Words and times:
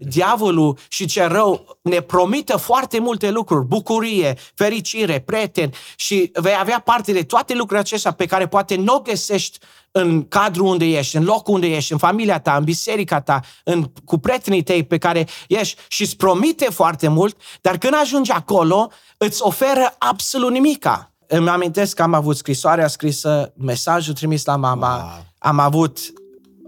diavolul 0.00 0.78
și 0.88 1.06
ce 1.06 1.24
rău 1.24 1.78
ne 1.82 2.00
promită 2.00 2.56
foarte 2.56 2.98
multe 2.98 3.30
lucruri, 3.30 3.66
bucurie, 3.66 4.36
fericire, 4.54 5.20
prieteni 5.20 5.74
și 5.96 6.30
vei 6.34 6.56
avea 6.58 6.80
parte 6.84 7.12
de 7.12 7.22
toate 7.22 7.52
lucrurile 7.52 7.80
acestea 7.80 8.10
pe 8.10 8.26
care 8.26 8.48
poate 8.48 8.76
nu 8.76 8.94
o 8.94 9.00
găsești 9.00 9.58
în 9.92 10.28
cadrul 10.28 10.66
unde 10.66 10.84
ești, 10.84 11.16
în 11.16 11.24
locul 11.24 11.54
unde 11.54 11.66
ești, 11.66 11.92
în 11.92 11.98
familia 11.98 12.40
ta, 12.40 12.56
în 12.56 12.64
biserica 12.64 13.20
ta, 13.20 13.40
în, 13.64 13.90
cu 14.04 14.18
prietenii 14.18 14.62
tăi 14.62 14.84
pe 14.84 14.98
care 14.98 15.26
ești 15.48 15.80
și 15.88 16.02
îți 16.02 16.16
promite 16.16 16.64
foarte 16.64 17.08
mult, 17.08 17.36
dar 17.60 17.78
când 17.78 17.94
ajungi 18.00 18.30
acolo, 18.30 18.90
îți 19.16 19.42
oferă 19.42 19.94
absolut 19.98 20.50
nimica. 20.50 21.12
Îmi 21.26 21.48
amintesc 21.48 21.94
că 21.94 22.02
am 22.02 22.14
avut 22.14 22.36
scrisoarea 22.36 22.88
scrisă, 22.88 23.52
mesajul 23.56 24.14
trimis 24.14 24.44
la 24.44 24.56
mama, 24.56 24.96
wow. 24.96 25.24
am 25.38 25.58
avut 25.58 25.98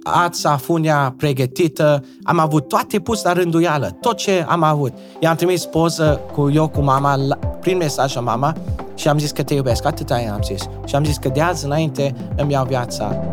ața, 0.03 0.57
funia 0.57 1.15
pregătită, 1.17 2.05
am 2.23 2.39
avut 2.39 2.69
toate 2.69 2.99
pus 2.99 3.23
la 3.23 3.33
rânduială, 3.33 3.97
tot 4.01 4.17
ce 4.17 4.45
am 4.49 4.63
avut. 4.63 4.93
I-am 5.21 5.37
trimis 5.37 5.65
poză 5.65 6.21
cu 6.33 6.51
eu 6.51 6.69
cu 6.69 6.81
mama, 6.81 7.17
la, 7.17 7.37
prin 7.37 7.77
mesaj 7.77 8.15
la 8.15 8.21
mama 8.21 8.55
și 8.95 9.09
am 9.09 9.19
zis 9.19 9.31
că 9.31 9.43
te 9.43 9.55
iubesc, 9.55 9.87
atâta 9.87 10.19
i-am 10.19 10.41
zis. 10.45 10.63
Și 10.85 10.95
am 10.95 11.05
zis 11.05 11.17
că 11.17 11.29
de 11.29 11.41
azi 11.41 11.65
înainte 11.65 12.15
îmi 12.37 12.53
iau 12.53 12.65
viața. 12.65 13.31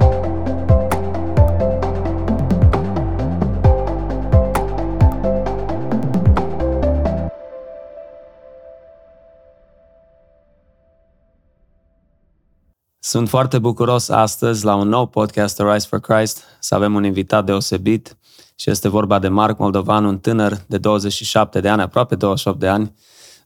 Sunt 13.02 13.30
foarte 13.30 13.60
bucuros 13.60 14.10
astăzi 14.10 14.66
la 14.66 14.76
un 14.76 14.88
nou 14.88 15.06
podcast 15.06 15.60
Rise 15.60 15.88
for 15.88 16.00
Christ 16.00 16.44
să 16.60 16.76
avem 16.76 16.96
un 16.96 17.04
invitat 17.04 17.46
deosebit 17.46 18.18
și 18.56 18.70
este 18.70 18.90
vorba 18.90 19.20
de 19.20 19.28
Marc 19.28 19.58
Moldovan, 19.58 20.06
un 20.06 20.20
tânăr 20.20 20.64
de 20.68 20.78
27 20.78 21.60
de 21.60 21.70
ani, 21.70 21.82
aproape 21.82 22.16
28 22.16 22.60
de 22.60 22.68
ani, 22.68 22.94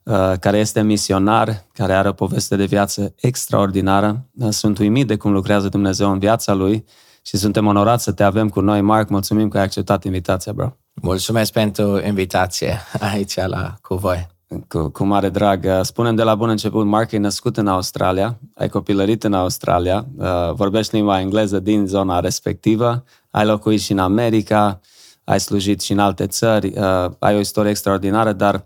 uh, 0.04 0.34
care 0.40 0.58
este 0.58 0.82
misionar, 0.82 1.66
care 1.74 1.94
are 1.94 2.08
o 2.08 2.14
poveste 2.14 2.56
de 2.56 2.66
viață 2.66 3.14
extraordinară. 3.16 4.26
Sunt 4.50 4.78
uimit 4.78 5.08
de 5.08 5.16
cum 5.16 5.32
lucrează 5.32 5.70
Dumnezeu 5.70 6.12
în 6.12 6.20
viața 6.20 6.54
lui 6.54 6.86
și 7.22 7.38
suntem 7.38 7.68
onorați 7.68 8.04
să 8.04 8.12
te 8.12 8.24
avem 8.24 8.50
cu 8.50 8.60
noi. 8.60 8.82
Marc, 8.82 9.10
mulțumim 9.10 9.48
că 9.48 9.58
ai 9.58 9.64
acceptat 9.64 10.04
invitația, 10.04 10.52
bro. 10.52 10.78
Mulțumesc 10.94 11.52
pentru 11.52 12.02
invitație 12.06 12.80
aici 13.12 13.36
la 13.36 13.74
cu 13.82 13.96
voi. 13.96 14.33
Cu, 14.68 14.90
cu 14.90 15.04
mare 15.04 15.30
drag. 15.30 15.68
Spunem 15.82 16.16
de 16.16 16.24
la 16.24 16.36
bun 16.36 16.50
început, 16.50 16.86
Mark 16.86 17.12
e 17.12 17.18
născut 17.18 17.58
în 17.58 17.68
Australia, 17.68 18.38
ai 18.56 18.70
copilărit 18.70 19.24
în 19.24 19.34
Australia, 19.34 20.06
uh, 20.18 20.54
vorbești 20.54 20.96
limba 20.96 21.20
engleză 21.20 21.60
din 21.60 21.86
zona 21.86 22.20
respectivă, 22.20 23.04
ai 23.30 23.46
locuit 23.46 23.82
și 23.82 23.92
în 23.92 24.00
America, 24.00 24.80
ai 25.24 25.40
slujit 25.40 25.82
și 25.82 25.92
în 25.92 26.00
alte 26.00 26.28
țări, 26.28 26.68
uh, 26.68 27.12
ai 27.20 27.36
o 27.36 27.40
istorie 27.40 27.70
extraordinară, 27.70 28.34
dar 28.34 28.66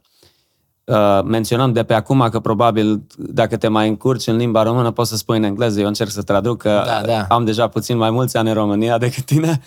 uh, 0.84 1.20
menționăm 1.24 1.74
de 1.74 1.84
pe 1.84 1.94
acum 1.94 2.28
că 2.32 2.40
probabil 2.40 3.02
dacă 3.18 3.58
te 3.58 3.68
mai 3.68 3.88
încurci 3.88 4.28
în 4.28 4.36
limba 4.36 4.64
română 4.64 4.92
poți 4.92 5.10
să 5.10 5.16
spui 5.16 5.38
în 5.38 5.44
engleză, 5.44 5.80
eu 5.80 5.88
încerc 5.88 6.10
să 6.10 6.22
traduc 6.22 6.62
că 6.62 6.84
da, 6.86 7.02
da. 7.06 7.26
am 7.30 7.46
deja 7.46 7.68
puțin 7.68 7.98
mai 7.98 8.10
mulți 8.10 8.38
ani 8.38 8.48
în 8.48 8.56
România 8.56 8.98
decât 8.98 9.24
tine, 9.24 9.62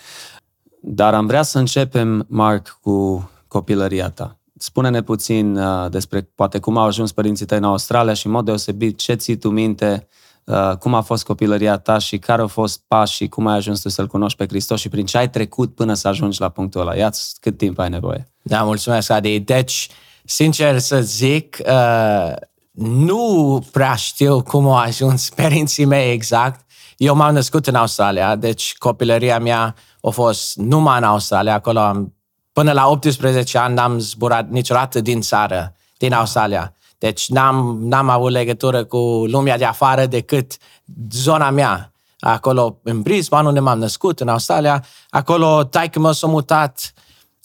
dar 0.81 1.13
am 1.13 1.25
vrea 1.25 1.41
să 1.41 1.57
începem, 1.57 2.25
Mark, 2.29 2.79
cu 2.81 3.29
copilăria 3.47 4.09
ta 4.09 4.40
Spune-ne 4.61 5.01
puțin 5.01 5.57
uh, 5.57 5.89
despre 5.91 6.21
poate 6.35 6.59
cum 6.59 6.77
au 6.77 6.85
ajuns 6.85 7.11
părinții 7.11 7.45
tăi 7.45 7.57
în 7.57 7.63
Australia 7.63 8.13
și 8.13 8.25
în 8.25 8.31
mod 8.31 8.45
deosebit 8.45 8.97
ce 8.97 9.13
ții 9.13 9.37
tu 9.37 9.49
minte, 9.49 10.07
uh, 10.43 10.77
cum 10.79 10.93
a 10.93 11.01
fost 11.01 11.23
copilăria 11.23 11.77
ta 11.77 11.97
și 11.97 12.17
care 12.17 12.41
au 12.41 12.47
fost 12.47 12.81
pașii, 12.87 13.29
cum 13.29 13.47
ai 13.47 13.55
ajuns 13.55 13.81
tu 13.81 13.89
să-L 13.89 14.07
cunoști 14.07 14.37
pe 14.37 14.45
Hristos 14.47 14.79
și 14.79 14.89
prin 14.89 15.05
ce 15.05 15.17
ai 15.17 15.29
trecut 15.29 15.75
până 15.75 15.93
să 15.93 16.07
ajungi 16.07 16.41
la 16.41 16.49
punctul 16.49 16.81
ăla. 16.81 16.95
ia 16.95 17.11
cât 17.39 17.57
timp 17.57 17.79
ai 17.79 17.89
nevoie. 17.89 18.27
Da, 18.41 18.63
mulțumesc, 18.63 19.09
Adi. 19.09 19.39
Deci, 19.39 19.89
sincer 20.23 20.79
să 20.79 21.01
zic, 21.01 21.57
uh, 21.65 22.33
nu 22.71 23.63
prea 23.71 23.95
știu 23.95 24.41
cum 24.41 24.65
au 24.65 24.77
ajuns 24.77 25.29
părinții 25.29 25.85
mei 25.85 26.11
exact. 26.11 26.65
Eu 26.97 27.15
m-am 27.15 27.33
născut 27.33 27.67
în 27.67 27.75
Australia, 27.75 28.35
deci 28.35 28.75
copilăria 28.77 29.39
mea 29.39 29.75
a 30.01 30.09
fost 30.09 30.57
numai 30.57 30.97
în 30.97 31.03
Australia, 31.03 31.53
acolo 31.53 31.79
am 31.79 32.13
Până 32.61 32.73
la 32.73 32.87
18 32.87 33.57
ani 33.57 33.73
n-am 33.73 33.99
zburat 33.99 34.49
niciodată 34.49 34.99
din 34.99 35.21
țară, 35.21 35.75
din 35.97 36.13
Australia. 36.13 36.73
Deci 36.97 37.29
n-am, 37.29 37.77
n-am 37.81 38.09
avut 38.09 38.31
legătură 38.31 38.83
cu 38.83 38.97
lumea 39.27 39.57
de 39.57 39.65
afară 39.65 40.05
decât 40.05 40.57
zona 41.11 41.49
mea. 41.49 41.93
Acolo, 42.19 42.79
în 42.83 43.01
Brisbane, 43.01 43.47
unde 43.47 43.59
m-am 43.59 43.79
născut, 43.79 44.19
în 44.19 44.27
Australia, 44.27 44.85
acolo 45.09 45.63
taică 45.63 45.99
meu 45.99 46.11
s-a 46.11 46.27
mutat 46.27 46.93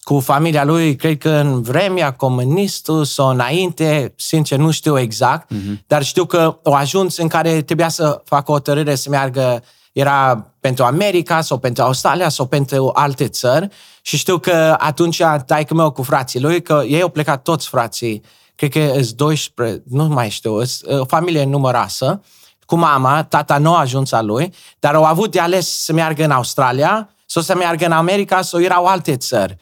cu 0.01 0.21
familia 0.21 0.65
lui, 0.65 0.97
cred 0.97 1.19
că 1.19 1.31
în 1.31 1.63
vremea 1.63 2.13
comunistul 2.13 3.05
sau 3.05 3.29
înainte, 3.29 4.15
sincer 4.17 4.59
nu 4.59 4.71
știu 4.71 4.99
exact, 4.99 5.53
mm-hmm. 5.55 5.87
dar 5.87 6.03
știu 6.03 6.25
că 6.25 6.59
o 6.63 6.75
ajuns 6.75 7.17
în 7.17 7.29
care 7.29 7.63
trebuia 7.63 7.89
să 7.89 8.23
facă 8.25 8.51
o 8.51 8.55
hotărâre 8.55 8.95
să 8.95 9.09
meargă 9.11 9.63
era 9.97 10.47
pentru 10.61 10.85
America 10.85 11.41
sau 11.41 11.59
pentru 11.59 11.83
Australia 11.83 12.29
sau 12.29 12.47
pentru 12.47 12.91
alte 12.95 13.29
țări 13.29 13.69
și 14.03 14.17
știu 14.17 14.39
că 14.39 14.75
atunci 14.79 15.23
taică 15.47 15.75
meu 15.75 15.91
cu 15.91 16.03
frații 16.03 16.41
lui, 16.41 16.63
că 16.63 16.83
ei 16.87 17.03
au 17.03 17.09
plecat 17.09 17.43
toți 17.43 17.69
frații, 17.69 18.23
cred 18.55 18.71
că 18.71 18.93
sunt 19.03 19.17
12, 19.17 19.83
nu 19.87 20.05
mai 20.05 20.29
știu, 20.29 20.61
o 20.87 21.05
familie 21.05 21.45
numeroasă, 21.45 22.23
cu 22.67 22.77
mama, 22.77 23.23
tata 23.23 23.59
nu 23.59 23.75
a 23.75 23.81
ajuns 23.81 24.13
a 24.13 24.23
lui, 24.23 24.55
dar 24.79 24.95
au 24.95 25.05
avut 25.05 25.31
de 25.31 25.41
ales 25.41 25.69
să 25.69 25.93
meargă 25.93 26.25
în 26.25 26.31
Australia 26.31 27.11
sau 27.27 27.43
să 27.43 27.55
meargă 27.55 27.85
în 27.85 27.93
America 27.93 28.43
sau 28.43 28.61
erau 28.61 28.85
alte 28.85 29.17
țări. 29.17 29.57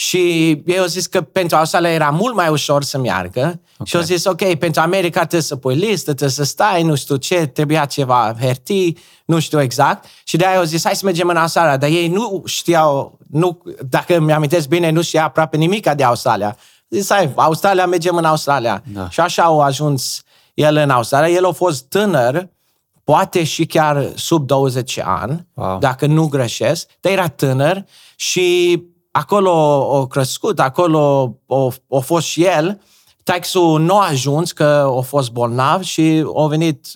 Și 0.00 0.50
eu 0.66 0.80
au 0.80 0.86
zis 0.86 1.06
că 1.06 1.20
pentru 1.20 1.56
Australia 1.56 1.90
era 1.90 2.10
mult 2.10 2.34
mai 2.34 2.48
ușor 2.48 2.82
să 2.82 2.98
meargă 2.98 3.40
okay. 3.40 3.60
și 3.84 3.96
au 3.96 4.02
zis, 4.02 4.24
ok, 4.24 4.54
pentru 4.54 4.80
America 4.80 5.18
trebuie 5.18 5.40
să 5.40 5.56
pui 5.56 5.74
listă, 5.74 6.04
trebuie 6.04 6.28
să 6.28 6.44
stai, 6.44 6.82
nu 6.82 6.94
știu 6.94 7.16
ce, 7.16 7.46
trebuia 7.46 7.84
ceva 7.84 8.34
hertii, 8.40 8.98
nu 9.24 9.38
știu 9.38 9.60
exact. 9.60 10.04
Și 10.24 10.36
de 10.36 10.46
aia 10.46 10.58
au 10.58 10.64
zis, 10.64 10.84
hai 10.84 10.96
să 10.96 11.04
mergem 11.04 11.28
în 11.28 11.36
Australia, 11.36 11.76
dar 11.76 11.88
ei 11.88 12.08
nu 12.08 12.42
știau, 12.46 13.18
nu, 13.30 13.62
dacă 13.88 14.20
mi-amintesc 14.20 14.68
bine, 14.68 14.90
nu 14.90 15.02
știa 15.02 15.24
aproape 15.24 15.56
nimic 15.56 15.90
de 15.90 16.04
Australia. 16.04 16.56
Zis, 16.88 17.10
hai, 17.10 17.32
Australia, 17.34 17.86
mergem 17.86 18.16
în 18.16 18.24
Australia. 18.24 18.82
Da. 18.92 19.08
Și 19.10 19.20
așa 19.20 19.42
au 19.42 19.60
ajuns 19.60 20.22
el 20.54 20.76
în 20.76 20.90
Australia. 20.90 21.34
El 21.34 21.46
a 21.46 21.52
fost 21.52 21.84
tânăr, 21.84 22.48
poate 23.04 23.44
și 23.44 23.66
chiar 23.66 24.12
sub 24.14 24.46
20 24.46 24.98
ani, 25.04 25.46
wow. 25.54 25.78
dacă 25.78 26.06
nu 26.06 26.26
greșesc, 26.26 26.88
dar 27.00 27.12
era 27.12 27.28
tânăr 27.28 27.84
și 28.16 28.82
acolo 29.18 29.52
o 29.98 30.06
crescut, 30.06 30.60
acolo 30.60 31.34
o, 31.46 31.68
o 31.88 32.00
fost 32.00 32.26
și 32.26 32.44
el. 32.44 32.80
Taxul 33.22 33.80
nu 33.80 33.98
a 33.98 34.06
ajuns 34.06 34.52
că 34.52 34.92
a 34.98 35.00
fost 35.00 35.30
bolnav 35.30 35.82
și 35.82 36.24
a 36.36 36.46
venit, 36.46 36.86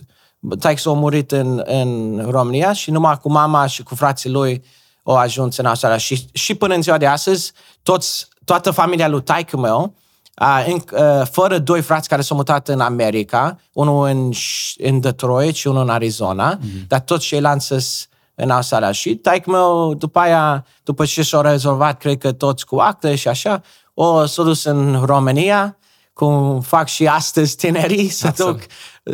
taxul 0.59 0.91
a 0.91 0.94
murit 0.94 1.32
în, 1.32 1.62
în 1.65 2.22
România 2.31 2.72
și 2.72 2.91
numai 2.91 3.19
cu 3.19 3.31
mama 3.31 3.66
și 3.66 3.82
cu 3.82 3.94
frații 3.94 4.31
lui 4.31 4.65
au 5.03 5.15
ajuns 5.15 5.56
în 5.56 5.66
Australia. 5.66 5.97
Și, 5.97 6.27
și 6.32 6.55
până 6.55 6.75
în 6.75 6.82
ziua 6.82 6.99
de 6.99 7.06
astăzi, 7.06 7.53
toți, 7.82 8.28
toată 8.44 8.71
familia 8.71 9.09
lui 9.09 9.22
taică 9.22 9.56
meu, 9.56 9.94
uh, 10.41 10.65
în, 10.66 10.82
uh, 10.93 11.27
fără 11.31 11.59
doi 11.59 11.81
frați 11.81 12.09
care 12.09 12.22
s-au 12.22 12.37
mutat 12.37 12.69
în 12.69 12.81
America, 12.81 13.59
unul 13.72 14.06
în, 14.06 14.31
în 14.78 15.00
Detroit 15.00 15.55
și 15.55 15.66
unul 15.66 15.82
în 15.82 15.88
Arizona, 15.88 16.59
mm-hmm. 16.59 16.87
dar 16.87 17.00
toți 17.00 17.27
ceilalți 17.27 17.66
sunt 17.66 18.09
în 18.34 18.50
Australia. 18.50 18.93
Și 18.93 19.15
taic 19.15 19.47
meu, 19.47 19.94
după 19.94 20.19
aia, 20.19 20.66
după 20.82 21.04
ce 21.04 21.22
și-au 21.22 21.43
rezolvat, 21.43 21.98
cred 21.98 22.19
că 22.19 22.32
toți 22.32 22.66
cu 22.66 22.76
acte 22.76 23.15
și 23.15 23.28
așa, 23.28 23.62
o 23.94 24.26
s-a 24.26 24.43
dus 24.43 24.65
în 24.65 25.03
România, 25.04 25.76
cum 26.12 26.60
fac 26.60 26.88
și 26.88 27.06
astăzi 27.06 27.56
tinerii, 27.56 28.09
să 28.09 28.32
duc 28.37 28.60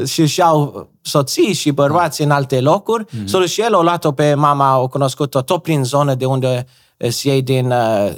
și 0.07 0.27
și-au 0.27 0.91
soții 1.03 1.53
și 1.53 1.71
bărbați 1.71 2.23
în 2.23 2.31
alte 2.31 2.61
locuri. 2.61 3.05
Mm-hmm. 3.05 3.25
S-a 3.25 3.39
dus 3.39 3.51
și 3.51 3.61
el, 3.61 3.75
o 3.75 3.83
luat-o 3.83 4.13
pe 4.13 4.35
mama, 4.35 4.79
o 4.79 4.89
cunoscut-o 4.89 5.43
tot 5.43 5.63
prin 5.63 5.85
zonă 5.85 6.15
de 6.15 6.25
unde 6.25 6.67
se 7.09 7.31
ei 7.31 7.43
din, 7.43 7.71
uh, 7.71 8.15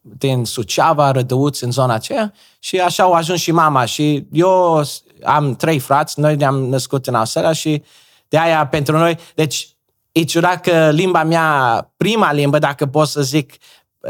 din 0.00 0.44
Suceava, 0.44 1.10
Rădăuți, 1.10 1.64
în 1.64 1.70
zona 1.70 1.94
aceea. 1.94 2.32
Și 2.58 2.80
așa 2.80 3.02
au 3.02 3.12
ajuns 3.12 3.40
și 3.40 3.52
mama. 3.52 3.84
Și 3.84 4.26
eu 4.32 4.82
am 5.24 5.56
trei 5.56 5.78
frați, 5.78 6.20
noi 6.20 6.36
ne-am 6.36 6.64
născut 6.64 7.06
în 7.06 7.14
Australia 7.14 7.52
și 7.52 7.82
de 8.28 8.38
aia 8.38 8.66
pentru 8.66 8.98
noi, 8.98 9.18
deci 9.34 9.73
e 10.14 10.22
ciudat 10.22 10.60
că 10.60 10.90
limba 10.90 11.24
mea, 11.24 11.92
prima 11.96 12.32
limbă, 12.32 12.58
dacă 12.58 12.86
pot 12.86 13.08
să 13.08 13.22
zic, 13.22 13.52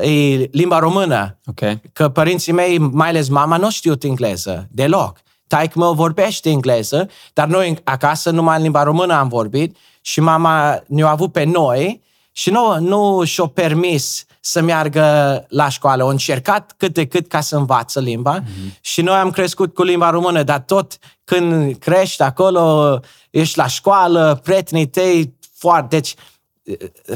e 0.02 0.48
limba 0.52 0.78
română. 0.78 1.38
Okay. 1.46 1.80
Că 1.92 2.08
părinții 2.08 2.52
mei, 2.52 2.78
mai 2.78 3.08
ales 3.08 3.28
mama, 3.28 3.56
nu 3.56 3.70
știu 3.70 3.94
engleză 4.00 4.68
deloc. 4.70 5.20
Taic 5.46 5.74
meu 5.74 5.92
vorbește 5.92 6.50
engleză, 6.50 7.08
dar 7.32 7.48
noi 7.48 7.76
acasă 7.84 8.30
numai 8.30 8.56
în 8.56 8.62
limba 8.62 8.82
română 8.82 9.14
am 9.14 9.28
vorbit 9.28 9.76
și 10.00 10.20
mama 10.20 10.82
ne-a 10.86 11.08
avut 11.08 11.32
pe 11.32 11.44
noi 11.44 12.02
și 12.32 12.50
nu, 12.50 12.78
nu 12.80 13.24
și-a 13.24 13.46
permis 13.46 14.24
să 14.40 14.60
meargă 14.60 15.44
la 15.48 15.68
școală. 15.68 16.02
Au 16.02 16.08
încercat 16.08 16.74
cât 16.76 16.94
de 16.94 17.06
cât 17.06 17.28
ca 17.28 17.40
să 17.40 17.56
învață 17.56 18.00
limba 18.00 18.40
mm-hmm. 18.40 18.80
și 18.80 19.02
noi 19.02 19.16
am 19.16 19.30
crescut 19.30 19.74
cu 19.74 19.82
limba 19.82 20.10
română, 20.10 20.42
dar 20.42 20.60
tot 20.60 20.98
când 21.24 21.76
crești 21.78 22.22
acolo, 22.22 23.00
ești 23.30 23.58
la 23.58 23.66
școală, 23.66 24.40
prietenii 24.42 24.86
tăi 24.86 25.34
foarte... 25.64 25.96
Deci, 25.96 26.14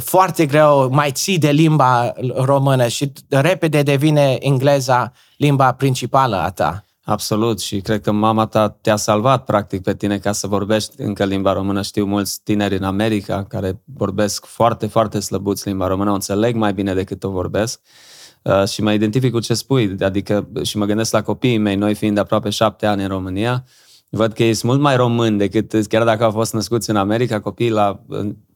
foarte 0.00 0.47
greu 0.47 0.89
mai 0.91 1.11
ții 1.12 1.39
de 1.39 1.50
limba 1.50 2.12
română 2.35 2.89
și 2.89 3.12
repede 3.29 3.83
devine 3.83 4.37
engleza 4.41 5.12
limba 5.37 5.73
principală 5.73 6.37
a 6.37 6.50
ta. 6.50 6.85
Absolut 7.05 7.61
și 7.61 7.81
cred 7.81 8.00
că 8.00 8.12
mama 8.12 8.47
ta 8.47 8.69
te-a 8.69 8.97
salvat 8.97 9.45
practic 9.45 9.83
pe 9.83 9.95
tine 9.95 10.19
ca 10.19 10.33
să 10.33 10.47
vorbești 10.47 11.00
încă 11.00 11.25
limba 11.25 11.53
română. 11.53 11.83
Știu 11.83 12.05
mulți 12.05 12.41
tineri 12.43 12.77
în 12.77 12.85
America 12.85 13.45
care 13.45 13.81
vorbesc 13.85 14.45
foarte, 14.47 14.87
foarte 14.87 15.21
slăbuți 15.21 15.69
limba 15.69 15.87
română, 15.87 16.11
o 16.11 16.15
înțeleg 16.15 16.55
mai 16.55 16.73
bine 16.73 16.94
decât 16.94 17.25
o 17.25 17.31
vorbesc 17.31 17.81
uh, 18.43 18.69
și 18.69 18.83
mă 18.83 18.93
identific 18.93 19.33
cu 19.33 19.41
ce 19.41 19.55
spui, 19.55 19.97
adică 20.01 20.49
și 20.62 20.77
mă 20.77 20.85
gândesc 20.85 21.12
la 21.12 21.23
copiii 21.23 21.59
mei, 21.59 21.77
noi 21.77 21.94
fiind 21.94 22.19
aproape 22.19 22.51
șapte 22.51 22.87
ani 22.87 23.03
în 23.03 23.09
România, 23.09 23.65
Văd 24.10 24.32
că 24.32 24.43
ești 24.44 24.66
mult 24.66 24.81
mai 24.81 24.96
român 24.96 25.37
decât, 25.37 25.87
chiar 25.87 26.05
dacă 26.05 26.25
au 26.25 26.31
fost 26.31 26.52
născuți 26.52 26.90
în 26.90 26.96
America, 26.96 27.40
copiii 27.40 27.70
la, 27.70 28.05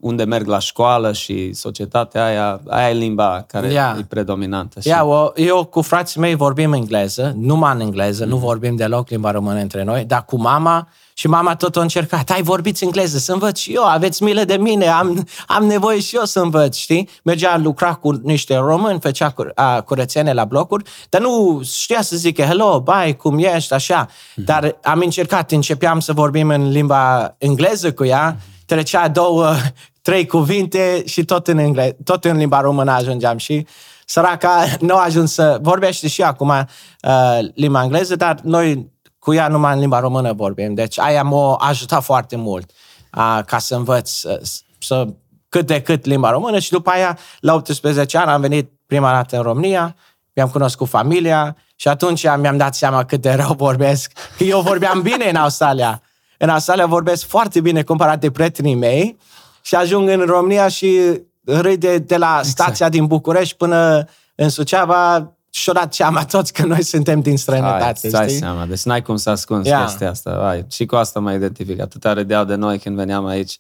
unde 0.03 0.25
merg 0.25 0.47
la 0.47 0.59
școală 0.59 1.13
și 1.13 1.53
societatea 1.53 2.25
aia, 2.25 2.61
aia 2.69 2.91
e 2.91 2.93
limba 2.93 3.45
care 3.47 3.71
yeah. 3.71 3.97
e 3.99 4.05
predominantă. 4.09 4.81
Și... 4.81 4.89
Yeah, 4.89 5.31
eu 5.35 5.65
cu 5.65 5.81
frații 5.83 6.21
mei 6.21 6.35
vorbim 6.35 6.73
engleză, 6.73 7.35
numai 7.39 7.75
în 7.75 7.81
engleză, 7.81 8.25
mm-hmm. 8.25 8.29
nu 8.29 8.37
vorbim 8.37 8.77
deloc 8.77 9.09
limba 9.09 9.31
română 9.31 9.59
între 9.59 9.85
noi, 9.85 10.05
dar 10.05 10.25
cu 10.25 10.41
mama 10.41 10.89
și 11.15 11.27
mama 11.27 11.57
tot 11.57 11.77
a 11.77 11.81
încercat, 11.81 12.31
hai 12.31 12.43
vorbiți 12.43 12.85
engleză, 12.85 13.19
să 13.19 13.33
învăț 13.33 13.59
și 13.59 13.73
eu, 13.73 13.85
aveți 13.85 14.23
milă 14.23 14.45
de 14.45 14.57
mine, 14.57 14.87
am, 14.87 15.29
am 15.47 15.65
nevoie 15.65 16.01
și 16.01 16.17
eu 16.17 16.25
să 16.25 16.41
învăț, 16.41 16.77
știi? 16.77 17.09
Mergea 17.23 17.57
lucra 17.57 17.95
cu 17.95 18.11
niște 18.23 18.57
români, 18.57 19.01
făcea 19.01 19.31
cu, 19.31 19.47
a, 19.55 19.81
curățenie 19.81 20.33
la 20.33 20.45
blocuri, 20.45 20.85
dar 21.09 21.21
nu 21.21 21.61
știa 21.65 22.03
să 22.03 22.17
zică 22.17 22.43
hello, 22.43 22.81
bye, 22.85 23.13
cum 23.13 23.39
ești, 23.39 23.75
așa. 23.75 24.07
Mm-hmm. 24.07 24.45
Dar 24.45 24.79
am 24.83 24.99
încercat, 24.99 25.51
începeam 25.51 26.01
să 26.01 26.13
vorbim 26.13 26.49
în 26.49 26.71
limba 26.71 27.35
engleză 27.39 27.93
cu 27.93 28.05
ea, 28.05 28.37
mm-hmm. 28.37 28.67
trecea 28.67 29.09
două, 29.09 29.55
trei 30.03 30.27
cuvinte 30.27 31.03
și 31.07 31.25
tot 31.25 31.49
în, 31.49 31.59
engle- 31.59 31.97
tot 32.05 32.25
în 32.25 32.37
limba 32.37 32.61
română 32.61 32.93
ajungeam 32.93 33.37
și 33.37 33.67
săraca 34.07 34.65
nu 34.81 34.97
a 34.97 35.03
ajuns 35.05 35.33
să 35.33 35.59
vorbește 35.61 36.09
și 36.09 36.23
acum 36.23 36.49
uh, 36.49 37.39
limba 37.55 37.83
engleză, 37.83 38.17
dar 38.17 38.39
noi 38.43 38.91
cu 39.19 39.33
ea 39.33 39.49
numai 39.49 39.73
în 39.73 39.79
limba 39.79 40.01
română 40.01 40.33
vorbim. 40.33 40.75
Deci 40.75 40.99
aia 40.99 41.23
m-a 41.23 41.55
ajutat 41.55 42.03
foarte 42.03 42.37
mult 42.37 42.71
uh, 43.17 43.41
ca 43.47 43.59
să 43.59 43.75
învăț 43.75 44.23
uh, 44.23 44.41
să 44.79 45.07
cât 45.49 45.67
de 45.67 45.83
cât 45.83 46.05
limba 46.05 46.31
română 46.31 46.59
și 46.59 46.71
după 46.71 46.91
aia, 46.91 47.19
la 47.41 47.55
18 47.55 48.19
ani, 48.19 48.31
am 48.31 48.41
venit 48.41 48.73
prima 48.87 49.13
dată 49.13 49.37
în 49.37 49.43
România, 49.43 49.97
mi-am 50.33 50.49
cunoscut 50.49 50.89
familia 50.89 51.57
și 51.77 51.89
atunci 51.89 52.23
mi-am 52.23 52.57
dat 52.57 52.75
seama 52.75 53.05
cât 53.05 53.21
de 53.21 53.33
rău 53.33 53.55
vorbesc. 53.55 54.13
Că 54.37 54.45
eu 54.45 54.61
vorbeam 54.61 55.03
bine 55.03 55.29
în 55.29 55.37
Australia. 55.37 56.03
În 56.39 56.49
Australia 56.49 56.87
vorbesc 56.87 57.27
foarte 57.27 57.61
bine 57.61 57.83
comparat 57.83 58.21
de 58.21 58.31
prietenii 58.31 58.75
mei 58.75 59.19
și 59.63 59.75
ajung 59.75 60.09
în 60.09 60.21
România 60.21 60.69
și 60.69 61.21
râde 61.45 61.99
de 61.99 62.17
la 62.17 62.37
exact. 62.39 62.47
stația 62.47 62.89
din 62.89 63.07
București 63.07 63.57
până 63.57 64.09
în 64.35 64.49
Suceava 64.49 65.33
și-o 65.51 65.73
dat 65.73 65.95
seama 65.95 66.25
toți 66.25 66.53
că 66.53 66.67
noi 66.67 66.83
suntem 66.83 67.21
din 67.21 67.37
străinătate, 67.37 68.09
Hai, 68.13 68.27
știi? 68.27 68.39
seama, 68.39 68.67
deci 68.67 68.83
n-ai 68.83 69.03
cum 69.03 69.17
să 69.17 69.31
ascunzi 69.31 69.69
yeah. 69.69 69.85
chestia 69.85 70.11
asta. 70.11 70.39
Hai. 70.43 70.67
Și 70.71 70.87
cu 70.87 70.97
asta 70.97 71.21
mă 71.21 71.33
identific. 71.33 71.81
Atâta 71.81 72.13
râdeau 72.13 72.45
de 72.45 72.55
noi 72.55 72.79
când 72.79 72.97
veneam 72.97 73.27
aici. 73.27 73.59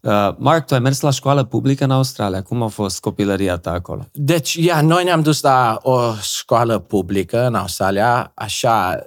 Uh, 0.00 0.34
Mark, 0.36 0.66
tu 0.66 0.74
ai 0.74 0.80
mers 0.80 1.00
la 1.00 1.10
școală 1.10 1.44
publică 1.44 1.84
în 1.84 1.90
Australia. 1.90 2.42
Cum 2.42 2.62
a 2.62 2.66
fost 2.66 3.00
copilăria 3.00 3.56
ta 3.56 3.70
acolo? 3.70 4.06
Deci, 4.12 4.54
ia, 4.54 4.80
noi 4.80 5.04
ne-am 5.04 5.22
dus 5.22 5.40
la 5.40 5.78
o 5.82 6.14
școală 6.22 6.78
publică 6.78 7.46
în 7.46 7.54
Australia, 7.54 8.32
așa, 8.34 9.06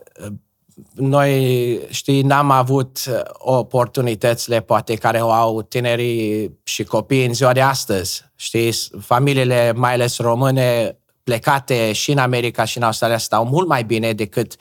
noi, 0.93 1.79
știi, 1.89 2.21
n-am 2.21 2.51
avut 2.51 2.99
oportunitățile 3.33 4.59
poate 4.59 4.95
care 4.95 5.21
o 5.21 5.31
au 5.31 5.61
tinerii 5.61 6.57
și 6.63 6.83
copiii 6.83 7.25
în 7.25 7.33
ziua 7.33 7.53
de 7.53 7.61
astăzi. 7.61 8.25
Știi, 8.35 8.73
familiile, 8.99 9.73
mai 9.75 9.93
ales 9.93 10.17
române, 10.17 10.97
plecate 11.23 11.91
și 11.91 12.11
în 12.11 12.17
America 12.17 12.63
și 12.63 12.77
în 12.77 12.83
Australia 12.83 13.17
stau 13.17 13.45
mult 13.45 13.67
mai 13.67 13.83
bine 13.83 14.13
decât, 14.13 14.55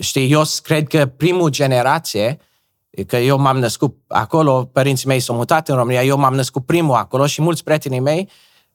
știi, 0.00 0.32
eu 0.32 0.42
cred 0.62 0.86
că 0.86 1.06
primul 1.06 1.48
generație, 1.48 2.38
că 3.06 3.16
eu 3.16 3.38
m-am 3.38 3.58
născut 3.58 3.96
acolo, 4.08 4.64
părinții 4.64 5.06
mei 5.06 5.20
s-au 5.20 5.36
mutat 5.36 5.68
în 5.68 5.76
România, 5.76 6.04
eu 6.04 6.18
m-am 6.18 6.34
născut 6.34 6.66
primul 6.66 6.94
acolo 6.94 7.26
și 7.26 7.42
mulți 7.42 7.64
prietenii 7.64 8.00
mei 8.00 8.28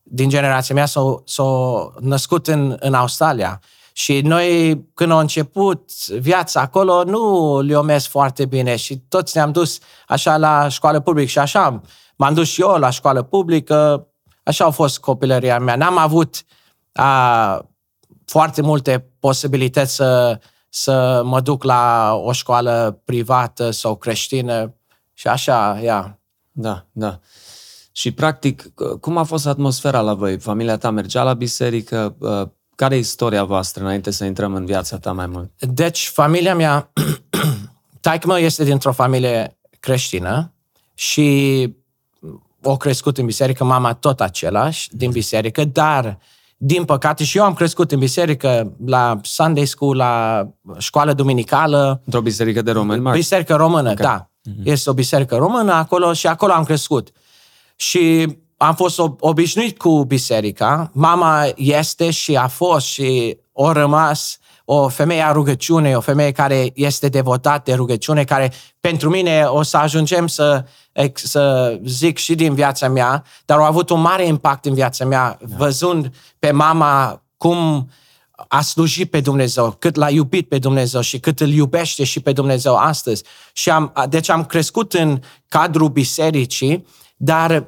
din 0.04 0.30
generația 0.30 0.76
mea 0.76 0.86
s-au, 0.86 1.24
s-au 1.26 1.94
născut 2.00 2.48
în, 2.48 2.78
în 2.80 2.94
Australia. 2.94 3.62
Și 3.98 4.22
noi, 4.22 4.82
când 4.94 5.12
au 5.12 5.20
început 5.20 6.08
viața 6.08 6.62
acolo, 6.62 7.04
nu 7.04 7.60
le-o 7.62 7.82
mers 7.82 8.08
foarte 8.08 8.46
bine 8.46 8.76
și 8.76 8.98
toți 8.98 9.38
ne-am 9.38 9.52
dus 9.52 9.80
așa 10.08 10.38
la 10.38 10.68
școală 10.68 11.00
publică 11.00 11.28
și 11.28 11.40
așa 11.40 11.82
m-am 12.16 12.34
dus 12.34 12.48
și 12.48 12.62
eu 12.62 12.76
la 12.78 12.90
școală 12.90 13.22
publică, 13.22 14.08
așa 14.44 14.66
a 14.66 14.70
fost 14.70 15.00
copilăria 15.00 15.60
mea. 15.60 15.76
N-am 15.76 15.98
avut 15.98 16.44
a, 16.94 17.70
foarte 18.26 18.62
multe 18.62 19.12
posibilități 19.20 19.96
să, 19.96 20.40
să 20.70 21.22
mă 21.26 21.42
duc 21.42 21.64
la 21.64 22.14
o 22.24 22.32
școală 22.32 23.02
privată 23.06 23.72
sau 23.72 23.96
creștină 23.96 24.76
și 25.14 25.28
așa, 25.28 25.80
ia. 25.84 26.20
Da, 26.52 26.86
da. 26.92 27.20
Și 27.92 28.12
practic, 28.12 28.74
cum 29.02 29.18
a 29.18 29.24
fost 29.24 29.48
atmosfera 29.48 30.02
la 30.02 30.14
voi? 30.14 30.40
Familia 30.40 30.78
ta 30.78 30.90
mergea 30.90 31.24
la 31.24 31.34
biserică? 31.34 32.16
Care 32.76 32.96
e 32.96 32.98
istoria 32.98 33.44
voastră 33.44 33.84
înainte 33.84 34.12
să 34.12 34.26
intrăm 34.26 34.54
în 34.54 34.66
viața 34.66 34.98
ta 34.98 35.12
mai 35.12 35.28
mult? 35.28 35.52
Deci, 35.60 36.10
familia 36.14 36.56
mea, 36.56 36.92
taică 38.02 38.28
meu 38.28 38.38
este 38.38 38.64
dintr-o 38.64 38.92
familie 38.92 39.58
creștină 39.80 40.54
și 40.94 41.70
o 42.64 42.78
crescut 42.78 43.18
în 43.18 43.26
biserică, 43.26 43.64
mama 43.64 43.94
tot 43.94 44.22
același 44.22 44.90
din 44.96 45.12
biserică, 45.12 45.64
dar 45.66 46.18
din 46.58 46.86
păcate 46.86 47.24
și 47.24 47.38
eu 47.38 47.44
am 47.44 47.54
crescut 47.54 47.92
în 47.92 48.00
biserică, 48.00 48.74
la 48.86 49.20
Sunday 49.24 49.66
School, 49.66 49.96
la 49.96 50.48
școală 50.78 51.14
duminicală. 51.14 52.02
Într-o 52.06 52.22
biserică 52.22 52.62
de 52.62 52.72
români, 52.72 53.02
Mark? 53.02 53.16
Biserică 53.16 53.56
română, 53.56 53.92
okay. 53.92 54.06
da. 54.06 54.30
Mm-hmm. 54.30 54.64
Este 54.64 54.90
o 54.90 54.94
biserică 54.94 55.36
română 55.36 55.74
acolo 55.74 56.14
și 56.14 56.28
acolo 56.28 56.52
am 56.52 56.64
crescut. 56.64 57.12
Și 57.76 58.36
am 58.66 58.76
fost 58.76 59.00
obișnuit 59.20 59.78
cu 59.78 60.04
biserica. 60.04 60.90
Mama 60.94 61.46
este 61.56 62.12
și 62.12 62.36
a 62.36 62.48
fost 62.48 62.86
și 62.86 63.38
a 63.54 63.72
rămas 63.72 64.40
o 64.66 64.88
femeie 64.88 65.22
a 65.22 65.32
rugăciune, 65.32 65.96
o 65.96 66.00
femeie 66.00 66.32
care 66.32 66.72
este 66.74 67.10
devotată 67.10 67.62
de 67.66 67.74
rugăciune, 67.74 68.24
care 68.24 68.54
pentru 68.80 69.10
mine 69.10 69.44
o 69.44 69.62
să 69.62 69.78
ajungem 69.78 70.28
să, 70.28 70.66
să 71.14 71.76
zic 71.86 72.18
și 72.18 72.36
din 72.36 72.54
viața 72.54 72.90
mea, 72.90 73.24
dar 73.46 73.60
a 73.60 73.66
avut 73.66 73.90
un 73.90 74.02
mare 74.02 74.26
impact 74.26 74.66
în 74.66 74.74
viața 74.74 75.06
mea, 75.06 75.38
da. 75.40 75.56
văzând 75.58 76.12
pe 76.40 76.52
mama 76.52 77.24
cum 77.38 77.90
a 78.48 78.62
slujit 78.62 79.10
pe 79.10 79.20
Dumnezeu, 79.20 79.76
cât 79.80 79.96
l-a 79.96 80.10
iubit 80.10 80.48
pe 80.48 80.58
Dumnezeu 80.58 81.02
și 81.02 81.20
cât 81.20 81.40
îl 81.40 81.50
iubește 81.50 82.04
și 82.04 82.20
pe 82.20 82.32
Dumnezeu 82.32 82.76
astăzi. 82.76 83.24
Și 83.54 83.70
am, 83.70 83.94
deci 84.10 84.30
am 84.30 84.46
crescut 84.46 84.94
în 84.94 85.22
cadrul 85.48 85.90
bisericii, 85.90 86.86
dar 87.18 87.68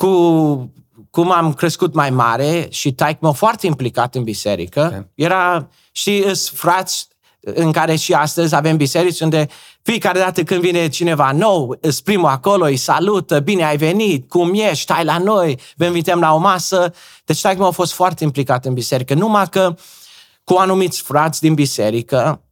cu 0.00 0.72
cum 1.10 1.30
am 1.30 1.52
crescut 1.52 1.94
mai 1.94 2.10
mare 2.10 2.66
și 2.70 2.92
taic 2.92 3.20
meu 3.20 3.32
foarte 3.32 3.66
implicat 3.66 4.14
în 4.14 4.22
biserică, 4.22 4.84
okay. 4.84 5.06
era 5.14 5.68
și 5.92 6.34
frați 6.52 7.08
în 7.40 7.72
care 7.72 7.96
și 7.96 8.12
astăzi 8.12 8.54
avem 8.54 8.76
biserici 8.76 9.20
unde 9.20 9.48
fiecare 9.82 10.18
dată 10.18 10.42
când 10.42 10.60
vine 10.60 10.88
cineva 10.88 11.32
nou, 11.32 11.76
îți 11.80 12.02
primul 12.02 12.28
acolo, 12.28 12.64
îi 12.64 12.76
salută, 12.76 13.40
bine 13.40 13.64
ai 13.64 13.76
venit, 13.76 14.28
cum 14.28 14.54
ești, 14.54 14.82
stai 14.82 15.04
la 15.04 15.18
noi, 15.18 15.58
vă 15.76 15.84
invităm 15.84 16.20
la 16.20 16.34
o 16.34 16.38
masă. 16.38 16.94
Deci 17.24 17.40
taic 17.40 17.58
meu 17.58 17.66
a 17.66 17.70
fost 17.70 17.92
foarte 17.92 18.24
implicat 18.24 18.64
în 18.64 18.74
biserică, 18.74 19.14
numai 19.14 19.48
că 19.48 19.74
cu 20.44 20.54
anumiți 20.54 21.02
frați 21.02 21.40
din 21.40 21.54
biserică 21.54 22.42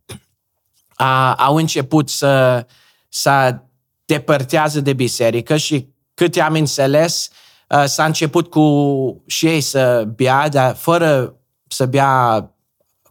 a, 0.94 1.34
au 1.34 1.56
început 1.56 2.08
să, 2.08 2.66
să 3.08 3.58
depărtează 4.04 4.80
de 4.80 4.92
biserică 4.92 5.56
și 5.56 5.88
cât 6.18 6.36
am 6.36 6.54
înțeles, 6.54 7.30
uh, 7.30 7.36
Uh, 7.74 7.84
s-a 7.84 8.04
început 8.04 8.50
cu 8.50 9.22
și 9.26 9.46
ei 9.46 9.60
să 9.60 10.08
bea, 10.16 10.48
dar 10.48 10.74
fără 10.74 11.34
să 11.66 11.86
bea 11.86 12.50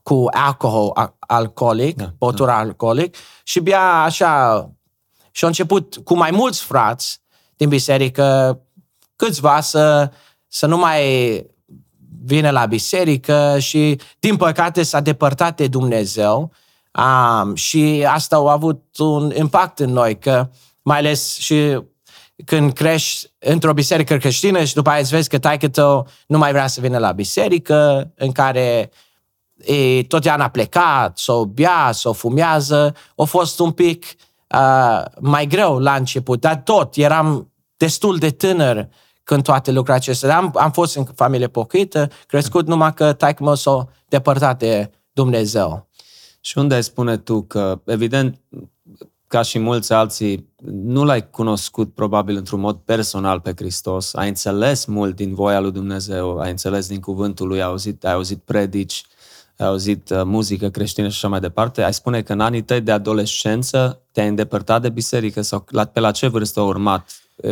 cu 0.03 0.25
alcohol 0.31 1.13
alcoolic, 1.19 1.95
da, 1.95 2.13
băutură 2.17 2.51
da. 2.51 2.57
alcoolic, 2.57 3.15
și 3.43 3.59
bea 3.59 4.01
așa. 4.01 4.69
Și 5.31 5.43
a 5.43 5.47
început 5.47 5.97
cu 6.03 6.15
mai 6.15 6.31
mulți 6.31 6.63
frați 6.63 7.21
din 7.55 7.69
biserică, 7.69 8.59
câțiva 9.15 9.61
să, 9.61 10.11
să 10.47 10.65
nu 10.65 10.77
mai 10.77 11.45
vine 12.23 12.51
la 12.51 12.65
biserică 12.65 13.59
și, 13.59 13.99
din 14.19 14.37
păcate, 14.37 14.83
s-a 14.83 14.99
depărtat 14.99 15.55
de 15.55 15.67
Dumnezeu 15.67 16.51
um, 16.91 17.55
și 17.55 18.05
asta 18.07 18.35
a 18.35 18.51
avut 18.51 18.97
un 18.97 19.31
impact 19.35 19.79
în 19.79 19.89
noi, 19.89 20.19
că 20.19 20.49
mai 20.81 20.97
ales 20.97 21.37
și 21.37 21.81
când 22.45 22.73
crești 22.73 23.31
într-o 23.39 23.73
biserică 23.73 24.17
creștină 24.17 24.63
și 24.63 24.73
după 24.73 24.89
aia 24.89 24.99
îți 24.99 25.09
vezi 25.09 25.29
că 25.29 25.39
taică 25.39 25.67
tău 25.67 26.07
nu 26.27 26.37
mai 26.37 26.51
vrea 26.51 26.67
să 26.67 26.81
vină 26.81 26.97
la 26.97 27.11
biserică, 27.11 28.11
în 28.15 28.31
care 28.31 28.91
e, 29.55 30.03
totdeauna 30.03 30.43
a 30.43 30.49
plecat, 30.49 31.17
sau 31.17 31.43
bea, 31.43 31.91
sau 31.91 32.13
fumează, 32.13 32.95
a 33.15 33.23
fost 33.23 33.59
un 33.59 33.71
pic 33.71 34.05
uh, 34.55 35.05
mai 35.19 35.45
greu 35.47 35.79
la 35.79 35.95
început, 35.95 36.39
dar 36.41 36.55
tot 36.55 36.95
eram 36.95 37.51
destul 37.77 38.17
de 38.17 38.29
tânăr 38.29 38.87
când 39.23 39.43
toate 39.43 39.71
lucrurile 39.71 39.95
acestea. 39.95 40.37
Am, 40.37 40.53
am 40.55 40.71
fost 40.71 40.95
în 40.95 41.05
familie 41.15 41.47
pocăită, 41.47 42.09
crescut 42.27 42.67
numai 42.67 42.93
că 42.93 43.13
taică 43.13 43.53
s-a 43.53 43.87
depărtat 44.07 44.59
de 44.59 44.91
Dumnezeu. 45.11 45.87
Și 46.41 46.57
unde 46.57 46.75
ai 46.75 46.83
spune 46.83 47.17
tu 47.17 47.41
că, 47.41 47.81
evident, 47.85 48.41
ca 49.27 49.41
și 49.41 49.59
mulți 49.59 49.93
alții, 49.93 50.53
nu 50.65 51.03
l-ai 51.03 51.29
cunoscut 51.29 51.93
probabil 51.93 52.35
într-un 52.35 52.59
mod 52.59 52.75
personal 52.75 53.39
pe 53.39 53.53
Hristos, 53.55 54.13
ai 54.13 54.27
înțeles 54.27 54.85
mult 54.85 55.15
din 55.15 55.33
voia 55.33 55.59
lui 55.59 55.71
Dumnezeu, 55.71 56.39
ai 56.39 56.49
înțeles 56.49 56.87
din 56.87 56.99
cuvântul 56.99 57.47
lui, 57.47 57.57
ai 57.57 57.67
auzit, 57.67 58.05
ai 58.05 58.13
auzit 58.13 58.41
predici, 58.45 59.03
ai 59.57 59.67
auzit 59.67 60.09
uh, 60.09 60.21
muzică 60.23 60.69
creștină 60.69 61.07
și 61.07 61.13
așa 61.13 61.27
mai 61.27 61.39
departe, 61.39 61.83
ai 61.83 61.93
spune 61.93 62.21
că 62.21 62.33
în 62.33 62.39
anii 62.39 62.61
tăi 62.61 62.81
de 62.81 62.91
adolescență 62.91 64.01
te-ai 64.11 64.27
îndepărtat 64.27 64.81
de 64.81 64.89
biserică 64.89 65.41
sau 65.41 65.65
la, 65.69 65.85
pe 65.85 65.99
la 65.99 66.11
ce 66.11 66.27
vârstă 66.27 66.59
a 66.59 66.63
urmat 66.63 67.11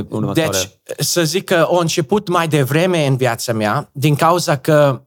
următoare? 0.10 0.58
Deci, 0.84 1.06
să 1.06 1.24
zic 1.24 1.44
că 1.44 1.68
a 1.72 1.80
început 1.80 2.28
mai 2.28 2.48
devreme 2.48 3.06
în 3.06 3.16
viața 3.16 3.54
mea, 3.54 3.90
din 3.92 4.16
cauza 4.16 4.58
că 4.58 5.02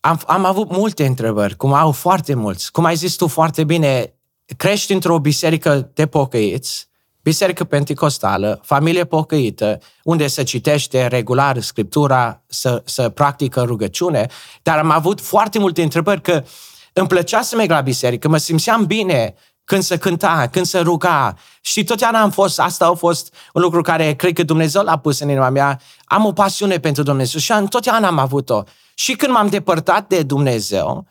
am, 0.00 0.20
am 0.26 0.44
avut 0.44 0.70
multe 0.70 1.06
întrebări, 1.06 1.56
cum 1.56 1.72
au 1.72 1.92
foarte 1.92 2.34
mulți. 2.34 2.72
Cum 2.72 2.84
ai 2.84 2.96
zis 2.96 3.14
tu 3.14 3.26
foarte 3.26 3.64
bine, 3.64 4.14
crești 4.56 4.92
într-o 4.92 5.18
biserică 5.18 5.90
de 5.94 6.06
pocăiți, 6.06 6.88
biserică 7.22 7.64
penticostală, 7.64 8.60
familie 8.64 9.04
pocăită, 9.04 9.78
unde 10.04 10.26
se 10.26 10.42
citește 10.42 11.06
regular 11.06 11.60
Scriptura, 11.60 12.42
să, 12.46 12.82
să 12.84 13.08
practică 13.08 13.62
rugăciune, 13.62 14.26
dar 14.62 14.78
am 14.78 14.90
avut 14.90 15.20
foarte 15.20 15.58
multe 15.58 15.82
întrebări 15.82 16.20
că 16.20 16.44
îmi 16.92 17.08
plăcea 17.08 17.42
să 17.42 17.56
merg 17.56 17.70
la 17.70 17.80
biserică, 17.80 18.28
mă 18.28 18.36
simțeam 18.36 18.84
bine 18.84 19.34
când 19.64 19.82
se 19.82 19.96
cânta, 19.96 20.48
când 20.50 20.66
se 20.66 20.78
ruga. 20.78 21.36
Și 21.60 21.84
totdeauna 21.84 22.20
am 22.20 22.30
fost, 22.30 22.60
asta 22.60 22.86
a 22.86 22.94
fost 22.94 23.34
un 23.52 23.62
lucru 23.62 23.82
care 23.82 24.14
cred 24.14 24.32
că 24.32 24.42
Dumnezeu 24.42 24.82
l-a 24.82 24.98
pus 24.98 25.20
în 25.20 25.28
inima 25.28 25.48
mea. 25.48 25.80
Am 26.04 26.24
o 26.24 26.32
pasiune 26.32 26.78
pentru 26.78 27.02
Dumnezeu 27.02 27.40
și 27.40 27.52
totdeauna 27.68 28.06
am 28.06 28.18
avut-o. 28.18 28.62
Și 28.94 29.12
când 29.12 29.32
m-am 29.32 29.48
depărtat 29.48 30.08
de 30.08 30.22
Dumnezeu, 30.22 31.06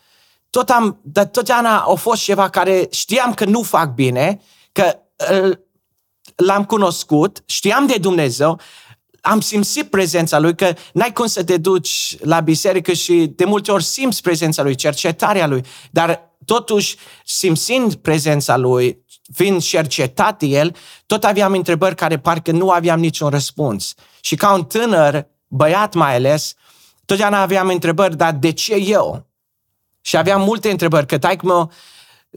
tot 0.52 0.70
am, 0.70 1.00
dar 1.04 1.26
totdeauna 1.26 1.78
a 1.80 1.94
fost 1.94 2.22
ceva 2.22 2.50
care 2.50 2.88
știam 2.92 3.34
că 3.34 3.46
nu 3.46 3.62
fac 3.62 3.94
bine, 3.94 4.42
că 4.72 5.00
l-am 6.36 6.66
cunoscut, 6.66 7.44
știam 7.46 7.88
de 7.88 7.98
Dumnezeu, 7.98 8.60
am 9.22 9.40
simțit 9.40 9.90
prezența 9.90 10.40
Lui, 10.40 10.56
că 10.56 10.74
n-ai 10.94 11.14
cum 11.14 11.26
să 11.26 11.44
te 11.44 11.58
duci 11.58 12.18
la 12.20 12.40
biserică 12.40 12.94
și 12.94 13.32
de 13.36 13.46
multe 13.46 13.72
ori 13.72 13.84
simți 13.84 14.22
prezența 14.22 14.64
Lui, 14.64 14.76
cercetarea 14.76 15.48
Lui, 15.48 15.66
dar 15.92 16.36
totuși 16.46 16.96
simțind 17.26 17.96
prezența 17.96 18.58
Lui, 18.58 19.06
fiind 19.34 19.62
cercetat 19.62 20.40
de 20.40 20.46
El, 20.46 20.76
tot 21.06 21.24
aveam 21.24 21.54
întrebări 21.54 21.96
care 21.96 22.20
parcă 22.20 22.52
nu 22.52 22.70
aveam 22.70 23.00
niciun 23.00 23.30
răspuns. 23.30 23.94
Și 24.22 24.36
ca 24.36 24.54
un 24.54 24.64
tânăr, 24.64 25.28
băiat 25.48 25.94
mai 25.94 26.16
ales, 26.16 26.54
totdeauna 27.06 27.42
aveam 27.42 27.68
întrebări, 27.68 28.18
dar 28.18 28.34
de 28.34 28.52
ce 28.52 28.76
eu? 28.76 29.31
Și 30.02 30.18
aveam 30.18 30.42
multe 30.42 30.72
întrebări, 30.72 31.06
că 31.06 31.18
taic 31.18 31.42
meu, 31.42 31.72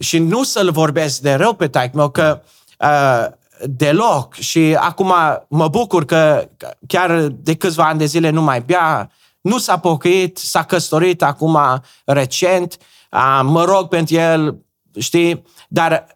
și 0.01 0.19
nu 0.19 0.43
să-l 0.43 0.71
vorbesc 0.71 1.21
de 1.21 1.35
rău 1.35 1.55
pe 1.55 1.69
taic 1.69 1.93
meu, 1.93 2.11
că 2.11 2.43
uh, 2.79 3.27
deloc. 3.63 4.35
Și 4.35 4.77
acum 4.79 5.13
mă 5.49 5.69
bucur 5.69 6.05
că 6.05 6.49
chiar 6.87 7.27
de 7.27 7.55
câțiva 7.55 7.85
ani 7.85 7.99
de 7.99 8.05
zile 8.05 8.31
nu 8.31 8.43
mai 8.43 8.61
bea, 8.61 9.11
nu 9.41 9.59
s-a 9.59 9.79
pocăit, 9.79 10.39
s-a 10.39 10.63
căsătorit 10.63 11.23
acum 11.23 11.59
recent, 12.05 12.77
uh, 13.11 13.41
mă 13.43 13.65
rog 13.65 13.89
pentru 13.89 14.15
el, 14.15 14.59
știi, 14.99 15.45
dar 15.69 16.07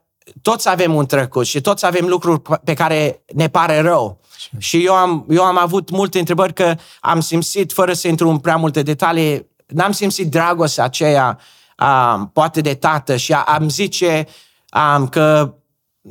toți 0.43 0.69
avem 0.69 0.95
un 0.95 1.07
trecut 1.07 1.47
și 1.47 1.61
toți 1.61 1.87
avem 1.87 2.07
lucruri 2.07 2.43
pe 2.65 2.75
care 2.75 3.25
ne 3.35 3.49
pare 3.49 3.81
rău. 3.81 4.21
Și 4.59 4.85
eu 4.85 4.95
am, 4.95 5.27
eu 5.29 5.45
am 5.45 5.59
avut 5.59 5.91
multe 5.91 6.19
întrebări 6.19 6.53
că 6.53 6.75
am 7.01 7.21
simțit, 7.21 7.73
fără 7.73 7.93
să 7.93 8.09
intru 8.09 8.29
în 8.29 8.39
prea 8.39 8.57
multe 8.57 8.83
detalii, 8.83 9.47
n-am 9.69 9.93
simțit 9.93 10.31
dragostea 10.31 10.85
aceea, 10.85 11.39
um, 11.79 12.31
poate 12.33 12.61
de 12.61 12.75
tată 12.75 13.17
și 13.17 13.33
am 13.33 13.69
zice 13.69 14.27
um, 14.97 15.09
că 15.09 15.55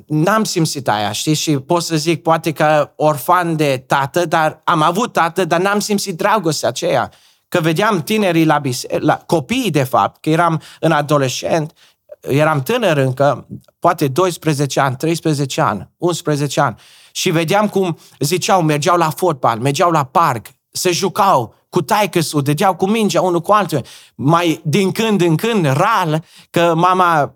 n-am 0.08 0.44
simțit 0.44 0.88
aia, 0.88 1.12
știi? 1.12 1.34
Și 1.34 1.60
pot 1.60 1.84
să 1.84 1.96
zic, 1.96 2.22
poate 2.22 2.52
că 2.52 2.92
orfan 2.96 3.56
de 3.56 3.84
tată, 3.88 4.26
dar 4.26 4.62
am 4.64 4.82
avut 4.82 5.14
tată, 5.14 5.46
dar 5.46 5.60
n-am 5.60 5.80
simțit 5.80 6.18
dragostea 6.18 6.70
aceea. 6.70 7.12
Că 7.48 7.60
vedeam 7.60 8.04
tinerii 8.04 8.46
la, 8.46 8.58
bise- 8.58 8.98
la 9.00 9.18
copiii, 9.26 9.72
de 9.72 9.84
fapt, 9.84 10.22
că 10.22 10.30
eram 10.30 10.62
în 10.80 10.92
adolescent, 10.92 11.74
eram 12.20 12.64
tânăr 12.64 12.98
încă, 12.98 13.48
poate 13.80 14.08
12 14.08 14.80
ani, 14.80 14.96
13 14.96 15.62
ani, 15.62 15.90
11 15.98 16.62
ani, 16.62 16.76
și 17.12 17.30
vedeam 17.30 17.68
cum 17.68 17.98
ziceau, 18.20 18.62
mergeau 18.62 18.98
la 18.98 19.10
fotbal, 19.10 19.60
mergeau 19.60 19.92
la 19.92 20.04
parc, 20.04 20.48
se 20.72 20.92
jucau 20.92 21.56
cu 21.78 21.84
taică 21.84 22.20
dădeau 22.42 22.76
cu 22.76 22.88
mingea 22.90 23.22
unul 23.22 23.42
cu 23.42 23.52
altul. 23.52 23.82
Mai 24.16 24.62
din 24.64 24.92
când 24.92 25.22
în 25.22 25.36
când, 25.36 25.66
ral, 25.66 26.24
că 26.50 26.74
mama 26.76 27.32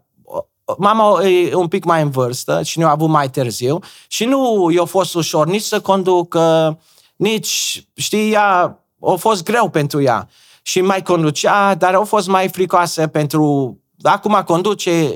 mama 0.77 1.23
e 1.23 1.55
un 1.55 1.67
pic 1.67 1.83
mai 1.83 2.01
în 2.01 2.09
vârstă 2.09 2.61
și 2.63 2.77
ne-a 2.77 2.89
avut 2.89 3.09
mai 3.09 3.29
târziu 3.29 3.79
și 4.07 4.25
nu 4.25 4.69
i-a 4.69 4.85
fost 4.85 5.15
ușor 5.15 5.47
nici 5.47 5.61
să 5.61 5.79
conducă, 5.79 6.79
nici, 7.15 7.85
știi, 7.95 8.31
ea, 8.31 8.79
a 9.01 9.13
fost 9.17 9.43
greu 9.43 9.69
pentru 9.69 10.01
ea. 10.01 10.29
Și 10.61 10.81
mai 10.81 11.01
conducea, 11.01 11.75
dar 11.75 11.93
a 11.93 12.01
fost 12.03 12.27
mai 12.27 12.49
fricoasă 12.49 13.07
pentru... 13.07 13.75
Acum 14.01 14.41
conduce, 14.45 15.11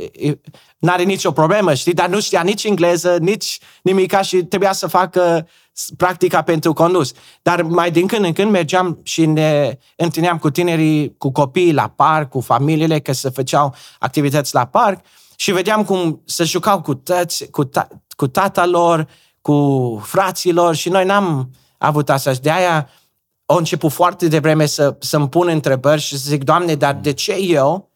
n-are 0.77 1.03
nicio 1.03 1.31
problemă, 1.31 1.73
știi, 1.73 1.93
dar 1.93 2.09
nu 2.09 2.19
știa 2.19 2.41
nici 2.41 2.63
engleză, 2.63 3.17
nici 3.19 3.59
nimica 3.81 4.21
și 4.21 4.43
trebuia 4.43 4.71
să 4.71 4.87
facă 4.87 5.47
practica 5.97 6.41
pentru 6.41 6.73
condus. 6.73 7.11
Dar 7.41 7.61
mai 7.61 7.91
din 7.91 8.07
când 8.07 8.25
în 8.25 8.33
când 8.33 8.51
mergeam 8.51 8.99
și 9.03 9.25
ne 9.25 9.77
întâlneam 9.95 10.37
cu 10.37 10.49
tinerii, 10.49 11.17
cu 11.17 11.31
copiii 11.31 11.73
la 11.73 11.87
parc, 11.87 12.29
cu 12.29 12.39
familiile, 12.39 12.99
că 12.99 13.11
se 13.11 13.29
făceau 13.29 13.75
activități 13.99 14.53
la 14.53 14.65
parc 14.65 15.05
și 15.35 15.51
vedeam 15.51 15.83
cum 15.83 16.21
se 16.25 16.43
jucau 16.43 16.81
cu, 16.81 16.93
tăți, 16.93 17.49
cu, 17.49 17.63
ta, 17.63 17.87
cu 18.15 18.27
tata 18.27 18.65
lor, 18.65 19.07
cu 19.41 20.01
fraților 20.03 20.75
și 20.75 20.89
noi 20.89 21.05
n-am 21.05 21.51
avut 21.77 22.09
asta. 22.09 22.33
Și 22.33 22.39
de 22.39 22.51
aia 22.51 22.89
au 23.45 23.57
început 23.57 23.91
foarte 23.91 24.27
devreme 24.27 24.65
să, 24.65 24.95
să-mi 24.99 25.29
pun 25.29 25.47
întrebări 25.47 26.01
și 26.01 26.17
să 26.17 26.29
zic, 26.29 26.43
Doamne, 26.43 26.75
dar 26.75 26.93
de 26.93 27.13
ce 27.13 27.33
eu? 27.33 27.89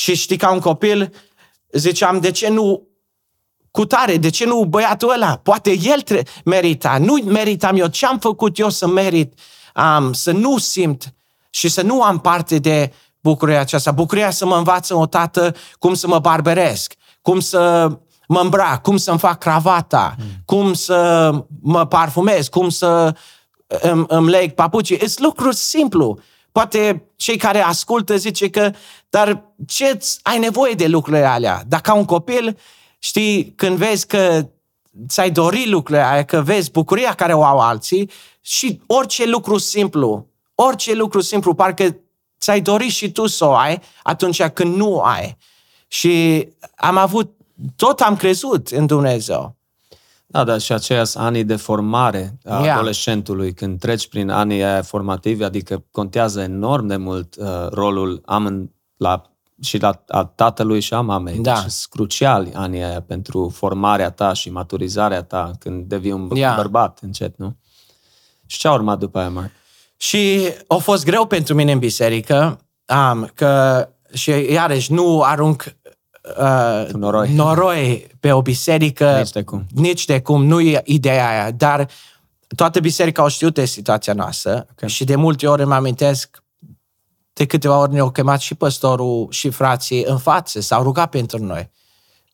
Și 0.00 0.14
știi, 0.14 0.36
ca 0.36 0.52
un 0.52 0.58
copil, 0.58 1.12
ziceam, 1.72 2.20
de 2.20 2.30
ce 2.30 2.48
nu 2.48 2.88
cu 3.70 3.84
tare, 3.84 4.16
de 4.16 4.28
ce 4.28 4.44
nu 4.44 4.64
băiatul 4.64 5.10
ăla? 5.10 5.36
Poate 5.36 5.78
el 5.82 6.00
tre- 6.00 6.22
merita, 6.44 6.98
nu 6.98 7.14
meritam 7.24 7.76
eu. 7.76 7.86
Ce 7.86 8.06
am 8.06 8.18
făcut 8.18 8.58
eu 8.58 8.68
să 8.68 8.86
merit, 8.86 9.38
um, 9.74 10.12
să 10.12 10.32
nu 10.32 10.58
simt 10.58 11.14
și 11.50 11.68
să 11.68 11.82
nu 11.82 12.02
am 12.02 12.18
parte 12.18 12.58
de 12.58 12.92
bucuria 13.20 13.60
aceasta? 13.60 13.90
Bucuria 13.90 14.30
să 14.30 14.46
mă 14.46 14.56
învață 14.56 14.94
o 14.94 15.06
tată 15.06 15.54
cum 15.78 15.94
să 15.94 16.06
mă 16.06 16.18
barberesc, 16.18 16.94
cum 17.22 17.40
să 17.40 17.88
mă 18.28 18.40
îmbrac, 18.40 18.82
cum 18.82 18.96
să-mi 18.96 19.18
fac 19.18 19.38
cravata, 19.38 20.14
mm. 20.18 20.26
cum 20.44 20.72
să 20.72 21.30
mă 21.60 21.86
parfumez, 21.86 22.48
cum 22.48 22.68
să 22.68 23.14
îmi, 23.66 24.04
îmi 24.08 24.30
leg 24.30 24.52
papucii. 24.52 24.98
Sunt 24.98 25.18
lucruri 25.18 25.56
simplu. 25.56 26.18
Poate 26.52 27.10
cei 27.16 27.36
care 27.36 27.60
ascultă 27.60 28.16
zice 28.16 28.50
că, 28.50 28.72
dar 29.08 29.44
ce 29.66 30.00
ai 30.22 30.38
nevoie 30.38 30.72
de 30.72 30.86
lucrurile 30.86 31.24
alea? 31.24 31.62
Dacă 31.66 31.92
un 31.92 32.04
copil, 32.04 32.58
știi, 32.98 33.52
când 33.56 33.76
vezi 33.76 34.06
că 34.06 34.48
ți-ai 35.08 35.30
dorit 35.30 35.66
lucrurile 35.66 36.04
aia, 36.04 36.24
că 36.24 36.40
vezi 36.40 36.70
bucuria 36.70 37.14
care 37.14 37.34
o 37.34 37.44
au 37.44 37.58
alții 37.58 38.10
și 38.40 38.80
orice 38.86 39.26
lucru 39.26 39.58
simplu, 39.58 40.26
orice 40.54 40.94
lucru 40.94 41.20
simplu, 41.20 41.54
parcă 41.54 41.96
ți-ai 42.40 42.60
dorit 42.60 42.90
și 42.90 43.12
tu 43.12 43.26
să 43.26 43.44
o 43.44 43.54
ai 43.54 43.82
atunci 44.02 44.42
când 44.42 44.74
nu 44.74 45.00
ai. 45.00 45.36
Și 45.88 46.46
am 46.76 46.96
avut, 46.96 47.36
tot 47.76 48.00
am 48.00 48.16
crezut 48.16 48.68
în 48.68 48.86
Dumnezeu. 48.86 49.56
Da, 50.32 50.44
dar 50.44 50.60
și 50.60 50.72
aceiași 50.72 51.16
ani 51.16 51.44
de 51.44 51.56
formare 51.56 52.38
a 52.44 52.62
yeah. 52.62 52.74
adolescentului, 52.76 53.52
când 53.52 53.78
treci 53.78 54.08
prin 54.08 54.30
anii 54.30 54.62
aia 54.62 54.82
formativi, 54.82 55.42
adică 55.42 55.84
contează 55.90 56.40
enorm 56.40 56.86
de 56.86 56.96
mult 56.96 57.36
uh, 57.36 57.46
rolul 57.70 58.22
am 58.24 58.72
la, 58.96 59.22
și 59.62 59.78
la, 59.78 60.04
a 60.08 60.24
tatălui 60.24 60.80
și 60.80 60.94
a 60.94 61.00
mamei. 61.00 61.38
Da. 61.38 61.52
Deci 61.52 61.60
sunt 61.60 61.90
cruciali 61.90 62.52
anii 62.54 62.82
aia 62.82 63.00
pentru 63.00 63.48
formarea 63.54 64.10
ta 64.10 64.32
și 64.32 64.50
maturizarea 64.50 65.22
ta 65.22 65.50
când 65.58 65.84
devii 65.84 66.12
un 66.12 66.30
Yeah. 66.34 66.56
bărbat 66.56 66.98
încet, 67.02 67.36
nu? 67.36 67.56
Și 68.46 68.58
ce 68.58 68.68
a 68.68 68.72
urmat 68.72 68.98
după 68.98 69.18
aia, 69.18 69.28
Mark? 69.28 69.50
Și 69.96 70.48
a 70.66 70.74
fost 70.74 71.04
greu 71.04 71.26
pentru 71.26 71.54
mine 71.54 71.72
în 71.72 71.78
biserică, 71.78 72.60
um, 73.12 73.30
că 73.34 73.88
și 74.12 74.30
iarăși 74.30 74.92
nu 74.92 75.22
arunc 75.22 75.74
uh, 76.38 76.92
Noroi. 76.92 77.32
noroi 77.34 78.06
pe 78.20 78.32
o 78.32 78.42
biserică. 78.42 79.16
Nici 79.18 79.30
de 79.30 79.42
cum. 79.42 79.66
Nici 79.74 80.04
de 80.04 80.20
cum, 80.20 80.44
nu 80.44 80.60
e 80.60 80.82
ideea 80.84 81.28
aia, 81.28 81.50
dar 81.50 81.88
toată 82.56 82.80
biserica 82.80 83.22
au 83.22 83.28
știut 83.28 83.54
de 83.54 83.64
situația 83.64 84.12
noastră 84.12 84.66
Ok. 84.70 84.88
și 84.88 85.04
de 85.04 85.16
multe 85.16 85.46
ori 85.46 85.62
îmi 85.62 85.72
amintesc 85.72 86.42
de 87.32 87.46
câteva 87.46 87.78
ori 87.78 87.92
ne-au 87.92 88.10
chemat 88.10 88.40
și 88.40 88.54
păstorul 88.54 89.26
și 89.30 89.50
frații 89.50 90.04
în 90.04 90.18
față, 90.18 90.60
s-au 90.60 90.82
rugat 90.82 91.10
pentru 91.10 91.44
noi. 91.44 91.70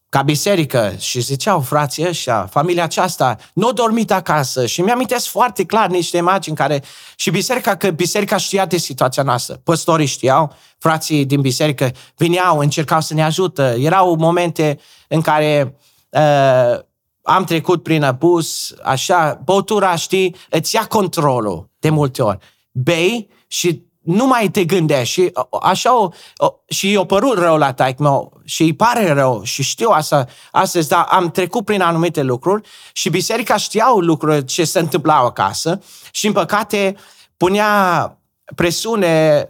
Ca 0.09 0.23
biserică 0.23 0.95
și 0.99 1.21
ziceau 1.21 1.61
frații 1.61 2.09
ăștia, 2.09 2.49
familia 2.51 2.83
aceasta, 2.83 3.37
nu 3.55 3.69
a 3.69 3.73
dormit 3.73 4.11
acasă 4.13 4.67
și 4.67 4.81
mi-am 4.81 5.07
foarte 5.23 5.65
clar 5.65 5.89
niște 5.89 6.17
imagini 6.17 6.57
care, 6.57 6.83
și 7.17 7.31
biserica, 7.31 7.77
că 7.77 7.91
biserica 7.91 8.37
știa 8.37 8.67
de 8.67 8.77
situația 8.77 9.23
noastră. 9.23 9.61
Păstorii 9.65 10.07
știau, 10.07 10.55
frații 10.79 11.25
din 11.25 11.41
biserică 11.41 11.91
vineau, 12.17 12.59
încercau 12.59 13.01
să 13.01 13.15
ne 13.15 13.23
ajută. 13.23 13.75
Erau 13.79 14.15
momente 14.15 14.79
în 15.09 15.21
care 15.21 15.77
uh, 16.09 16.79
am 17.23 17.45
trecut 17.45 17.83
prin 17.83 18.03
abuz, 18.03 18.75
așa, 18.83 19.41
băutura, 19.45 19.97
știi, 19.97 20.37
îți 20.51 20.75
ia 20.75 20.85
controlul 20.85 21.71
de 21.79 21.91
multe 21.91 22.23
ori. 22.23 22.39
Bei 22.71 23.29
și 23.47 23.85
nu 24.07 24.27
mai 24.27 24.49
te 24.49 24.65
gândești 24.65 25.13
și 25.13 25.33
așa 25.63 26.01
o, 26.01 26.09
o, 26.37 26.53
și 26.69 26.91
i-a 26.91 27.05
părut 27.05 27.39
rău 27.39 27.57
la 27.57 27.73
taic 27.73 27.99
meu 27.99 28.41
și 28.45 28.63
îi 28.63 28.75
pare 28.75 29.13
rău 29.13 29.43
și 29.43 29.63
știu 29.63 29.89
asta 29.89 30.27
astăzi, 30.51 30.89
dar 30.89 31.07
am 31.11 31.31
trecut 31.31 31.65
prin 31.65 31.81
anumite 31.81 32.23
lucruri 32.23 32.69
și 32.93 33.11
biserica 33.11 33.57
știau 33.57 33.99
lucruri 33.99 34.45
ce 34.45 34.65
se 34.65 34.79
întâmplau 34.79 35.27
acasă 35.27 35.83
și 36.11 36.27
în 36.27 36.33
păcate 36.33 36.97
punea 37.37 38.19
presiune 38.55 39.47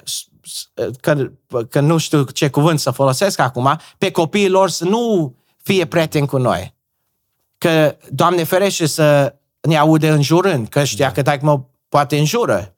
că, 1.00 1.30
că 1.70 1.80
nu 1.80 1.98
știu 1.98 2.22
ce 2.22 2.50
cuvânt 2.50 2.80
să 2.80 2.90
folosesc 2.90 3.38
acum, 3.38 3.78
pe 3.98 4.10
copiii 4.10 4.48
lor 4.48 4.70
să 4.70 4.84
nu 4.84 5.34
fie 5.62 5.86
prieteni 5.86 6.26
cu 6.26 6.38
noi. 6.38 6.74
Că, 7.58 7.96
Doamne 8.10 8.44
ferește 8.44 8.86
să 8.86 9.34
ne 9.60 9.76
aude 9.76 10.08
înjurând, 10.08 10.68
că 10.68 10.84
știa 10.84 11.12
că 11.12 11.22
taic 11.22 11.40
mă 11.40 11.60
poate 11.88 12.18
înjură 12.18 12.75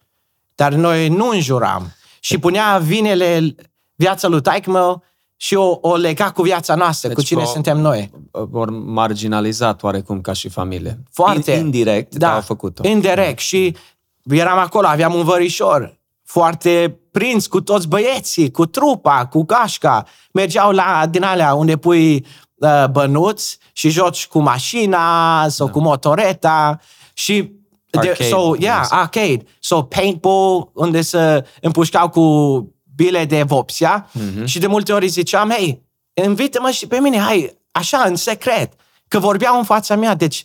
dar 0.58 0.72
noi 0.72 1.08
nu 1.08 1.28
înjuram. 1.28 1.92
Și 2.20 2.38
punea 2.38 2.78
vinele 2.78 3.54
viața 3.94 4.28
lui 4.28 4.40
taică 4.40 4.70
meu 4.70 5.02
și 5.36 5.54
o, 5.54 5.78
o 5.80 5.96
lega 5.96 6.30
cu 6.30 6.42
viața 6.42 6.74
noastră, 6.74 7.08
deci 7.08 7.16
cu 7.16 7.22
cine 7.22 7.42
o, 7.42 7.44
suntem 7.44 7.78
noi. 7.78 8.10
Vor 8.30 8.70
marginalizat 8.70 9.82
oarecum 9.82 10.20
ca 10.20 10.32
și 10.32 10.48
familie. 10.48 11.02
Foarte. 11.12 11.52
In, 11.52 11.64
indirect, 11.64 12.14
da, 12.14 12.34
au 12.34 12.40
făcut-o. 12.40 12.88
Indirect. 12.88 13.38
Și 13.38 13.76
eram 14.22 14.58
acolo, 14.58 14.86
aveam 14.86 15.14
un 15.14 15.24
vărișor 15.24 15.98
foarte 16.24 17.00
prins 17.10 17.46
cu 17.46 17.60
toți 17.60 17.88
băieții, 17.88 18.50
cu 18.50 18.66
trupa, 18.66 19.26
cu 19.26 19.42
gașca. 19.42 20.04
Mergeau 20.32 20.72
la 20.72 21.06
din 21.10 21.22
alea 21.22 21.54
unde 21.54 21.76
pui 21.76 22.26
uh, 22.54 22.84
bănuți 22.90 23.58
și 23.72 23.88
joci 23.88 24.26
cu 24.26 24.38
mașina 24.38 25.48
sau 25.48 25.66
da. 25.66 25.72
cu 25.72 25.80
motoreta 25.80 26.80
și 27.12 27.57
Arcade. 27.90 28.28
So, 28.28 28.54
yeah, 28.59 28.78
yes. 28.78 28.90
arcade. 28.90 29.45
So, 29.59 29.83
paintball, 29.83 30.71
unde 30.75 31.00
se 31.00 31.45
împușcau 31.61 32.09
cu 32.09 32.23
bile 32.95 33.25
de 33.25 33.42
vopsia 33.42 34.11
mm-hmm. 34.11 34.45
și 34.45 34.59
de 34.59 34.66
multe 34.66 34.92
ori 34.92 35.09
ziceam, 35.09 35.50
hei, 35.50 35.83
invită-mă 36.25 36.71
și 36.71 36.87
pe 36.87 36.99
mine, 37.00 37.18
hai, 37.18 37.59
așa, 37.73 37.99
în 37.99 38.16
secret, 38.16 38.73
că 39.09 39.18
vorbeau 39.18 39.59
în 39.59 39.64
fața 39.64 39.97
mea, 39.97 40.14
deci 40.14 40.45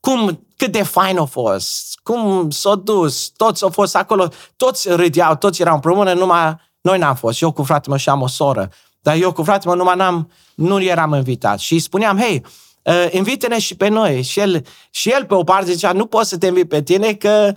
cum, 0.00 0.46
cât 0.56 0.72
de 0.72 0.82
fain 0.82 1.18
a 1.18 1.24
fost, 1.24 1.98
cum 2.02 2.50
s-a 2.50 2.74
dus, 2.74 3.32
toți 3.36 3.62
au 3.62 3.70
fost 3.70 3.96
acolo, 3.96 4.28
toți 4.56 4.88
râdeau, 4.88 5.36
toți 5.36 5.60
erau 5.60 5.74
împreună, 5.74 6.12
numai 6.12 6.56
noi 6.80 6.98
n-am 6.98 7.14
fost, 7.14 7.42
eu 7.42 7.52
cu 7.52 7.62
fratele 7.62 7.88
meu 7.88 7.98
și 7.98 8.08
am 8.08 8.20
o 8.20 8.26
soră, 8.26 8.70
dar 9.00 9.16
eu 9.16 9.32
cu 9.32 9.42
fratele 9.42 9.74
meu 9.74 9.84
numai 9.84 9.96
n-am, 9.96 10.30
nu 10.54 10.82
eram 10.82 11.12
invitat 11.12 11.58
și 11.58 11.78
spuneam, 11.78 12.18
hei, 12.18 12.44
uh, 12.82 13.06
invită-ne 13.10 13.58
și 13.58 13.76
pe 13.76 13.88
noi. 13.88 14.22
Și 14.22 14.40
el, 14.40 14.64
și 14.90 15.10
el 15.10 15.24
pe 15.24 15.34
o 15.34 15.44
parte 15.44 15.72
zicea, 15.72 15.92
nu 15.92 16.06
pot 16.06 16.26
să 16.26 16.38
te 16.38 16.46
invit 16.46 16.68
pe 16.68 16.82
tine 16.82 17.14
că 17.14 17.54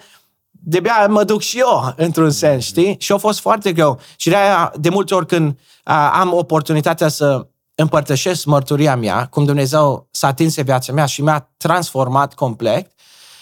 de 0.67 0.79
bea 0.79 1.07
mă 1.07 1.23
duc 1.23 1.41
și 1.41 1.59
eu, 1.59 1.93
într-un 1.95 2.31
sens, 2.31 2.65
știi? 2.65 2.95
Și 2.99 3.11
a 3.11 3.17
fost 3.17 3.39
foarte 3.39 3.73
greu. 3.73 3.99
Și 4.15 4.29
de 4.29 4.35
aia, 4.35 4.73
de 4.79 4.89
multe 4.89 5.13
ori 5.13 5.25
când 5.25 5.49
uh, 5.49 6.09
am 6.11 6.33
oportunitatea 6.33 7.07
să 7.07 7.47
împărtășesc 7.75 8.45
mărturia 8.45 8.95
mea, 8.95 9.25
cum 9.25 9.45
Dumnezeu 9.45 10.07
s-a 10.11 10.27
atins 10.27 10.61
viața 10.61 10.93
mea 10.93 11.05
și 11.05 11.21
mi-a 11.21 11.51
transformat 11.57 12.33
complet, 12.33 12.91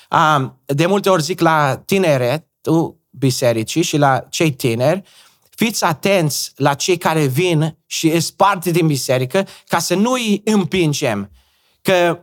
uh, 0.09 0.49
de 0.65 0.85
multe 0.85 1.09
ori 1.09 1.23
zic 1.23 1.39
la 1.39 1.81
tineret, 1.85 2.47
tu, 2.61 2.97
bisericii 3.09 3.81
și 3.81 3.97
la 3.97 4.25
cei 4.29 4.51
tineri, 4.51 5.03
fiți 5.49 5.83
atenți 5.83 6.51
la 6.55 6.73
cei 6.73 6.97
care 6.97 7.25
vin 7.25 7.77
și 7.85 8.09
îs 8.09 8.31
parte 8.31 8.71
din 8.71 8.87
biserică 8.87 9.47
ca 9.67 9.79
să 9.79 9.95
nu 9.95 10.11
îi 10.11 10.41
împingem 10.45 11.31
că 11.83 12.19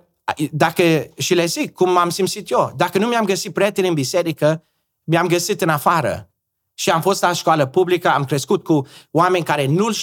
dacă, 0.51 0.83
și 1.17 1.35
le 1.35 1.45
zic 1.45 1.73
cum 1.73 1.97
am 1.97 2.11
simțit 2.11 2.51
eu, 2.51 2.73
dacă 2.77 2.99
nu 2.99 3.07
mi-am 3.07 3.25
găsit 3.25 3.53
prieteni 3.53 3.89
în 3.89 3.95
biserică, 3.95 4.65
mi-am 5.05 5.27
găsit 5.27 5.61
în 5.61 5.69
afară. 5.69 6.31
Și 6.75 6.91
am 6.91 7.01
fost 7.01 7.23
la 7.23 7.33
școală 7.33 7.67
publică, 7.67 8.09
am 8.11 8.25
crescut 8.25 8.65
cu 8.65 8.87
oameni 9.11 9.45
care 9.45 9.67
nu-L 9.67 9.95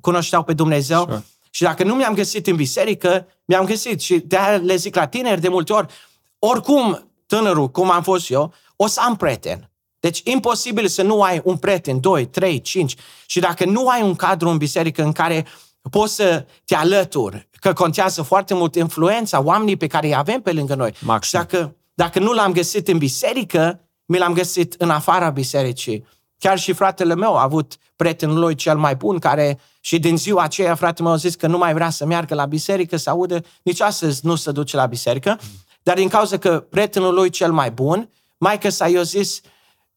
cunoșteau 0.00 0.42
pe 0.42 0.52
Dumnezeu. 0.52 1.00
Sure. 1.00 1.24
Și 1.50 1.62
dacă 1.62 1.84
nu 1.84 1.94
mi-am 1.94 2.14
găsit 2.14 2.46
în 2.46 2.56
biserică, 2.56 3.26
mi-am 3.44 3.64
găsit. 3.64 4.00
Și 4.00 4.18
de 4.18 4.36
aia 4.36 4.56
le 4.56 4.76
zic 4.76 4.94
la 4.94 5.06
tineri 5.06 5.40
de 5.40 5.48
multe 5.48 5.72
ori, 5.72 5.92
oricum 6.38 7.10
tânărul, 7.26 7.68
cum 7.68 7.90
am 7.90 8.02
fost 8.02 8.30
eu, 8.30 8.52
o 8.76 8.86
să 8.86 9.00
am 9.04 9.16
prieten. 9.16 9.70
Deci 10.00 10.20
imposibil 10.24 10.86
să 10.86 11.02
nu 11.02 11.22
ai 11.22 11.40
un 11.44 11.56
prieten, 11.56 12.00
doi, 12.00 12.26
trei, 12.26 12.60
cinci. 12.60 12.94
Și 13.26 13.40
dacă 13.40 13.64
nu 13.64 13.88
ai 13.88 14.02
un 14.02 14.14
cadru 14.14 14.48
în 14.48 14.56
biserică 14.56 15.02
în 15.02 15.12
care 15.12 15.46
poți 15.88 16.14
să 16.14 16.46
te 16.64 16.74
alături, 16.74 17.48
că 17.60 17.72
contează 17.72 18.22
foarte 18.22 18.54
mult 18.54 18.74
influența, 18.74 19.42
oamenii 19.42 19.76
pe 19.76 19.86
care 19.86 20.06
îi 20.06 20.14
avem 20.14 20.40
pe 20.40 20.52
lângă 20.52 20.74
noi. 20.74 20.94
Maxim. 21.00 21.20
Și 21.40 21.46
dacă, 21.46 21.76
dacă 21.94 22.18
nu 22.18 22.32
l-am 22.32 22.52
găsit 22.52 22.88
în 22.88 22.98
biserică, 22.98 23.80
mi 24.04 24.18
l-am 24.18 24.32
găsit 24.32 24.74
în 24.78 24.90
afara 24.90 25.30
bisericii. 25.30 26.06
Chiar 26.38 26.58
și 26.58 26.72
fratele 26.72 27.14
meu 27.14 27.36
a 27.36 27.42
avut 27.42 27.76
prietenul 27.96 28.38
lui 28.38 28.54
cel 28.54 28.76
mai 28.76 28.96
bun, 28.96 29.18
care 29.18 29.58
și 29.80 29.98
din 29.98 30.16
ziua 30.16 30.42
aceea 30.42 30.74
fratele 30.74 31.04
meu 31.04 31.16
a 31.16 31.18
zis 31.18 31.34
că 31.34 31.46
nu 31.46 31.58
mai 31.58 31.74
vrea 31.74 31.90
să 31.90 32.06
meargă 32.06 32.34
la 32.34 32.46
biserică, 32.46 32.96
să 32.96 33.10
audă, 33.10 33.44
nici 33.62 33.80
astăzi 33.80 34.26
nu 34.26 34.34
se 34.34 34.52
duce 34.52 34.76
la 34.76 34.86
biserică, 34.86 35.38
dar 35.82 35.96
din 35.96 36.08
cauza 36.08 36.36
că 36.36 36.60
prietenul 36.60 37.14
lui 37.14 37.30
cel 37.30 37.52
mai 37.52 37.70
bun, 37.70 38.10
mai 38.38 38.58
că 38.58 38.68
s-a 38.68 39.02
zis, 39.02 39.40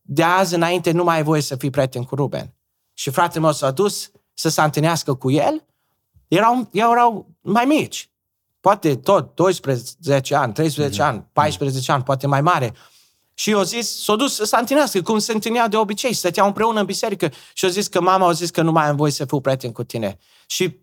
de 0.02 0.24
azi 0.24 0.56
înainte 0.56 0.92
nu 0.92 1.04
mai 1.04 1.16
ai 1.16 1.24
voie 1.24 1.42
să 1.42 1.56
fii 1.56 1.70
prieten 1.70 2.04
cu 2.04 2.16
Ruben. 2.16 2.54
Și 2.94 3.10
fratele 3.10 3.44
meu 3.44 3.52
s-a 3.52 3.72
dus 3.72 4.12
să 4.34 4.50
se 4.50 4.62
întâlnească 4.62 5.14
cu 5.14 5.32
el 5.32 5.64
erau, 6.30 6.70
erau 6.72 7.28
mai 7.42 7.66
mici. 7.66 8.10
Poate 8.60 8.96
tot 8.96 9.36
12 9.36 10.36
ani, 10.36 10.54
13 10.54 11.02
mm-hmm. 11.02 11.06
ani, 11.06 11.26
14 11.34 11.92
ani, 11.92 12.04
poate 12.04 12.28
mai 12.28 12.42
mare. 12.42 12.74
Și 13.34 13.50
eu 13.50 13.62
zis, 13.62 14.04
s-a 14.04 14.16
dus 14.16 14.36
să 14.36 14.56
întâlnească, 14.60 15.02
cum 15.02 15.20
se 15.20 15.32
întâlnea 15.32 15.68
de 15.68 15.78
obicei, 15.78 16.14
stăteau 16.14 16.48
împreună 16.48 16.80
în 16.80 16.86
biserică. 16.86 17.32
Și 17.54 17.66
eu 17.66 17.72
zis 17.72 17.88
că 17.88 18.02
mama 18.02 18.28
a 18.28 18.32
zis 18.32 18.50
că 18.50 18.62
nu 18.62 18.72
mai 18.72 18.88
am 18.88 18.96
voie 18.96 19.12
să 19.12 19.26
fiu 19.26 19.40
prieten 19.40 19.72
cu 19.72 19.84
tine. 19.84 20.18
Și 20.48 20.80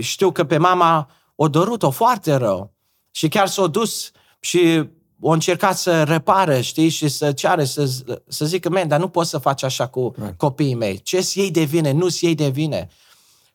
știu 0.00 0.32
că 0.32 0.44
pe 0.44 0.58
mama 0.58 1.10
o 1.34 1.48
dorut-o 1.48 1.90
foarte 1.90 2.34
rău. 2.34 2.72
Și 3.10 3.28
chiar 3.28 3.48
s-a 3.48 3.66
dus 3.66 4.10
și 4.40 4.88
o 5.20 5.30
încercat 5.30 5.78
să 5.78 6.02
repară, 6.02 6.60
știi, 6.60 6.88
și 6.88 7.08
să 7.08 7.32
ceară, 7.32 7.64
să, 7.64 7.90
să 8.28 8.44
zică, 8.44 8.68
men, 8.68 8.88
dar 8.88 9.00
nu 9.00 9.08
poți 9.08 9.30
să 9.30 9.38
faci 9.38 9.62
așa 9.62 9.86
cu 9.86 10.14
right. 10.16 10.36
copiii 10.36 10.74
mei. 10.74 11.00
Ce-ți 11.02 11.38
iei 11.38 11.50
de 11.50 11.62
vine? 11.62 11.90
Nu-ți 11.90 12.24
iei 12.24 12.34
de 12.34 12.48
vine. 12.48 12.88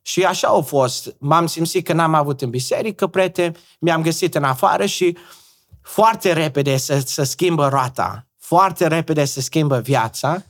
Și 0.08 0.24
așa 0.24 0.48
au 0.48 0.62
fost. 0.62 1.16
M-am 1.20 1.48
simțit 1.48 1.86
că 1.86 1.94
n-am 1.94 2.14
avut 2.14 2.42
în 2.42 2.50
biserică 2.50 3.08
prete, 3.08 3.52
mi-am 3.80 4.02
găsit 4.02 4.36
în 4.36 4.44
afară 4.44 4.86
și 4.86 5.18
foarte 5.82 6.34
repede 6.34 6.78
să, 6.78 7.02
să 7.06 7.24
schimbă 7.24 7.68
roata, 7.68 8.28
foarte 8.38 8.88
repede 8.88 9.26
să 9.26 9.42
schimbă 9.42 9.80
viața, 9.80 10.44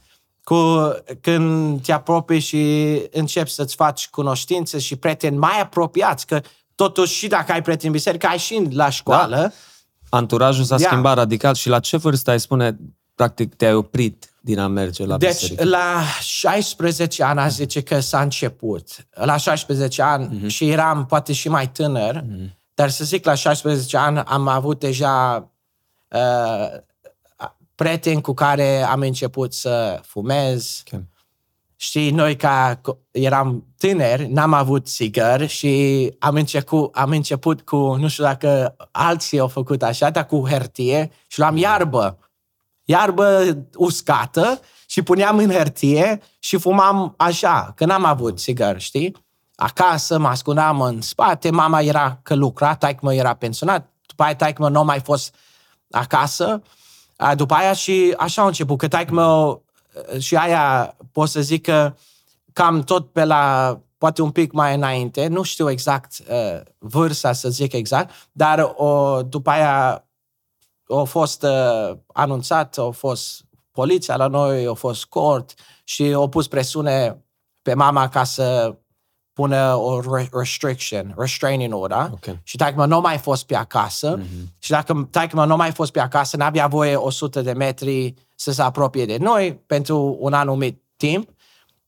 cu, 0.43 0.55
când 1.21 1.81
te 1.83 1.91
apropii 1.91 2.39
și 2.39 3.01
începi 3.11 3.49
să-ți 3.49 3.75
faci 3.75 4.09
cunoștințe 4.09 4.79
și 4.79 4.95
prieteni 4.95 5.37
mai 5.37 5.61
apropiați, 5.61 6.25
că 6.25 6.41
totuși 6.75 7.13
și 7.13 7.27
dacă 7.27 7.51
ai 7.51 7.61
prieteni 7.61 7.87
în 7.87 7.93
biserică, 7.95 8.27
ai 8.27 8.37
și 8.37 8.67
la 8.71 8.89
școală. 8.89 9.35
Da. 9.35 9.51
Anturajul 10.09 10.63
s-a 10.63 10.75
yeah. 10.77 10.89
schimbat 10.89 11.15
radical 11.15 11.53
și 11.53 11.69
la 11.69 11.79
ce 11.79 11.97
vârstă 11.97 12.31
ai 12.31 12.39
spune, 12.39 12.77
practic, 13.15 13.55
te-ai 13.55 13.73
oprit 13.73 14.34
din 14.45 14.59
a 14.59 14.67
merge 14.67 15.05
la 15.05 15.17
deci, 15.17 15.29
biserică? 15.31 15.63
Deci, 15.63 15.71
la 15.71 16.01
16 16.21 17.23
ani, 17.23 17.39
a 17.39 17.47
zice 17.47 17.81
că 17.81 17.99
s-a 17.99 18.21
început. 18.21 19.07
La 19.13 19.37
16 19.37 20.01
ani 20.01 20.27
mm-hmm. 20.27 20.47
și 20.47 20.69
eram 20.69 21.05
poate 21.05 21.33
și 21.33 21.49
mai 21.49 21.69
tânăr, 21.69 22.21
mm-hmm. 22.21 22.49
dar 22.73 22.89
să 22.89 23.03
zic, 23.03 23.25
la 23.25 23.33
16 23.33 23.97
ani 23.97 24.19
am 24.25 24.47
avut 24.47 24.79
deja 24.79 25.47
uh, 26.09 26.79
prieteni 27.75 28.21
cu 28.21 28.33
care 28.33 28.81
am 28.81 28.99
început 28.99 29.53
să 29.53 29.99
fumez. 30.03 30.83
Okay. 30.87 31.03
Și 31.75 32.09
noi, 32.09 32.35
ca 32.35 32.81
eram 33.11 33.65
tineri, 33.77 34.27
n-am 34.27 34.53
avut 34.53 34.87
țigări 34.87 35.47
și 35.47 36.13
am 36.19 36.35
început, 36.35 36.95
am 36.95 37.09
început 37.09 37.61
cu, 37.61 37.95
nu 37.95 38.07
știu 38.07 38.23
dacă 38.23 38.75
alții 38.91 39.39
au 39.39 39.47
făcut 39.47 39.83
așa, 39.83 40.09
dar 40.09 40.25
cu 40.25 40.47
hârtie 40.49 41.11
și 41.27 41.39
luam 41.39 41.57
iarbă 41.57 42.17
iarbă 42.85 43.57
uscată 43.75 44.59
și 44.85 45.01
puneam 45.01 45.37
în 45.37 45.51
hârtie 45.51 46.21
și 46.39 46.57
fumam 46.57 47.13
așa, 47.17 47.73
că 47.75 47.85
n-am 47.85 48.05
avut 48.05 48.39
țigări, 48.39 48.79
știi? 48.79 49.15
Acasă 49.55 50.17
mă 50.17 50.27
ascundeam 50.27 50.81
în 50.81 51.01
spate, 51.01 51.49
mama 51.49 51.81
era 51.81 52.19
că 52.23 52.35
lucra, 52.35 52.75
taică 52.75 52.99
mă 53.01 53.13
era 53.13 53.33
pensionat, 53.33 53.89
după 54.07 54.23
aia 54.23 54.35
taică 54.35 54.61
mă 54.61 54.69
nu 54.69 54.83
mai 54.83 54.99
fost 54.99 55.35
acasă, 55.91 56.61
după 57.35 57.53
aia 57.53 57.73
și 57.73 58.13
așa 58.17 58.41
a 58.41 58.45
început, 58.45 58.77
că 58.77 58.87
taică 58.87 59.13
mă 59.13 59.59
și 60.19 60.35
aia 60.35 60.95
pot 61.11 61.29
să 61.29 61.41
zic 61.41 61.63
că 61.63 61.93
cam 62.53 62.81
tot 62.81 63.11
pe 63.11 63.23
la 63.23 63.79
poate 63.97 64.21
un 64.21 64.31
pic 64.31 64.51
mai 64.51 64.75
înainte, 64.75 65.27
nu 65.27 65.43
știu 65.43 65.69
exact 65.69 66.11
uh, 66.29 66.61
vârsta 66.77 67.33
să 67.33 67.49
zic 67.49 67.73
exact, 67.73 68.13
dar 68.31 68.73
o, 68.75 69.21
după 69.21 69.49
aia 69.49 70.04
a 70.87 71.03
fost 71.03 71.43
uh, 71.43 71.97
anunțat, 72.13 72.77
a 72.77 72.89
fost 72.89 73.41
poliția 73.71 74.15
la 74.15 74.27
noi, 74.27 74.65
a 74.67 74.73
fost 74.73 75.05
cort 75.05 75.53
și 75.83 76.03
au 76.13 76.29
pus 76.29 76.47
presiune 76.47 77.25
pe 77.61 77.73
mama 77.73 78.09
ca 78.09 78.23
să 78.23 78.75
pună 79.33 79.73
o 79.75 79.99
restriction, 80.31 81.13
restraining 81.17 81.73
order 81.73 82.09
Okay. 82.11 82.39
și 82.43 82.55
dacă 82.57 82.85
nu 82.85 82.99
mai 82.99 83.17
fost 83.17 83.45
pe 83.45 83.55
acasă 83.55 84.17
Mm-hmm. 84.19 84.53
și 84.59 84.69
dacă 84.69 85.07
dacă 85.11 85.45
nu 85.45 85.55
mai 85.55 85.71
fost 85.71 85.91
pe 85.91 85.99
acasă, 85.99 86.37
n-avea 86.37 86.67
voie 86.67 86.95
100 86.95 87.41
de 87.41 87.51
metri 87.53 88.13
să 88.35 88.51
se 88.51 88.61
apropie 88.61 89.05
de 89.05 89.17
noi 89.17 89.55
pentru 89.55 90.17
un 90.19 90.33
anumit 90.33 90.81
timp, 90.97 91.29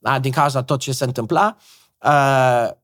a, 0.02 0.20
din 0.20 0.32
cauza 0.32 0.64
tot 0.64 0.80
ce 0.80 0.92
se 0.92 1.04
întâmpla. 1.04 1.56
Uh, 2.04 2.70
m- 2.72 2.78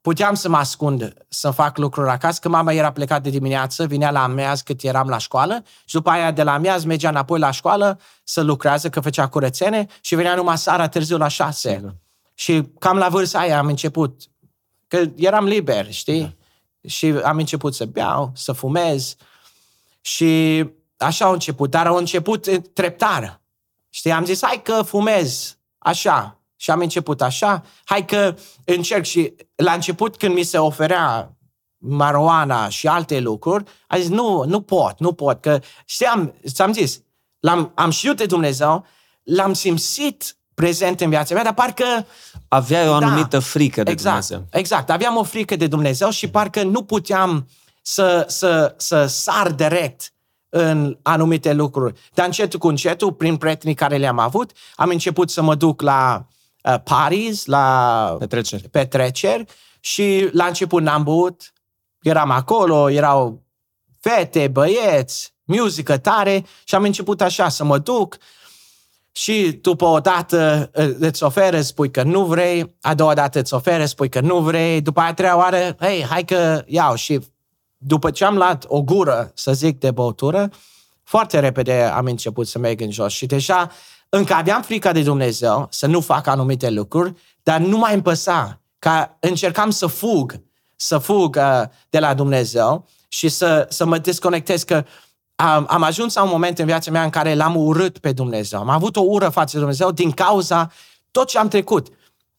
puteam 0.00 0.34
să 0.34 0.48
mă 0.48 0.56
ascund, 0.56 1.14
să 1.28 1.50
fac 1.50 1.78
lucruri 1.78 2.10
acasă, 2.10 2.38
că 2.42 2.48
mama 2.48 2.72
era 2.72 2.92
plecat 2.92 3.22
de 3.22 3.30
dimineață, 3.30 3.86
vinea 3.86 4.10
la 4.10 4.22
amiaz 4.22 4.60
cât 4.60 4.82
eram 4.82 5.08
la 5.08 5.18
școală 5.18 5.62
și 5.84 5.94
după 5.94 6.10
aia 6.10 6.30
de 6.30 6.42
la 6.42 6.52
amiaz 6.52 6.84
mergea 6.84 7.08
înapoi 7.08 7.38
la 7.38 7.50
școală 7.50 8.00
să 8.24 8.40
lucrează, 8.40 8.88
că 8.88 9.00
făcea 9.00 9.28
curățene 9.28 9.86
și 10.00 10.14
venea 10.14 10.34
numai 10.34 10.58
seara 10.58 10.88
târziu 10.88 11.16
la 11.16 11.28
șase. 11.28 11.74
Sigur. 11.74 11.94
Și 12.34 12.62
cam 12.78 12.96
la 12.96 13.08
vârsta 13.08 13.38
aia 13.38 13.58
am 13.58 13.66
început, 13.66 14.22
că 14.88 15.04
eram 15.16 15.44
liber, 15.44 15.92
știi? 15.92 16.20
Da. 16.20 16.88
Și 16.88 17.06
am 17.06 17.36
început 17.36 17.74
să 17.74 17.84
beau, 17.84 18.32
să 18.34 18.52
fumez 18.52 19.16
și 20.00 20.64
așa 20.96 21.24
au 21.24 21.32
început, 21.32 21.70
dar 21.70 21.86
au 21.86 21.96
început 21.96 22.46
eh, 22.46 22.60
treptar. 22.72 23.40
Știi, 23.90 24.12
am 24.12 24.24
zis, 24.24 24.42
hai 24.42 24.60
că 24.62 24.82
fumez, 24.82 25.58
așa. 25.78 26.38
Și 26.56 26.70
am 26.70 26.80
început 26.80 27.22
așa, 27.22 27.64
hai 27.84 28.04
că 28.04 28.34
încerc 28.64 29.04
și 29.04 29.34
la 29.54 29.72
început 29.72 30.16
când 30.16 30.34
mi 30.34 30.42
se 30.42 30.58
oferea 30.58 31.36
marijuana 31.78 32.68
și 32.68 32.86
alte 32.86 33.20
lucruri, 33.20 33.64
am 33.86 33.98
zis, 33.98 34.08
nu, 34.08 34.44
nu 34.46 34.60
pot, 34.60 34.98
nu 34.98 35.12
pot, 35.12 35.40
că 35.40 35.60
știam, 35.84 36.34
ți-am 36.48 36.72
zis, 36.72 37.00
l-am, 37.38 37.72
am 37.74 37.90
știut 37.90 38.16
de 38.16 38.26
Dumnezeu, 38.26 38.86
l-am 39.22 39.52
simțit 39.52 40.36
prezent 40.54 41.00
în 41.00 41.08
viața 41.08 41.34
mea, 41.34 41.44
dar 41.44 41.54
parcă 41.54 42.06
Aveai 42.48 42.88
o 42.88 42.98
Da. 42.98 43.06
anumită 43.06 43.38
frică 43.38 43.82
de 43.82 43.90
exact, 43.90 44.26
Dumnezeu. 44.26 44.48
Exact, 44.58 44.90
aveam 44.90 45.16
o 45.16 45.22
frică 45.22 45.56
de 45.56 45.66
Dumnezeu 45.66 46.10
și 46.10 46.28
parcă 46.28 46.62
nu 46.62 46.82
puteam 46.82 47.48
să, 47.82 48.24
să, 48.28 48.74
să 48.76 49.06
sar 49.06 49.50
direct 49.50 50.12
în 50.48 50.98
anumite 51.02 51.52
lucruri. 51.52 52.00
Dar 52.14 52.26
încetul 52.26 52.58
cu 52.58 52.68
încetul, 52.68 53.12
prin 53.12 53.36
prietenii 53.36 53.74
care 53.74 53.96
le-am 53.96 54.18
avut, 54.18 54.52
am 54.74 54.88
început 54.88 55.30
să 55.30 55.42
mă 55.42 55.54
duc 55.54 55.82
la 55.82 56.26
uh, 56.64 56.74
parties, 56.84 57.44
la 57.44 58.16
Petreceri. 58.18 58.68
petreceri 58.68 59.44
și 59.80 60.28
la 60.32 60.46
început 60.46 60.82
n-am 60.82 61.02
băut, 61.02 61.52
eram 62.02 62.30
acolo, 62.30 62.90
erau 62.90 63.42
fete, 64.00 64.48
băieți, 64.48 65.34
muzică 65.44 65.98
tare 65.98 66.44
și 66.64 66.74
am 66.74 66.82
început 66.82 67.20
așa 67.20 67.48
să 67.48 67.64
mă 67.64 67.78
duc 67.78 68.16
și 69.12 69.58
după 69.62 69.84
o 69.84 70.00
dată 70.00 70.70
uh, 70.74 70.94
îți 70.98 71.22
oferă, 71.22 71.60
spui 71.60 71.90
că 71.90 72.02
nu 72.02 72.24
vrei, 72.24 72.74
a 72.80 72.94
doua 72.94 73.14
dată 73.14 73.38
îți 73.38 73.54
oferă, 73.54 73.84
spui 73.84 74.08
că 74.08 74.20
nu 74.20 74.38
vrei, 74.38 74.80
după 74.80 75.00
a 75.00 75.14
treia 75.14 75.36
oară, 75.36 75.76
hei, 75.80 76.04
hai 76.04 76.24
că 76.24 76.62
iau. 76.66 76.94
Și 76.94 77.20
după 77.76 78.10
ce 78.10 78.24
am 78.24 78.36
luat 78.36 78.64
o 78.68 78.82
gură, 78.82 79.30
să 79.34 79.52
zic, 79.52 79.78
de 79.78 79.90
băutură, 79.90 80.50
foarte 81.02 81.38
repede 81.38 81.82
am 81.82 82.04
început 82.04 82.46
să 82.46 82.58
merg 82.58 82.80
în 82.80 82.90
jos. 82.90 83.12
Și 83.12 83.26
deja 83.26 83.70
încă 84.16 84.34
aveam 84.34 84.62
frica 84.62 84.92
de 84.92 85.02
Dumnezeu 85.02 85.66
să 85.70 85.86
nu 85.86 86.00
fac 86.00 86.26
anumite 86.26 86.70
lucruri, 86.70 87.14
dar 87.42 87.60
nu 87.60 87.78
mai 87.78 87.92
îmi 87.92 88.02
păsa, 88.02 88.60
ca 88.78 89.16
încercam 89.20 89.70
să 89.70 89.86
fug, 89.86 90.40
să 90.76 90.98
fug 90.98 91.36
uh, 91.36 91.62
de 91.90 91.98
la 91.98 92.14
Dumnezeu 92.14 92.86
și 93.08 93.28
să, 93.28 93.66
să 93.70 93.84
mă 93.84 93.98
desconectez 93.98 94.62
că 94.62 94.84
am, 95.34 95.66
am 95.68 95.82
ajuns 95.82 96.14
la 96.14 96.22
un 96.22 96.28
moment 96.28 96.58
în 96.58 96.66
viața 96.66 96.90
mea 96.90 97.02
în 97.02 97.10
care 97.10 97.34
l-am 97.34 97.56
urât 97.56 97.98
pe 97.98 98.12
Dumnezeu. 98.12 98.60
Am 98.60 98.68
avut 98.68 98.96
o 98.96 99.00
ură 99.00 99.28
față 99.28 99.52
de 99.52 99.58
Dumnezeu 99.58 99.90
din 99.90 100.10
cauza 100.10 100.70
tot 101.10 101.28
ce 101.28 101.38
am 101.38 101.48
trecut. 101.48 101.88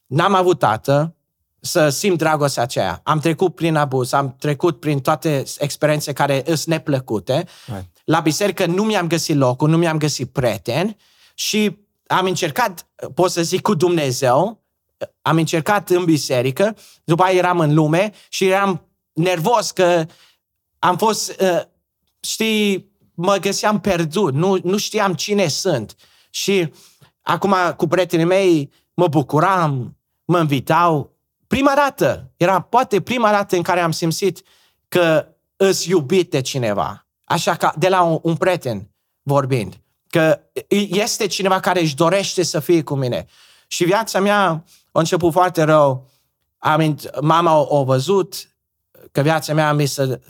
N-am 0.06 0.34
avut 0.34 0.58
tată 0.58 1.14
să 1.60 1.88
simt 1.88 2.18
dragostea 2.18 2.62
aceea. 2.62 3.00
Am 3.02 3.18
trecut 3.18 3.54
prin 3.54 3.76
abuz, 3.76 4.12
am 4.12 4.36
trecut 4.38 4.80
prin 4.80 5.00
toate 5.00 5.44
experiențe 5.58 6.12
care 6.12 6.42
îs 6.46 6.66
neplăcute. 6.66 7.46
Right. 7.66 7.86
La 8.04 8.20
biserică 8.20 8.66
nu 8.66 8.82
mi-am 8.82 9.06
găsit 9.06 9.36
locul, 9.36 9.68
nu 9.68 9.76
mi-am 9.76 9.98
găsit 9.98 10.30
prieteni 10.32 10.96
și 11.38 11.78
am 12.06 12.24
încercat, 12.24 12.86
pot 13.14 13.30
să 13.30 13.42
zic, 13.42 13.60
cu 13.60 13.74
Dumnezeu, 13.74 14.64
am 15.22 15.36
încercat 15.36 15.90
în 15.90 16.04
biserică, 16.04 16.76
după 17.04 17.22
aia 17.22 17.38
eram 17.38 17.60
în 17.60 17.74
lume 17.74 18.12
și 18.28 18.46
eram 18.46 18.88
nervos 19.12 19.70
că 19.70 20.06
am 20.78 20.96
fost, 20.96 21.40
uh, 21.40 21.60
știi, 22.20 22.92
mă 23.14 23.36
găseam 23.36 23.80
pierdut, 23.80 24.34
nu, 24.34 24.58
nu 24.62 24.76
știam 24.76 25.14
cine 25.14 25.48
sunt. 25.48 25.94
Și 26.30 26.72
acum 27.22 27.54
cu 27.76 27.86
prietenii 27.86 28.24
mei 28.24 28.72
mă 28.94 29.08
bucuram, 29.08 29.96
mă 30.24 30.38
invitau. 30.38 31.16
Prima 31.46 31.72
dată, 31.74 32.32
era 32.36 32.60
poate 32.60 33.00
prima 33.00 33.30
dată 33.30 33.56
în 33.56 33.62
care 33.62 33.80
am 33.80 33.90
simțit 33.90 34.42
că 34.88 35.28
îs 35.56 35.84
iubit 35.84 36.30
de 36.30 36.40
cineva. 36.40 37.06
Așa 37.24 37.54
că 37.54 37.72
de 37.78 37.88
la 37.88 38.02
un, 38.02 38.18
un 38.22 38.36
prieten 38.36 38.90
vorbind. 39.22 39.80
Că 40.08 40.40
este 40.88 41.26
cineva 41.26 41.60
care 41.60 41.80
își 41.80 41.94
dorește 41.94 42.42
să 42.42 42.60
fie 42.60 42.82
cu 42.82 42.94
mine. 42.94 43.26
Și 43.66 43.84
viața 43.84 44.20
mea 44.20 44.64
a 44.92 44.98
început 44.98 45.32
foarte 45.32 45.62
rău. 45.62 46.08
Am, 46.58 46.80
int- 46.80 47.20
mama 47.20 47.50
a, 47.50 47.78
a 47.78 47.82
văzut 47.82 48.34
că 49.12 49.20
viața 49.20 49.54
mea 49.54 49.72
mi 49.72 49.86
se 49.86 50.20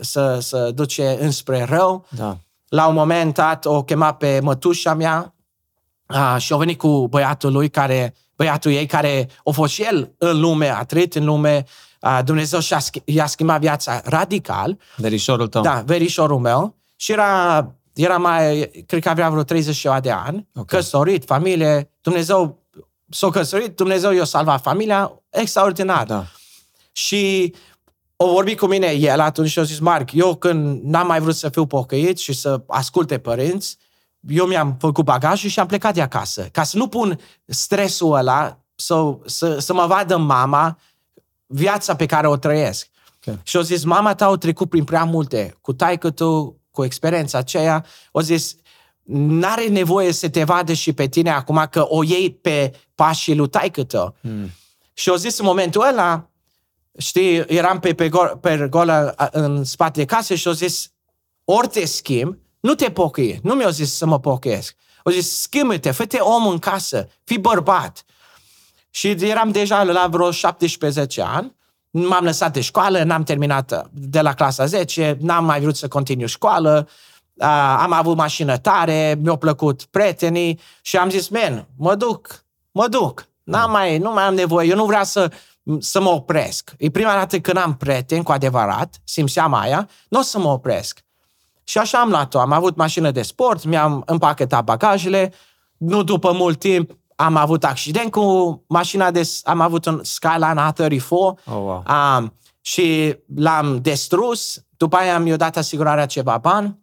să, 0.00 0.38
să 0.40 0.70
duce 0.70 1.16
înspre 1.20 1.64
rău. 1.64 2.06
Da. 2.08 2.38
La 2.68 2.86
un 2.86 2.94
moment 2.94 3.34
dat 3.34 3.64
o 3.64 3.82
chema 3.82 4.14
pe 4.14 4.40
mătușa 4.42 4.94
mea 4.94 5.34
a, 6.06 6.38
și 6.38 6.52
a 6.52 6.56
venit 6.56 6.78
cu 6.78 7.08
băiatul 7.08 7.52
lui, 7.52 7.68
care, 7.68 8.14
băiatul 8.36 8.70
ei, 8.70 8.86
care 8.86 9.28
a 9.44 9.50
fost 9.50 9.72
și 9.72 9.82
el 9.82 10.14
în 10.18 10.40
lume, 10.40 10.68
a 10.68 10.84
trăit 10.84 11.14
în 11.14 11.24
lume. 11.24 11.64
A, 12.00 12.22
Dumnezeu 12.22 12.60
și-a, 12.60 12.78
schi- 12.78 13.04
i-a 13.04 13.26
schimbat 13.26 13.60
viața 13.60 14.00
radical. 14.04 14.78
Verișorul 14.96 15.48
tău. 15.48 15.62
Da, 15.62 15.82
verișorul 15.86 16.38
meu. 16.38 16.76
Și 16.96 17.12
era, 17.12 17.56
era 17.94 18.16
mai, 18.16 18.70
cred 18.86 19.02
că 19.02 19.08
avea 19.08 19.30
vreo 19.30 19.42
30 19.42 19.74
și 19.74 19.80
ceva 19.80 20.00
de 20.00 20.10
ani, 20.10 20.48
Ok. 20.54 20.66
căsătorit, 20.66 21.24
familie. 21.24 21.90
Dumnezeu 22.00 22.58
s-a 23.08 23.30
căsătorit, 23.30 23.76
Dumnezeu 23.76 24.10
i-a 24.12 24.24
salvat 24.24 24.62
familia, 24.62 25.12
extraordinar. 25.30 26.06
Da. 26.06 26.26
Și 26.92 27.54
o 28.16 28.32
vorbit 28.32 28.58
cu 28.58 28.66
mine 28.66 28.86
el 28.86 29.20
atunci 29.20 29.48
și 29.48 29.58
a 29.58 29.62
zis, 29.62 29.78
Marc, 29.78 30.12
eu 30.12 30.34
când 30.34 30.82
n-am 30.82 31.06
mai 31.06 31.20
vrut 31.20 31.34
să 31.34 31.48
fiu 31.48 31.66
pocăit 31.66 32.18
și 32.18 32.32
să 32.32 32.62
asculte 32.66 33.18
părinți, 33.18 33.78
eu 34.28 34.46
mi-am 34.46 34.76
făcut 34.78 35.04
bagajul 35.04 35.50
și 35.50 35.60
am 35.60 35.66
plecat 35.66 35.94
de 35.94 36.02
acasă. 36.02 36.42
Ca 36.52 36.62
să 36.62 36.76
nu 36.76 36.88
pun 36.88 37.20
stresul 37.46 38.12
ăla 38.14 38.58
să, 38.74 39.18
să, 39.24 39.58
să 39.58 39.72
mă 39.72 39.86
vadă 39.86 40.16
mama 40.16 40.78
viața 41.46 41.96
pe 41.96 42.06
care 42.06 42.28
o 42.28 42.36
trăiesc. 42.36 42.88
Ok. 43.26 43.38
Și 43.42 43.56
au 43.56 43.62
zis, 43.62 43.84
mama 43.84 44.14
ta 44.14 44.26
a 44.26 44.36
trecut 44.36 44.68
prin 44.68 44.84
prea 44.84 45.04
multe, 45.04 45.56
cu 45.60 45.72
taică 45.72 46.10
tu, 46.10 46.59
cu 46.70 46.84
experiența 46.84 47.38
aceea. 47.38 47.84
Au 48.12 48.20
zis, 48.20 48.56
n-are 49.12 49.66
nevoie 49.66 50.12
să 50.12 50.28
te 50.28 50.44
vadă 50.44 50.72
și 50.72 50.92
pe 50.92 51.06
tine 51.08 51.30
acum 51.30 51.66
că 51.70 51.84
o 51.88 52.02
iei 52.04 52.30
pe 52.32 52.74
pașii 52.94 53.34
lui 53.34 53.48
taică 53.48 53.84
tău. 53.84 54.16
Mm. 54.20 54.50
Și 54.92 55.08
au 55.08 55.16
zis 55.16 55.38
în 55.38 55.44
momentul 55.44 55.86
ăla, 55.88 56.30
știi, 56.98 57.36
eram 57.46 57.78
pe, 57.78 57.94
pe, 57.94 58.08
gol, 58.08 58.38
pe 58.40 58.66
golă 58.70 59.12
a- 59.16 59.28
în 59.32 59.64
spatele 59.64 60.04
casei 60.04 60.36
și 60.36 60.46
au 60.46 60.52
zis, 60.52 60.90
ori 61.44 61.68
te 61.68 61.84
schimb, 61.86 62.38
nu 62.60 62.74
te 62.74 62.90
pocăi. 62.90 63.40
Nu 63.42 63.54
mi-au 63.54 63.70
zis 63.70 63.94
să 63.94 64.06
mă 64.06 64.20
pocăiesc. 64.20 64.76
Au 65.04 65.12
zis, 65.12 65.40
schimbă-te, 65.40 65.90
fă-te 65.90 66.18
om 66.18 66.46
în 66.46 66.58
casă, 66.58 67.08
fii 67.24 67.38
bărbat. 67.38 68.04
Și 68.90 69.08
eram 69.08 69.50
deja 69.50 69.82
la 69.82 70.06
vreo 70.06 70.30
17 70.30 71.22
ani, 71.22 71.56
m-am 71.90 72.24
lăsat 72.24 72.52
de 72.52 72.60
școală, 72.60 73.02
n-am 73.02 73.22
terminat 73.22 73.88
de 73.92 74.20
la 74.20 74.34
clasa 74.34 74.66
10, 74.66 75.16
n-am 75.20 75.44
mai 75.44 75.60
vrut 75.60 75.76
să 75.76 75.88
continu 75.88 76.26
școală, 76.26 76.88
uh, 77.34 77.76
am 77.78 77.92
avut 77.92 78.16
mașină 78.16 78.56
tare, 78.56 79.18
mi-au 79.22 79.36
plăcut 79.36 79.84
prietenii 79.84 80.60
și 80.80 80.96
am 80.96 81.10
zis, 81.10 81.28
men, 81.28 81.66
mă 81.76 81.94
duc, 81.94 82.44
mă 82.72 82.88
duc, 82.88 83.28
n-am 83.42 83.70
mai, 83.70 83.98
nu 83.98 84.12
mai 84.12 84.24
am 84.24 84.34
nevoie, 84.34 84.68
eu 84.68 84.76
nu 84.76 84.84
vreau 84.84 85.04
să, 85.04 85.30
să 85.78 86.00
mă 86.00 86.08
opresc. 86.08 86.74
E 86.78 86.90
prima 86.90 87.12
dată 87.12 87.38
când 87.38 87.56
am 87.56 87.76
prieteni 87.76 88.24
cu 88.24 88.32
adevărat, 88.32 89.00
simțeam 89.04 89.54
aia, 89.54 89.88
nu 90.08 90.18
o 90.18 90.22
să 90.22 90.38
mă 90.38 90.48
opresc. 90.48 90.98
Și 91.64 91.78
așa 91.78 91.98
am 91.98 92.08
luat-o. 92.08 92.38
Am 92.38 92.52
avut 92.52 92.76
mașină 92.76 93.10
de 93.10 93.22
sport, 93.22 93.64
mi-am 93.64 94.02
împachetat 94.06 94.64
bagajele. 94.64 95.32
Nu 95.76 96.02
după 96.02 96.32
mult 96.32 96.58
timp 96.58 96.98
am 97.20 97.36
avut 97.36 97.64
accident 97.64 98.10
cu 98.10 98.64
mașina 98.68 99.10
de... 99.10 99.28
Am 99.44 99.60
avut 99.60 99.84
un 99.84 100.00
Skyline 100.02 100.72
A34 100.72 101.08
Oh, 101.08 101.34
wow. 101.46 101.84
um, 102.18 102.34
și 102.60 103.16
l-am 103.36 103.78
distrus. 103.82 104.64
După 104.76 104.96
aia 104.96 105.18
mi-a 105.18 105.36
dat 105.36 105.56
asigurarea 105.56 106.06
ceva 106.06 106.38
bani. 106.38 106.78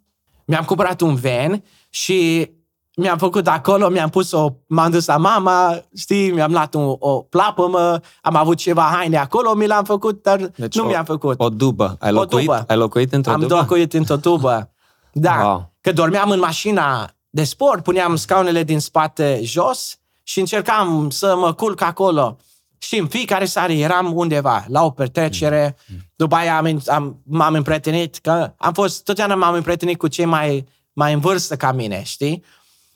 Mi-am 0.45 0.63
cumpărat 0.63 1.01
un 1.01 1.15
van 1.15 1.63
și 1.89 2.49
mi-am 2.95 3.17
făcut 3.17 3.47
acolo, 3.47 3.89
mi-am 3.89 4.09
pus 4.09 4.31
o, 4.31 4.49
m-am 4.67 4.91
dus 4.91 5.05
la 5.05 5.17
mama, 5.17 5.83
știi, 5.95 6.31
mi-am 6.31 6.51
luat 6.51 6.73
un, 6.73 6.95
o 6.99 7.21
plapămă, 7.21 7.99
am 8.21 8.35
avut 8.35 8.57
ceva 8.57 8.81
haine 8.81 9.17
acolo, 9.17 9.53
mi 9.53 9.67
l-am 9.67 9.83
făcut, 9.83 10.23
dar 10.23 10.37
deci 10.37 10.75
nu 10.75 10.83
o, 10.83 10.87
mi-am 10.87 11.05
făcut. 11.05 11.39
O 11.39 11.49
dubă. 11.49 11.97
Ai 11.99 12.11
locuit, 12.11 12.33
o 12.33 12.37
dubă. 12.37 12.63
Ai 12.67 12.77
locuit 12.77 13.13
într-o 13.13 13.31
am 13.31 13.39
dubă? 13.39 13.53
Am 13.53 13.59
locuit 13.59 13.93
într-o 13.93 14.15
dubă. 14.15 14.71
Da. 15.11 15.39
Wow. 15.43 15.73
Că 15.81 15.91
dormeam 15.91 16.29
în 16.29 16.39
mașina 16.39 17.09
de 17.29 17.43
sport, 17.43 17.83
puneam 17.83 18.15
scaunele 18.15 18.63
din 18.63 18.79
spate 18.79 19.39
jos 19.43 19.99
și 20.27 20.39
încercam 20.39 21.09
să 21.09 21.35
mă 21.35 21.53
culc 21.53 21.81
acolo. 21.81 22.37
Și 22.77 22.97
în 22.97 23.07
fiecare 23.07 23.45
seară 23.45 23.71
eram 23.71 24.15
undeva, 24.15 24.65
la 24.67 24.83
o 24.83 24.89
petrecere. 24.89 25.75
Mm. 25.87 25.97
După 26.15 26.35
aia 26.35 26.57
am, 26.57 26.81
am, 26.87 27.21
m-am 27.25 27.53
împrietenit, 27.53 28.17
că 28.17 28.53
am 28.57 28.73
fost, 28.73 29.03
totdeauna 29.03 29.35
m-am 29.35 29.53
împrietenit 29.53 29.97
cu 29.97 30.07
cei 30.07 30.25
mai, 30.25 30.65
mai 30.93 31.13
în 31.13 31.19
vârstă 31.19 31.55
ca 31.55 31.71
mine, 31.71 32.03
știi? 32.03 32.43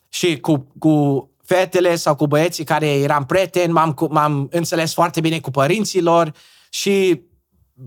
Și 0.08 0.40
cu, 0.40 0.66
cu 0.78 1.28
fetele 1.44 1.96
sau 1.96 2.14
cu 2.14 2.26
băieții 2.26 2.64
care 2.64 2.86
eram 2.86 3.26
prieteni, 3.26 3.72
m-am, 3.72 4.08
m-am 4.10 4.48
înțeles 4.50 4.92
foarte 4.94 5.20
bine 5.20 5.40
cu 5.40 5.50
părinților 5.50 6.32
și, 6.70 7.22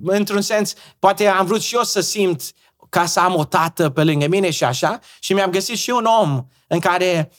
într-un 0.03 0.41
sens, 0.41 0.73
poate 0.99 1.27
am 1.27 1.45
vrut 1.45 1.61
și 1.61 1.75
eu 1.75 1.83
să 1.83 1.99
simt 1.99 2.41
ca 2.89 3.05
să 3.05 3.19
am 3.19 3.35
o 3.35 3.45
tată 3.45 3.89
pe 3.89 4.03
lângă 4.03 4.27
mine 4.27 4.49
și 4.49 4.63
așa. 4.63 4.99
Și 5.19 5.33
mi-am 5.33 5.49
găsit 5.49 5.77
și 5.77 5.89
un 5.89 6.05
om 6.21 6.45
în 6.67 6.79
care 6.79 7.31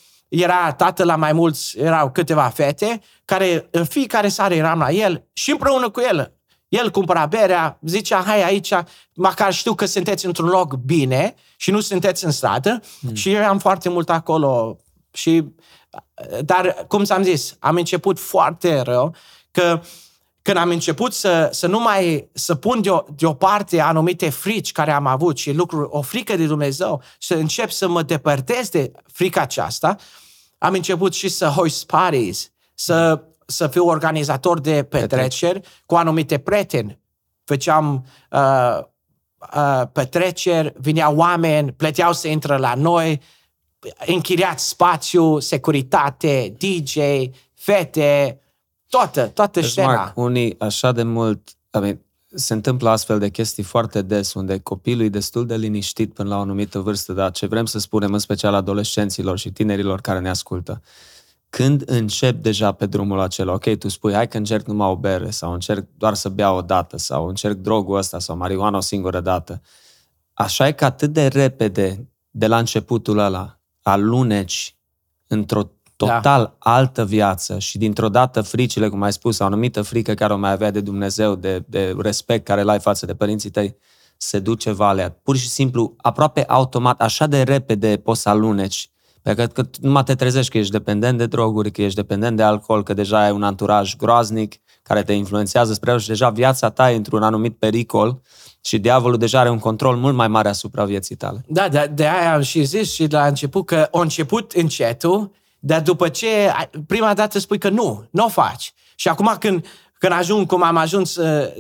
era 0.43 0.73
tată 0.73 1.05
la 1.05 1.17
mai 1.17 1.33
mulți, 1.33 1.79
erau 1.79 2.11
câteva 2.11 2.49
fete, 2.55 3.01
care 3.25 3.69
în 3.71 3.85
fiecare 3.85 4.29
seară 4.29 4.55
eram 4.55 4.79
la 4.79 4.91
el 4.91 5.27
și 5.33 5.51
împreună 5.51 5.91
cu 5.91 6.01
el. 6.01 6.35
El 6.69 6.91
cumpăra 6.91 7.27
berea, 7.27 7.79
zicea, 7.83 8.23
hai 8.27 8.43
aici, 8.43 8.73
măcar 9.15 9.53
știu 9.53 9.75
că 9.75 9.87
sunteți 9.87 10.27
într-un 10.27 10.49
loc 10.49 10.75
bine 10.75 11.35
și 11.57 11.71
nu 11.71 11.81
sunteți 11.81 12.25
în 12.25 12.31
stradă. 12.31 12.83
Mm. 13.01 13.15
Și 13.15 13.33
eu 13.33 13.45
am 13.45 13.59
foarte 13.59 13.89
mult 13.89 14.11
acolo. 14.11 14.79
Și, 15.13 15.45
dar, 16.45 16.85
cum 16.89 17.05
s-am 17.05 17.23
zis, 17.23 17.57
am 17.59 17.77
început 17.77 18.19
foarte 18.19 18.81
rău 18.81 19.15
că 19.51 19.81
uh, 19.83 19.87
când 20.47 20.59
am 20.59 20.69
început 20.69 21.13
să, 21.13 21.49
să 21.53 21.67
nu 21.67 21.81
mai, 21.81 22.29
să 22.33 22.55
pun 22.55 22.81
deoparte 23.17 23.81
anumite 23.81 24.31
frici 24.31 24.73
care 24.73 24.93
am 24.93 25.07
avut 25.07 25.37
și 25.37 25.53
lucruri, 25.53 25.89
o 25.91 26.03
frică 26.03 26.37
de 26.37 26.47
Dumnezeu, 26.47 27.03
să 27.19 27.35
încep 27.35 27.71
să 27.71 27.89
mă 27.89 28.03
depărtez 28.03 28.69
de 28.69 28.93
frica 29.13 29.41
aceasta, 29.41 29.97
am 30.59 30.73
început 30.75 31.15
și 31.15 31.29
să 31.29 31.47
host 31.47 31.87
parties, 31.87 32.53
să, 32.75 33.25
să 33.47 33.69
fiu 33.69 33.87
organizator 33.87 34.61
de 34.61 34.83
petreceri 34.83 35.61
cu 35.87 35.95
anumite 35.95 36.39
prieteni. 36.39 36.99
Făceam 37.45 38.07
uh, 38.31 38.79
uh, 39.55 39.83
petreceri, 39.93 40.73
vineau 40.77 41.17
oameni, 41.17 41.73
plăteau 41.73 42.13
să 42.13 42.29
intre 42.29 42.57
la 42.57 42.75
noi, 42.75 43.21
închiriat 44.07 44.59
spațiu, 44.59 45.39
securitate, 45.39 46.55
DJ, 46.59 46.97
fete, 47.55 48.41
toată, 48.89 49.27
toată 49.27 49.61
deci, 49.61 49.71
scena. 49.71 49.95
Mark, 49.95 50.17
unii 50.17 50.57
așa 50.59 50.93
de 50.93 51.03
mult, 51.03 51.49
I 51.75 51.79
mean, 51.79 52.01
se 52.37 52.53
întâmplă 52.53 52.89
astfel 52.89 53.19
de 53.19 53.29
chestii 53.29 53.63
foarte 53.63 54.03
des, 54.03 54.35
unde 54.35 54.59
copilul 54.59 55.05
e 55.05 55.09
destul 55.09 55.47
de 55.47 55.57
liniștit 55.57 56.15
până 56.15 56.29
la 56.29 56.37
o 56.37 56.41
anumită 56.41 56.79
vârstă, 56.79 57.13
dar 57.13 57.31
ce 57.31 57.47
vrem 57.47 57.67
să 57.67 57.79
spunem 57.79 58.13
în 58.13 58.19
special 58.19 58.55
adolescenților 58.55 59.39
și 59.39 59.51
tinerilor 59.51 60.01
care 60.01 60.21
ne 60.21 60.29
ascultă, 60.29 60.83
când 61.51 61.83
încep 61.87 62.43
deja 62.43 62.73
pe 62.73 62.87
drumul 62.87 63.21
acela, 63.21 63.53
ok, 63.53 63.77
tu 63.79 63.89
spui, 63.89 64.13
hai 64.13 64.29
că 64.29 64.37
încerc 64.37 64.67
numai 64.67 64.89
o 64.89 64.97
bere 64.97 65.31
sau 65.31 65.53
încerc 65.53 65.87
doar 65.97 66.15
să 66.15 66.29
beau 66.29 66.57
o 66.57 66.63
dată 66.63 66.97
sau 66.97 67.29
încerc 67.29 67.57
drogul 67.57 67.97
ăsta 67.97 68.19
sau 68.19 68.37
marihuana 68.37 68.77
o 68.77 68.81
singură 68.81 69.21
dată, 69.21 69.63
așa 70.33 70.67
e 70.67 70.73
că 70.73 70.85
atât 70.85 71.13
de 71.13 71.27
repede, 71.27 72.09
de 72.31 72.47
la 72.47 72.59
începutul 72.59 73.19
ăla, 73.19 73.61
aluneci 73.83 74.77
într-o 75.27 75.71
total 75.97 76.43
da. 76.43 76.57
altă 76.59 77.05
viață 77.05 77.59
și 77.59 77.79
dintr-o 77.79 78.09
dată 78.09 78.43
fricile, 78.43 78.89
cum 78.89 79.03
ai 79.03 79.13
spus, 79.13 79.39
o 79.39 79.45
anumită 79.45 79.83
frică 79.83 80.15
care 80.15 80.33
o 80.33 80.37
mai 80.37 80.51
avea 80.51 80.71
de 80.71 80.81
Dumnezeu, 80.81 81.35
de, 81.35 81.65
de 81.67 81.95
respect 81.99 82.45
care 82.45 82.63
l-ai 82.63 82.81
față 82.81 83.07
de 83.07 83.15
părinții 83.15 83.51
tăi, 83.51 83.77
se 84.17 84.39
duce 84.39 84.73
valea. 84.73 85.19
Pur 85.23 85.37
și 85.37 85.49
simplu, 85.49 85.95
aproape 85.97 86.45
automat, 86.45 87.01
așa 87.01 87.27
de 87.27 87.43
repede 87.43 87.97
poți 87.97 88.21
să 88.21 88.29
aluneci. 88.29 88.91
Pentru 89.23 89.47
că, 89.47 89.63
că 89.63 89.69
numai 89.81 90.03
te 90.03 90.15
trezești 90.15 90.51
că 90.51 90.59
ești 90.59 90.73
dependent 90.73 91.19
de 91.19 91.27
droguri, 91.27 91.71
că 91.71 91.83
ești 91.83 91.97
dependent 91.97 92.37
de 92.37 92.43
alcool, 92.43 92.83
că 92.83 92.95
deja 92.95 93.25
ai 93.25 93.31
un 93.31 93.43
anturaj 93.43 93.97
groaznic 93.97 94.55
care 94.83 95.03
te 95.03 95.13
influențează 95.13 95.73
spre 95.73 95.99
și 95.99 96.07
deja 96.07 96.31
viața 96.31 96.71
ta 96.71 96.91
e 96.91 96.97
într-un 96.97 97.23
anumit 97.23 97.59
pericol 97.59 98.21
și 98.61 98.79
diavolul 98.79 99.19
deja 99.19 99.41
are 99.41 99.51
un 99.51 99.59
control 99.59 99.97
mult 99.97 100.15
mai 100.15 100.29
mare 100.29 100.49
asupra 100.49 100.85
vieții 100.85 101.15
tale. 101.15 101.45
Da, 101.49 101.69
de, 101.69 101.91
de 101.95 102.07
aia 102.07 102.35
am 102.35 102.41
și 102.41 102.65
zis 102.65 102.93
și 102.93 103.07
la 103.11 103.27
început 103.27 103.67
că 103.67 103.89
a 103.93 104.01
început 104.01 104.53
încetul, 104.53 105.33
dar 105.59 105.81
după 105.83 106.09
ce 106.09 106.53
prima 106.87 107.15
dată 107.15 107.39
spui 107.39 107.59
că 107.59 107.69
nu, 107.69 108.09
nu 108.11 108.25
o 108.25 108.29
faci. 108.29 108.73
Și 108.95 109.09
acum 109.09 109.37
când, 109.41 109.67
când 109.99 110.13
ajung 110.13 110.47
cum 110.47 110.63
am 110.63 110.77
ajuns, 110.77 111.17
uh, 111.17 111.53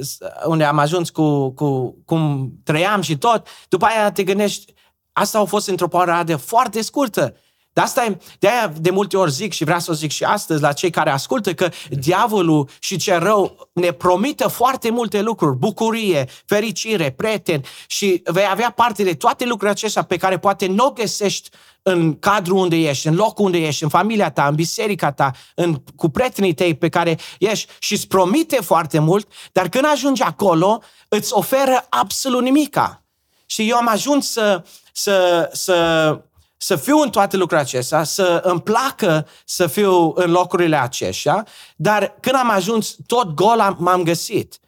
unde 0.47 0.65
am 0.65 0.79
ajuns 0.79 1.11
cu, 1.11 1.51
cu 1.51 1.97
cum 2.05 2.53
trăiam 2.65 3.01
și 3.01 3.17
tot, 3.17 3.47
după 3.69 3.85
aia 3.85 4.13
te 4.13 4.23
gândești, 4.23 4.75
asta 5.13 5.39
a 5.39 5.45
fost 5.45 5.69
într-o 5.69 5.89
perioadă 5.89 6.37
foarte 6.37 6.83
scurtă. 6.83 7.35
De 7.77 7.83
asta 7.83 8.05
e, 8.05 8.19
de 8.39 8.49
aia 8.49 8.73
de 8.81 8.91
multe 8.91 9.17
ori 9.17 9.31
zic 9.31 9.53
și 9.53 9.65
vreau 9.65 9.79
să 9.79 9.91
o 9.91 9.95
zic 9.95 10.11
și 10.11 10.25
astăzi 10.25 10.63
la 10.63 10.73
cei 10.73 10.91
care 10.91 11.11
ascultă 11.11 11.55
că 11.55 11.69
diavolul 11.91 12.69
și 12.79 12.97
ce 12.97 13.15
rău 13.15 13.69
ne 13.73 13.91
promită 13.91 14.49
foarte 14.49 14.91
multe 14.91 15.21
lucruri, 15.21 15.57
bucurie, 15.57 16.29
fericire, 16.45 17.11
prieteni 17.11 17.67
și 17.87 18.23
vei 18.25 18.47
avea 18.51 18.71
parte 18.71 19.03
de 19.03 19.15
toate 19.15 19.45
lucrurile 19.45 19.71
acestea 19.71 20.03
pe 20.03 20.17
care 20.17 20.39
poate 20.39 20.67
nu 20.67 20.87
o 20.87 20.91
găsești 20.91 21.51
în 21.88 22.18
cadrul 22.18 22.57
unde 22.57 22.77
ești, 22.77 23.07
în 23.07 23.14
locul 23.14 23.44
unde 23.44 23.59
ești, 23.59 23.83
în 23.83 23.88
familia 23.88 24.31
ta, 24.31 24.46
în 24.46 24.55
biserica 24.55 25.12
ta, 25.12 25.31
în, 25.55 25.75
cu 25.96 26.09
prietenii 26.09 26.55
tăi 26.55 26.75
pe 26.75 26.88
care 26.88 27.18
ești 27.38 27.72
și 27.79 27.92
îți 27.92 28.07
promite 28.07 28.57
foarte 28.57 28.99
mult, 28.99 29.29
dar 29.53 29.68
când 29.68 29.85
ajungi 29.92 30.22
acolo, 30.22 30.83
îți 31.09 31.33
oferă 31.33 31.87
absolut 31.88 32.42
nimica. 32.42 33.03
Și 33.46 33.68
eu 33.68 33.77
am 33.77 33.88
ajuns 33.88 34.31
să, 34.31 34.64
să, 34.92 35.49
să 35.53 36.20
să 36.57 36.77
fiu 36.77 36.99
în 36.99 37.11
toate 37.11 37.37
lucrurile 37.37 37.66
acestea, 37.66 38.05
să 38.05 38.40
îmi 38.44 38.61
placă 38.61 39.27
să 39.44 39.66
fiu 39.66 40.12
în 40.14 40.31
locurile 40.31 40.77
acestea, 40.77 41.46
dar 41.77 42.16
când 42.20 42.37
am 42.37 42.51
ajuns, 42.51 42.96
tot 43.07 43.35
gol 43.35 43.77
m-am 43.79 44.03
găsit. 44.03 44.61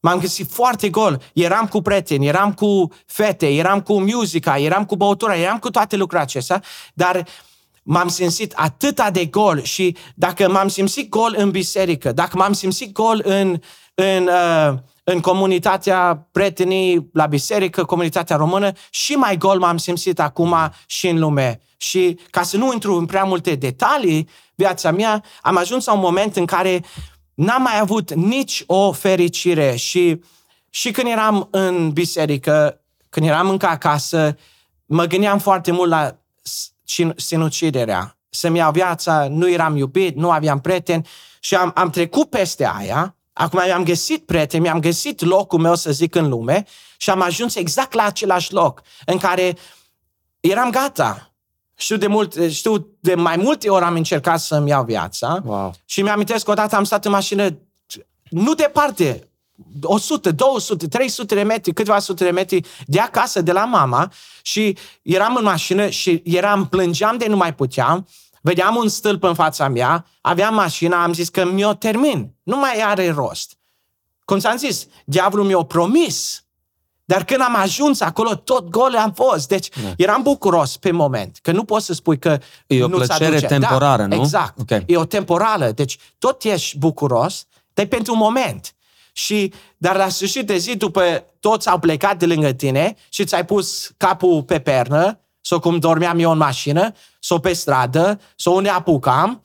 M-am 0.00 0.18
găsit 0.18 0.50
foarte 0.50 0.88
gol. 0.88 1.22
Eram 1.32 1.66
cu 1.66 1.82
prieteni, 1.82 2.26
eram 2.26 2.52
cu 2.52 2.92
fete, 3.06 3.48
eram 3.48 3.80
cu 3.80 4.00
muzica, 4.00 4.58
eram 4.58 4.84
cu 4.84 4.96
băutura, 4.96 5.36
eram 5.36 5.58
cu 5.58 5.70
toate 5.70 5.96
lucrurile 5.96 6.28
acestea, 6.28 6.62
dar 6.94 7.26
m-am 7.82 8.08
simțit 8.08 8.52
atâta 8.56 9.10
de 9.10 9.24
gol 9.24 9.62
și 9.62 9.96
dacă 10.14 10.50
m-am 10.50 10.68
simțit 10.68 11.08
gol 11.08 11.34
în 11.38 11.50
biserică, 11.50 12.12
dacă 12.12 12.36
m-am 12.36 12.52
simțit 12.52 12.92
gol 12.92 13.22
în, 13.24 13.58
în 13.94 14.28
uh, 14.28 14.78
în 15.04 15.20
comunitatea 15.20 16.28
prietenii 16.32 17.10
la 17.12 17.26
biserică, 17.26 17.84
comunitatea 17.84 18.36
română, 18.36 18.72
și 18.90 19.12
mai 19.12 19.36
gol 19.36 19.58
m-am 19.58 19.76
simțit 19.76 20.20
acum 20.20 20.54
și 20.86 21.08
în 21.08 21.18
lume. 21.18 21.60
Și 21.76 22.18
ca 22.30 22.42
să 22.42 22.56
nu 22.56 22.72
intru 22.72 22.94
în 22.94 23.06
prea 23.06 23.24
multe 23.24 23.54
detalii, 23.54 24.28
viața 24.54 24.90
mea, 24.90 25.24
am 25.40 25.56
ajuns 25.56 25.84
la 25.86 25.92
un 25.92 26.00
moment 26.00 26.36
în 26.36 26.44
care 26.44 26.84
n-am 27.40 27.62
mai 27.62 27.78
avut 27.78 28.14
nici 28.14 28.62
o 28.66 28.92
fericire 28.92 29.76
și, 29.76 30.20
și 30.70 30.90
când 30.90 31.06
eram 31.06 31.48
în 31.50 31.90
biserică, 31.90 32.80
când 33.08 33.26
eram 33.26 33.48
încă 33.48 33.66
acasă, 33.66 34.36
mă 34.86 35.04
gândeam 35.04 35.38
foarte 35.38 35.70
mult 35.70 35.90
la 35.90 36.16
sinuciderea. 37.16 38.16
Să-mi 38.30 38.58
iau 38.58 38.72
viața, 38.72 39.28
nu 39.28 39.50
eram 39.50 39.76
iubit, 39.76 40.16
nu 40.16 40.30
aveam 40.30 40.60
prieteni 40.60 41.08
și 41.40 41.54
am, 41.54 41.72
am 41.74 41.90
trecut 41.90 42.30
peste 42.30 42.66
aia 42.66 43.14
Acum 43.32 43.62
mi-am 43.64 43.84
găsit 43.84 44.26
prieteni, 44.26 44.62
mi-am 44.62 44.80
găsit 44.80 45.20
locul 45.20 45.58
meu, 45.58 45.74
să 45.74 45.92
zic, 45.92 46.14
în 46.14 46.28
lume 46.28 46.66
și 46.96 47.10
am 47.10 47.20
ajuns 47.20 47.54
exact 47.54 47.92
la 47.92 48.04
același 48.04 48.52
loc 48.52 48.82
în 49.04 49.18
care 49.18 49.56
eram 50.40 50.70
gata. 50.70 51.29
Știu 51.80 51.96
de, 51.96 52.06
mult, 52.06 52.34
știu 52.50 52.96
de 53.00 53.14
mai 53.14 53.36
multe 53.36 53.68
ori 53.68 53.84
am 53.84 53.94
încercat 53.94 54.40
să-mi 54.40 54.68
iau 54.68 54.84
viața 54.84 55.42
wow. 55.44 55.74
și 55.84 56.02
mi-am 56.02 56.14
amintesc 56.14 56.44
că 56.44 56.50
odată 56.50 56.76
am 56.76 56.84
stat 56.84 57.04
în 57.04 57.10
mașină 57.10 57.58
nu 58.28 58.54
departe, 58.54 59.28
100, 59.82 60.32
200, 60.32 60.88
300 60.88 61.34
de 61.34 61.42
metri, 61.42 61.72
câteva 61.72 61.98
sute 61.98 62.24
de 62.24 62.30
metri 62.30 62.66
de 62.86 63.00
acasă, 63.00 63.40
de 63.40 63.52
la 63.52 63.64
mama 63.64 64.12
și 64.42 64.76
eram 65.02 65.36
în 65.36 65.44
mașină 65.44 65.88
și 65.88 66.22
eram, 66.24 66.66
plângeam 66.66 67.16
de 67.16 67.26
nu 67.26 67.36
mai 67.36 67.54
puteam 67.54 68.06
Vedeam 68.40 68.76
un 68.76 68.88
stâlp 68.88 69.22
în 69.22 69.34
fața 69.34 69.68
mea, 69.68 70.06
aveam 70.20 70.54
mașina, 70.54 71.02
am 71.02 71.12
zis 71.12 71.28
că 71.28 71.44
mi-o 71.44 71.74
termin. 71.74 72.34
Nu 72.42 72.56
mai 72.56 72.82
are 72.82 73.10
rost. 73.10 73.58
Cum 74.24 74.38
ți-am 74.38 74.56
zis, 74.56 74.86
diavolul 75.04 75.46
mi-a 75.46 75.62
promis. 75.62 76.39
Dar 77.10 77.24
când 77.24 77.40
am 77.40 77.56
ajuns 77.56 78.00
acolo, 78.00 78.34
tot 78.34 78.68
gol 78.68 78.96
am 78.96 79.12
fost. 79.12 79.48
Deci 79.48 79.68
da. 79.68 79.92
eram 79.96 80.22
bucuros 80.22 80.76
pe 80.76 80.90
moment. 80.90 81.38
Că 81.42 81.52
nu 81.52 81.64
poți 81.64 81.86
să 81.86 81.92
spui 81.92 82.18
că 82.18 82.38
E 82.66 82.82
o 82.82 82.88
plăcere 82.88 83.24
aduce. 83.24 83.46
temporară, 83.46 84.02
da, 84.02 84.16
nu? 84.16 84.22
Exact. 84.22 84.58
Okay. 84.60 84.84
E 84.86 84.96
o 84.96 85.04
temporală. 85.04 85.70
Deci 85.70 85.98
tot 86.18 86.42
ești 86.44 86.78
bucuros, 86.78 87.46
dar 87.74 87.86
pentru 87.86 88.12
un 88.12 88.18
moment. 88.18 88.74
Și, 89.12 89.52
dar 89.76 89.96
la 89.96 90.08
sfârșit 90.08 90.46
de 90.46 90.56
zi, 90.56 90.76
după 90.76 91.24
toți 91.40 91.68
au 91.68 91.78
plecat 91.78 92.18
de 92.18 92.26
lângă 92.26 92.52
tine 92.52 92.96
și 93.08 93.24
ți-ai 93.24 93.44
pus 93.44 93.90
capul 93.96 94.42
pe 94.42 94.58
pernă, 94.58 95.20
sau 95.40 95.60
cum 95.60 95.78
dormeam 95.78 96.18
eu 96.18 96.30
în 96.30 96.38
mașină, 96.38 96.92
sau 97.20 97.38
pe 97.40 97.52
stradă, 97.52 98.20
sau 98.36 98.54
unde 98.56 98.68
apucam, 98.68 99.42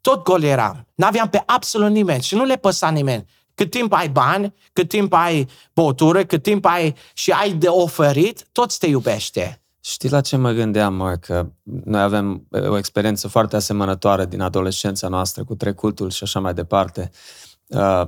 tot 0.00 0.22
gol 0.22 0.42
eram. 0.42 0.86
N-aveam 0.94 1.28
pe 1.28 1.42
absolut 1.46 1.90
nimeni 1.90 2.22
și 2.22 2.34
nu 2.34 2.44
le 2.44 2.56
păsa 2.56 2.88
nimeni. 2.88 3.26
Cât 3.58 3.70
timp 3.70 3.92
ai 3.92 4.08
bani, 4.08 4.54
cât 4.72 4.88
timp 4.88 5.12
ai 5.12 5.48
băutură, 5.74 6.24
cât 6.24 6.42
timp 6.42 6.64
ai 6.64 6.94
și 7.14 7.30
ai 7.30 7.52
de 7.52 7.68
oferit, 7.68 8.46
toți 8.52 8.78
te 8.78 8.86
iubește. 8.86 9.62
Știi 9.80 10.10
la 10.10 10.20
ce 10.20 10.36
mă 10.36 10.52
gândeam, 10.52 10.94
Mark? 10.94 11.24
Că 11.24 11.46
noi 11.84 12.00
avem 12.00 12.46
o 12.50 12.78
experiență 12.78 13.28
foarte 13.28 13.56
asemănătoare 13.56 14.26
din 14.26 14.40
adolescența 14.40 15.08
noastră 15.08 15.44
cu 15.44 15.54
trecutul 15.54 16.10
și 16.10 16.22
așa 16.22 16.40
mai 16.40 16.54
departe. 16.54 17.10
Uh, 17.66 18.06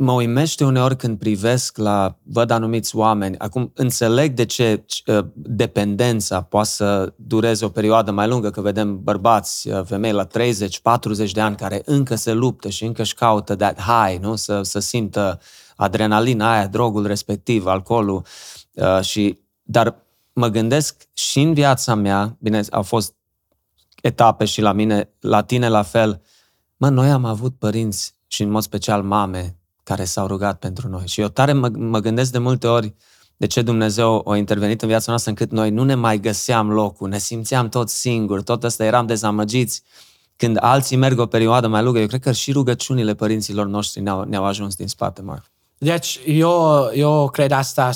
mă 0.00 0.12
uimește 0.12 0.64
uneori 0.64 0.96
când 0.96 1.18
privesc 1.18 1.76
la, 1.76 2.18
văd 2.22 2.50
anumiți 2.50 2.96
oameni, 2.96 3.38
acum 3.38 3.72
înțeleg 3.74 4.32
de 4.32 4.44
ce 4.44 4.84
uh, 5.06 5.24
dependența 5.34 6.42
poate 6.42 6.68
să 6.68 7.12
dureze 7.16 7.64
o 7.64 7.68
perioadă 7.68 8.10
mai 8.10 8.28
lungă, 8.28 8.50
că 8.50 8.60
vedem 8.60 9.02
bărbați, 9.02 9.68
uh, 9.68 9.84
femei 9.84 10.12
la 10.12 10.26
30-40 10.26 10.30
de 11.32 11.40
ani 11.40 11.56
care 11.56 11.82
încă 11.84 12.14
se 12.14 12.32
luptă 12.32 12.68
și 12.68 12.84
încă 12.84 13.02
își 13.02 13.14
caută 13.14 13.54
that 13.54 13.80
high, 13.80 14.20
nu? 14.20 14.36
Să, 14.36 14.62
să 14.62 14.78
simtă 14.78 15.40
adrenalina 15.76 16.52
aia, 16.52 16.66
drogul 16.66 17.06
respectiv, 17.06 17.66
alcoolul 17.66 18.22
uh, 18.74 19.00
și, 19.00 19.38
dar 19.62 19.96
mă 20.32 20.48
gândesc 20.48 21.08
și 21.12 21.40
în 21.40 21.54
viața 21.54 21.94
mea, 21.94 22.36
bine, 22.40 22.60
au 22.70 22.82
fost 22.82 23.14
etape 24.02 24.44
și 24.44 24.60
la 24.60 24.72
mine, 24.72 25.10
la 25.20 25.42
tine 25.42 25.68
la 25.68 25.82
fel, 25.82 26.22
mă, 26.76 26.88
noi 26.88 27.10
am 27.10 27.24
avut 27.24 27.54
părinți 27.58 28.14
și 28.26 28.42
în 28.42 28.50
mod 28.50 28.62
special 28.62 29.02
mame 29.02 29.57
care 29.88 30.04
s-au 30.04 30.26
rugat 30.26 30.58
pentru 30.58 30.88
noi. 30.88 31.06
Și 31.06 31.20
eu 31.20 31.28
tare 31.28 31.52
mă, 31.52 31.68
mă 31.68 31.98
gândesc 31.98 32.32
de 32.32 32.38
multe 32.38 32.66
ori 32.66 32.94
de 33.36 33.46
ce 33.46 33.62
Dumnezeu 33.62 34.28
a 34.30 34.36
intervenit 34.36 34.82
în 34.82 34.88
viața 34.88 35.04
noastră 35.08 35.30
încât 35.30 35.50
noi 35.50 35.70
nu 35.70 35.84
ne 35.84 35.94
mai 35.94 36.18
găseam 36.18 36.70
locul, 36.70 37.08
ne 37.08 37.18
simțeam 37.18 37.68
tot 37.68 37.88
singuri, 37.88 38.42
tot 38.42 38.64
ăsta 38.64 38.84
eram 38.84 39.06
dezamăgiți. 39.06 39.82
Când 40.36 40.56
alții 40.60 40.96
merg 40.96 41.18
o 41.18 41.26
perioadă 41.26 41.68
mai 41.68 41.82
lungă, 41.82 41.98
eu 41.98 42.06
cred 42.06 42.20
că 42.20 42.32
și 42.32 42.52
rugăciunile 42.52 43.14
părinților 43.14 43.66
noștri 43.66 44.00
ne-au, 44.00 44.22
ne-au 44.22 44.44
ajuns 44.44 44.74
din 44.74 44.86
spate, 44.86 45.22
Marc. 45.22 45.44
Deci 45.78 46.20
eu, 46.26 46.90
eu 46.94 47.28
cred 47.28 47.50
asta 47.50 47.90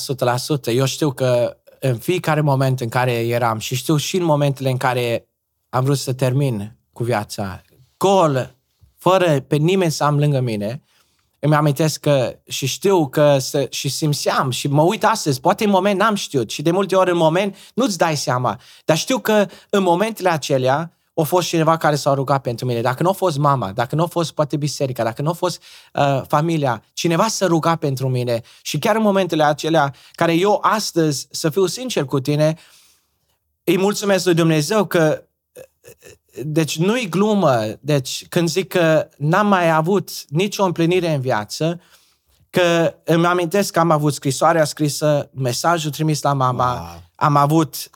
100%. 0.70 0.74
Eu 0.74 0.84
știu 0.84 1.10
că 1.10 1.56
în 1.80 1.96
fiecare 1.96 2.40
moment 2.40 2.80
în 2.80 2.88
care 2.88 3.12
eram 3.12 3.58
și 3.58 3.74
știu 3.74 3.96
și 3.96 4.16
în 4.16 4.24
momentele 4.24 4.70
în 4.70 4.76
care 4.76 5.28
am 5.68 5.84
vrut 5.84 5.98
să 5.98 6.12
termin 6.12 6.76
cu 6.92 7.04
viața, 7.04 7.62
gol, 7.96 8.54
fără 8.96 9.40
pe 9.40 9.56
nimeni 9.56 9.90
să 9.90 10.04
am 10.04 10.18
lângă 10.18 10.40
mine, 10.40 10.82
îmi 11.44 11.54
amintesc 11.54 12.00
că 12.00 12.38
și 12.48 12.66
știu 12.66 13.08
că 13.08 13.38
să, 13.38 13.66
și 13.70 13.88
simțeam 13.88 14.50
și 14.50 14.68
mă 14.68 14.82
uit 14.82 15.04
astăzi, 15.04 15.40
poate 15.40 15.64
în 15.64 15.70
moment 15.70 15.98
n-am 15.98 16.14
știut 16.14 16.50
și 16.50 16.62
de 16.62 16.70
multe 16.70 16.96
ori 16.96 17.10
în 17.10 17.16
moment 17.16 17.56
nu-ți 17.74 17.98
dai 17.98 18.16
seama, 18.16 18.60
dar 18.84 18.96
știu 18.96 19.18
că 19.18 19.46
în 19.70 19.82
momentele 19.82 20.28
acelea 20.28 20.96
a 21.14 21.22
fost 21.22 21.48
cineva 21.48 21.76
care 21.76 21.94
s-a 21.94 22.14
rugat 22.14 22.42
pentru 22.42 22.66
mine. 22.66 22.80
Dacă 22.80 23.02
nu 23.02 23.08
a 23.08 23.12
fost 23.12 23.38
mama, 23.38 23.72
dacă 23.72 23.94
nu 23.94 24.02
a 24.02 24.06
fost 24.06 24.32
poate 24.32 24.56
biserica, 24.56 25.04
dacă 25.04 25.22
nu 25.22 25.30
a 25.30 25.32
fost 25.32 25.62
uh, 25.92 26.22
familia, 26.28 26.84
cineva 26.92 27.28
să 27.28 27.46
ruga 27.46 27.76
pentru 27.76 28.08
mine 28.08 28.40
și 28.62 28.78
chiar 28.78 28.96
în 28.96 29.02
momentele 29.02 29.44
acelea 29.44 29.94
care 30.12 30.34
eu 30.34 30.58
astăzi, 30.62 31.28
să 31.30 31.50
fiu 31.50 31.66
sincer 31.66 32.04
cu 32.04 32.20
tine, 32.20 32.58
îi 33.64 33.78
mulțumesc 33.78 34.24
lui 34.24 34.34
Dumnezeu 34.34 34.84
că 34.84 35.24
deci 36.44 36.78
nu-i 36.78 37.08
glumă, 37.08 37.62
deci 37.80 38.26
când 38.28 38.48
zic 38.48 38.68
că 38.68 39.08
n-am 39.16 39.46
mai 39.46 39.70
avut 39.70 40.10
nicio 40.28 40.64
împlinire 40.64 41.14
în 41.14 41.20
viață, 41.20 41.80
că 42.50 42.94
îmi 43.04 43.26
amintesc 43.26 43.72
că 43.72 43.78
am 43.78 43.90
avut 43.90 44.14
scrisoarea 44.14 44.64
scrisă, 44.64 45.30
mesajul 45.34 45.90
trimis 45.90 46.22
la 46.22 46.32
mama, 46.32 46.72
wow. 46.72 47.02
am 47.14 47.36
avut 47.36 47.90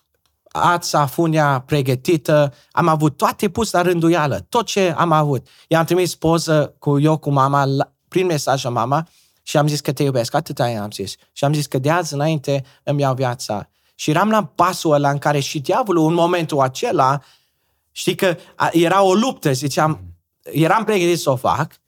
ața, 0.53 1.07
funia 1.07 1.63
pregătită, 1.67 2.55
am 2.71 2.89
avut 2.89 3.17
toate 3.17 3.49
pus 3.49 3.71
la 3.71 3.83
rânduială, 3.83 4.47
tot 4.49 4.67
ce 4.67 4.95
am 4.97 5.13
avut. 5.13 5.47
I-am 5.69 5.85
trimis 5.85 6.15
poză 6.15 6.75
cu 6.79 7.01
eu 7.01 7.17
cu 7.17 7.31
mama, 7.31 7.65
la, 7.65 7.93
prin 8.09 8.27
mesaj 8.27 8.65
la 8.65 8.71
mama 8.71 9.09
și 9.43 9.57
am 9.57 9.67
zis 9.67 9.81
că 9.81 9.93
te 9.93 10.03
iubesc, 10.03 10.35
atâta 10.35 10.65
am 10.65 10.91
zis. 10.91 11.15
Și 11.33 11.45
am 11.45 11.53
zis 11.53 11.67
că 11.67 11.79
de 11.79 11.91
azi 11.91 12.15
înainte 12.15 12.65
îmi 12.83 13.01
iau 13.01 13.15
viața. 13.15 13.69
Și 13.95 14.11
eram 14.11 14.31
la 14.31 14.45
pasul 14.45 14.93
ăla 14.93 15.11
în 15.11 15.19
care 15.19 15.39
și 15.39 15.61
diavolul 15.61 16.09
în 16.09 16.15
momentul 16.15 16.61
acela 16.61 17.21
Știi 17.97 18.15
că 18.15 18.37
era 18.73 19.03
o 19.03 19.15
luptă, 19.15 19.53
ziceam, 19.53 20.01
eram 20.43 20.85
pregătit 20.85 21.19
să 21.19 21.31
o 21.31 21.37
fac 21.37 21.81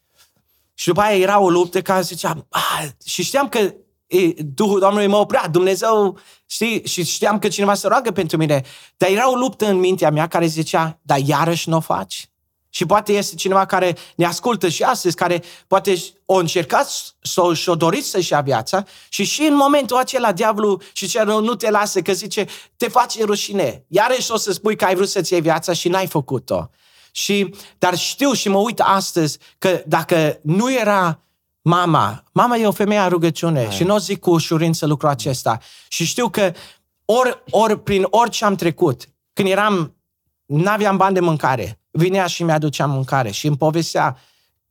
și 0.74 0.86
după 0.86 1.00
aia 1.00 1.18
era 1.18 1.40
o 1.40 1.50
luptă 1.50 1.82
care 1.82 2.02
ziceam, 2.02 2.46
ah, 2.50 2.88
și 3.04 3.22
știam 3.22 3.48
că 3.48 3.58
e, 4.06 4.32
Duhul 4.36 4.80
Domnului 4.80 5.06
mă 5.06 5.16
oprea, 5.16 5.48
Dumnezeu, 5.48 6.18
știi, 6.46 6.86
și 6.86 7.04
știam 7.04 7.38
că 7.38 7.48
cineva 7.48 7.74
se 7.74 7.88
roagă 7.88 8.10
pentru 8.10 8.36
mine, 8.36 8.64
dar 8.96 9.10
era 9.10 9.30
o 9.30 9.34
luptă 9.34 9.66
în 9.66 9.78
mintea 9.78 10.10
mea 10.10 10.26
care 10.26 10.46
zicea, 10.46 10.98
dar 11.02 11.18
iarăși 11.18 11.68
nu 11.68 11.76
o 11.76 11.80
faci? 11.80 12.30
Și 12.70 12.86
poate 12.86 13.12
este 13.12 13.34
cineva 13.34 13.66
care 13.66 13.96
ne 14.16 14.24
ascultă 14.24 14.68
și 14.68 14.82
astăzi, 14.82 15.16
care 15.16 15.42
poate 15.66 15.96
o 16.24 16.34
încercat 16.34 17.14
sau 17.22 17.52
și-o 17.52 17.74
dorit 17.74 18.04
să-și 18.04 18.32
ia 18.32 18.40
viața 18.40 18.84
și 19.08 19.24
și 19.24 19.42
în 19.42 19.54
momentul 19.54 19.96
acela 19.96 20.32
diavolul 20.32 20.82
și 20.92 21.08
ce 21.08 21.22
nu 21.22 21.54
te 21.54 21.70
lasă, 21.70 22.00
că 22.00 22.12
zice, 22.12 22.46
te 22.76 22.88
face 22.88 23.24
rușine. 23.24 23.84
Iarăși 23.88 24.30
o 24.30 24.36
să 24.36 24.52
spui 24.52 24.76
că 24.76 24.84
ai 24.84 24.94
vrut 24.94 25.08
să-ți 25.08 25.32
iei 25.32 25.40
viața 25.40 25.72
și 25.72 25.88
n-ai 25.88 26.06
făcut-o. 26.06 26.70
Și, 27.10 27.54
dar 27.78 27.96
știu 27.96 28.32
și 28.32 28.48
mă 28.48 28.58
uit 28.58 28.80
astăzi 28.80 29.38
că 29.58 29.82
dacă 29.86 30.38
nu 30.42 30.72
era 30.72 31.20
mama, 31.62 32.24
mama 32.32 32.56
e 32.56 32.66
o 32.66 32.72
femeie 32.72 33.00
a 33.00 33.08
rugăciune 33.08 33.64
Hai. 33.64 33.74
și 33.74 33.84
nu 33.84 33.94
o 33.94 33.98
zic 33.98 34.20
cu 34.20 34.30
ușurință 34.30 34.86
lucrul 34.86 35.10
acesta. 35.10 35.58
Și 35.88 36.04
știu 36.04 36.28
că 36.28 36.52
ori, 37.04 37.42
ori 37.50 37.82
prin 37.82 38.06
orice 38.10 38.44
am 38.44 38.54
trecut, 38.54 39.08
când 39.32 39.48
eram, 39.48 39.94
n-aveam 40.46 40.96
bani 40.96 41.14
de 41.14 41.20
mâncare, 41.20 41.77
vinea 41.90 42.26
și 42.26 42.42
mi-aducea 42.42 42.86
mâncare 42.86 43.30
și 43.30 43.46
îmi 43.46 43.56
povestea, 43.56 44.18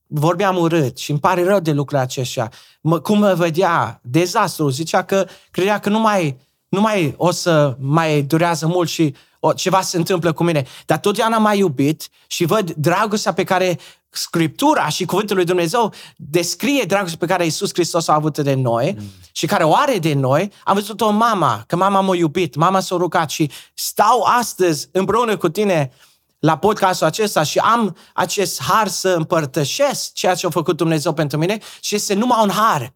vorbeam 0.08 0.58
urât 0.58 0.98
și 0.98 1.12
îmi 1.12 1.20
pare 1.20 1.44
rău 1.44 1.60
de 1.60 1.72
lucrurile 1.72 2.08
acestea. 2.08 2.52
Mă, 2.82 3.00
cum 3.00 3.20
mă 3.20 3.34
vedea, 3.34 4.00
dezastru, 4.04 4.70
zicea 4.70 5.04
că 5.04 5.28
credea 5.52 5.80
că 5.80 5.90
nu 5.90 6.00
mai, 6.00 6.38
nu 6.70 6.82
mai 6.82 7.14
o 7.18 7.32
să 7.32 7.76
mai 7.80 8.22
durează 8.22 8.68
mult 8.68 8.90
și 8.90 9.16
o, 9.40 9.54
ceva 9.54 9.82
se 9.82 9.98
întâmplă 9.98 10.34
cu 10.34 10.44
mine. 10.44 10.66
Dar 10.86 10.98
totdeauna 10.98 11.38
m-a 11.38 11.54
iubit 11.54 12.10
și 12.28 12.46
văd 12.46 12.72
dragostea 12.72 13.34
pe 13.34 13.44
care 13.44 13.80
Scriptura 14.10 14.88
și 14.88 15.06
Cuvântul 15.06 15.36
lui 15.36 15.46
Dumnezeu 15.46 15.94
descrie 16.16 16.84
dragostea 16.84 17.18
pe 17.18 17.26
care 17.26 17.44
Iisus 17.44 17.70
Hristos 17.74 18.08
a 18.08 18.14
avut 18.14 18.38
de 18.38 18.54
noi 18.54 18.96
mm. 18.98 19.06
și 19.32 19.46
care 19.46 19.64
o 19.64 19.76
are 19.76 19.98
de 19.98 20.14
noi. 20.14 20.52
Am 20.64 20.74
văzut-o 20.74 21.10
mama, 21.12 21.64
că 21.68 21.76
mama 21.76 22.02
m-a 22.02 22.16
iubit, 22.16 22.56
mama 22.56 22.80
s-a 22.80 22.96
rugat 22.96 23.30
și 23.30 23.52
stau 23.74 24.22
astăzi 24.22 24.90
împreună 24.92 25.38
cu 25.38 25.50
tine 25.50 25.92
la 26.40 26.58
podcastul 26.58 27.08
acesta 27.08 27.44
și 27.44 27.60
am 27.60 27.96
acest 28.14 28.62
har 28.62 28.88
să 28.88 29.10
împărtășesc 29.10 30.14
ceea 30.14 30.36
ce 30.36 30.46
a 30.46 30.50
făcut 30.50 30.78
Dumnezeu 30.78 31.14
pentru 31.14 31.38
mine 31.38 31.58
și 31.80 31.96
este 31.96 32.14
numai 32.14 32.40
un 32.42 32.50
har. 32.50 32.94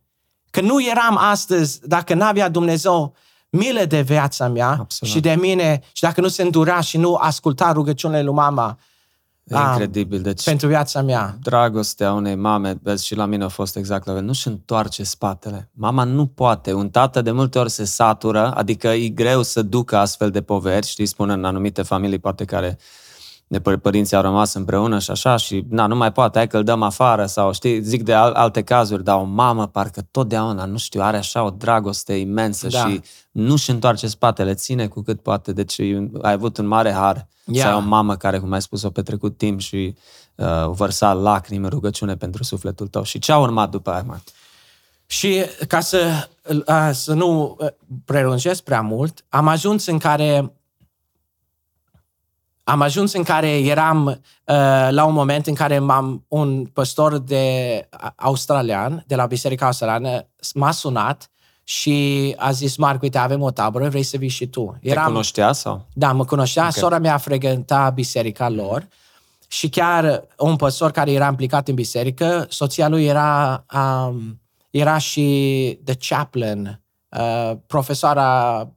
Că 0.49 0.61
nu 0.61 0.83
eram 0.83 1.17
astăzi 1.17 1.79
dacă 1.83 2.13
n-avea 2.13 2.49
Dumnezeu 2.49 3.15
milă 3.49 3.85
de 3.85 4.01
viața 4.01 4.47
mea 4.47 4.69
Absolut. 4.79 5.13
și 5.13 5.19
de 5.19 5.35
mine 5.39 5.81
și 5.91 6.01
dacă 6.01 6.21
nu 6.21 6.27
se 6.27 6.41
îndura 6.41 6.81
și 6.81 6.97
nu 6.97 7.15
asculta 7.15 7.71
rugăciunile 7.71 8.21
lui 8.21 8.33
mama 8.33 8.77
E 9.43 9.55
am, 9.55 9.71
incredibil. 9.71 10.21
Deci, 10.21 10.43
pentru 10.43 10.67
viața 10.67 11.01
mea. 11.01 11.37
Dragostea 11.41 12.13
unei 12.13 12.35
mame, 12.35 12.79
vezi, 12.83 13.05
și 13.05 13.15
la 13.15 13.25
mine 13.25 13.43
a 13.43 13.47
fost 13.47 13.75
exact 13.75 14.05
la 14.05 14.13
fel, 14.13 14.23
nu-și 14.23 14.47
întoarce 14.47 15.03
spatele. 15.03 15.69
Mama 15.73 16.03
nu 16.03 16.25
poate. 16.25 16.73
Un 16.73 16.89
tată 16.89 17.21
de 17.21 17.31
multe 17.31 17.59
ori 17.59 17.69
se 17.69 17.85
satură, 17.85 18.51
adică 18.51 18.87
e 18.87 19.07
greu 19.07 19.41
să 19.41 19.61
ducă 19.61 19.97
astfel 19.97 20.29
de 20.29 20.41
poveri, 20.41 20.87
știi, 20.87 21.05
spun 21.05 21.29
în 21.29 21.45
anumite 21.45 21.81
familii, 21.81 22.19
poate 22.19 22.45
care 22.45 22.77
de 23.51 23.59
părinții 23.59 24.15
au 24.15 24.21
rămas 24.21 24.53
împreună 24.53 24.99
și 24.99 25.11
așa 25.11 25.35
și 25.35 25.65
na, 25.69 25.87
nu 25.87 25.95
mai 25.95 26.11
poate, 26.11 26.37
hai 26.37 26.47
că 26.47 26.57
îl 26.57 26.63
dăm 26.63 26.81
afară 26.81 27.25
sau 27.25 27.53
știi, 27.53 27.81
zic 27.81 28.03
de 28.03 28.13
al- 28.13 28.33
alte 28.33 28.61
cazuri, 28.61 29.03
dar 29.03 29.15
o 29.15 29.23
mamă 29.23 29.67
parcă 29.67 30.01
totdeauna, 30.11 30.65
nu 30.65 30.77
știu, 30.77 31.01
are 31.01 31.17
așa 31.17 31.43
o 31.43 31.49
dragoste 31.49 32.13
imensă 32.13 32.67
da. 32.67 32.85
și 32.85 33.01
nu-și 33.31 33.69
întoarce 33.69 34.07
spatele, 34.07 34.53
ține 34.53 34.87
cu 34.87 35.01
cât 35.01 35.21
poate, 35.21 35.53
deci 35.53 35.79
ai 36.21 36.31
avut 36.31 36.57
un 36.57 36.67
mare 36.67 36.91
har 36.91 37.27
yeah. 37.45 37.65
să 37.65 37.71
ai 37.71 37.77
o 37.77 37.87
mamă 37.87 38.15
care, 38.15 38.39
cum 38.39 38.51
ai 38.51 38.61
spus, 38.61 38.83
o 38.83 38.89
petrecut 38.89 39.37
timp 39.37 39.59
și 39.59 39.95
uh, 40.35 40.67
vărsa 40.67 41.13
lacrimi 41.13 41.63
în 41.63 41.69
rugăciune 41.69 42.15
pentru 42.15 42.43
sufletul 42.43 42.87
tău. 42.87 43.03
Și 43.03 43.19
ce 43.19 43.31
a 43.31 43.37
urmat 43.37 43.69
după 43.69 43.89
aia, 43.91 44.03
Mark? 44.07 44.23
Și 45.05 45.45
ca 45.67 45.79
să, 45.79 46.27
uh, 46.67 46.89
să 46.91 47.13
nu 47.13 47.57
uh, 47.59 47.67
prelungesc 48.05 48.63
prea 48.63 48.81
mult, 48.81 49.25
am 49.29 49.47
ajuns 49.47 49.85
în 49.85 49.97
care 49.97 50.51
am 52.71 52.81
ajuns 52.81 53.13
în 53.13 53.23
care 53.23 53.59
eram 53.59 54.05
uh, 54.05 54.17
la 54.89 55.05
un 55.05 55.13
moment 55.13 55.47
în 55.47 55.53
care 55.53 55.79
m-am, 55.79 56.25
un 56.27 56.65
păstor 56.65 57.17
de 57.17 57.87
australian, 58.15 59.03
de 59.07 59.15
la 59.15 59.25
Biserica 59.25 59.65
Australiană, 59.65 60.27
m-a 60.53 60.71
sunat 60.71 61.29
și 61.63 62.33
a 62.37 62.51
zis, 62.51 62.77
Marc, 62.77 63.01
uite, 63.01 63.17
avem 63.17 63.41
o 63.41 63.51
tabără, 63.51 63.89
vrei 63.89 64.03
să 64.03 64.17
vii 64.17 64.29
și 64.29 64.47
tu? 64.47 64.77
Eram, 64.81 65.03
Te 65.03 65.09
cunoștea 65.09 65.51
sau? 65.51 65.85
Da, 65.93 66.11
mă 66.11 66.25
cunoștea, 66.25 66.61
okay. 66.61 66.81
sora 66.81 66.99
mea 66.99 67.17
frecventa 67.17 67.89
biserica 67.89 68.49
lor 68.49 68.87
și 69.47 69.69
chiar 69.69 70.27
un 70.37 70.55
păstor 70.55 70.91
care 70.91 71.11
era 71.11 71.27
implicat 71.27 71.67
în 71.67 71.75
biserică, 71.75 72.45
soția 72.49 72.87
lui 72.87 73.05
era, 73.05 73.65
um, 73.73 74.41
era 74.69 74.97
și 74.97 75.79
the 75.83 75.95
chaplain, 76.07 76.81
uh, 77.09 77.51
profesoara 77.67 78.67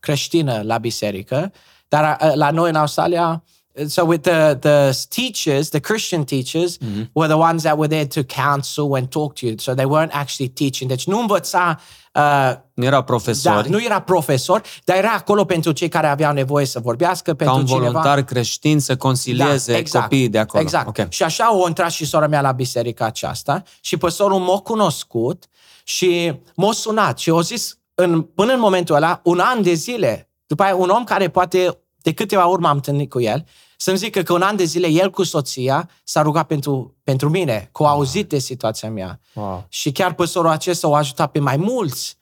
creștină 0.00 0.62
la 0.64 0.78
biserică 0.78 1.52
Dar 1.92 2.18
uh, 2.20 2.32
la 2.34 2.50
noi 2.50 2.68
în 2.68 2.76
Australia, 2.76 3.42
so 3.86 4.04
with 4.04 4.22
the 4.22 4.54
the 4.54 4.92
teachers, 5.08 5.68
the 5.68 5.80
Christian 5.80 6.24
teachers, 6.24 6.78
were 7.12 7.28
the 7.28 7.36
ones 7.36 7.62
that 7.62 7.76
were 7.76 7.88
there 7.88 8.06
to 8.06 8.22
counsel 8.22 8.94
and 8.94 9.08
talk 9.08 9.34
to 9.34 9.46
you. 9.46 9.54
So 9.58 9.74
they 9.74 9.84
weren't 9.84 10.12
actually 10.12 10.52
teaching. 10.52 10.90
Deci 10.90 11.06
nu 11.06 11.20
învăța 11.20 11.80
uh, 12.14 12.52
Nu 12.74 12.84
erau 12.84 12.98
da, 12.98 13.04
profesori, 13.04 13.70
nu 13.70 13.82
era 13.82 14.00
profesor, 14.00 14.62
dar 14.84 14.96
era 14.96 15.10
acolo 15.10 15.44
pentru 15.44 15.72
cei 15.72 15.88
care 15.88 16.06
aveau 16.06 16.32
nevoie 16.32 16.66
să 16.66 16.80
vorbească, 16.80 17.30
ca 17.30 17.36
pentru 17.36 17.60
un 17.60 17.66
cineva. 17.66 17.86
voluntar 17.86 18.22
creștin 18.22 18.80
să 18.80 18.96
consilieze 18.96 19.82
copiii 19.82 20.28
de 20.28 20.38
acolo. 20.38 20.62
Exact. 20.62 20.86
Ok. 20.86 21.10
Și 21.10 21.22
așa 21.22 21.56
o 21.56 21.66
intrat 21.66 21.90
și 21.90 22.06
sora 22.06 22.26
mea 22.26 22.40
la 22.40 22.52
biserica 22.52 23.04
aceasta 23.04 23.62
și 23.80 23.96
păstorul 23.96 24.38
m-a 24.38 24.58
cunoscut 24.58 25.44
și 25.84 26.40
m-a 26.54 26.72
sunat 26.72 27.18
și 27.18 27.30
a 27.30 27.40
zis 27.40 27.78
în, 27.94 28.22
până 28.22 28.52
în 28.52 28.60
momentul 28.60 28.94
ăla, 28.94 29.20
un 29.24 29.38
an 29.38 29.62
de 29.62 29.72
zile, 29.72 30.28
după 30.46 30.62
aia 30.62 30.74
un 30.74 30.88
om 30.88 31.04
care 31.04 31.28
poate 31.28 31.81
de 32.02 32.12
câteva 32.12 32.48
ori 32.48 32.60
m-am 32.60 32.74
întâlnit 32.74 33.10
cu 33.10 33.20
el, 33.20 33.46
să-mi 33.76 33.96
zică 33.96 34.22
că 34.22 34.32
un 34.32 34.42
an 34.42 34.56
de 34.56 34.64
zile 34.64 34.88
el 34.88 35.10
cu 35.10 35.22
soția 35.22 35.90
s-a 36.04 36.22
rugat 36.22 36.46
pentru, 36.46 36.96
pentru 37.04 37.28
mine, 37.28 37.68
că 37.72 37.82
au 37.82 37.88
auzit 37.88 38.28
de 38.28 38.38
situația 38.38 38.90
mea. 38.90 39.20
Wow. 39.34 39.66
Și 39.68 39.92
chiar 39.92 40.14
păstorul 40.14 40.50
acesta 40.50 40.88
o 40.88 40.94
ajutat 40.94 41.30
pe 41.30 41.38
mai 41.38 41.56
mulți 41.56 42.16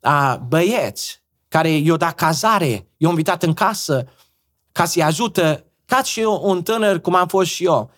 a, 0.00 0.36
băieți 0.36 1.22
care 1.48 1.68
i-au 1.68 1.96
dat 1.96 2.14
cazare, 2.14 2.88
i-au 2.96 3.10
invitat 3.10 3.42
în 3.42 3.52
casă 3.52 4.06
ca 4.72 4.84
să-i 4.84 5.02
ajută, 5.02 5.64
ca 5.84 6.02
și 6.02 6.20
eu, 6.20 6.40
un 6.44 6.62
tânăr 6.62 7.00
cum 7.00 7.14
am 7.14 7.26
fost 7.26 7.50
și 7.50 7.64
eu. 7.64 7.90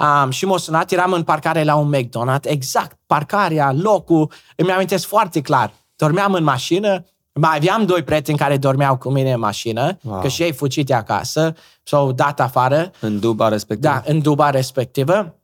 Um, 0.00 0.30
și 0.30 0.44
m-a 0.44 0.58
sunat, 0.58 0.90
eram 0.90 1.12
în 1.12 1.22
parcare 1.22 1.64
la 1.64 1.74
un 1.74 1.96
McDonald's, 1.96 2.42
exact, 2.42 2.98
parcarea, 3.06 3.72
locul, 3.72 4.32
îmi 4.56 4.72
amintesc 4.72 5.06
foarte 5.06 5.40
clar. 5.40 5.72
Dormeam 5.96 6.32
în 6.32 6.42
mașină, 6.42 7.04
mai 7.40 7.56
aveam 7.56 7.84
doi 7.86 8.02
prieteni 8.02 8.38
care 8.38 8.56
dormeau 8.56 8.96
cu 8.96 9.10
mine 9.10 9.32
în 9.32 9.38
mașină, 9.40 9.98
Wow. 10.02 10.20
că 10.20 10.28
și 10.28 10.42
ei 10.42 10.52
fucite 10.52 10.94
acasă, 10.94 11.54
s-au 11.82 12.12
dat 12.12 12.40
afară, 12.40 12.90
În 13.00 13.20
duba 13.20 13.48
respectivă. 13.48 13.92
da, 13.92 14.02
în 14.12 14.20
duba 14.20 14.50
respectivă. 14.50 15.34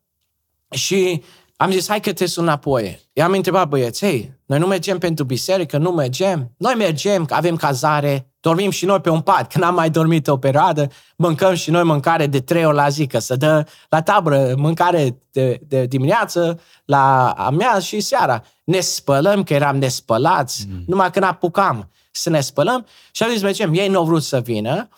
Și 0.71 1.23
am 1.57 1.71
zis, 1.71 1.89
hai 1.89 2.01
că 2.01 2.13
te 2.13 2.27
sun 2.27 2.43
înapoi. 2.45 3.01
I-am 3.13 3.33
întrebat 3.33 3.69
băieți, 3.69 4.07
hei, 4.07 4.33
noi 4.47 4.59
nu 4.59 4.67
mergem 4.67 4.99
pentru 4.99 5.25
biserică, 5.25 5.79
nu 5.79 5.91
mergem. 5.91 6.53
Noi 6.57 6.75
mergem, 6.75 7.25
că 7.25 7.35
avem 7.35 7.57
cazare, 7.57 8.31
dormim 8.47 8.71
și 8.71 8.85
noi 8.85 9.01
pe 9.01 9.11
un 9.11 9.21
pat, 9.21 9.53
că 9.53 9.59
n-am 9.59 9.75
mai 9.75 9.91
dormit 9.91 10.29
o 10.29 10.37
perioadă, 10.37 10.89
mâncăm 11.17 11.55
și 11.55 11.71
noi 11.71 11.83
mâncare 11.83 12.27
de 12.27 12.41
trei 12.41 12.65
ori 12.65 12.77
la 12.77 12.89
zi, 12.89 13.07
că 13.07 13.19
să 13.19 13.37
dă 13.37 13.67
la 13.89 14.03
tabră 14.03 14.55
mâncare 14.57 15.19
de, 15.31 15.61
de 15.69 15.87
dimineață, 15.87 16.61
la 16.85 17.31
amiază 17.31 17.81
și 17.81 18.01
seara. 18.01 18.43
Ne 18.65 18.81
spălăm, 18.81 19.43
că 19.43 19.55
eram 19.55 19.77
nespălați, 19.77 20.67
mm. 20.69 20.83
numai 20.87 21.11
când 21.11 21.25
apucam 21.25 21.91
să 22.11 22.31
ne 22.31 22.41
spălăm 22.41 22.87
și 23.11 23.23
am 23.23 23.31
zis, 23.31 23.43
mergem, 23.43 23.75
ei 23.75 23.89
nu 23.89 23.99
au 23.99 24.05
vrut 24.05 24.23
să 24.23 24.41
vină, 24.41 24.89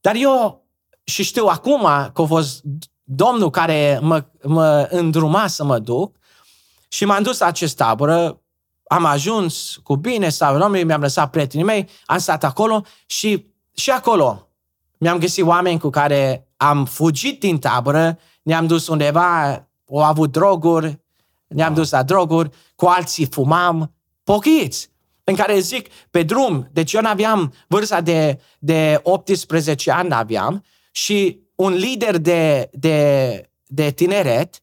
dar 0.00 0.14
eu 0.14 0.64
și 1.04 1.22
știu 1.22 1.46
acum 1.46 1.82
că 2.12 2.22
a 2.22 2.24
fost 2.24 2.62
Domnul 3.04 3.50
care 3.50 3.98
mă, 4.02 4.24
mă 4.42 4.86
îndruma 4.90 5.46
să 5.46 5.64
mă 5.64 5.78
duc 5.78 6.16
și 6.88 7.04
m-am 7.04 7.22
dus 7.22 7.38
la 7.38 7.46
acest 7.46 7.76
tabără, 7.76 8.41
am 8.92 9.04
ajuns 9.04 9.80
cu 9.82 9.96
bine, 9.96 10.28
sau 10.28 10.58
oamenii, 10.58 10.86
mi-am 10.86 11.00
lăsat 11.00 11.30
prietenii 11.30 11.66
mei, 11.66 11.88
am 12.04 12.18
stat 12.18 12.44
acolo 12.44 12.84
și, 13.06 13.46
și 13.74 13.90
acolo 13.90 14.48
mi-am 14.98 15.18
găsit 15.18 15.44
oameni 15.44 15.78
cu 15.78 15.90
care 15.90 16.48
am 16.56 16.84
fugit 16.84 17.40
din 17.40 17.58
tabără, 17.58 18.18
ne-am 18.42 18.66
dus 18.66 18.88
undeva, 18.88 19.50
au 19.90 20.02
avut 20.02 20.32
droguri, 20.32 21.00
ne-am 21.46 21.74
dus 21.74 21.90
la 21.90 22.02
droguri, 22.02 22.50
cu 22.76 22.86
alții 22.86 23.26
fumam, 23.30 23.94
pochiți, 24.24 24.90
în 25.24 25.34
care 25.34 25.58
zic, 25.58 25.88
pe 26.10 26.22
drum, 26.22 26.68
deci 26.72 26.92
eu 26.92 27.00
n-aveam 27.00 27.54
vârsta 27.66 28.00
de, 28.00 28.40
de 28.58 29.00
18 29.02 29.90
ani, 29.90 30.08
n-aveam, 30.08 30.64
și 30.90 31.40
un 31.54 31.72
lider 31.72 32.18
de, 32.18 32.70
de, 32.72 33.50
de 33.66 33.90
tineret 33.90 34.61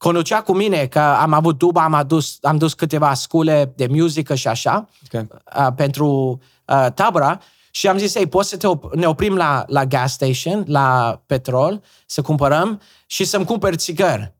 conducea 0.00 0.42
cu 0.42 0.52
mine, 0.52 0.86
că 0.86 0.98
am 0.98 1.32
avut 1.32 1.58
duba, 1.58 1.82
am, 1.84 1.94
adus, 1.94 2.38
am 2.42 2.56
dus 2.56 2.74
câteva 2.74 3.14
scule 3.14 3.72
de 3.76 3.86
muzică 3.86 4.34
și 4.34 4.48
așa, 4.48 4.88
Ok. 5.12 5.22
uh, 5.56 5.66
pentru 5.76 6.40
uh, 6.64 6.86
tabăra 6.94 7.40
și 7.70 7.88
am 7.88 7.98
zis, 7.98 8.14
ei, 8.14 8.26
poți 8.26 8.48
să 8.48 8.56
te 8.56 8.66
op- 8.66 8.94
ne 8.94 9.06
oprim 9.06 9.36
la, 9.36 9.64
la 9.66 9.84
gas 9.84 10.12
station, 10.12 10.64
la 10.66 11.20
petrol, 11.26 11.82
să 12.06 12.22
cumpărăm 12.22 12.80
și 13.06 13.24
să-mi 13.24 13.44
cumperi 13.44 13.76
țigări. 13.76 14.34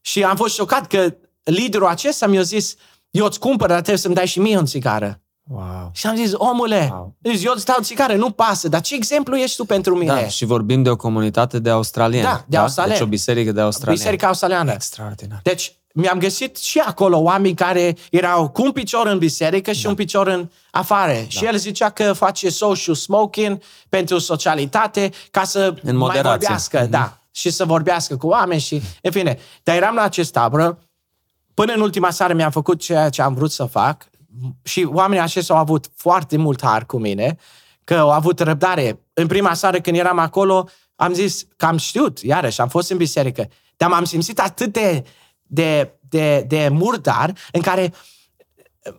Și 0.00 0.24
am 0.24 0.36
fost 0.36 0.54
șocat 0.54 0.86
că 0.86 1.14
liderul 1.42 1.86
acesta 1.86 2.26
mi-a 2.26 2.42
zis, 2.42 2.74
eu 3.10 3.24
îți 3.24 3.38
cumpăr, 3.38 3.68
dar 3.68 3.76
trebuie 3.76 3.98
să-mi 3.98 4.14
dai 4.14 4.26
și 4.26 4.40
mie 4.40 4.56
o 4.56 4.62
țigară. 4.64 5.20
Wow. 5.50 5.90
Și 5.92 6.06
am 6.06 6.16
zis, 6.16 6.32
omule, 6.34 6.88
Wow. 6.90 7.14
wow. 7.22 7.34
eu 7.44 7.52
îți 7.54 7.64
dau 7.64 7.76
țigară, 7.80 8.14
nu 8.14 8.30
pasă, 8.30 8.68
dar 8.68 8.80
ce 8.80 8.94
exemplu 8.94 9.36
ești 9.36 9.56
tu 9.56 9.64
pentru 9.64 9.96
mine? 9.96 10.12
Da, 10.20 10.26
și 10.28 10.44
vorbim 10.44 10.82
de 10.82 10.90
o 10.90 10.96
comunitate 10.96 11.58
de 11.58 11.70
australieni. 11.70 12.24
Da, 12.26 12.44
de 12.46 12.56
australieni. 12.56 12.98
Deci 12.98 13.06
o 13.06 13.10
biserică 13.10 13.52
de 13.52 13.60
australieni. 13.60 13.98
Biserica 13.98 14.26
australiană. 14.26 14.72
Extraordinar. 14.72 15.40
Deci 15.42 15.76
mi-am 15.92 16.18
găsit 16.18 16.56
și 16.56 16.78
acolo 16.78 17.18
oameni 17.18 17.54
care 17.54 17.96
erau 18.10 18.48
cu 18.48 18.62
un 18.62 18.72
picior 18.72 19.06
în 19.06 19.18
biserică 19.18 19.72
și 19.72 19.82
da. 19.82 19.88
un 19.88 19.94
picior 19.94 20.26
în 20.26 20.48
afară. 20.70 21.12
Da. 21.12 21.18
Și 21.28 21.44
el 21.44 21.56
zicea 21.56 21.90
că 21.90 22.12
face 22.12 22.50
social 22.50 22.94
smoking 22.94 23.60
pentru 23.88 24.18
socialitate 24.18 25.10
ca 25.30 25.44
să 25.44 25.58
În 25.60 25.78
mai 25.82 25.92
moderație. 25.92 26.30
vorbească. 26.30 26.78
Mhm. 26.80 26.90
Da. 26.90 27.18
Și 27.30 27.50
să 27.50 27.64
vorbească 27.64 28.16
cu 28.16 28.26
oameni 28.26 28.60
și, 28.60 28.82
în 29.02 29.10
fine. 29.10 29.38
Dar 29.62 29.76
eram 29.76 29.94
la 29.94 30.02
acest 30.02 30.32
tabără, 30.32 30.78
până 31.54 31.72
în 31.72 31.80
ultima 31.80 32.10
seară 32.10 32.34
mi-am 32.34 32.50
făcut 32.50 32.80
ceea 32.80 33.08
ce 33.08 33.22
am 33.22 33.34
vrut 33.34 33.50
să 33.52 33.64
fac 33.64 34.08
și 34.62 34.88
oamenii 34.92 35.22
aceștia 35.22 35.54
au 35.54 35.60
avut 35.60 35.90
foarte 35.96 36.36
mult 36.36 36.62
har 36.62 36.86
cu 36.86 36.98
mine, 36.98 37.36
că 37.84 37.94
au 37.94 38.10
avut 38.10 38.40
răbdare. 38.40 39.00
În 39.12 39.26
prima 39.26 39.54
seară 39.54 39.80
când 39.80 39.96
eram 39.96 40.18
acolo, 40.18 40.68
am 40.96 41.12
zis 41.12 41.46
că 41.56 41.66
am 41.66 41.76
știut, 41.76 42.18
iarăși, 42.18 42.60
am 42.60 42.68
fost 42.68 42.90
în 42.90 42.96
biserică, 42.96 43.48
dar 43.76 43.88
m-am 43.88 44.04
simțit 44.04 44.40
atât 44.40 44.72
de, 44.72 45.04
de, 45.42 45.92
de, 46.00 46.44
de 46.48 46.68
murdar, 46.68 47.32
în 47.52 47.60
care 47.60 47.92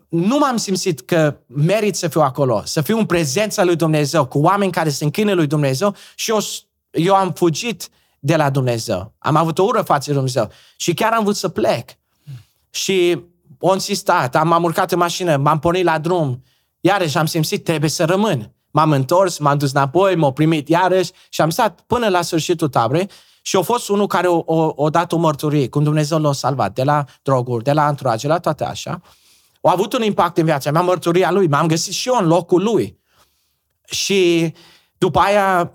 nu 0.10 0.38
m-am 0.38 0.58
simțit 0.58 1.00
că 1.00 1.38
merit 1.48 1.96
să 1.96 2.08
fiu 2.08 2.22
acolo, 2.22 2.62
să 2.66 2.82
fiu 2.82 2.98
în 2.98 3.06
prezența 3.06 3.64
lui 3.64 3.76
Dumnezeu, 3.76 4.26
cu 4.26 4.40
oameni 4.40 4.72
care 4.72 4.90
se 4.90 5.04
închină 5.04 5.34
lui 5.34 5.48
Dumnezeu 5.48 5.96
și 6.16 6.30
eu, 6.30 6.40
eu 6.92 7.16
am 7.16 7.34
fugit 7.34 7.90
de 8.20 8.36
la 8.36 8.50
Dumnezeu. 8.50 9.14
Am 9.18 9.36
avut 9.36 9.58
o 9.58 9.64
ură 9.64 9.82
față 9.82 10.08
de 10.08 10.14
Dumnezeu 10.14 10.50
și 10.78 10.94
chiar 10.94 11.14
am 11.14 11.24
vrut 11.24 11.36
să 11.36 11.50
plec. 11.50 11.90
Și 12.70 13.22
o 13.60 13.74
insistat, 13.74 14.36
am, 14.36 14.52
am 14.52 14.64
urcat 14.64 14.92
în 14.92 14.98
mașină, 14.98 15.38
m-am 15.38 15.60
pornit 15.60 15.84
la 15.84 16.00
drum, 16.00 16.44
iarăși 16.80 17.18
am 17.18 17.26
simțit, 17.26 17.64
trebuie 17.64 17.90
să 17.90 18.06
rămân. 18.06 18.54
M-am 18.72 18.92
întors, 18.92 19.38
m-am 19.38 19.58
dus 19.58 19.72
înapoi, 19.72 20.16
m-au 20.16 20.32
primit 20.32 20.70
iarăși 20.70 21.12
și 21.30 21.42
am 21.42 21.50
stat 21.50 21.82
până 21.88 22.08
la 22.08 22.22
sfârșitul 22.22 22.68
tabrei 22.68 23.10
și 23.42 23.56
a 23.56 23.62
fost 23.62 23.90
unul 23.90 24.08
care 24.08 24.28
o, 24.28 24.42
o, 24.46 24.72
o 24.76 24.90
dat 24.90 25.12
o 25.12 25.18
mărturie, 25.18 25.70
cum 25.70 25.84
Dumnezeu 25.84 26.20
l-a 26.20 26.34
salvat 26.34 26.74
de 26.74 26.84
la 26.84 27.06
droguri, 27.22 27.64
de 27.64 27.72
la 27.72 27.86
anturage, 27.86 28.28
la 28.28 28.40
toate 28.40 28.66
așa. 28.66 29.02
A 29.62 29.72
avut 29.72 29.94
un 29.94 30.04
impact 30.04 30.38
în 30.38 30.46
viața 30.46 30.72
mea, 30.72 30.82
mărturia 30.82 31.32
lui, 31.32 31.48
m-am 31.48 31.68
găsit 31.68 31.94
și 31.94 32.08
eu 32.08 32.18
în 32.20 32.28
locul 32.28 32.64
lui. 32.64 33.00
Și 33.86 34.54
după 34.98 35.20
aia 35.20 35.74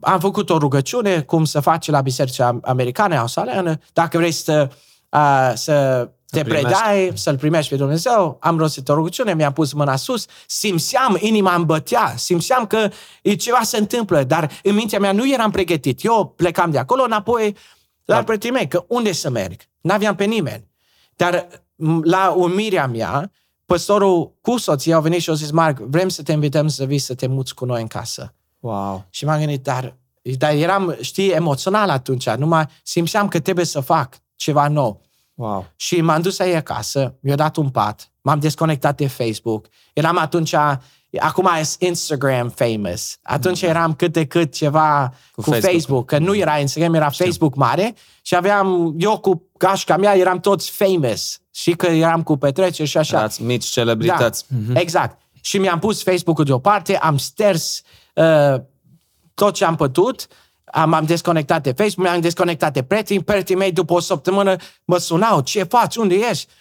am 0.00 0.20
făcut 0.20 0.50
o 0.50 0.58
rugăciune, 0.58 1.22
cum 1.22 1.44
se 1.44 1.60
face 1.60 1.90
la 1.90 2.00
biserica 2.00 2.58
americană, 2.62 3.16
australiană, 3.16 3.78
dacă 3.92 4.18
vrei 4.18 4.32
să, 4.32 4.70
uh, 5.08 5.52
să 5.54 6.08
te 6.30 6.42
primești. 6.42 6.66
predai, 6.66 7.12
să-L 7.14 7.38
primești 7.38 7.70
pe 7.70 7.76
Dumnezeu, 7.76 8.36
am 8.40 8.58
rostit 8.58 8.88
o 8.88 8.94
rugăciune, 8.94 9.34
mi-am 9.34 9.52
pus 9.52 9.72
mâna 9.72 9.96
sus, 9.96 10.26
simțeam, 10.46 11.16
inima 11.20 11.54
îmi 11.54 11.64
bătea, 11.64 12.14
simțeam 12.16 12.66
că 12.66 12.90
e 13.22 13.34
ceva 13.34 13.60
se 13.62 13.76
întâmplă, 13.76 14.22
dar 14.22 14.50
în 14.62 14.74
mintea 14.74 14.98
mea 14.98 15.12
nu 15.12 15.32
eram 15.32 15.50
pregătit. 15.50 16.04
Eu 16.04 16.32
plecam 16.36 16.70
de 16.70 16.78
acolo 16.78 17.02
înapoi 17.02 17.56
la 18.04 18.14
Da. 18.14 18.24
prietenii 18.24 18.56
mei, 18.56 18.68
că 18.68 18.84
unde 18.88 19.12
să 19.12 19.30
merg? 19.30 19.60
N-aveam 19.80 20.14
pe 20.14 20.24
nimeni. 20.24 20.68
Dar 21.16 21.48
m, 21.76 22.00
la 22.04 22.30
umirea 22.30 22.86
mea, 22.86 23.30
păstorul 23.66 24.32
cu 24.40 24.56
soția 24.56 24.94
au 24.94 25.02
venit 25.02 25.20
și 25.20 25.28
au 25.28 25.34
zis, 25.34 25.50
Marc, 25.50 25.78
vrem 25.78 26.08
să 26.08 26.22
te 26.22 26.32
invităm 26.32 26.68
să 26.68 26.84
vii 26.84 26.98
să 26.98 27.14
te 27.14 27.26
muți 27.26 27.54
cu 27.54 27.64
noi 27.64 27.80
în 27.80 27.86
casă. 27.86 28.34
Wow. 28.60 29.06
Și 29.10 29.24
m-am 29.24 29.38
gândit, 29.38 29.62
dar, 29.62 29.96
dar 30.38 30.52
eram, 30.52 30.96
știi, 31.00 31.28
emoțional 31.28 31.88
atunci, 31.88 32.28
numai 32.28 32.66
simțeam 32.82 33.28
că 33.28 33.40
trebuie 33.40 33.64
să 33.64 33.80
fac 33.80 34.16
ceva 34.36 34.68
nou. 34.68 35.00
Wow. 35.40 35.66
Și 35.76 36.00
m-am 36.00 36.22
dus 36.22 36.38
aici 36.38 36.54
acasă, 36.54 37.14
mi-a 37.20 37.34
dat 37.34 37.56
un 37.56 37.68
pat, 37.68 38.12
m-am 38.20 38.38
desconectat 38.38 38.96
de 38.96 39.06
Facebook. 39.06 39.66
Eram 39.92 40.18
atunci, 40.18 40.54
acum 41.18 41.46
e 41.46 41.86
Instagram 41.86 42.48
famous. 42.48 43.18
Atunci 43.22 43.62
eram 43.62 43.94
cât 43.94 44.12
de 44.12 44.26
cât 44.26 44.54
ceva 44.54 45.12
cu, 45.32 45.42
cu 45.42 45.50
Facebook. 45.50 45.62
Facebook. 45.62 45.72
Facebook, 45.72 46.06
că 46.06 46.18
nu 46.18 46.36
era 46.36 46.58
Instagram, 46.58 46.94
era 46.94 47.08
Facebook 47.08 47.54
mare 47.54 47.94
și 48.22 48.34
aveam, 48.34 48.94
eu 48.98 49.18
cu 49.18 49.48
gașca 49.58 49.96
mea 49.96 50.16
eram 50.16 50.40
toți 50.40 50.70
famous. 50.70 51.38
Și 51.50 51.72
că 51.72 51.86
eram 51.86 52.22
cu 52.22 52.36
petreceri 52.36 52.88
și 52.88 52.96
așa. 52.96 53.18
Erați 53.18 53.42
mici 53.42 53.64
celebrități. 53.64 54.44
Da, 54.48 54.80
exact. 54.80 55.20
Și 55.40 55.58
mi-am 55.58 55.78
pus 55.78 56.02
Facebook-ul 56.02 56.44
deoparte, 56.44 56.96
am 56.96 57.16
sters 57.16 57.82
uh, 58.14 58.54
tot 59.34 59.54
ce 59.54 59.64
am 59.64 59.76
putut, 59.76 60.26
am, 60.72 60.92
am 60.92 61.04
desconectat 61.04 61.62
de 61.62 61.72
Facebook, 61.72 62.06
mi-am 62.06 62.20
desconectat 62.20 62.72
de 62.72 62.82
prieteni, 62.82 63.22
prietenii 63.24 63.62
mei 63.62 63.72
după 63.72 63.92
o 63.92 64.00
săptămână 64.00 64.56
mă 64.84 64.98
sunau, 64.98 65.40
ce 65.40 65.62
faci, 65.62 65.96
unde 65.96 66.14
ești? 66.14 66.52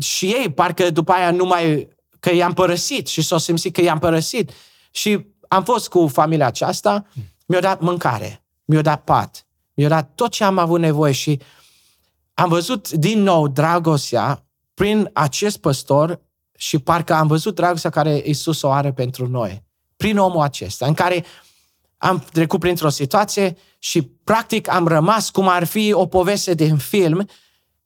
Și 0.00 0.26
ei, 0.26 0.52
parcă 0.52 0.90
după 0.90 1.12
aia 1.12 1.30
nu 1.30 1.44
mai, 1.44 1.88
că 2.20 2.34
i-am 2.34 2.52
părăsit 2.52 3.06
și 3.06 3.22
s-au 3.22 3.38
simțit 3.38 3.74
că 3.74 3.82
i-am 3.82 3.98
părăsit. 3.98 4.50
Și 4.90 5.26
am 5.48 5.64
fost 5.64 5.88
cu 5.88 6.06
familia 6.06 6.46
aceasta, 6.46 7.06
mi-a 7.46 7.60
dat 7.60 7.80
mâncare, 7.80 8.44
mi-a 8.64 8.82
dat 8.82 9.04
pat, 9.04 9.46
mi-a 9.74 9.88
dat 9.88 10.10
tot 10.14 10.30
ce 10.30 10.44
am 10.44 10.58
avut 10.58 10.80
nevoie 10.80 11.12
și 11.12 11.40
am 12.34 12.48
văzut 12.48 12.90
din 12.90 13.22
nou 13.22 13.48
dragostea 13.48 14.44
prin 14.74 15.10
acest 15.12 15.56
păstor 15.56 16.20
și 16.56 16.78
parcă 16.78 17.14
am 17.14 17.26
văzut 17.26 17.54
dragostea 17.54 17.90
care 17.90 18.22
Isus 18.24 18.62
o 18.62 18.70
are 18.70 18.92
pentru 18.92 19.28
noi. 19.28 19.64
Prin 19.96 20.18
omul 20.18 20.40
acesta, 20.40 20.86
în 20.86 20.94
care 20.94 21.24
am 21.98 22.24
trecut 22.32 22.60
printr-o 22.60 22.88
situație 22.88 23.56
și 23.78 24.02
practic 24.02 24.68
am 24.68 24.86
rămas 24.86 25.30
cum 25.30 25.48
ar 25.48 25.64
fi 25.64 25.92
o 25.92 26.06
poveste 26.06 26.54
din 26.54 26.76
film. 26.76 27.28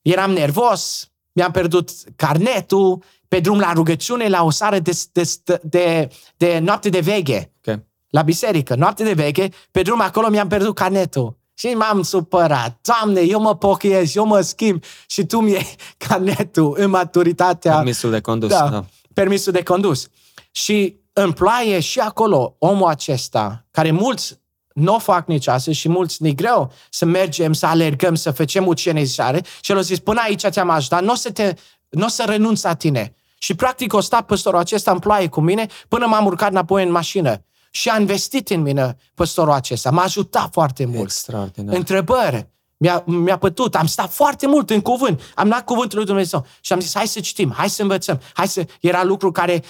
Eram 0.02 0.30
nervos, 0.30 1.10
mi-am 1.32 1.50
pierdut 1.50 1.90
carnetul, 2.16 3.02
pe 3.28 3.40
drum 3.40 3.58
la 3.58 3.72
rugăciune, 3.72 4.28
la 4.28 4.44
o 4.44 4.50
sară 4.50 4.78
de, 4.78 4.98
de, 5.12 5.22
de, 5.62 6.08
de 6.36 6.58
noapte 6.58 6.88
de 6.88 7.00
veche. 7.00 7.52
Okay. 7.58 7.84
La 8.08 8.22
biserică, 8.22 8.74
noapte 8.74 9.04
de 9.04 9.12
veche, 9.12 9.48
pe 9.70 9.82
drum 9.82 10.00
acolo 10.00 10.28
mi-am 10.28 10.48
pierdut 10.48 10.74
carnetul. 10.74 11.38
Și 11.54 11.66
m-am 11.66 12.02
supărat. 12.02 12.78
Doamne, 12.80 13.20
eu 13.20 13.40
mă 13.40 13.56
pochez, 13.56 14.14
eu 14.14 14.24
mă 14.24 14.40
schimb 14.40 14.82
și 15.06 15.24
tu 15.24 15.40
mi-e 15.40 15.66
carnetul 16.06 16.74
în 16.78 16.90
maturitatea... 16.90 17.74
Permisul 17.74 18.10
de 18.10 18.20
condus. 18.20 18.50
Da, 18.50 18.68
da. 18.68 18.84
permisul 19.14 19.52
de 19.52 19.62
condus. 19.62 20.08
Și 20.50 20.99
îmi 21.22 21.32
plaie 21.32 21.80
și 21.80 21.98
acolo 21.98 22.56
omul 22.58 22.88
acesta, 22.88 23.66
care 23.70 23.90
mulți 23.90 24.38
nu 24.72 24.94
o 24.94 24.98
fac 24.98 25.26
nici 25.26 25.46
astăzi 25.46 25.78
și 25.78 25.88
mulți 25.88 26.22
ne 26.22 26.32
greu 26.32 26.72
să 26.90 27.04
mergem, 27.04 27.52
să 27.52 27.66
alergăm, 27.66 28.14
să 28.14 28.30
facem 28.30 28.66
ucenicare 28.66 29.44
și 29.60 29.72
el 29.72 29.78
a 29.78 29.80
zis, 29.80 29.98
până 29.98 30.20
aici 30.24 30.46
ți-am 30.46 30.70
ajutat, 30.70 31.02
nu 31.02 31.12
o 31.12 31.14
să, 31.14 31.30
te, 31.30 31.54
n-o 31.88 32.08
să 32.08 32.24
renunți 32.26 32.64
la 32.64 32.74
tine. 32.74 33.14
Și 33.38 33.54
practic 33.54 33.92
o 33.92 34.00
stat 34.00 34.26
păstorul 34.26 34.58
acesta 34.58 34.90
în 34.90 34.98
ploaie 34.98 35.28
cu 35.28 35.40
mine 35.40 35.66
până 35.88 36.06
m-am 36.06 36.26
urcat 36.26 36.50
înapoi 36.50 36.84
în 36.84 36.90
mașină. 36.90 37.44
Și 37.70 37.88
a 37.88 37.98
investit 37.98 38.50
în 38.50 38.62
mine 38.62 38.96
păstorul 39.14 39.52
acesta. 39.52 39.90
M-a 39.90 40.02
ajutat 40.02 40.52
foarte 40.52 40.84
mult. 40.84 41.00
Extraordinar. 41.00 41.74
Întrebări. 41.74 42.48
Mi-a, 42.76 43.02
mi-a 43.06 43.38
pătut, 43.38 43.74
am 43.74 43.86
stat 43.86 44.12
foarte 44.12 44.46
mult 44.46 44.70
în 44.70 44.80
cuvânt, 44.80 45.20
am 45.34 45.48
dat 45.48 45.64
cuvântul 45.64 45.98
lui 45.98 46.06
Dumnezeu 46.06 46.46
și 46.60 46.72
am 46.72 46.80
zis, 46.80 46.94
hai 46.94 47.06
să 47.06 47.20
citim, 47.20 47.52
hai 47.56 47.70
să 47.70 47.82
învățăm, 47.82 48.20
hai 48.32 48.48
să... 48.48 48.66
Era 48.80 49.04
lucru 49.04 49.32
care 49.32 49.62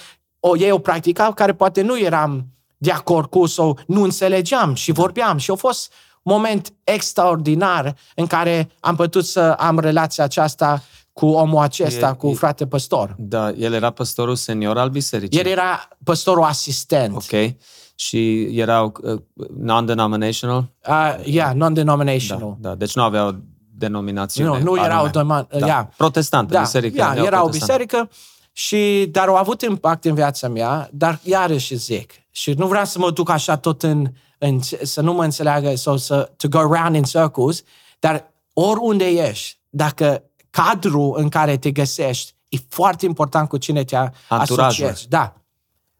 o, 0.43 0.57
ei 0.57 0.71
o 0.71 0.77
practicau, 0.79 1.33
care 1.33 1.53
poate 1.53 1.81
nu 1.81 1.99
eram 1.99 2.45
de 2.77 2.91
acord 2.91 3.29
cu 3.29 3.45
sau 3.45 3.79
nu 3.87 4.03
înțelegeam 4.03 4.73
și 4.73 4.91
vorbeam 4.91 5.37
și 5.37 5.51
a 5.51 5.55
fost 5.55 5.93
moment 6.23 6.73
extraordinar 6.83 7.95
în 8.15 8.27
care 8.27 8.69
am 8.79 8.95
putut 8.95 9.25
să 9.25 9.39
am 9.41 9.79
relația 9.79 10.23
aceasta 10.23 10.81
cu 11.13 11.25
omul 11.25 11.61
acesta, 11.61 12.09
E- 12.09 12.17
cu 12.17 12.27
e- 12.29 12.33
frate 12.33 12.67
păstor. 12.67 13.15
Da, 13.17 13.49
el 13.49 13.73
era 13.73 13.89
păstorul 13.89 14.35
senior 14.35 14.77
al 14.77 14.89
bisericii. 14.89 15.39
El 15.39 15.45
era 15.45 15.87
păstorul 16.03 16.43
asistent. 16.43 17.15
Ok. 17.15 17.53
Și 17.95 18.41
erau 18.59 18.93
uh, 19.01 19.21
non-denominational? 19.59 20.65
Uh, 20.87 21.15
yeah, 21.25 21.47
Da, 21.47 21.53
non-denominational. 21.53 22.55
da. 22.59 22.75
Deci 22.75 22.95
nu 22.95 23.01
aveau 23.03 23.35
denominațiune. 23.75 24.49
Nu, 24.49 24.63
nu 24.75 24.83
era 24.83 25.01
o 25.01 25.05
anume. 25.13 25.43
doma- 25.45 25.59
Da. 25.59 25.65
yeah. 25.65 25.85
Protestantă, 25.97 26.53
Da, 26.53 26.59
biserică. 26.59 26.97
ia, 26.97 27.13
era 27.25 27.41
o 27.41 27.43
protestantă. 27.43 27.49
biserică 27.83 28.09
și, 28.51 29.07
dar 29.11 29.27
au 29.27 29.35
avut 29.35 29.61
impact 29.61 30.05
în 30.05 30.13
viața 30.13 30.47
mea, 30.47 30.89
dar 30.93 31.19
iarăși 31.23 31.75
zic, 31.75 32.11
și 32.31 32.51
nu 32.51 32.67
vreau 32.67 32.85
să 32.85 32.99
mă 32.99 33.11
duc 33.11 33.29
așa 33.29 33.57
tot 33.57 33.83
în, 33.83 34.07
în 34.37 34.59
să 34.83 35.01
nu 35.01 35.13
mă 35.13 35.23
înțeleagă 35.23 35.75
sau 35.75 35.97
să 35.97 36.31
to 36.37 36.47
go 36.47 36.57
around 36.57 36.95
in 36.95 37.03
circles, 37.03 37.63
dar 37.99 38.31
oriunde 38.53 39.05
ești, 39.05 39.59
dacă 39.69 40.23
cadrul 40.49 41.13
în 41.17 41.29
care 41.29 41.57
te 41.57 41.71
găsești 41.71 42.33
e 42.49 42.57
foarte 42.69 43.05
important 43.05 43.49
cu 43.49 43.57
cine 43.57 43.83
te 43.83 43.95
Anturajul. 43.95 44.59
asociezi. 44.59 45.07
Da. 45.07 45.33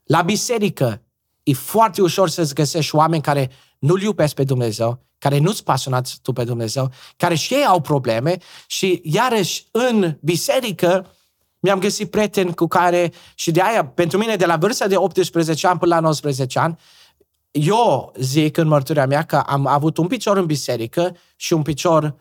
La 0.04 0.22
biserică 0.22 1.02
e 1.44 1.54
foarte 1.54 2.02
ușor 2.02 2.30
să-ți 2.30 2.54
găsești 2.54 2.96
oameni 2.96 3.22
care 3.22 3.52
nu-L 3.80 4.02
iubesc 4.02 4.34
pe 4.34 4.44
Dumnezeu, 4.44 5.00
care 5.18 5.38
nu-ți 5.38 5.64
pasionați 5.64 6.20
tu 6.22 6.34
pe 6.34 6.44
Dumnezeu, 6.44 6.92
care 7.18 7.36
și 7.36 7.54
ei 7.54 7.66
au 7.66 7.82
probleme 7.82 8.38
și 8.68 9.02
iarăși 9.04 9.68
în 9.72 10.18
biserică 10.22 11.08
mi-am 11.62 11.80
găsit 11.80 12.10
prieteni 12.10 12.54
cu 12.54 12.68
care 12.68 13.12
și 13.36 13.52
de 13.52 13.62
aia, 13.62 13.86
pentru 13.86 14.18
mine, 14.18 14.36
de 14.36 14.46
la 14.46 14.58
vârsta 14.58 14.88
de 14.88 14.96
18 14.96 15.68
ani 15.68 15.80
până 15.80 15.96
la 15.96 16.02
19 16.02 16.60
ani, 16.60 16.80
eu 17.52 18.14
zic 18.20 18.58
în 18.58 18.68
mărturia 18.68 19.06
mea 19.06 19.24
că 19.24 19.36
am 19.36 19.68
avut 19.68 19.98
un 19.98 20.08
picior 20.08 20.38
în 20.38 20.46
biserică 20.46 21.16
și 21.36 21.54
un 21.54 21.62
picior 21.62 22.16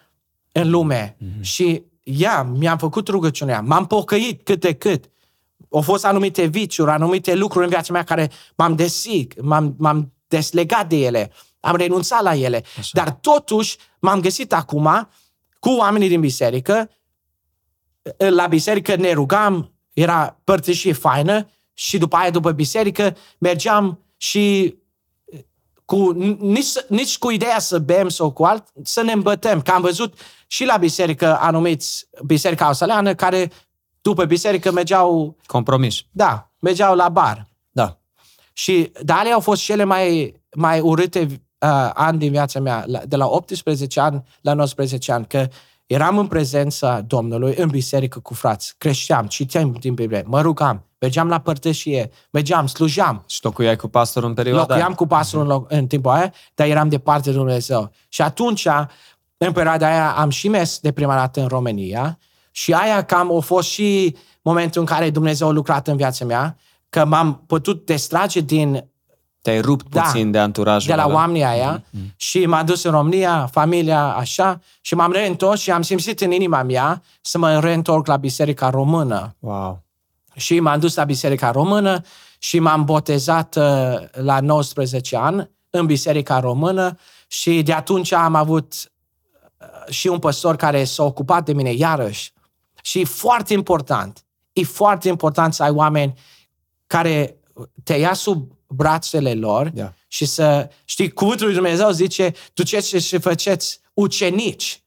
în 0.52 0.70
lume. 0.70 1.16
Mm-hmm. 1.16 1.40
Și 1.40 1.82
ia, 2.02 2.42
mi-am 2.42 2.78
făcut 2.78 3.08
rugăciunea, 3.08 3.60
m-am 3.60 3.86
pocăit 3.86 4.44
cât 4.44 4.60
de 4.60 4.74
cât. 4.74 5.04
Au 5.70 5.80
fost 5.80 6.04
anumite 6.04 6.44
viciuri, 6.44 6.90
anumite 6.90 7.34
lucruri 7.34 7.64
în 7.64 7.70
viața 7.70 7.92
mea 7.92 8.02
care 8.02 8.30
m-am 8.56 8.74
desig, 8.74 9.32
m-am, 9.40 9.74
m-am 9.78 10.12
deslegat 10.28 10.88
de 10.88 10.96
ele, 10.96 11.32
am 11.60 11.76
renunțat 11.76 12.22
la 12.22 12.34
ele. 12.34 12.64
Așa. 12.78 12.90
Dar 12.92 13.10
totuși 13.10 13.76
m-am 13.98 14.20
găsit 14.20 14.52
acum 14.52 15.08
cu 15.58 15.70
oamenii 15.70 16.08
din 16.08 16.20
biserică, 16.20 16.90
la 18.16 18.46
biserică 18.46 18.96
ne 18.96 19.12
rugam, 19.12 19.72
era 19.92 20.40
părtășie 20.44 20.92
faină 20.92 21.48
și 21.74 21.98
după 21.98 22.16
aia, 22.16 22.30
după 22.30 22.50
biserică, 22.50 23.16
mergeam 23.38 24.04
și 24.16 24.76
cu, 25.84 26.10
nici, 26.38 26.72
nici 26.88 27.18
cu 27.18 27.30
ideea 27.30 27.58
să 27.58 27.78
bem 27.78 28.08
sau 28.08 28.30
cu 28.30 28.44
alt, 28.44 28.66
să 28.82 29.02
ne 29.02 29.12
îmbătăm. 29.12 29.62
Că 29.62 29.70
am 29.70 29.82
văzut 29.82 30.18
și 30.46 30.64
la 30.64 30.76
biserică 30.76 31.38
anumiți, 31.40 32.08
biserica 32.26 32.66
ausaleană, 32.66 33.14
care 33.14 33.50
după 34.00 34.24
biserică 34.24 34.72
mergeau, 34.72 35.36
Compromis. 35.46 36.00
da, 36.10 36.50
mergeau 36.58 36.94
la 36.94 37.08
bar. 37.08 37.48
Da. 37.70 37.98
Și 38.52 38.92
dar 39.02 39.18
alea 39.18 39.32
au 39.32 39.40
fost 39.40 39.62
cele 39.62 39.84
mai, 39.84 40.34
mai 40.54 40.80
urâte 40.80 41.20
uh, 41.20 41.90
ani 41.94 42.18
din 42.18 42.30
viața 42.30 42.60
mea, 42.60 42.84
la, 42.86 43.00
de 43.06 43.16
la 43.16 43.26
18 43.26 44.00
ani 44.00 44.22
la 44.40 44.52
19 44.54 45.12
ani, 45.12 45.26
că 45.26 45.48
eram 45.92 46.18
în 46.18 46.26
prezența 46.26 47.00
Domnului 47.00 47.54
în 47.56 47.68
biserică 47.68 48.18
cu 48.18 48.34
frați, 48.34 48.74
creșteam, 48.78 49.26
citeam 49.26 49.72
din 49.72 49.94
Biblie, 49.94 50.24
mă 50.26 50.40
rugam, 50.40 50.86
mergeam 50.98 51.28
la 51.28 51.38
părtășie, 51.38 52.10
mergeam, 52.30 52.66
slujeam, 52.66 53.24
Și 53.26 53.40
locuiai 53.42 53.76
cu 53.76 53.88
pastorul 53.88 54.28
în 54.28 54.34
perioada 54.34 54.60
locuiam 54.60 54.86
aia? 54.86 54.94
cu 54.94 55.06
pastorul 55.06 55.46
în, 55.46 55.52
loc, 55.52 55.72
în 55.72 55.86
timpul 55.86 56.10
aia, 56.10 56.32
dar 56.54 56.66
eram 56.66 56.88
departe 56.88 57.30
de 57.30 57.36
Dumnezeu. 57.36 57.92
Și 58.08 58.22
atunci, 58.22 58.66
în 59.36 59.52
perioada 59.52 59.86
aia, 59.86 60.10
am 60.10 60.30
și 60.30 60.48
mers 60.48 60.78
de 60.78 60.92
prima 60.92 61.14
dată 61.14 61.40
în 61.40 61.46
România 61.46 62.18
și 62.50 62.72
aia 62.72 63.04
cam 63.04 63.36
a 63.36 63.40
fost 63.40 63.68
și 63.68 64.16
momentul 64.42 64.80
în 64.80 64.86
care 64.86 65.10
Dumnezeu 65.10 65.48
a 65.48 65.50
lucrat 65.50 65.88
în 65.88 65.96
viața 65.96 66.24
mea, 66.24 66.56
că 66.88 67.04
m-am 67.04 67.42
putut 67.46 67.84
distrage 67.84 68.40
din 68.40 68.90
Te-ai 69.42 69.60
rupt 69.60 69.88
Da. 69.88 70.00
puțin 70.02 70.30
de 70.30 70.38
anturajul 70.38 70.90
de 70.90 70.94
la 70.96 71.04
ăla. 71.04 71.14
oamenii 71.14 71.44
aia 71.44 71.82
Mhm. 71.90 72.12
și 72.16 72.46
m-am 72.46 72.64
dus 72.66 72.82
în 72.82 72.90
România, 72.90 73.46
familia, 73.52 74.04
așa, 74.14 74.60
și 74.80 74.94
m-am 74.94 75.12
reîntors 75.12 75.60
și 75.60 75.70
am 75.70 75.82
simțit 75.82 76.20
în 76.20 76.30
inima 76.30 76.62
mea 76.62 77.02
să 77.20 77.38
mă 77.38 77.58
reîntorc 77.60 78.06
la 78.06 78.16
Biserica 78.16 78.70
Română. 78.70 79.34
Wow. 79.38 79.82
Și 80.34 80.60
m-am 80.60 80.80
dus 80.80 80.94
la 80.94 81.04
Biserica 81.04 81.50
Română 81.50 82.00
și 82.38 82.58
m-am 82.58 82.84
botezat 82.84 83.56
uh, 83.56 83.64
la 84.12 84.40
19 84.40 85.16
ani 85.16 85.50
în 85.70 85.86
Biserica 85.86 86.40
Română 86.40 86.98
și 87.26 87.62
de 87.62 87.72
atunci 87.72 88.12
am 88.12 88.34
avut 88.34 88.72
uh, 89.60 89.92
și 89.92 90.06
un 90.06 90.18
păstor 90.18 90.56
care 90.56 90.84
s-a 90.84 91.02
ocupat 91.02 91.44
de 91.44 91.52
mine 91.52 91.72
iarăși. 91.72 92.32
Și 92.82 93.00
e 93.00 93.04
foarte 93.04 93.52
important, 93.52 94.24
e 94.52 94.62
foarte 94.64 95.08
important 95.08 95.54
să 95.54 95.62
ai 95.62 95.70
oameni 95.70 96.14
care 96.86 97.36
te 97.84 97.94
ia 97.94 98.12
sub 98.12 98.52
brațele 98.70 99.34
lor 99.34 99.68
Da. 99.74 99.92
și 100.08 100.24
să, 100.24 100.68
știi, 100.84 101.10
cuvântul 101.10 101.46
lui 101.46 101.54
Dumnezeu 101.54 101.90
zice, 101.90 102.32
duceți 102.54 102.96
și 102.96 103.18
faceți 103.18 103.80
ucenici. 103.94 104.82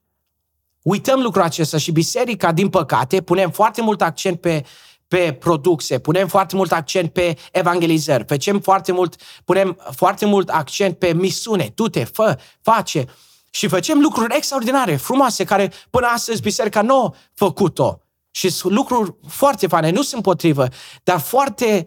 Uităm 0.82 1.20
lucrul 1.20 1.42
acesta 1.42 1.78
și 1.78 1.92
biserica, 1.92 2.52
din 2.52 2.68
păcate, 2.68 3.22
punem 3.22 3.50
foarte 3.50 3.82
mult 3.82 4.02
accent 4.02 4.40
pe, 4.40 4.64
pe 5.08 5.36
producție, 5.40 5.98
punem 5.98 6.28
foarte 6.28 6.56
mult 6.56 6.72
accent 6.72 7.12
pe 7.12 7.36
evangelizări, 7.52 8.24
facem 8.24 8.60
foarte 8.60 8.92
mult, 8.92 9.16
punem 9.44 9.78
foarte 9.90 10.26
mult 10.26 10.48
accent 10.48 10.98
pe 10.98 11.12
misiune, 11.12 11.72
du-te, 11.74 12.04
fă, 12.04 12.38
face 12.60 13.04
și 13.50 13.68
facem 13.68 14.00
lucruri 14.00 14.36
extraordinare, 14.36 14.96
frumoase, 14.96 15.44
care 15.44 15.72
până 15.90 16.06
astăzi 16.06 16.42
biserica 16.42 16.82
nu 16.82 17.02
a 17.04 17.14
făcut-o. 17.34 17.98
Și 18.30 18.48
sunt 18.48 18.72
lucruri 18.72 19.14
foarte 19.28 19.66
faine, 19.66 19.90
nu 19.90 20.02
sunt 20.02 20.14
împotrivă, 20.14 20.68
dar 21.02 21.20
foarte, 21.20 21.86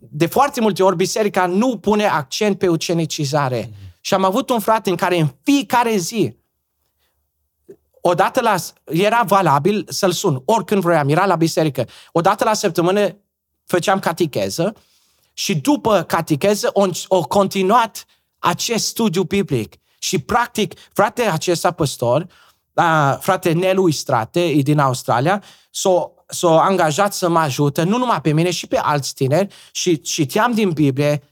de 0.00 0.26
foarte 0.26 0.60
multe 0.60 0.82
ori 0.82 0.96
biserica 0.96 1.46
nu 1.46 1.78
pune 1.78 2.06
accent 2.06 2.58
pe 2.58 2.68
ucenicizare. 2.68 3.70
Și 4.00 4.14
am 4.14 4.24
avut 4.24 4.50
un 4.50 4.60
frate 4.60 4.90
în 4.90 4.96
care 4.96 5.18
în 5.18 5.28
fiecare 5.42 5.96
zi, 5.96 6.36
odată 8.00 8.40
la, 8.40 8.54
era 8.84 9.22
valabil 9.22 9.86
să-l 9.88 10.12
sun, 10.12 10.42
oricând 10.44 10.82
vroiam, 10.82 11.08
era 11.08 11.26
la 11.26 11.36
biserică. 11.36 11.86
Odată 12.12 12.44
la 12.44 12.54
săptămână 12.54 13.16
făceam 13.64 13.98
catecheză 13.98 14.74
și 15.32 15.56
după 15.56 16.02
catecheză 16.02 16.70
o, 16.72 16.86
o 17.08 17.22
continuat 17.22 18.04
acest 18.38 18.86
studiu 18.86 19.22
biblic. 19.22 19.74
Și 19.98 20.18
practic, 20.18 20.74
frate 20.92 21.22
acesta 21.22 21.70
păstor, 21.70 22.26
uh, 22.72 23.16
frate 23.20 23.52
Nelu 23.52 23.88
Istrate, 23.88 24.40
e 24.40 24.62
din 24.62 24.78
Australia, 24.78 25.42
s-a, 26.28 26.48
s-a 26.48 26.62
angajat 26.62 27.14
să 27.14 27.28
mă 27.28 27.38
ajute, 27.38 27.82
nu 27.82 27.98
numai 27.98 28.20
pe 28.20 28.32
mine, 28.32 28.50
și 28.50 28.66
pe 28.66 28.76
alți 28.76 29.14
tineri, 29.14 29.54
și 29.72 30.00
citeam 30.00 30.52
din 30.52 30.70
Biblie 30.70 31.22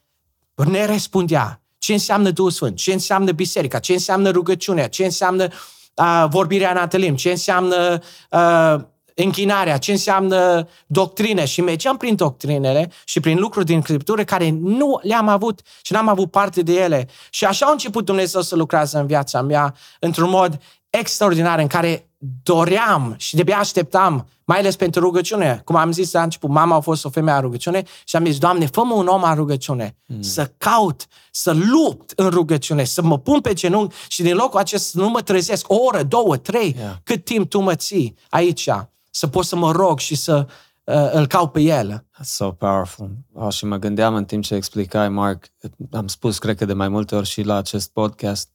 ne 0.54 0.86
răspundea. 0.86 1.60
Ce 1.78 1.92
înseamnă 1.92 2.30
Duhul 2.30 2.50
Sfânt, 2.50 2.76
ce 2.76 2.92
înseamnă 2.92 3.30
biserica, 3.30 3.78
ce 3.78 3.92
înseamnă 3.92 4.30
rugăciunea, 4.30 4.88
ce 4.88 5.04
înseamnă 5.04 5.48
uh, 5.94 6.24
vorbirea 6.28 6.70
în 6.70 6.76
atelim, 6.76 7.16
ce 7.16 7.30
înseamnă 7.30 8.02
uh, 8.30 8.80
închinarea, 9.14 9.78
ce 9.78 9.92
înseamnă 9.92 10.68
doctrine 10.86 11.44
și 11.44 11.60
mergeam 11.60 11.96
prin 11.96 12.14
doctrinele 12.14 12.90
și 13.04 13.20
prin 13.20 13.38
lucruri 13.38 13.66
din 13.66 13.80
Scriptură 13.80 14.24
care 14.24 14.50
nu 14.50 15.00
le-am 15.02 15.28
avut 15.28 15.60
și 15.82 15.92
n-am 15.92 16.08
avut 16.08 16.30
parte 16.30 16.62
de 16.62 16.72
ele. 16.72 17.08
Și 17.30 17.44
așa 17.44 17.66
a 17.66 17.70
început 17.70 18.04
Dumnezeu 18.04 18.40
să 18.40 18.56
lucrează 18.56 18.98
în 18.98 19.06
viața 19.06 19.42
mea 19.42 19.74
într-un 20.00 20.30
mod 20.30 20.60
extraordinar 20.90 21.58
în 21.58 21.66
care 21.66 22.10
doream 22.42 23.14
și 23.18 23.36
de 23.36 23.52
așteptam, 23.52 24.28
mai 24.44 24.58
ales 24.58 24.76
pentru 24.76 25.00
rugăciune. 25.00 25.60
Cum 25.64 25.76
am 25.76 25.92
zis 25.92 26.12
la 26.12 26.22
început, 26.22 26.50
mama 26.50 26.76
a 26.76 26.80
fost 26.80 27.04
o 27.04 27.10
femeie 27.10 27.36
a 27.36 27.40
rugăciune 27.40 27.82
și 28.04 28.16
am 28.16 28.24
zis, 28.24 28.38
Doamne, 28.38 28.66
fă 28.66 28.80
un 28.80 29.06
om 29.06 29.24
a 29.24 29.34
rugăciune, 29.34 29.96
mm. 30.06 30.22
să 30.22 30.52
caut, 30.58 31.06
să 31.30 31.52
lupt 31.52 32.12
în 32.16 32.28
rugăciune, 32.28 32.84
să 32.84 33.02
mă 33.02 33.18
pun 33.18 33.40
pe 33.40 33.52
genunchi 33.52 33.94
și 34.08 34.22
din 34.22 34.34
locul 34.34 34.58
acesta 34.58 34.88
să 34.92 34.98
nu 34.98 35.08
mă 35.08 35.22
trezesc 35.22 35.72
o 35.72 35.74
oră, 35.74 36.02
două, 36.02 36.36
trei, 36.36 36.74
yeah. 36.78 36.94
cât 37.02 37.24
timp 37.24 37.50
tu 37.50 37.60
mă 37.60 37.74
ții 37.74 38.16
aici, 38.28 38.68
să 39.10 39.26
pot 39.26 39.44
să 39.44 39.56
mă 39.56 39.72
rog 39.72 39.98
și 39.98 40.14
să 40.14 40.46
uh, 40.84 41.12
îl 41.12 41.26
caut 41.26 41.52
pe 41.52 41.60
el. 41.60 42.04
That's 42.16 42.22
so 42.22 42.50
powerful. 42.50 43.10
Oh, 43.32 43.52
și 43.52 43.64
mă 43.64 43.76
gândeam 43.76 44.14
în 44.14 44.24
timp 44.24 44.44
ce 44.44 44.54
explicai, 44.54 45.08
Mark, 45.08 45.44
am 45.92 46.08
spus, 46.08 46.38
cred 46.38 46.56
că 46.56 46.64
de 46.64 46.72
mai 46.72 46.88
multe 46.88 47.14
ori 47.14 47.26
și 47.26 47.42
la 47.42 47.56
acest 47.56 47.90
podcast, 47.90 48.48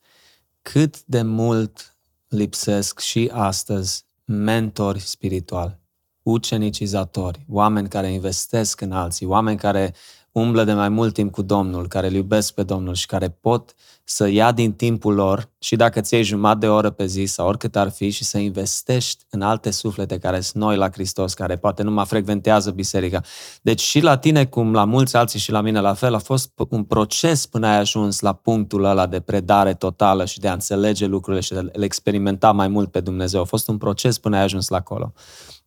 cât 0.61 1.03
de 1.03 1.21
mult 1.21 1.90
lipsesc 2.31 2.99
și 2.99 3.29
astăzi 3.33 4.05
mentori 4.25 4.99
spirituali, 4.99 5.79
ucenicizatori, 6.23 7.45
oameni 7.49 7.89
care 7.89 8.11
investesc 8.11 8.81
în 8.81 8.91
alții, 8.91 9.25
oameni 9.25 9.57
care 9.57 9.93
umblă 10.31 10.63
de 10.63 10.73
mai 10.73 10.89
mult 10.89 11.13
timp 11.13 11.31
cu 11.31 11.41
Domnul, 11.41 11.87
care 11.87 12.07
îl 12.07 12.13
iubesc 12.13 12.53
pe 12.53 12.63
Domnul 12.63 12.93
și 12.93 13.05
care 13.05 13.29
pot 13.29 13.73
să 14.03 14.27
ia 14.27 14.51
din 14.51 14.73
timpul 14.73 15.13
lor 15.13 15.49
și 15.59 15.75
dacă 15.75 16.01
ți 16.01 16.13
iei 16.13 16.23
jumătate 16.23 16.59
de 16.59 16.67
oră 16.67 16.89
pe 16.89 17.05
zi 17.05 17.25
sau 17.25 17.47
oricât 17.47 17.75
ar 17.75 17.89
fi 17.89 18.09
și 18.09 18.23
să 18.23 18.37
investești 18.37 19.25
în 19.29 19.41
alte 19.41 19.71
suflete 19.71 20.17
care 20.17 20.39
sunt 20.39 20.63
noi 20.63 20.77
la 20.77 20.89
Hristos, 20.89 21.33
care 21.33 21.55
poate 21.55 21.83
nu 21.83 21.91
mai 21.91 22.05
frecventează 22.05 22.71
biserica. 22.71 23.21
Deci 23.61 23.81
și 23.81 23.99
la 23.99 24.17
tine, 24.17 24.45
cum 24.45 24.73
la 24.73 24.85
mulți 24.85 25.15
alții 25.15 25.39
și 25.39 25.51
la 25.51 25.61
mine 25.61 25.79
la 25.79 25.93
fel, 25.93 26.13
a 26.13 26.17
fost 26.17 26.51
un 26.69 26.83
proces 26.83 27.45
până 27.45 27.67
ai 27.67 27.77
ajuns 27.77 28.19
la 28.19 28.33
punctul 28.33 28.83
ăla 28.83 29.07
de 29.07 29.19
predare 29.19 29.73
totală 29.73 30.25
și 30.25 30.39
de 30.39 30.47
a 30.47 30.53
înțelege 30.53 31.05
lucrurile 31.05 31.41
și 31.41 31.51
de 31.53 31.59
a 31.59 31.61
le 31.61 31.85
experimenta 31.85 32.51
mai 32.51 32.67
mult 32.67 32.91
pe 32.91 32.99
Dumnezeu. 32.99 33.41
A 33.41 33.45
fost 33.45 33.67
un 33.67 33.77
proces 33.77 34.17
până 34.17 34.35
ai 34.35 34.43
ajuns 34.43 34.67
la 34.67 34.77
acolo. 34.77 35.13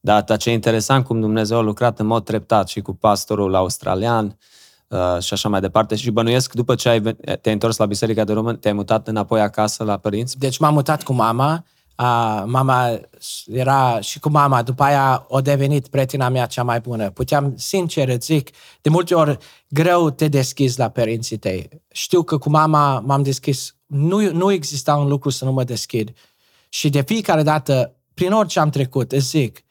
Dar 0.01 0.37
ce 0.37 0.51
e 0.51 0.53
interesant 0.53 1.05
cum 1.05 1.21
Dumnezeu 1.21 1.59
a 1.59 1.61
lucrat 1.61 1.99
în 1.99 2.07
mod 2.07 2.25
treptat 2.25 2.69
și 2.69 2.81
cu 2.81 2.95
pastorul 2.95 3.55
australian, 3.55 4.39
Uh, 4.95 5.23
și 5.23 5.33
așa 5.33 5.49
mai 5.49 5.61
departe. 5.61 5.95
Și 5.95 6.11
bănuiesc, 6.11 6.53
după 6.53 6.75
ce 6.75 6.89
ai, 6.89 7.01
te-ai 7.41 7.53
întors 7.53 7.77
la 7.77 7.87
Biserica 7.87 8.25
de 8.25 8.33
Român, 8.33 8.57
te-ai 8.57 8.75
mutat 8.75 9.09
înapoi 9.09 9.41
acasă 9.41 9.85
la 9.85 9.97
părinți? 9.97 10.39
Deci 10.39 10.59
m-am 10.59 10.75
mutat 10.75 11.03
cu 11.03 11.13
mama. 11.13 11.65
Uh, 11.99 12.43
mama 12.47 13.01
era 13.47 14.01
și 14.01 14.21
cu 14.21 14.29
mama, 14.29 14.63
după 14.63 14.83
aia 14.83 15.27
a 15.31 15.41
devenit 15.41 15.89
prietena 15.89 16.29
mea 16.29 16.47
cea 16.47 16.63
mai 16.63 16.81
bună. 16.81 17.11
Puteam, 17.11 17.55
sincer, 17.57 18.21
zic, 18.21 18.51
de 18.81 18.89
multe 18.89 19.15
ori 19.15 19.39
greu 19.69 20.11
te 20.11 20.29
deschizi 20.29 20.79
la 20.79 20.89
părinții 20.89 21.37
tăi. 21.37 21.69
Știu 21.91 22.23
că 22.23 22.39
cu 22.39 22.51
mama 22.51 23.01
m-am 23.01 23.23
deschis, 23.23 23.77
nu, 23.87 24.33
nu 24.33 24.53
exista 24.53 24.97
un 24.97 25.09
lucru 25.09 25.31
să 25.31 25.45
nu 25.45 25.53
mă 25.53 25.65
deschid. 25.65 26.13
Și 26.69 26.89
de 26.89 27.01
fiecare 27.01 27.43
dată, 27.43 27.95
prin 28.15 28.33
orice 28.33 28.61
am 28.61 28.71
trecut, 28.71 29.13
îți 29.13 29.29
zic, 29.29 29.65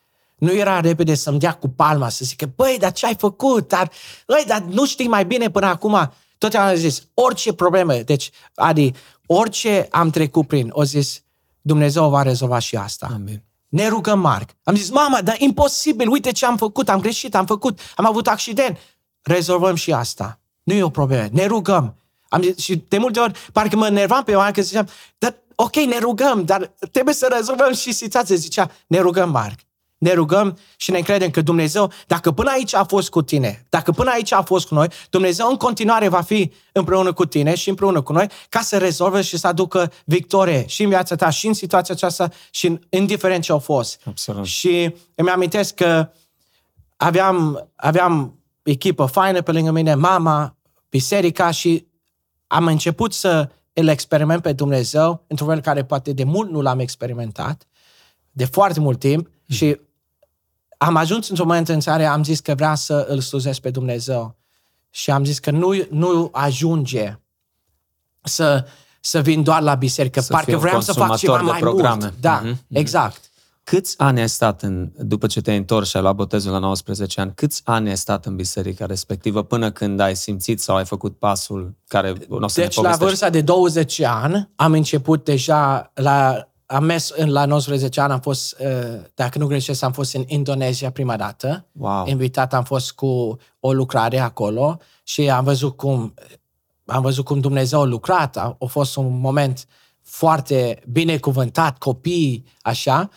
nu 0.43 0.53
era 0.53 0.79
repede 0.79 1.15
să-mi 1.15 1.39
dea 1.39 1.53
cu 1.53 1.69
palma, 1.69 2.09
să 2.09 2.25
zică, 2.25 2.51
băi, 2.55 2.77
dar 2.79 2.91
ce 2.91 3.05
ai 3.05 3.15
făcut? 3.15 3.67
Dar, 3.67 3.91
băi, 4.27 4.43
dar 4.47 4.61
nu 4.61 4.85
știi 4.85 5.07
mai 5.07 5.25
bine 5.25 5.49
până 5.49 5.65
acum? 5.65 6.11
Tot 6.37 6.53
am 6.53 6.75
zis, 6.75 7.07
orice 7.13 7.53
problemă, 7.53 7.93
deci, 7.93 8.29
Adi, 8.55 8.91
orice 9.25 9.87
am 9.91 10.09
trecut 10.09 10.47
prin, 10.47 10.69
o 10.71 10.83
zis, 10.83 11.21
Dumnezeu 11.61 12.09
va 12.09 12.21
rezolva 12.21 12.59
și 12.59 12.75
asta. 12.75 13.09
Amin. 13.13 13.43
Ne 13.67 13.87
rugăm, 13.87 14.19
Marc. 14.19 14.49
Am 14.63 14.75
zis, 14.75 14.89
mama, 14.89 15.21
dar 15.21 15.35
imposibil, 15.39 16.09
uite 16.09 16.31
ce 16.31 16.45
am 16.45 16.57
făcut, 16.57 16.89
am 16.89 16.99
greșit, 16.99 17.35
am 17.35 17.45
făcut, 17.45 17.79
am 17.95 18.05
avut 18.05 18.27
accident. 18.27 18.77
Rezolvăm 19.21 19.75
și 19.75 19.91
asta. 19.91 20.39
Nu 20.63 20.73
e 20.73 20.83
o 20.83 20.89
problemă. 20.89 21.27
Ne 21.31 21.45
rugăm. 21.45 21.95
Am 22.29 22.41
zis, 22.41 22.57
și 22.57 22.83
de 22.87 22.97
multe 22.97 23.19
ori, 23.19 23.39
parcă 23.51 23.75
mă 23.75 23.89
nervam 23.89 24.23
pe 24.23 24.35
oameni 24.35 24.55
că 24.55 24.61
ziceam, 24.61 24.87
dar 25.17 25.35
ok, 25.55 25.75
ne 25.75 25.99
rugăm, 25.99 26.45
dar 26.45 26.73
trebuie 26.91 27.13
să 27.13 27.27
rezolvăm 27.35 27.73
și 27.73 27.91
situația. 27.91 28.35
Zicea, 28.35 28.71
ne 28.87 28.99
rugăm, 28.99 29.29
Marc 29.29 29.59
ne 30.03 30.13
rugăm 30.13 30.57
și 30.75 30.91
ne 30.91 30.99
credem 30.99 31.29
că 31.29 31.41
Dumnezeu, 31.41 31.91
dacă 32.07 32.31
până 32.31 32.49
aici 32.49 32.75
a 32.75 32.83
fost 32.83 33.09
cu 33.09 33.21
tine, 33.21 33.65
dacă 33.69 33.91
până 33.91 34.09
aici 34.09 34.31
a 34.31 34.41
fost 34.41 34.67
cu 34.67 34.73
noi, 34.73 34.87
Dumnezeu 35.09 35.47
în 35.49 35.55
continuare 35.55 36.07
va 36.07 36.21
fi 36.21 36.51
împreună 36.71 37.13
cu 37.13 37.25
tine 37.25 37.55
și 37.55 37.69
împreună 37.69 38.01
cu 38.01 38.13
noi 38.13 38.27
ca 38.49 38.59
să 38.59 38.77
rezolve 38.77 39.21
și 39.21 39.37
să 39.37 39.47
aducă 39.47 39.91
victorie 40.05 40.67
și 40.67 40.83
în 40.83 40.89
viața 40.89 41.15
ta 41.15 41.29
și 41.29 41.47
în 41.47 41.53
situația 41.53 41.93
aceasta 41.93 42.29
și 42.51 42.67
în, 42.67 42.79
indiferent 42.89 43.43
ce 43.43 43.51
au 43.51 43.59
fost. 43.59 44.01
Absolut. 44.05 44.45
Și 44.45 44.95
îmi 45.15 45.29
amintesc 45.29 45.73
că 45.73 46.09
aveam, 46.97 47.69
aveam 47.75 48.39
echipă 48.63 49.05
faină 49.05 49.41
pe 49.41 49.51
lângă 49.51 49.71
mine, 49.71 49.95
mama, 49.95 50.57
biserica 50.89 51.51
și 51.51 51.87
am 52.47 52.65
început 52.65 53.13
să 53.13 53.49
îl 53.73 53.87
experiment 53.87 54.41
pe 54.41 54.53
Dumnezeu 54.53 55.23
într-un 55.27 55.47
fel 55.47 55.61
care 55.61 55.83
poate 55.83 56.13
de 56.13 56.23
mult 56.23 56.49
nu 56.49 56.61
l-am 56.61 56.79
experimentat, 56.79 57.67
de 58.31 58.45
foarte 58.45 58.79
mult 58.79 58.99
timp, 58.99 59.27
mm. 59.27 59.55
și 59.55 59.77
am 60.85 60.95
ajuns 60.95 61.29
într-un 61.29 61.47
moment 61.47 61.69
în 61.69 61.79
care 61.79 62.05
am 62.05 62.23
zis 62.23 62.39
că 62.39 62.55
vreau 62.55 62.75
să 62.75 63.05
îl 63.09 63.19
slujesc 63.19 63.59
pe 63.59 63.69
Dumnezeu. 63.69 64.35
Și 64.89 65.11
am 65.11 65.25
zis 65.25 65.39
că 65.39 65.51
nu, 65.51 65.73
nu 65.89 66.29
ajunge 66.31 67.19
să, 68.21 68.65
să 68.99 69.21
vin 69.21 69.43
doar 69.43 69.61
la 69.61 69.75
biserică. 69.75 70.19
Să 70.19 70.33
Parcă 70.33 70.57
vreau 70.57 70.81
să 70.81 70.93
fac 70.93 71.17
ceva 71.17 71.41
mai 71.41 71.59
programe. 71.59 72.01
mult. 72.01 72.13
Da, 72.19 72.43
mm-hmm. 72.43 72.57
exact. 72.69 73.31
Câți 73.63 73.99
ani 73.99 74.19
ai 74.19 74.29
stat 74.29 74.61
în, 74.61 74.91
după 74.97 75.27
ce 75.27 75.41
te-ai 75.41 75.57
întors 75.57 75.89
și 75.89 75.95
ai 75.95 76.01
luat 76.01 76.15
botezul 76.15 76.51
la 76.51 76.57
19 76.57 77.21
ani, 77.21 77.31
câți 77.35 77.61
ani 77.63 77.89
ai 77.89 77.97
stat 77.97 78.25
în 78.25 78.35
biserica 78.35 78.85
respectivă 78.85 79.43
până 79.43 79.71
când 79.71 79.99
ai 79.99 80.15
simțit 80.15 80.61
sau 80.61 80.75
ai 80.75 80.85
făcut 80.85 81.17
pasul 81.17 81.75
care 81.87 82.13
nu 82.29 82.37
o 82.37 82.47
să 82.47 82.61
Deci 82.61 82.75
la 82.75 82.95
vârsta 82.95 83.29
de 83.29 83.41
20 83.41 84.01
ani 84.01 84.49
am 84.55 84.71
început 84.71 85.23
deja 85.23 85.91
la 85.93 86.47
am 86.73 86.83
mers 86.83 87.09
în, 87.09 87.29
la 87.29 87.45
19 87.45 88.01
ani, 88.01 88.11
am 88.11 88.19
fost, 88.19 88.59
uh, 88.59 89.01
dacă 89.13 89.37
nu 89.37 89.47
greșesc, 89.47 89.83
am 89.83 89.91
fost 89.91 90.13
în 90.13 90.23
Indonezia 90.27 90.91
prima 90.91 91.15
dată. 91.15 91.65
Wow. 91.71 92.05
Invitat 92.07 92.53
am 92.53 92.63
fost 92.63 92.91
cu 92.91 93.37
o 93.59 93.73
lucrare 93.73 94.19
acolo 94.19 94.77
și 95.03 95.29
am 95.29 95.43
văzut 95.43 95.77
cum, 95.77 96.13
am 96.85 97.01
văzut 97.01 97.25
cum 97.25 97.39
Dumnezeu 97.39 97.81
a 97.81 97.83
lucrat. 97.83 98.37
A, 98.37 98.55
a 98.59 98.65
fost 98.65 98.95
un 98.95 99.19
moment 99.19 99.67
foarte 100.01 100.83
binecuvântat, 100.91 101.77
copii, 101.77 102.45
așa. 102.61 103.09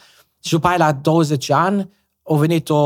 Și 0.42 0.52
după 0.52 0.66
aia, 0.66 0.76
la 0.76 0.92
20 0.92 1.50
ani, 1.50 1.90
a 2.22 2.34
venit 2.34 2.68
o, 2.68 2.76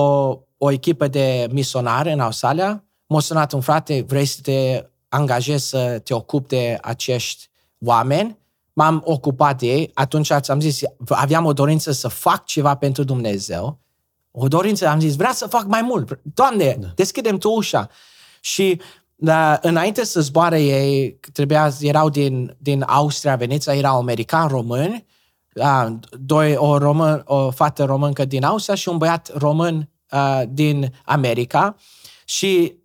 o 0.58 0.70
echipă 0.70 1.08
de 1.08 1.46
misionari 1.50 2.12
în 2.12 2.20
Australia. 2.20 2.84
M-a 3.06 3.20
sunat 3.20 3.52
un 3.52 3.60
frate, 3.60 4.04
vrei 4.08 4.24
să 4.24 4.38
te 4.42 4.86
angajezi 5.08 5.68
să 5.68 5.98
te 6.04 6.14
ocupi 6.14 6.48
de 6.48 6.78
acești 6.82 7.48
oameni? 7.84 8.39
M-am 8.80 9.02
ocupat 9.04 9.58
de 9.58 9.66
ei, 9.66 9.90
atunci 9.94 10.30
am 10.30 10.60
zis, 10.60 10.80
aveam 11.08 11.44
o 11.44 11.52
dorință 11.52 11.92
să 11.92 12.08
fac 12.08 12.44
ceva 12.44 12.74
pentru 12.74 13.04
Dumnezeu, 13.04 13.80
o 14.30 14.48
dorință, 14.48 14.88
am 14.88 15.00
zis, 15.00 15.16
vreau 15.16 15.32
să 15.32 15.46
fac 15.46 15.66
mai 15.66 15.82
mult. 15.82 16.20
Doamne, 16.22 16.76
da. 16.80 16.86
deschidem 16.94 17.38
tu 17.38 17.50
ușa. 17.50 17.88
Și 18.40 18.80
da, 19.16 19.58
înainte 19.62 20.04
să 20.04 20.20
zboare 20.20 20.62
ei, 20.62 21.20
trebuia, 21.32 21.72
erau 21.80 22.08
din, 22.08 22.56
din 22.58 22.82
Austria, 22.86 23.36
Veneția, 23.36 23.74
erau 23.74 23.98
americani, 23.98 24.48
români, 24.48 25.06
da, 25.52 25.98
doi, 26.10 26.56
o, 26.56 26.78
român, 26.78 27.22
o 27.24 27.50
fată 27.50 27.84
româncă 27.84 28.24
din 28.24 28.44
Austria 28.44 28.74
și 28.74 28.88
un 28.88 28.98
băiat 28.98 29.30
român 29.36 29.90
uh, 30.10 30.42
din 30.48 30.92
America. 31.04 31.76
Și 32.24 32.79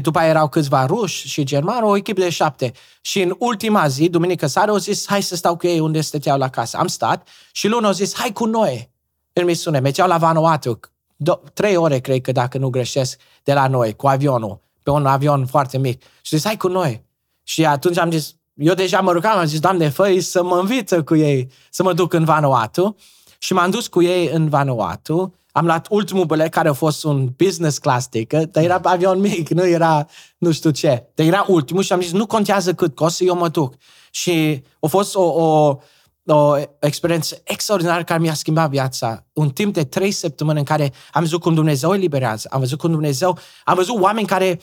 după 0.00 0.18
aia 0.18 0.28
erau 0.28 0.48
câțiva 0.48 0.86
ruși 0.86 1.28
și 1.28 1.44
germani, 1.44 1.86
o 1.86 1.96
echipă 1.96 2.20
de 2.20 2.30
șapte. 2.30 2.72
Și 3.00 3.22
în 3.22 3.34
ultima 3.38 3.88
zi, 3.88 4.08
duminică 4.08 4.46
seara, 4.46 4.70
au 4.70 4.76
zis, 4.76 5.06
hai 5.06 5.22
să 5.22 5.36
stau 5.36 5.56
cu 5.56 5.66
ei 5.66 5.80
unde 5.80 6.00
stăteau 6.00 6.38
la 6.38 6.48
casă. 6.48 6.76
Am 6.76 6.86
stat 6.86 7.28
și 7.52 7.68
luna 7.68 7.86
au 7.86 7.92
zis, 7.92 8.14
hai 8.14 8.32
cu 8.32 8.44
noi 8.44 8.90
în 9.32 9.44
misiune. 9.44 9.78
Mergeau 9.78 10.08
la 10.08 10.18
Vanuatu, 10.18 10.80
do- 11.16 11.52
trei 11.52 11.76
ore, 11.76 11.98
cred 11.98 12.20
că, 12.20 12.32
dacă 12.32 12.58
nu 12.58 12.68
greșesc, 12.68 13.20
de 13.42 13.52
la 13.52 13.66
noi, 13.66 13.96
cu 13.96 14.06
avionul, 14.06 14.60
pe 14.82 14.90
un 14.90 15.06
avion 15.06 15.46
foarte 15.46 15.78
mic. 15.78 16.02
Și 16.22 16.36
zis, 16.36 16.44
hai 16.44 16.56
cu 16.56 16.68
noi. 16.68 17.04
Și 17.42 17.66
atunci 17.66 17.98
am 17.98 18.10
zis, 18.10 18.34
eu 18.54 18.74
deja 18.74 19.00
mă 19.00 19.12
rugam, 19.12 19.38
am 19.38 19.44
zis, 19.44 19.60
Doamne, 19.60 19.88
fă 19.88 20.16
să 20.20 20.42
mă 20.42 20.58
invită 20.60 21.02
cu 21.02 21.16
ei, 21.16 21.50
să 21.70 21.82
mă 21.82 21.92
duc 21.92 22.12
în 22.12 22.24
Vanuatu. 22.24 22.96
Și 23.38 23.52
m-am 23.52 23.70
dus 23.70 23.86
cu 23.86 24.02
ei 24.02 24.28
în 24.28 24.48
Vanuatu 24.48 25.34
am 25.52 25.64
luat 25.64 25.86
ultimul 25.90 26.24
bilet 26.24 26.52
care 26.52 26.68
a 26.68 26.72
fost 26.72 27.04
un 27.04 27.28
business 27.36 27.78
class 27.78 28.06
ticket, 28.06 28.52
dar 28.52 28.64
era 28.64 28.80
avion 28.82 29.20
mic, 29.20 29.48
nu 29.48 29.66
era 29.66 30.06
nu 30.38 30.52
știu 30.52 30.70
ce. 30.70 31.06
Dar 31.14 31.26
era 31.26 31.44
ultimul 31.48 31.82
și 31.82 31.92
am 31.92 32.00
zis, 32.00 32.12
nu 32.12 32.26
contează 32.26 32.74
cât 32.74 32.94
costă, 32.94 33.24
eu 33.24 33.36
mă 33.36 33.48
duc. 33.48 33.74
Și 34.10 34.62
a 34.80 34.86
fost 34.86 35.14
o, 35.14 35.22
o, 35.22 35.78
o 36.24 36.56
experiență 36.80 37.40
extraordinară 37.44 38.04
care 38.04 38.20
mi-a 38.20 38.34
schimbat 38.34 38.70
viața. 38.70 39.24
Un 39.32 39.50
timp 39.50 39.74
de 39.74 39.84
trei 39.84 40.10
săptămâni 40.10 40.58
în 40.58 40.64
care 40.64 40.92
am 41.12 41.22
văzut 41.22 41.40
cum 41.40 41.54
Dumnezeu 41.54 41.94
eliberează, 41.94 42.48
am 42.50 42.60
văzut 42.60 42.78
cum 42.78 42.90
Dumnezeu, 42.90 43.38
am 43.64 43.74
văzut 43.74 44.00
oameni 44.00 44.26
care 44.26 44.60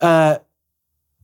uh, 0.00 0.34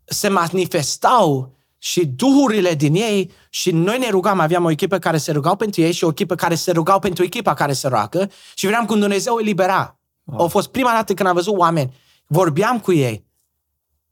se 0.04 0.28
manifestau 0.28 1.56
și 1.78 2.06
duhurile 2.06 2.74
din 2.74 2.94
ei 2.94 3.30
și 3.50 3.70
noi 3.70 3.98
ne 3.98 4.10
rugam, 4.10 4.40
aveam 4.40 4.64
o 4.64 4.70
echipă 4.70 4.98
care 4.98 5.16
se 5.16 5.32
rugau 5.32 5.56
pentru 5.56 5.80
ei 5.80 5.92
și 5.92 6.04
o 6.04 6.08
echipă 6.08 6.34
care 6.34 6.54
se 6.54 6.70
rugau 6.70 6.98
pentru 6.98 7.24
echipa 7.24 7.54
care 7.54 7.72
se 7.72 7.88
roagă 7.88 8.30
și 8.54 8.66
vedeam 8.66 8.86
cum 8.86 8.98
Dumnezeu 8.98 9.34
îi 9.34 9.44
libera. 9.44 9.98
Wow. 10.24 10.44
A 10.44 10.48
fost 10.48 10.68
prima 10.68 10.90
dată 10.90 11.14
când 11.14 11.28
am 11.28 11.34
văzut 11.34 11.56
oameni. 11.56 11.94
Vorbeam 12.26 12.80
cu 12.80 12.92
ei. 12.92 13.26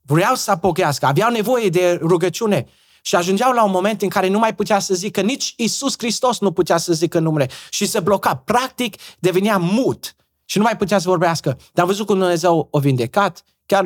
Vreau 0.03 0.35
să 0.35 0.51
apochească. 0.51 1.07
Aveau 1.07 1.31
nevoie 1.31 1.69
de 1.69 1.99
rugăciune. 2.03 2.67
Și 3.03 3.15
ajungeau 3.15 3.53
la 3.53 3.65
un 3.65 3.71
moment 3.71 4.03
în 4.03 4.09
care 4.09 4.29
nu 4.29 4.39
mai 4.39 4.55
putea 4.55 4.79
să 4.79 4.95
zică, 4.95 5.21
nici 5.21 5.55
Isus 5.57 5.95
Hristos 5.99 6.39
nu 6.41 6.53
putea 6.53 6.77
să 6.77 6.93
zică 6.93 7.19
numele. 7.19 7.49
Și 7.71 7.87
se 7.87 8.01
bloca. 8.01 8.35
Practic 8.35 8.97
devenea 9.19 9.57
mut. 9.57 10.17
Și 10.45 10.59
nu 10.59 10.65
mai 10.65 10.77
putea 10.77 10.99
să 10.99 11.09
vorbească. 11.09 11.49
Dar 11.73 11.85
am 11.85 11.87
văzut 11.87 12.07
cum 12.07 12.19
Dumnezeu 12.19 12.69
o 12.71 12.79
vindecat. 12.79 13.43
Chiar 13.67 13.85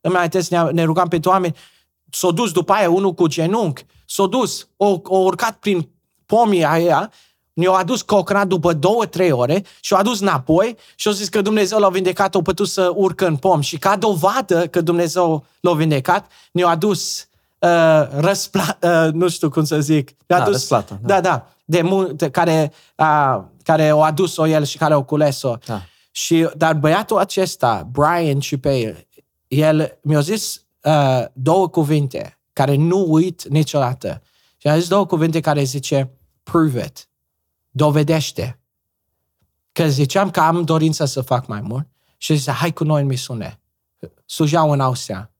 îmi 0.00 0.16
amintesc, 0.16 0.50
ne 0.50 0.84
rugam 0.84 1.08
pentru 1.08 1.30
oameni. 1.30 1.56
S-a 2.10 2.30
dus 2.30 2.52
după 2.52 2.72
aia 2.72 2.90
unul 2.90 3.14
cu 3.14 3.26
genunchi. 3.26 3.86
S-a 4.06 4.26
dus, 4.26 4.68
o, 4.76 5.00
o 5.04 5.16
urcat 5.16 5.56
prin 5.56 5.88
pomii 6.26 6.64
aia 6.64 7.12
ne-au 7.52 7.74
adus 7.74 8.02
cocra 8.02 8.44
după 8.44 8.72
două, 8.72 9.06
trei 9.06 9.30
ore 9.30 9.64
și 9.80 9.92
au 9.92 10.00
adus 10.00 10.20
înapoi 10.20 10.76
și 10.94 11.08
au 11.08 11.14
zis 11.14 11.28
că 11.28 11.42
Dumnezeu 11.42 11.78
l-a 11.78 11.88
vindecat, 11.88 12.34
au 12.34 12.42
putut 12.42 12.68
să 12.68 12.92
urcă 12.94 13.26
în 13.26 13.36
pom. 13.36 13.60
Și 13.60 13.78
ca 13.78 13.96
dovadă 13.96 14.66
că 14.66 14.80
Dumnezeu 14.80 15.44
l-a 15.60 15.74
vindecat, 15.74 16.30
ne-au 16.52 16.68
adus 16.68 17.28
uh, 17.58 18.08
răspla, 18.10 18.78
uh, 18.82 19.12
nu 19.12 19.28
știu 19.28 19.50
cum 19.50 19.64
să 19.64 19.80
zic. 19.80 20.10
Da, 20.26 20.36
adus, 20.36 20.52
răsplată. 20.52 20.98
Da, 21.02 21.20
da, 21.20 21.20
da 21.20 21.46
de, 21.68 21.82
de, 22.12 22.30
care, 22.30 22.72
uh, 22.96 23.42
care 23.62 23.88
au 23.88 24.02
adus-o 24.02 24.46
el 24.46 24.64
și 24.64 24.78
care 24.78 24.94
au 24.94 25.02
cules-o. 25.02 25.54
Da. 25.66 25.82
Și, 26.10 26.48
dar 26.56 26.74
băiatul 26.74 27.18
acesta, 27.18 27.88
Brian 27.92 28.38
și 28.38 28.56
pe 28.56 28.78
el, 28.78 29.06
el 29.48 29.98
mi-a 30.02 30.20
zis 30.20 30.62
uh, 30.82 31.24
două 31.32 31.68
cuvinte 31.68 32.38
care 32.52 32.74
nu 32.74 33.12
uit 33.12 33.48
niciodată. 33.48 34.22
Și 34.56 34.68
a 34.68 34.78
zis 34.78 34.88
două 34.88 35.06
cuvinte 35.06 35.40
care 35.40 35.62
zice, 35.62 36.10
prove 36.42 36.84
it 36.84 37.08
dovedește. 37.70 38.60
Că 39.72 39.88
ziceam 39.88 40.30
că 40.30 40.40
am 40.40 40.62
dorința 40.62 41.04
să 41.04 41.20
fac 41.20 41.46
mai 41.46 41.60
mult 41.60 41.88
și 42.16 42.36
zicea, 42.36 42.52
hai 42.52 42.72
cu 42.72 42.84
noi 42.84 43.00
în 43.00 43.06
misiune. 43.06 43.60
Sujau 44.24 44.70
în 44.70 44.80
Austria. 44.80 45.32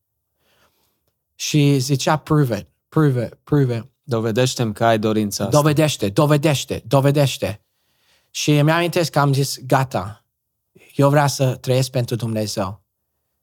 Și 1.35 1.79
zicea, 1.79 2.17
prove 2.17 2.59
it, 2.59 2.69
prove 2.89 3.25
it, 3.25 3.35
prove 3.45 3.77
it. 3.77 3.85
Dovedește-mi 4.03 4.73
că 4.73 4.85
ai 4.85 4.99
dorința 4.99 5.45
asta. 5.45 5.57
Dovedește, 5.57 6.09
dovedește, 6.09 6.83
dovedește. 6.87 7.63
Și 8.31 8.59
îmi 8.59 8.73
amintesc 8.73 9.11
că 9.11 9.19
am 9.19 9.33
zis, 9.33 9.59
gata, 9.67 10.25
eu 10.95 11.09
vreau 11.09 11.29
să 11.29 11.55
trăiesc 11.55 11.91
pentru 11.91 12.17
Dumnezeu. 12.17 12.83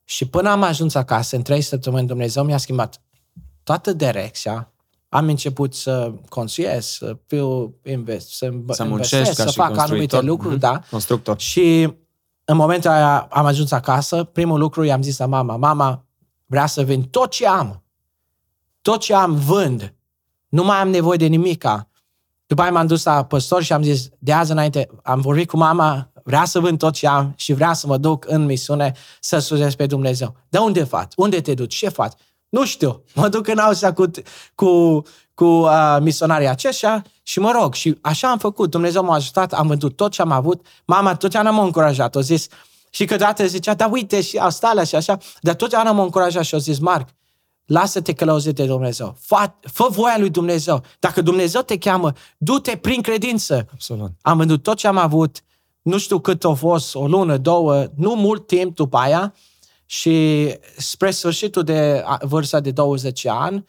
Și 0.08 0.28
până 0.28 0.50
am 0.50 0.62
ajuns 0.62 0.94
acasă, 0.94 1.36
în 1.36 1.42
trei 1.42 1.60
săptămâni, 1.60 2.06
Dumnezeu 2.06 2.44
mi-a 2.44 2.56
schimbat 2.56 3.00
toată 3.62 3.92
direcția, 3.92 4.72
am 5.08 5.28
început 5.28 5.74
să 5.74 6.12
consuiesc, 6.28 6.88
să 6.88 7.16
fiu 7.26 7.74
invest, 7.84 8.30
să, 8.30 8.52
să 8.68 8.84
investesc, 8.84 9.34
să 9.34 9.50
fac 9.50 9.76
anumite 9.76 10.20
lucruri, 10.20 10.56
mm-hmm. 10.56 10.60
da. 10.60 10.80
Constructor. 10.90 11.40
Și 11.40 11.94
în 12.44 12.56
momentul 12.56 12.90
aia 12.90 13.18
am 13.18 13.46
ajuns 13.46 13.70
acasă, 13.70 14.24
primul 14.24 14.58
lucru 14.58 14.84
i-am 14.84 15.02
zis 15.02 15.18
la 15.18 15.26
mama, 15.26 15.56
mama, 15.56 16.04
vrea 16.46 16.66
să 16.66 16.84
vând 16.84 17.06
tot 17.06 17.30
ce 17.30 17.46
am. 17.46 17.82
Tot 18.82 19.00
ce 19.00 19.14
am 19.14 19.34
vând. 19.34 19.94
Nu 20.48 20.64
mai 20.64 20.76
am 20.76 20.88
nevoie 20.88 21.16
de 21.16 21.26
nimica. 21.26 21.88
După 22.46 22.62
aia 22.62 22.70
m-am 22.70 22.86
dus 22.86 23.04
la 23.04 23.24
păstor 23.24 23.62
și 23.62 23.72
am 23.72 23.82
zis, 23.82 24.08
de 24.18 24.32
azi 24.32 24.50
înainte, 24.50 24.88
am 25.02 25.20
vorbit 25.20 25.48
cu 25.48 25.56
mama, 25.56 26.12
vrea 26.26 26.44
să 26.44 26.60
vând 26.60 26.78
tot 26.78 26.92
ce 26.92 27.06
am 27.06 27.32
și 27.36 27.52
vrea 27.52 27.72
să 27.72 27.86
mă 27.86 27.96
duc 27.96 28.24
în 28.28 28.44
misiune 28.44 28.92
să 29.20 29.38
slujesc 29.38 29.76
pe 29.76 29.86
Dumnezeu. 29.86 30.36
De 30.48 30.58
unde 30.58 30.84
faci? 30.84 31.12
Unde 31.16 31.40
te 31.40 31.54
duci? 31.54 31.74
Ce 31.74 31.88
faci? 31.88 32.12
Nu 32.48 32.64
știu. 32.64 33.02
Mă 33.14 33.28
duc 33.28 33.48
în 33.48 33.58
Austria 33.58 33.92
cu, 33.92 34.10
cu, 34.54 35.02
cu 35.34 35.44
uh, 35.44 35.96
misionarii 36.00 36.48
aceștia 36.48 37.04
și 37.22 37.38
mă 37.38 37.50
rog. 37.60 37.74
Și 37.74 37.98
așa 38.00 38.30
am 38.30 38.38
făcut. 38.38 38.70
Dumnezeu 38.70 39.04
m-a 39.04 39.14
ajutat, 39.14 39.52
am 39.52 39.66
vândut 39.66 39.96
tot 39.96 40.10
ce 40.10 40.22
am 40.22 40.30
avut. 40.30 40.66
Mama 40.84 41.14
totdeauna 41.14 41.50
m-a 41.50 41.62
încurajat. 41.62 42.16
O 42.16 42.20
zis, 42.20 42.46
și 42.90 43.04
câteodată 43.04 43.46
zicea, 43.46 43.74
da 43.74 43.86
uite 43.86 44.20
și 44.20 44.36
Australia 44.36 44.84
și 44.84 44.94
așa. 44.94 45.18
Dar 45.40 45.54
totdeauna 45.54 45.92
m-a 45.92 46.02
încurajat 46.02 46.44
și 46.44 46.54
o 46.54 46.58
zis, 46.58 46.78
Marc, 46.78 47.08
lasă-te 47.66 48.12
călăuzit 48.12 48.54
de 48.54 48.66
Dumnezeu. 48.66 49.16
Fă, 49.20 49.52
fă 49.60 49.86
voia 49.90 50.18
lui 50.18 50.30
Dumnezeu. 50.30 50.82
Dacă 50.98 51.20
Dumnezeu 51.20 51.60
te 51.60 51.78
cheamă, 51.78 52.12
du-te 52.38 52.76
prin 52.76 53.02
credință. 53.02 53.66
Absolut. 53.72 54.10
Am 54.22 54.36
vândut 54.36 54.62
tot 54.62 54.76
ce 54.76 54.86
am 54.86 54.96
avut. 54.96 55.40
Nu 55.86 55.98
știu 55.98 56.18
cât 56.18 56.44
a 56.44 56.52
fost, 56.52 56.94
o 56.94 57.06
lună, 57.06 57.36
două, 57.36 57.86
nu 57.94 58.14
mult 58.14 58.46
timp 58.46 58.74
după 58.74 58.96
aia. 58.96 59.34
Și 59.84 60.48
spre 60.76 61.10
sfârșitul 61.10 61.62
de 61.62 62.04
vârsta 62.20 62.60
de 62.60 62.70
20 62.70 63.26
ani, 63.26 63.64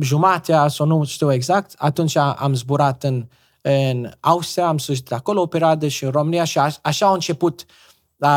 jumatea, 0.00 0.68
sau 0.68 0.86
nu 0.86 1.04
știu 1.04 1.32
exact, 1.32 1.72
atunci 1.76 2.16
am 2.16 2.54
zburat 2.54 3.04
în, 3.04 3.26
în 3.60 4.10
Austria, 4.20 4.66
am 4.66 4.78
slujit 4.78 5.12
acolo 5.12 5.40
o 5.40 5.46
perioadă 5.46 5.88
și 5.88 6.04
în 6.04 6.10
România 6.10 6.44
și 6.44 6.58
a, 6.58 6.70
așa 6.82 7.06
a 7.06 7.12
început 7.12 7.64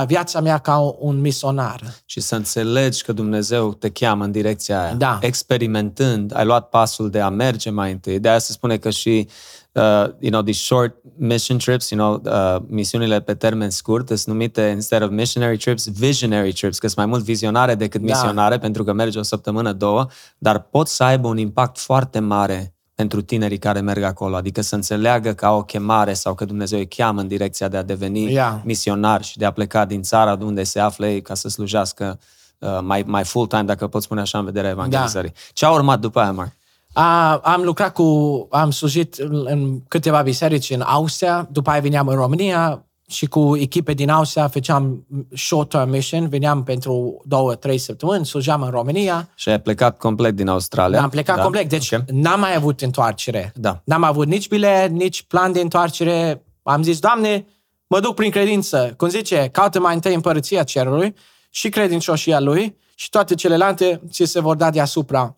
viața 0.06 0.42
mea 0.42 0.58
ca 0.58 0.78
un 1.00 1.20
misionar. 1.20 1.82
Și 2.06 2.20
să 2.20 2.36
înțelegi 2.36 3.04
că 3.04 3.14
Dumnezeu 3.14 3.74
te 3.74 3.90
cheamă 3.90 4.24
în 4.24 4.32
direcția 4.32 4.84
aia. 4.84 4.94
Da. 4.94 5.18
Experimentând, 5.22 6.36
ai 6.36 6.46
luat 6.46 6.70
pasul 6.70 7.10
de 7.10 7.20
a 7.20 7.30
merge 7.30 7.70
mai 7.70 7.92
întâi. 7.92 8.20
De 8.20 8.30
aia 8.30 8.40
se 8.40 8.52
spune 8.52 8.78
că 8.78 8.90
și 8.90 9.28
uh, 9.76 10.14
you 10.20 10.32
know, 10.32 10.42
these 10.42 10.60
short 10.60 10.96
mission 11.18 11.58
trips, 11.58 11.90
you 11.90 12.00
know, 12.00 12.22
uh, 12.26 12.62
misiunile 12.68 13.22
pe 13.22 13.34
termen 13.34 13.70
scurt, 13.70 14.08
sunt 14.08 14.26
numite, 14.26 14.62
instead 14.62 15.02
of 15.02 15.10
missionary 15.10 15.58
trips, 15.58 15.88
visionary 15.88 16.54
trips, 16.54 16.80
că 16.80 16.86
sunt 16.88 16.98
mai 16.98 17.06
mult 17.06 17.24
vizionare 17.24 17.76
decât 17.76 18.02
da. 18.02 18.14
misionare, 18.14 18.58
pentru 18.58 18.84
că 18.84 18.94
merge 18.94 19.20
o 19.20 19.22
săptămână, 19.22 19.72
două, 19.72 20.08
dar 20.38 20.60
pot 20.60 20.88
să 20.88 21.04
aibă 21.04 21.28
un 21.28 21.38
impact 21.38 21.80
foarte 21.80 22.20
mare 22.20 22.76
pentru 22.96 23.22
tinerii 23.22 23.58
care 23.58 23.80
merg 23.80 24.04
acolo, 24.04 24.36
adică 24.36 24.62
să 24.62 24.76
înțeleagă 24.76 25.34
că 25.34 25.46
au 25.46 25.58
o 25.58 25.64
chemare 25.64 26.14
sau 26.14 26.34
că 26.34 26.46
Dumnezeu 26.46 26.80
îi 26.80 26.88
cheamă 26.88 27.22
în 27.22 27.28
direcția 27.28 27.68
de 27.68 27.78
a 27.78 27.84
deveni 27.84 28.32
yeah. 28.32 28.54
misionar 28.64 29.24
și 29.24 29.38
de 29.38 29.46
a 29.46 29.52
pleca 29.52 29.86
din 29.86 30.02
țara 30.02 30.38
unde 30.42 30.64
se 30.64 30.80
află 30.80 31.08
ei 31.08 31.22
ca 31.22 31.34
să 31.34 31.50
slujească 31.50 32.20
uh, 32.60 32.80
mai, 32.82 33.04
mai 33.08 33.24
full-time, 33.24 33.64
dacă 33.64 33.88
pot 33.88 34.02
spune 34.02 34.22
așa, 34.22 34.38
în 34.38 34.46
vederea 34.46 34.70
evangelizării. 34.70 35.30
Da. 35.30 35.40
Ce 35.54 35.66
a 35.66 35.72
urmat 35.72 36.00
după 36.00 36.20
aia, 36.20 36.32
Mark? 36.32 36.54
A, 36.98 37.36
am 37.36 37.62
lucrat 37.64 37.94
cu, 37.94 38.48
am 38.52 38.72
slujit 38.72 39.16
în 39.44 39.80
câteva 39.88 40.22
biserici 40.22 40.70
în 40.70 40.82
Austria, 40.82 41.48
după 41.52 41.70
aia 41.70 41.80
veneam 41.80 42.08
în 42.08 42.16
România 42.16 42.86
și 43.08 43.26
cu 43.26 43.58
echipe 43.58 43.94
din 43.94 44.10
Austria 44.10 44.48
făceam 44.48 45.06
short-term 45.34 45.90
mission, 45.90 46.30
veneam 46.30 46.64
pentru 46.64 47.22
două, 47.26 47.56
trei 47.56 47.78
săptămâni, 47.78 48.26
slujeam 48.26 48.62
în 48.62 48.70
România. 48.70 49.30
Și 49.36 49.50
ai 49.50 49.62
plecat 49.62 49.98
complet 49.98 50.36
din 50.36 50.48
Australia. 50.48 51.02
Am 51.02 51.10
plecat 51.10 51.36
da? 51.36 51.42
complet, 51.42 51.70
deci 51.70 51.92
okay. 51.92 52.06
n-am 52.12 52.40
mai 52.40 52.56
avut 52.56 52.82
întoarcere. 52.82 53.52
Da. 53.56 53.82
N-am 53.84 54.04
avut 54.04 54.28
nici 54.28 54.48
bilet, 54.48 54.90
nici 54.90 55.24
plan 55.24 55.52
de 55.52 55.60
întoarcere. 55.60 56.44
Am 56.64 56.84
zis, 56.84 57.00
Doamne, 57.00 57.46
mă 57.88 58.00
duc 58.00 58.16
prin 58.16 58.32
credință. 58.32 58.94
Cum 58.98 59.08
zice, 59.08 59.50
caută 59.52 59.80
mai 59.80 59.94
întâi 59.94 60.14
împărăția 60.14 60.64
cerului 60.64 61.16
și 61.50 61.70
credincioșia 61.70 62.40
lui 62.40 62.78
și 62.96 63.10
toate 63.10 63.36
celelalte 63.36 64.02
ți 64.10 64.26
se 64.26 64.40
vor 64.40 64.56
da 64.56 64.70
deasupra. 64.70 65.38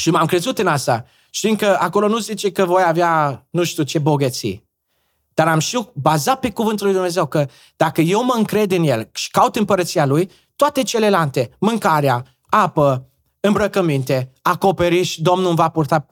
Și 0.00 0.10
m-am 0.10 0.26
crezut 0.26 0.58
în 0.58 0.66
asta. 0.66 1.04
Știind 1.30 1.58
că 1.58 1.76
acolo 1.80 2.08
nu 2.08 2.18
zice 2.18 2.52
că 2.52 2.64
voi 2.64 2.82
avea 2.86 3.46
nu 3.50 3.64
știu 3.64 3.82
ce 3.82 3.98
bogății. 3.98 4.68
Dar 5.34 5.48
am 5.48 5.58
și 5.58 5.86
bazat 5.94 6.40
pe 6.40 6.50
cuvântul 6.50 6.86
lui 6.86 6.94
Dumnezeu 6.94 7.26
că 7.26 7.46
dacă 7.76 8.00
eu 8.00 8.24
mă 8.24 8.34
încred 8.36 8.72
în 8.72 8.84
el 8.84 9.10
și 9.12 9.30
caut 9.30 9.56
împărăția 9.56 10.06
lui, 10.06 10.30
toate 10.56 10.82
celelalte, 10.82 11.50
mâncarea, 11.58 12.24
apă, 12.48 13.08
îmbrăcăminte, 13.40 14.32
acoperiș, 14.42 15.16
Domnul 15.16 15.46
îmi 15.46 15.56
va 15.56 15.68
purta 15.68 16.06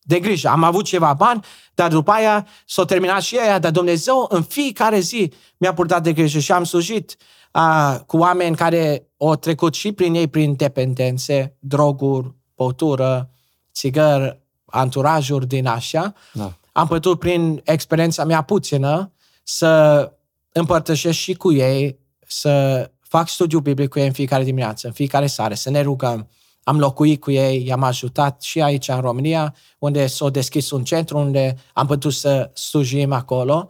de 0.00 0.18
grijă. 0.18 0.48
Am 0.48 0.62
avut 0.62 0.84
ceva 0.84 1.12
bani, 1.12 1.44
dar 1.74 1.90
după 1.90 2.10
aia 2.10 2.46
s-a 2.66 2.84
terminat 2.84 3.22
și 3.22 3.36
aia, 3.36 3.58
dar 3.58 3.70
Dumnezeu 3.70 4.26
în 4.28 4.42
fiecare 4.42 4.98
zi 4.98 5.32
mi-a 5.56 5.74
purtat 5.74 6.02
de 6.02 6.12
grijă 6.12 6.38
și 6.38 6.52
am 6.52 6.64
slujit 6.64 7.16
uh, 7.52 7.96
cu 8.06 8.16
oameni 8.16 8.56
care 8.56 9.08
au 9.18 9.36
trecut 9.36 9.74
și 9.74 9.92
prin 9.92 10.14
ei 10.14 10.28
prin 10.28 10.56
dependențe, 10.56 11.56
droguri, 11.58 12.38
băutură, 12.60 13.30
țigări, 13.72 14.40
anturajuri 14.64 15.46
din 15.46 15.66
așa. 15.66 16.14
Da. 16.32 16.52
Am 16.72 16.86
putut, 16.86 17.18
prin 17.18 17.60
experiența 17.64 18.24
mea 18.24 18.42
puțină, 18.42 19.12
să 19.42 20.12
împărtășesc 20.52 21.18
și 21.18 21.34
cu 21.34 21.52
ei, 21.52 21.98
să 22.26 22.90
fac 23.00 23.28
studiu 23.28 23.60
biblic 23.60 23.88
cu 23.88 23.98
ei 23.98 24.06
în 24.06 24.12
fiecare 24.12 24.44
dimineață, 24.44 24.86
în 24.86 24.92
fiecare 24.92 25.26
seară, 25.26 25.54
să 25.54 25.70
ne 25.70 25.80
rugăm. 25.80 26.28
Am 26.62 26.78
locuit 26.78 27.20
cu 27.20 27.30
ei, 27.30 27.66
i-am 27.66 27.82
ajutat 27.82 28.42
și 28.42 28.60
aici 28.60 28.88
în 28.88 29.00
România, 29.00 29.54
unde 29.78 30.06
s-a 30.06 30.28
deschis 30.28 30.70
un 30.70 30.84
centru 30.84 31.18
unde 31.18 31.56
am 31.72 31.86
putut 31.86 32.12
să 32.12 32.50
slujim 32.54 33.12
acolo. 33.12 33.68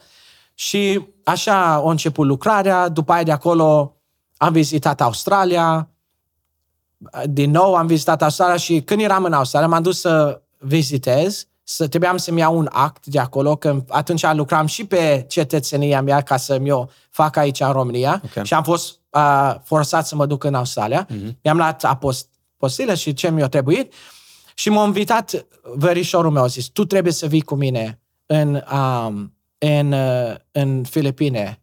Și 0.54 1.06
așa 1.24 1.74
a 1.74 1.90
început 1.90 2.26
lucrarea, 2.26 2.88
după 2.88 3.12
aia 3.12 3.22
de 3.22 3.32
acolo 3.32 3.96
am 4.36 4.52
vizitat 4.52 5.00
Australia, 5.00 5.89
din 7.24 7.50
nou 7.50 7.74
am 7.74 7.86
vizitat 7.86 8.22
Australia 8.22 8.56
și 8.56 8.80
când 8.80 9.00
eram 9.00 9.24
în 9.24 9.32
Australia 9.32 9.68
m-am 9.68 9.82
dus 9.82 10.00
să 10.00 10.42
vizitez, 10.58 11.46
să 11.62 11.88
trebuiam 11.88 12.16
să-mi 12.16 12.38
iau 12.38 12.58
un 12.58 12.68
act 12.72 13.06
de 13.06 13.18
acolo, 13.18 13.56
că 13.56 13.84
atunci 13.88 14.26
lucram 14.32 14.66
și 14.66 14.84
pe 14.84 15.24
cetățenia 15.28 16.02
mea 16.02 16.20
ca 16.20 16.36
să-mi 16.36 16.70
o 16.70 16.86
fac 17.10 17.36
aici 17.36 17.60
în 17.60 17.72
România 17.72 18.22
okay. 18.24 18.44
și 18.44 18.54
am 18.54 18.62
fost 18.62 18.98
uh, 19.10 19.54
forțat 19.64 20.06
să 20.06 20.14
mă 20.14 20.26
duc 20.26 20.44
în 20.44 20.54
Australia. 20.54 21.06
Mm-hmm. 21.06 21.40
Mi-am 21.42 21.56
luat 21.56 21.84
apost, 21.84 22.28
postilă 22.56 22.94
și 22.94 23.12
ce 23.12 23.30
mi-a 23.30 23.48
trebuit. 23.48 23.92
Și 24.54 24.68
m-a 24.68 24.84
invitat 24.84 25.46
verișorul 25.74 26.30
meu, 26.30 26.42
a 26.42 26.46
zis, 26.46 26.66
tu 26.66 26.84
trebuie 26.84 27.12
să 27.12 27.26
vii 27.26 27.40
cu 27.40 27.54
mine 27.54 28.00
în, 28.26 28.64
um, 28.72 29.34
în, 29.58 29.92
uh, 29.92 30.34
în 30.52 30.84
Filipine. 30.84 31.59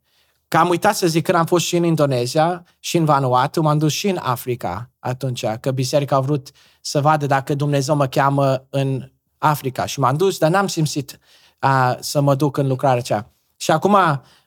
Că 0.47 0.57
am 0.57 0.69
uitat 0.69 0.95
să 0.95 1.07
zic 1.07 1.25
că 1.25 1.37
am 1.37 1.45
fost 1.45 1.65
și 1.65 1.75
în 1.75 1.83
Indonezia 1.83 2.63
și 2.79 2.97
în 2.97 3.05
Vanuatu, 3.05 3.61
m-am 3.61 3.77
dus 3.77 3.93
și 3.93 4.07
în 4.07 4.17
Africa 4.21 4.91
atunci, 4.99 5.45
că 5.59 5.71
biserica 5.71 6.15
a 6.15 6.19
vrut 6.19 6.49
să 6.81 7.01
vadă 7.01 7.25
dacă 7.25 7.53
Dumnezeu 7.53 7.95
mă 7.95 8.07
cheamă 8.07 8.67
în 8.69 9.11
Africa. 9.37 9.85
Și 9.85 9.99
m-am 9.99 10.15
dus, 10.15 10.37
dar 10.37 10.49
n-am 10.49 10.67
simțit 10.67 11.19
uh, 11.61 11.95
să 11.99 12.21
mă 12.21 12.35
duc 12.35 12.57
în 12.57 12.67
lucrarea 12.67 12.97
aceea. 12.97 13.31
Și 13.57 13.71
acum 13.71 13.97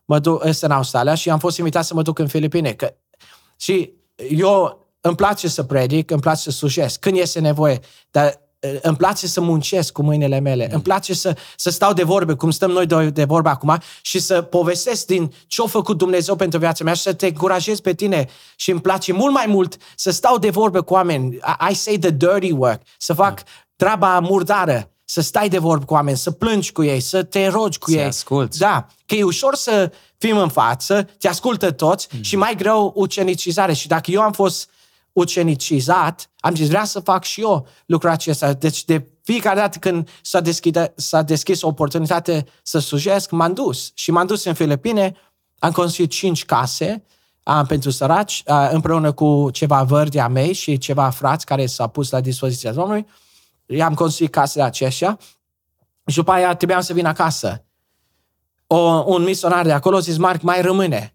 mă 0.05 0.18
duc 0.18 0.44
este 0.44 0.64
în 0.64 0.70
Australia 0.70 1.14
și 1.14 1.30
am 1.30 1.38
fost 1.38 1.59
invitat 1.59 1.84
să 1.84 1.94
mă 1.94 2.03
duc 2.03 2.18
în 2.18 2.26
Filipine. 2.26 2.72
Că, 2.72 2.94
și 3.57 3.92
eu 4.30 4.86
îmi 5.01 5.16
place 5.16 5.48
să 5.48 5.62
predic, 5.62 6.11
îmi 6.11 6.20
place 6.20 6.40
să 6.40 6.51
slujesc 6.51 7.01
când 7.01 7.16
este 7.16 7.40
nevoie, 7.40 7.80
dar 8.11 8.40
îmi 8.82 8.96
place 8.96 9.26
să 9.26 9.40
muncesc 9.40 9.92
cu 9.92 10.02
mâinile 10.02 10.38
mele, 10.38 10.64
mm. 10.64 10.74
îmi 10.74 10.82
place 10.82 11.14
să, 11.14 11.36
să 11.56 11.70
stau 11.70 11.92
de 11.92 12.02
vorbe, 12.02 12.34
cum 12.34 12.50
stăm 12.50 12.70
noi 12.70 12.86
de, 12.86 13.11
de 13.11 13.24
vorbe 13.24 13.48
acum, 13.48 13.78
și 14.00 14.18
să 14.18 14.42
povestesc 14.42 15.06
din 15.06 15.32
ce 15.46 15.62
a 15.62 15.66
făcut 15.66 15.98
Dumnezeu 15.98 16.36
pentru 16.36 16.58
viața 16.58 16.84
mea 16.84 16.92
și 16.92 17.02
să 17.02 17.12
te 17.12 17.26
încurajez 17.26 17.80
pe 17.80 17.94
tine. 17.94 18.28
Și 18.56 18.70
îmi 18.70 18.80
place 18.80 19.12
mult 19.12 19.32
mai 19.32 19.46
mult 19.48 19.76
să 19.96 20.11
stau 20.11 20.38
de 20.38 20.50
vorbe 20.50 20.80
cu 20.80 20.92
oameni. 20.92 21.34
I, 21.34 21.70
I 21.70 21.74
say 21.74 21.98
the 21.98 22.11
dirty 22.11 22.52
work, 22.52 22.82
să 22.98 23.12
fac 23.12 23.38
mm. 23.38 23.44
treaba 23.76 24.18
murdară, 24.18 24.90
să 25.04 25.20
stai 25.20 25.48
de 25.48 25.58
vorbe 25.58 25.84
cu 25.84 25.94
oameni, 25.94 26.16
să 26.16 26.30
plângi 26.30 26.72
cu 26.72 26.82
ei, 26.82 27.00
să 27.00 27.22
te 27.22 27.46
rogi 27.46 27.78
cu 27.78 27.90
să 27.90 27.96
ei. 27.96 28.04
asculți. 28.04 28.58
Da, 28.58 28.86
că 29.06 29.14
e 29.14 29.22
ușor 29.22 29.54
să 29.54 29.92
fim 30.18 30.36
în 30.36 30.48
față, 30.48 31.08
te 31.18 31.28
ascultă 31.28 31.70
toți 31.70 32.08
mm. 32.12 32.22
și 32.22 32.36
mai 32.36 32.54
greu 32.56 32.92
ucenicizare. 32.94 33.72
Și 33.72 33.88
dacă 33.88 34.11
eu 34.11 34.20
am 34.20 34.32
fost 34.32 34.70
ucenicizat, 35.12 36.30
am 36.38 36.54
zis, 36.54 36.68
vreau 36.68 36.84
să 36.84 37.00
fac 37.00 37.24
și 37.24 37.40
eu 37.40 37.66
lucrul 37.86 38.11
acesta. 38.11 38.52
Deci 38.52 38.84
de 38.84 39.06
fiecare 39.22 39.58
dată 39.58 39.78
când 39.78 40.08
s-a, 40.22 40.40
deschide, 40.40 40.92
s-a 40.96 41.22
deschis 41.22 41.62
o 41.62 41.66
oportunitate 41.66 42.46
să 42.62 42.78
slujesc, 42.78 43.30
m-am 43.30 43.52
dus. 43.52 43.90
Și 43.94 44.11
m-am 44.11 44.26
dus 44.26 44.44
în 44.44 44.54
Filipine, 44.54 45.16
am 45.58 45.70
construit 45.70 46.11
cinci 46.11 46.44
case 46.44 47.04
am, 47.42 47.66
pentru 47.66 47.90
săraci, 47.90 48.42
a, 48.46 48.68
împreună 48.68 49.12
cu 49.12 49.50
ceva 49.50 49.82
vărdi 49.82 50.18
a 50.18 50.28
mei 50.28 50.52
și 50.52 50.78
ceva 50.78 51.11
frați 51.11 51.46
care 51.46 51.66
s-au 51.66 51.88
pus 51.88 52.11
la 52.11 52.20
dispoziția 52.20 52.72
Domnului. 52.72 53.06
I-am 53.66 53.94
construit 53.94 54.30
casele 54.30 54.64
aceștia 54.64 55.18
și 56.06 56.16
după 56.16 56.30
aia 56.30 56.54
trebuiam 56.54 56.80
să 56.80 56.92
vin 56.92 57.06
acasă. 57.06 57.64
O, 58.66 58.76
un 59.06 59.22
misionar 59.22 59.64
de 59.64 59.72
acolo 59.72 59.96
a 59.96 60.00
zis, 60.00 60.16
Marc, 60.16 60.42
mai 60.42 60.62
rămâne. 60.62 61.14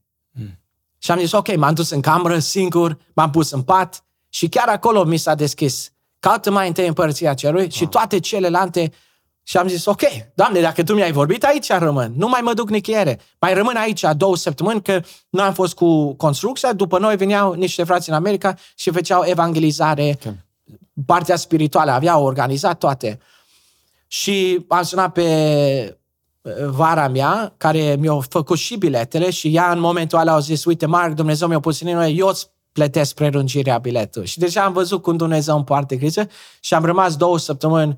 Și 1.05 1.11
am 1.11 1.19
zis, 1.19 1.31
ok, 1.31 1.55
m-am 1.55 1.73
dus 1.73 1.89
în 1.89 2.01
cameră 2.01 2.39
singur, 2.39 2.97
m-am 3.13 3.29
pus 3.29 3.51
în 3.51 3.61
pat 3.61 4.03
și 4.29 4.47
chiar 4.47 4.67
acolo 4.67 5.03
mi 5.03 5.17
s-a 5.17 5.35
deschis. 5.35 5.91
Caută 6.19 6.51
mai 6.51 6.67
întâi 6.67 6.87
împărăția 6.87 7.33
cerului 7.33 7.61
wow. 7.61 7.69
și 7.69 7.85
toate 7.85 8.19
celelalte 8.19 8.91
și 9.43 9.57
am 9.57 9.67
zis, 9.67 9.85
ok, 9.85 10.01
Doamne, 10.35 10.59
dacă 10.59 10.83
Tu 10.83 10.93
mi-ai 10.93 11.11
vorbit, 11.11 11.43
aici 11.43 11.71
rămân. 11.71 12.13
Nu 12.15 12.27
mai 12.27 12.41
mă 12.41 12.53
duc 12.53 12.69
nicăieri. 12.69 13.17
Mai 13.39 13.53
rămân 13.53 13.75
aici 13.75 14.03
două 14.17 14.35
săptămâni, 14.35 14.81
că 14.81 15.01
noi 15.29 15.45
am 15.45 15.53
fost 15.53 15.73
cu 15.73 16.13
construcția, 16.13 16.73
după 16.73 16.99
noi 16.99 17.15
veneau 17.15 17.53
niște 17.53 17.83
frați 17.83 18.09
în 18.09 18.15
America 18.15 18.57
și 18.75 18.91
făceau 18.91 19.23
evangelizare, 19.25 20.17
okay. 20.19 20.45
partea 21.05 21.35
spirituală, 21.35 21.91
aveau 21.91 22.23
organizat 22.23 22.77
toate. 22.77 23.19
Și 24.07 24.65
am 24.67 24.83
sunat 24.83 25.11
pe 25.11 25.97
vara 26.69 27.07
mea, 27.07 27.53
care 27.57 27.95
mi-a 27.99 28.19
făcut 28.29 28.57
și 28.57 28.75
biletele 28.75 29.29
și 29.29 29.55
ea 29.55 29.71
în 29.71 29.79
momentul 29.79 30.19
ăla 30.19 30.33
a 30.33 30.39
zis, 30.39 30.65
uite, 30.65 30.85
Marc, 30.85 31.13
Dumnezeu 31.13 31.47
mi-a 31.47 31.59
pus 31.59 31.81
în 31.81 31.87
inimă, 31.87 32.07
eu 32.07 32.27
îți 32.27 32.49
plătesc 32.71 33.13
prelungirea 33.13 33.77
biletului. 33.77 34.27
Și 34.27 34.39
deja 34.39 34.63
am 34.63 34.73
văzut 34.73 35.01
cum 35.01 35.17
Dumnezeu 35.17 35.55
împarte 35.55 35.95
grijă 35.95 36.27
și 36.59 36.73
am 36.73 36.85
rămas 36.85 37.15
două 37.15 37.37
săptămâni 37.37 37.97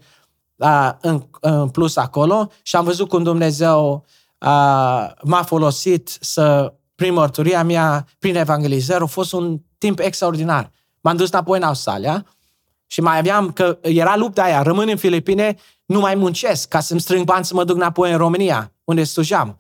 uh, 0.56 0.92
în, 1.02 1.24
în 1.40 1.70
plus 1.70 1.96
acolo 1.96 2.52
și 2.62 2.76
am 2.76 2.84
văzut 2.84 3.08
cum 3.08 3.24
Dumnezeu 3.24 4.06
uh, 4.38 5.12
m-a 5.22 5.44
folosit 5.46 6.18
să, 6.20 6.74
prin 6.96 7.14
mărturia 7.14 7.64
mea, 7.64 8.08
prin 8.20 8.36
evangelizare, 8.36 9.04
a 9.04 9.06
fost 9.06 9.34
un 9.34 9.60
timp 9.78 10.00
extraordinar. 10.00 10.72
M-am 11.02 11.16
dus 11.16 11.30
înapoi 11.30 11.58
în 11.58 11.64
Australia 11.64 12.26
și 12.88 13.02
mai 13.02 13.18
aveam, 13.18 13.52
că 13.52 13.78
era 13.82 14.16
lupta 14.16 14.44
aia, 14.44 14.62
rămân 14.62 14.88
în 14.90 14.98
Filipine, 14.98 15.58
nu 15.88 16.00
mai 16.00 16.16
muncesc 16.16 16.68
ca 16.68 16.80
să-mi 16.80 17.00
strâng 17.00 17.24
bani 17.26 17.46
să 17.46 17.54
mă 17.54 17.64
duc 17.64 17.76
înapoi 17.76 18.12
în 18.12 18.18
România, 18.18 18.72
unde 18.84 19.04
slujam. 19.04 19.60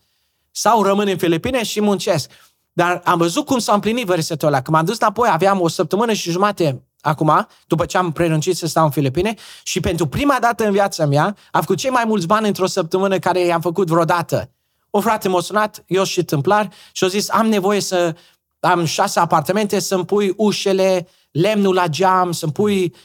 Sau 0.51 0.83
rămân 0.83 1.07
în 1.07 1.17
Filipine 1.17 1.63
și 1.63 1.81
muncesc. 1.81 2.31
Dar 2.73 3.01
am 3.05 3.17
văzut 3.17 3.45
cum 3.45 3.59
s-a 3.59 3.73
împlinit 3.73 4.05
versetul 4.05 4.47
ăla. 4.47 4.61
Când 4.61 4.75
m-am 4.75 4.85
dus 4.85 4.97
înapoi, 4.99 5.29
aveam 5.31 5.61
o 5.61 5.67
săptămână 5.67 6.13
și 6.13 6.31
jumate 6.31 6.81
acum, 7.01 7.47
după 7.67 7.85
ce 7.85 7.97
am 7.97 8.11
prelungit 8.11 8.57
să 8.57 8.67
stau 8.67 8.83
în 8.83 8.91
Filipine 8.91 9.33
și 9.63 9.79
pentru 9.79 10.07
prima 10.07 10.37
dată 10.41 10.65
în 10.65 10.71
viața 10.71 11.05
mea 11.05 11.35
am 11.51 11.61
făcut 11.61 11.77
cei 11.77 11.89
mai 11.89 12.03
mulți 12.05 12.27
bani 12.27 12.47
într-o 12.47 12.65
săptămână 12.65 13.19
care 13.19 13.39
i-am 13.39 13.61
făcut 13.61 13.87
vreodată. 13.87 14.49
O 14.89 15.01
frate 15.01 15.27
m-a 15.27 15.41
sunat, 15.41 15.83
eu 15.87 16.03
și 16.03 16.23
tâmplar, 16.23 16.69
și 16.91 17.03
a 17.03 17.07
zis, 17.07 17.29
am 17.29 17.47
nevoie 17.47 17.79
să 17.79 18.15
am 18.59 18.85
șase 18.85 19.19
apartamente, 19.19 19.79
să-mi 19.79 20.05
pui 20.05 20.33
ușele, 20.37 21.07
lemnul 21.31 21.73
la 21.73 21.87
geam, 21.87 22.31
să-mi 22.31 22.51
pui 22.51 22.95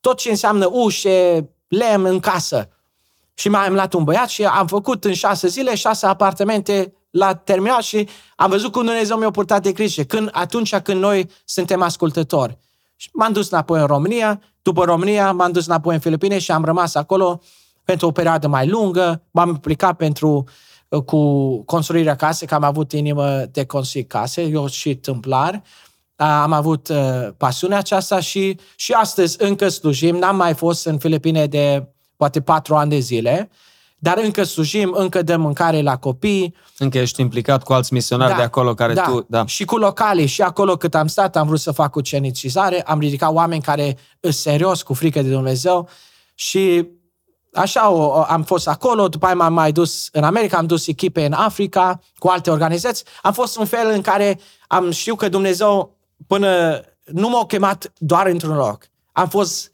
tot 0.00 0.18
ce 0.18 0.30
înseamnă 0.30 0.68
ușe, 0.72 1.48
lemn 1.68 2.04
în 2.04 2.20
casă. 2.20 2.68
Și 3.34 3.48
mai 3.48 3.66
am 3.66 3.72
luat 3.72 3.92
un 3.92 4.04
băiat 4.04 4.28
și 4.28 4.44
am 4.44 4.66
făcut 4.66 5.04
în 5.04 5.12
șase 5.12 5.48
zile 5.48 5.74
șase 5.74 6.06
apartamente 6.06 6.92
la 7.10 7.34
terminal 7.34 7.80
și 7.80 8.08
am 8.36 8.50
văzut 8.50 8.72
cum 8.72 8.84
Dumnezeu 8.84 9.16
mi-a 9.16 9.30
purtat 9.30 9.62
de 9.62 9.72
grijă. 9.72 10.02
Când, 10.02 10.28
atunci 10.32 10.76
când 10.76 11.00
noi 11.00 11.30
suntem 11.44 11.82
ascultători. 11.82 12.58
Și 12.96 13.08
m-am 13.12 13.32
dus 13.32 13.50
înapoi 13.50 13.80
în 13.80 13.86
România, 13.86 14.40
după 14.62 14.84
România 14.84 15.32
m-am 15.32 15.52
dus 15.52 15.66
înapoi 15.66 15.94
în 15.94 16.00
Filipine 16.00 16.38
și 16.38 16.50
am 16.50 16.64
rămas 16.64 16.94
acolo 16.94 17.40
pentru 17.84 18.06
o 18.06 18.10
perioadă 18.10 18.48
mai 18.48 18.68
lungă. 18.68 19.22
M-am 19.30 19.48
implicat 19.48 19.96
pentru 19.96 20.44
cu 21.04 21.62
construirea 21.62 22.16
casei, 22.16 22.46
că 22.46 22.54
am 22.54 22.62
avut 22.62 22.92
inimă 22.92 23.44
de 23.52 23.64
construi 23.64 24.06
case, 24.06 24.42
eu 24.42 24.66
și 24.66 24.94
tâmplar 24.94 25.62
am 26.24 26.52
avut 26.52 26.88
uh, 26.88 27.28
pasiunea 27.36 27.78
aceasta 27.78 28.20
și, 28.20 28.58
și 28.76 28.92
astăzi 28.92 29.36
încă 29.42 29.68
slujim. 29.68 30.16
N-am 30.16 30.36
mai 30.36 30.54
fost 30.54 30.86
în 30.86 30.98
Filipine 30.98 31.46
de 31.46 31.88
poate 32.16 32.40
patru 32.40 32.74
ani 32.74 32.90
de 32.90 32.98
zile, 32.98 33.50
dar 33.98 34.18
încă 34.22 34.42
slujim, 34.42 34.94
încă 34.96 35.22
dăm 35.22 35.40
mâncare 35.40 35.82
la 35.82 35.96
copii. 35.96 36.54
Încă 36.78 36.98
ești 36.98 37.20
implicat 37.20 37.62
cu 37.62 37.72
alți 37.72 37.92
misionari 37.92 38.30
da, 38.30 38.36
de 38.36 38.42
acolo 38.42 38.74
care 38.74 38.92
da. 38.92 39.02
tu... 39.02 39.26
Da. 39.28 39.46
Și 39.46 39.64
cu 39.64 39.76
localii. 39.76 40.26
Și 40.26 40.42
acolo 40.42 40.76
cât 40.76 40.94
am 40.94 41.06
stat, 41.06 41.36
am 41.36 41.46
vrut 41.46 41.60
să 41.60 41.72
fac 41.72 41.94
ucenicizare, 41.94 42.82
am 42.82 42.98
ridicat 42.98 43.32
oameni 43.32 43.62
care 43.62 43.96
sunt 44.20 44.34
serios, 44.34 44.82
cu 44.82 44.94
frică 44.94 45.22
de 45.22 45.28
Dumnezeu 45.28 45.88
și 46.34 46.86
Așa 47.52 47.90
o, 47.90 48.02
o, 48.02 48.24
am 48.28 48.42
fost 48.42 48.68
acolo, 48.68 49.08
după 49.08 49.26
aia 49.26 49.34
m-am 49.34 49.52
mai 49.52 49.72
dus 49.72 50.08
în 50.12 50.22
America, 50.22 50.56
am 50.56 50.66
dus 50.66 50.86
echipe 50.86 51.24
în 51.24 51.32
Africa 51.32 52.00
cu 52.18 52.28
alte 52.28 52.50
organizații. 52.50 53.04
Am 53.22 53.32
fost 53.32 53.56
un 53.56 53.64
fel 53.64 53.90
în 53.90 54.00
care 54.00 54.40
am 54.66 54.90
știu 54.90 55.14
că 55.14 55.28
Dumnezeu 55.28 55.97
până 56.26 56.80
nu 57.04 57.28
m-au 57.28 57.46
chemat 57.46 57.92
doar 57.98 58.26
într-un 58.26 58.56
loc. 58.56 58.88
Am 59.12 59.28
fost 59.28 59.72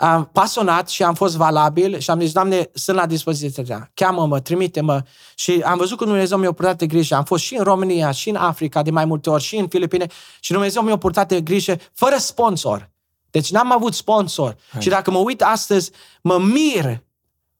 am 0.00 0.30
pasionat 0.32 0.88
și 0.88 1.02
am 1.02 1.14
fost 1.14 1.36
valabil 1.36 1.98
și 1.98 2.10
am 2.10 2.20
zis, 2.20 2.32
Doamne, 2.32 2.70
sunt 2.74 2.96
la 2.96 3.06
dispoziția 3.06 3.62
ta. 3.62 3.90
Cheamă-mă, 3.94 4.40
trimite-mă. 4.40 5.02
Și 5.34 5.62
am 5.64 5.78
văzut 5.78 5.98
că 5.98 6.04
Dumnezeu 6.04 6.38
mi-a 6.38 6.52
purtat 6.52 6.78
de 6.78 6.86
grijă. 6.86 7.14
Am 7.14 7.24
fost 7.24 7.44
și 7.44 7.54
în 7.54 7.64
România, 7.64 8.10
și 8.10 8.28
în 8.28 8.36
Africa 8.36 8.82
de 8.82 8.90
mai 8.90 9.04
multe 9.04 9.30
ori, 9.30 9.42
și 9.42 9.56
în 9.56 9.68
Filipine 9.68 10.06
și 10.40 10.52
Dumnezeu 10.52 10.82
mi-a 10.82 10.96
purtat 10.96 11.28
de 11.28 11.40
grijă 11.40 11.78
fără 11.92 12.16
sponsor. 12.18 12.90
Deci 13.30 13.50
n-am 13.50 13.72
avut 13.72 13.94
sponsor. 13.94 14.56
Hai. 14.70 14.80
Și 14.80 14.88
dacă 14.88 15.10
mă 15.10 15.18
uit 15.18 15.42
astăzi, 15.42 15.90
mă 16.22 16.38
mir 16.38 17.02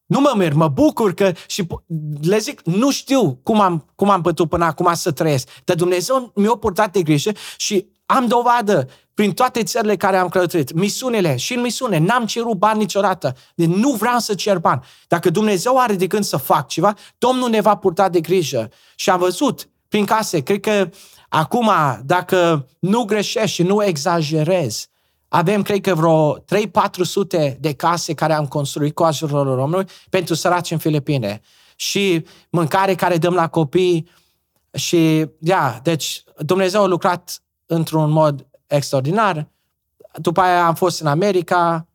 nu 0.05 0.19
mă 0.19 0.33
mir, 0.35 0.53
mă 0.53 0.67
bucur 0.67 1.13
că 1.13 1.31
și 1.47 1.67
le 2.21 2.37
zic, 2.37 2.61
nu 2.65 2.91
știu 2.91 3.39
cum 3.43 3.61
am, 3.61 3.85
cum 3.95 4.09
am 4.09 4.21
putut 4.21 4.49
până 4.49 4.65
acum 4.65 4.93
să 4.93 5.11
trăiesc, 5.11 5.49
dar 5.63 5.75
Dumnezeu 5.75 6.31
mi-a 6.35 6.55
purtat 6.59 6.91
de 6.91 7.01
grijă 7.01 7.31
și 7.57 7.87
am 8.11 8.27
dovadă 8.27 8.87
prin 9.13 9.33
toate 9.33 9.63
țările 9.63 9.95
care 9.95 10.17
am 10.17 10.29
călătorit, 10.29 10.73
misiunile 10.73 11.35
și 11.35 11.53
în 11.53 11.61
misiune, 11.61 11.97
n-am 11.97 12.25
cerut 12.25 12.57
bani 12.57 12.79
niciodată. 12.79 13.35
Deci 13.55 13.67
nu 13.67 13.91
vreau 13.91 14.19
să 14.19 14.33
cer 14.33 14.57
bani. 14.57 14.81
Dacă 15.07 15.29
Dumnezeu 15.29 15.77
are 15.77 15.93
de 15.93 16.07
gând 16.07 16.23
să 16.23 16.37
fac 16.37 16.67
ceva, 16.67 16.93
Domnul 17.17 17.49
ne 17.49 17.61
va 17.61 17.75
purta 17.75 18.09
de 18.09 18.19
grijă. 18.19 18.69
Și 18.95 19.09
am 19.09 19.19
văzut 19.19 19.69
prin 19.87 20.05
case, 20.05 20.39
cred 20.39 20.59
că 20.59 20.89
acum, 21.29 21.71
dacă 22.03 22.67
nu 22.79 23.03
greșești 23.03 23.55
și 23.55 23.63
nu 23.63 23.83
exagerez, 23.83 24.87
avem, 25.27 25.61
cred 25.61 25.81
că, 25.81 25.95
vreo 25.95 26.37
3-400 26.39 27.57
de 27.59 27.73
case 27.73 28.13
care 28.13 28.33
am 28.33 28.47
construit 28.47 28.93
cu 28.93 29.03
ajutorul 29.03 29.55
Românului 29.55 29.89
pentru 30.09 30.33
săraci 30.33 30.71
în 30.71 30.77
Filipine. 30.77 31.41
Și 31.75 32.25
mâncare 32.49 32.95
care 32.95 33.17
dăm 33.17 33.33
la 33.33 33.47
copii. 33.47 34.09
Și, 34.73 35.25
da, 35.39 35.79
deci 35.83 36.23
Dumnezeu 36.37 36.81
a 36.81 36.85
lucrat 36.85 37.41
într-un 37.71 38.11
mod 38.11 38.47
extraordinar. 38.67 39.47
După 40.15 40.41
aia 40.41 40.65
am 40.65 40.75
fost 40.75 41.01
în 41.01 41.07
America, 41.07 41.87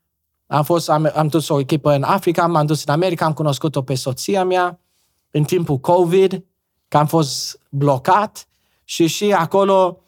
am, 0.46 0.64
fost, 0.64 0.90
am, 0.90 1.10
am 1.14 1.26
dus 1.26 1.48
o 1.48 1.58
echipă 1.58 1.92
în 1.92 2.02
Africa, 2.02 2.46
m-am 2.46 2.66
dus 2.66 2.84
în 2.84 2.92
America, 2.92 3.24
am 3.24 3.32
cunoscut-o 3.32 3.82
pe 3.82 3.94
soția 3.94 4.44
mea 4.44 4.80
în 5.30 5.44
timpul 5.44 5.78
COVID, 5.78 6.44
că 6.88 6.96
am 6.96 7.06
fost 7.06 7.60
blocat 7.68 8.46
și 8.84 9.06
și 9.06 9.32
acolo 9.32 10.00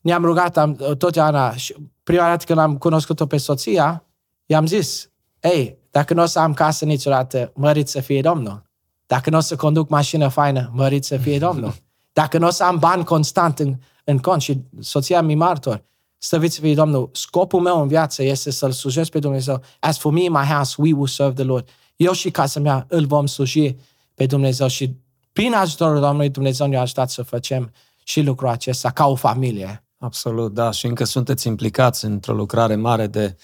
ne-am 0.00 0.24
rugat 0.24 0.56
am, 0.56 0.74
totdeauna, 0.98 1.56
și 1.56 1.74
prima 2.02 2.26
dată 2.26 2.44
când 2.44 2.58
am 2.58 2.78
cunoscut-o 2.78 3.26
pe 3.26 3.36
soția, 3.36 4.04
i-am 4.46 4.66
zis, 4.66 5.10
ei, 5.40 5.78
dacă 5.90 6.14
nu 6.14 6.22
o 6.22 6.26
să 6.26 6.38
am 6.38 6.54
casă 6.54 6.84
niciodată, 6.84 7.52
mărit 7.54 7.88
să 7.88 8.00
fie 8.00 8.20
Domnul. 8.20 8.62
Dacă 9.06 9.30
nu 9.30 9.36
o 9.36 9.40
să 9.40 9.56
conduc 9.56 9.88
mașină 9.88 10.28
faină, 10.28 10.70
mărit 10.72 11.04
să 11.04 11.16
fie 11.16 11.38
Domnul. 11.38 11.74
Dacă 12.20 12.38
nu 12.38 12.46
o 12.46 12.50
să 12.50 12.64
am 12.64 12.78
bani 12.78 13.04
constant 13.04 13.58
în, 13.58 13.76
în 14.04 14.18
cont 14.18 14.42
și 14.42 14.60
soția 14.80 15.22
mi 15.22 15.34
martor, 15.34 15.84
Slăviți 16.22 16.60
fie 16.60 16.74
Domnul, 16.74 17.10
scopul 17.12 17.60
meu 17.60 17.82
în 17.82 17.88
viață 17.88 18.22
este 18.22 18.50
să-L 18.50 18.70
slujesc 18.70 19.10
pe 19.10 19.18
Dumnezeu. 19.18 19.62
As 19.80 19.98
for 19.98 20.12
me 20.12 20.20
my 20.20 20.46
house, 20.54 20.74
we 20.78 20.92
will 20.92 21.06
serve 21.06 21.32
the 21.32 21.44
Lord. 21.44 21.68
Eu 21.96 22.12
și 22.12 22.30
casa 22.30 22.60
mea 22.60 22.86
îl 22.88 23.06
vom 23.06 23.26
sluji 23.26 23.76
pe 24.14 24.26
Dumnezeu 24.26 24.66
și 24.66 24.96
prin 25.32 25.52
ajutorul 25.52 26.00
Domnului 26.00 26.28
Dumnezeu 26.28 26.66
ne-a 26.66 26.80
ajutat 26.80 27.10
să 27.10 27.22
facem 27.22 27.72
și 28.04 28.20
lucrul 28.20 28.48
acesta 28.48 28.90
ca 28.90 29.06
o 29.06 29.14
familie. 29.14 29.84
Absolut, 29.98 30.54
da. 30.54 30.70
Și 30.70 30.86
încă 30.86 31.04
sunteți 31.04 31.46
implicați 31.46 32.04
într-o 32.04 32.34
lucrare 32.34 32.76
mare 32.76 33.06
de, 33.06 33.36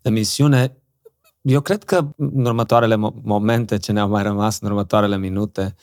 de 0.00 0.10
misiune. 0.10 0.76
Eu 1.40 1.60
cred 1.60 1.84
că 1.84 2.08
în 2.16 2.44
următoarele 2.44 2.96
momente 3.22 3.76
ce 3.76 3.92
ne-au 3.92 4.08
mai 4.08 4.22
rămas, 4.22 4.58
în 4.60 4.68
următoarele 4.68 5.16
minute, 5.16 5.74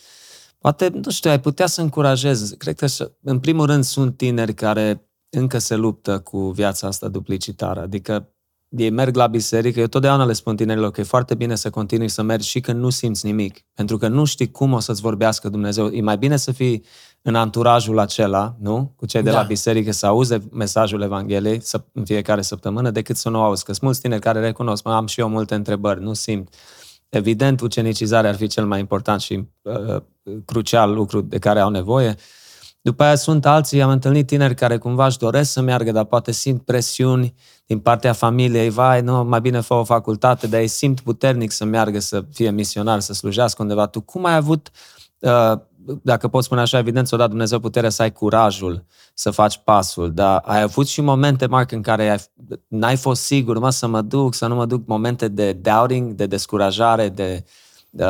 poate, 0.64 0.90
nu 1.04 1.12
știu, 1.12 1.30
ai 1.30 1.40
putea 1.40 1.68
să 1.68 1.82
încurajezi. 1.82 2.58
Cred 2.58 2.76
că, 2.76 2.88
în 3.22 3.40
primul 3.40 3.66
rând, 3.66 3.84
sunt 3.84 4.18
tineri 4.18 4.54
care 4.54 5.10
încă 5.30 5.58
se 5.58 5.76
luptă 5.76 6.20
cu 6.20 6.50
viața 6.50 6.88
asta 6.88 7.08
duplicitară. 7.08 7.80
Adică 7.80 8.30
ei 8.70 8.90
merg 8.90 9.16
la 9.16 9.28
biserică, 9.28 9.80
eu 9.80 9.88
totdeauna 9.88 10.26
le 10.26 10.34
spun 10.34 10.56
tinerilor 10.56 10.92
că 10.92 11.02
e 11.02 11.04
foarte 11.04 11.36
bine 11.36 11.56
să 11.56 11.70
continui 11.70 12.08
să 12.08 12.22
mergi 12.22 12.50
și 12.50 12.60
când 12.60 12.80
nu 12.80 12.90
simți 12.90 13.26
nimic. 13.26 13.60
Pentru 13.74 13.98
că 13.98 14.08
nu 14.08 14.26
știi 14.26 14.52
cum 14.52 14.74
o 14.74 14.80
să-ți 14.80 15.02
vorbească 15.02 15.50
Dumnezeu. 15.50 15.88
E 15.88 16.02
mai 16.02 16.18
bine 16.18 16.38
să 16.38 16.52
fii 16.52 16.84
în 17.22 17.36
anturajul 17.36 18.00
acela, 18.00 18.56
nu? 18.60 18.94
Cu 18.96 19.06
cei 19.06 19.22
de 19.22 19.30
da. 19.30 19.40
la 19.40 19.44
biserică, 19.44 19.92
să 19.92 20.06
auze 20.06 20.48
mesajul 20.52 21.02
Evangheliei 21.02 21.62
în 21.92 22.06
fiecare 22.06 22.42
săptămână, 22.42 22.92
decât 22.92 23.16
să 23.16 23.30
nu 23.30 23.42
auzi. 23.42 23.64
Că 23.64 23.72
sunt 23.72 23.84
mulți 23.84 24.02
tineri 24.02 24.22
care 24.22 24.40
recunosc, 24.40 24.84
mă, 24.84 24.94
am 24.94 25.08
și 25.08 25.20
eu 25.20 25.30
multe 25.30 25.56
întrebări, 25.56 26.02
nu 26.02 26.14
simt. 26.14 26.54
Evident, 27.14 27.62
ucenicizarea 27.62 28.30
ar 28.30 28.36
fi 28.36 28.48
cel 28.48 28.66
mai 28.66 28.80
important 28.80 29.22
și 29.22 29.48
uh, 29.62 30.02
crucial 30.46 30.94
lucru 30.94 31.22
de 31.22 31.40
care 31.40 31.60
au 31.60 31.70
nevoie, 31.70 32.16
după 32.82 33.04
aia 33.04 33.16
sunt 33.16 33.46
alții, 33.46 33.82
am 33.82 33.90
întâlnit 33.90 34.28
tineri 34.28 34.56
care 34.56 34.78
cumva 34.78 35.06
își 35.06 35.18
doresc 35.18 35.52
să 35.52 35.62
meargă, 35.62 35.92
dar 35.92 36.04
poate 36.04 36.32
simt 36.32 36.62
presiuni 36.62 37.34
din 37.66 37.80
partea 37.80 38.14
familiei, 38.14 38.70
vai, 38.70 39.02
nu, 39.02 39.24
mai 39.24 39.42
bine 39.42 39.60
fă 39.60 39.74
o 39.74 39.84
facultate, 39.84 40.48
dar 40.48 40.60
ei 40.60 40.68
simt 40.68 41.00
puternic 41.00 41.52
să 41.52 41.66
meargă 41.66 42.00
să 42.00 42.26
fie 42.32 42.50
misionar, 42.50 43.00
să 43.00 43.14
slujească 43.14 43.62
undeva. 43.62 43.88
Tu 43.88 44.02
cum 44.02 44.26
ai 44.26 44.36
avut, 44.36 44.70
uh, 45.20 45.60
dacă 46.02 46.28
pot 46.28 46.44
spune 46.44 46.62
așa, 46.62 46.78
evident, 46.78 47.08
ți-o 47.08 47.18
dat 47.18 47.30
Dumnezeu 47.30 47.60
puterea 47.60 47.90
să 47.90 48.02
ai 48.02 48.12
curajul 48.12 48.86
să 49.14 49.32
faci 49.32 49.58
pasul, 49.64 50.14
dar 50.14 50.42
ai 50.46 50.62
avut 50.62 50.88
și 50.88 51.02
momente, 51.02 51.46
Marc, 51.46 51.72
în 51.72 51.82
care 51.82 52.10
ai, 52.10 52.18
n-ai 52.68 52.96
fost 52.96 53.24
sigur, 53.24 53.60
mă, 53.60 53.70
să 53.70 53.88
mă 53.88 54.02
duc, 54.02 54.34
să 54.34 54.48
nu 54.48 54.56
mă 54.56 54.66
duc, 54.66 54.88
momente 54.88 55.28
de 55.28 55.54
doubting, 55.54 56.14
de 56.14 56.26
descurajare, 56.26 57.10
de 57.10 57.44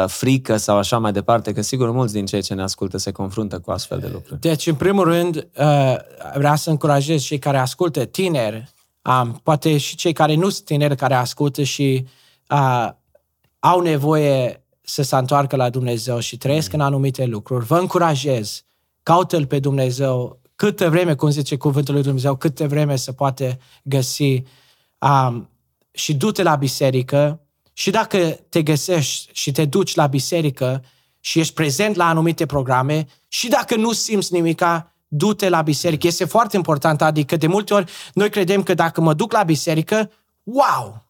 frică 0.07 0.57
sau 0.57 0.77
așa 0.77 0.97
mai 0.97 1.11
departe, 1.11 1.53
că 1.53 1.61
sigur 1.61 1.91
mulți 1.91 2.13
din 2.13 2.25
cei 2.25 2.41
ce 2.41 2.53
ne 2.53 2.61
ascultă 2.61 2.97
se 2.97 3.11
confruntă 3.11 3.59
cu 3.59 3.71
astfel 3.71 3.99
de 3.99 4.09
lucruri. 4.11 4.39
Deci, 4.39 4.67
în 4.67 4.75
primul 4.75 5.03
rând, 5.03 5.35
uh, 5.35 5.95
vreau 6.33 6.55
să 6.55 6.69
încurajez 6.69 7.21
cei 7.21 7.39
care 7.39 7.57
ascultă, 7.57 8.05
tineri, 8.05 8.71
um, 9.01 9.39
poate 9.43 9.77
și 9.77 9.95
cei 9.95 10.13
care 10.13 10.35
nu 10.35 10.49
sunt 10.49 10.65
tineri 10.65 10.95
care 10.95 11.13
ascultă 11.13 11.63
și 11.63 12.05
uh, 12.49 12.89
au 13.59 13.79
nevoie 13.79 14.62
să 14.83 15.01
se 15.01 15.15
întoarcă 15.15 15.55
la 15.55 15.69
Dumnezeu 15.69 16.19
și 16.19 16.37
trăiesc 16.37 16.71
mm. 16.71 16.79
în 16.79 16.85
anumite 16.85 17.25
lucruri. 17.25 17.65
Vă 17.65 17.77
încurajez, 17.77 18.63
caută-L 19.03 19.45
pe 19.45 19.59
Dumnezeu 19.59 20.41
câtă 20.55 20.89
vreme, 20.89 21.15
cum 21.15 21.29
zice 21.29 21.57
cuvântul 21.57 21.93
lui 21.93 22.03
Dumnezeu, 22.03 22.35
câtă 22.35 22.67
vreme 22.67 22.95
se 22.95 23.13
poate 23.13 23.59
găsi 23.83 24.43
um, 24.97 25.49
și 25.91 26.13
du-te 26.13 26.43
la 26.43 26.55
biserică, 26.55 27.43
și 27.73 27.89
dacă 27.89 28.39
te 28.49 28.61
găsești 28.61 29.29
și 29.31 29.51
te 29.51 29.65
duci 29.65 29.95
la 29.95 30.07
biserică 30.07 30.83
și 31.19 31.39
ești 31.39 31.53
prezent 31.53 31.95
la 31.95 32.07
anumite 32.07 32.45
programe 32.45 33.07
și 33.27 33.47
dacă 33.47 33.75
nu 33.75 33.91
simți 33.91 34.33
nimica, 34.33 34.93
du-te 35.07 35.49
la 35.49 35.61
biserică. 35.61 36.07
Este 36.07 36.25
foarte 36.25 36.55
important, 36.55 37.01
adică 37.01 37.37
de 37.37 37.47
multe 37.47 37.73
ori 37.73 37.91
noi 38.13 38.29
credem 38.29 38.63
că 38.63 38.73
dacă 38.73 39.01
mă 39.01 39.13
duc 39.13 39.31
la 39.31 39.43
biserică, 39.43 40.11
wow, 40.43 41.05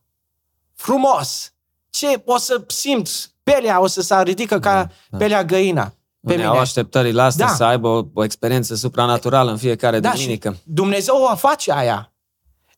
frumos, 0.73 1.53
ce 1.89 2.21
o 2.25 2.37
să 2.37 2.63
simt, 2.67 3.32
pelea 3.43 3.81
o 3.81 3.87
să 3.87 4.01
se 4.01 4.15
ridică 4.23 4.59
ca 4.59 4.73
da, 4.73 4.89
da. 5.09 5.17
pelea 5.17 5.43
găina. 5.43 5.93
Pe 6.27 6.35
mine. 6.35 6.45
au 6.45 6.59
așteptările 6.59 7.21
astea 7.21 7.47
da. 7.47 7.53
să 7.53 7.63
aibă 7.63 7.87
o, 7.87 8.03
o 8.13 8.23
experiență 8.23 8.75
supranaturală 8.75 9.51
în 9.51 9.57
fiecare 9.57 9.99
da, 9.99 10.11
duminică. 10.11 10.57
Dumnezeu 10.63 11.27
o 11.31 11.35
face 11.35 11.71
aia. 11.71 12.13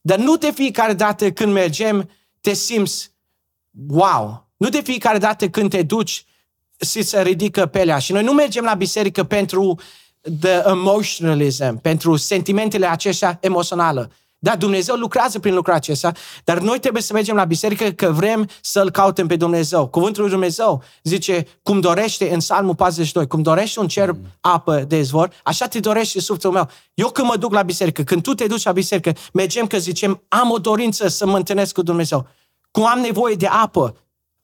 Dar 0.01 0.17
nu 0.17 0.37
de 0.37 0.51
fiecare 0.51 0.93
dată 0.93 1.31
când 1.31 1.51
mergem 1.51 2.09
te 2.41 2.53
simți 2.53 3.11
wow! 3.87 4.49
Nu 4.57 4.69
de 4.69 4.81
fiecare 4.81 5.17
dată 5.17 5.49
când 5.49 5.69
te 5.69 5.83
duci 5.83 6.25
și 6.91 7.01
se 7.03 7.21
ridică 7.21 7.65
pelea. 7.65 7.97
Și 7.97 8.11
noi 8.11 8.23
nu 8.23 8.31
mergem 8.31 8.63
la 8.63 8.73
biserică 8.73 9.23
pentru 9.23 9.79
the 10.39 10.61
emotionalism, 10.65 11.81
pentru 11.81 12.15
sentimentele 12.15 12.85
acestea 12.85 13.37
emoționale. 13.41 14.09
Da, 14.37 14.55
Dumnezeu 14.55 14.95
lucrează 14.95 15.39
prin 15.39 15.53
lucrul 15.53 15.73
acesta, 15.73 16.11
dar 16.43 16.59
noi 16.59 16.79
trebuie 16.79 17.01
să 17.01 17.13
mergem 17.13 17.35
la 17.35 17.43
biserică 17.43 17.89
că 17.89 18.11
vrem 18.11 18.49
să-L 18.61 18.91
cautăm 18.91 19.27
pe 19.27 19.35
Dumnezeu. 19.35 19.87
Cuvântul 19.87 20.21
lui 20.21 20.31
Dumnezeu 20.31 20.83
zice, 21.03 21.47
cum 21.63 21.79
dorește 21.79 22.33
în 22.33 22.39
Psalmul 22.39 22.75
42, 22.75 23.27
cum 23.27 23.41
dorește 23.41 23.79
un 23.79 23.87
cer 23.87 24.11
mm. 24.11 24.19
apă 24.41 24.79
de 24.87 24.97
izvor, 24.97 25.31
așa 25.43 25.67
te 25.67 25.79
dorește 25.79 26.19
sufletul 26.19 26.51
meu. 26.51 26.69
Eu 26.93 27.09
când 27.09 27.27
mă 27.27 27.37
duc 27.37 27.53
la 27.53 27.61
biserică, 27.61 28.03
când 28.03 28.21
tu 28.21 28.33
te 28.33 28.45
duci 28.47 28.63
la 28.63 28.71
biserică, 28.71 29.13
mergem 29.33 29.67
că 29.67 29.77
zicem, 29.77 30.23
am 30.27 30.51
o 30.51 30.57
dorință 30.57 31.07
să 31.07 31.25
mă 31.25 31.35
întâlnesc 31.35 31.73
cu 31.73 31.81
Dumnezeu 31.81 32.27
cum 32.75 32.87
am 32.87 32.99
nevoie 32.99 33.35
de 33.35 33.47
apă, 33.47 33.95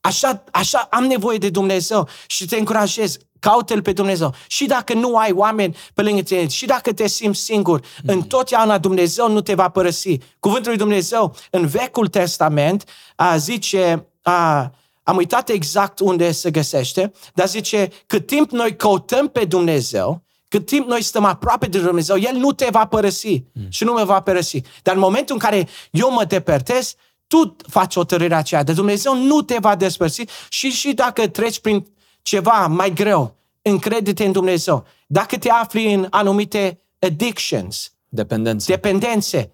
așa, 0.01 0.43
așa 0.51 0.87
am 0.91 1.03
nevoie 1.03 1.37
de 1.37 1.49
Dumnezeu 1.49 2.07
și 2.27 2.45
te 2.45 2.57
încurajez, 2.57 3.17
caută-L 3.41 3.81
pe 3.81 3.93
Dumnezeu. 3.93 4.33
Și 4.47 4.65
dacă 4.65 4.93
nu 4.93 5.15
ai 5.15 5.31
oameni 5.31 5.75
pe 5.93 6.01
lângă 6.01 6.21
tine, 6.21 6.47
și 6.47 6.65
dacă 6.65 6.93
te 6.93 7.07
simți 7.07 7.39
singur, 7.39 7.79
mm. 7.79 8.13
întotdeauna 8.13 8.77
Dumnezeu 8.77 9.31
nu 9.31 9.41
te 9.41 9.53
va 9.53 9.69
părăsi. 9.69 10.17
Cuvântul 10.39 10.69
lui 10.69 10.77
Dumnezeu 10.77 11.35
în 11.49 11.67
Vechiul 11.67 12.07
Testament 12.07 12.83
a, 13.15 13.37
zice, 13.37 14.07
a, 14.21 14.71
am 15.03 15.17
uitat 15.17 15.49
exact 15.49 15.99
unde 15.99 16.31
se 16.31 16.51
găsește, 16.51 17.11
dar 17.33 17.47
zice, 17.47 17.89
cât 18.07 18.25
timp 18.25 18.51
noi 18.51 18.75
căutăm 18.75 19.27
pe 19.27 19.45
Dumnezeu, 19.45 20.23
cât 20.47 20.65
timp 20.65 20.87
noi 20.87 21.03
stăm 21.03 21.25
aproape 21.25 21.65
de 21.65 21.79
Dumnezeu, 21.79 22.17
El 22.17 22.35
nu 22.35 22.51
te 22.51 22.67
va 22.71 22.85
părăsi 22.85 23.43
mm. 23.53 23.67
și 23.69 23.83
nu 23.83 23.93
mă 23.93 24.03
va 24.03 24.19
părăsi. 24.19 24.61
Dar 24.81 24.93
în 24.95 25.01
momentul 25.01 25.35
în 25.35 25.41
care 25.41 25.67
eu 25.91 26.11
mă 26.11 26.23
depărtez, 26.23 26.95
tu 27.27 27.55
faci 27.69 27.93
hotărârea 27.93 28.37
aceea, 28.37 28.63
de 28.63 28.73
Dumnezeu 28.73 29.15
nu 29.15 29.41
te 29.41 29.57
va 29.59 29.75
despărți 29.75 30.25
și 30.49 30.69
și 30.69 30.93
dacă 30.93 31.27
treci 31.27 31.59
prin 31.59 31.85
ceva 32.21 32.67
mai 32.67 32.93
greu, 32.93 33.35
încrede-te 33.61 34.25
în 34.25 34.31
Dumnezeu. 34.31 34.85
Dacă 35.07 35.37
te 35.37 35.49
afli 35.49 35.93
în 35.93 36.07
anumite 36.09 36.81
addictions, 36.99 37.93
dependențe, 38.09 38.71
dependențe 38.71 39.51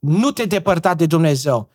nu 0.00 0.30
te 0.30 0.44
depărta 0.44 0.94
de 0.94 1.06
Dumnezeu. 1.06 1.70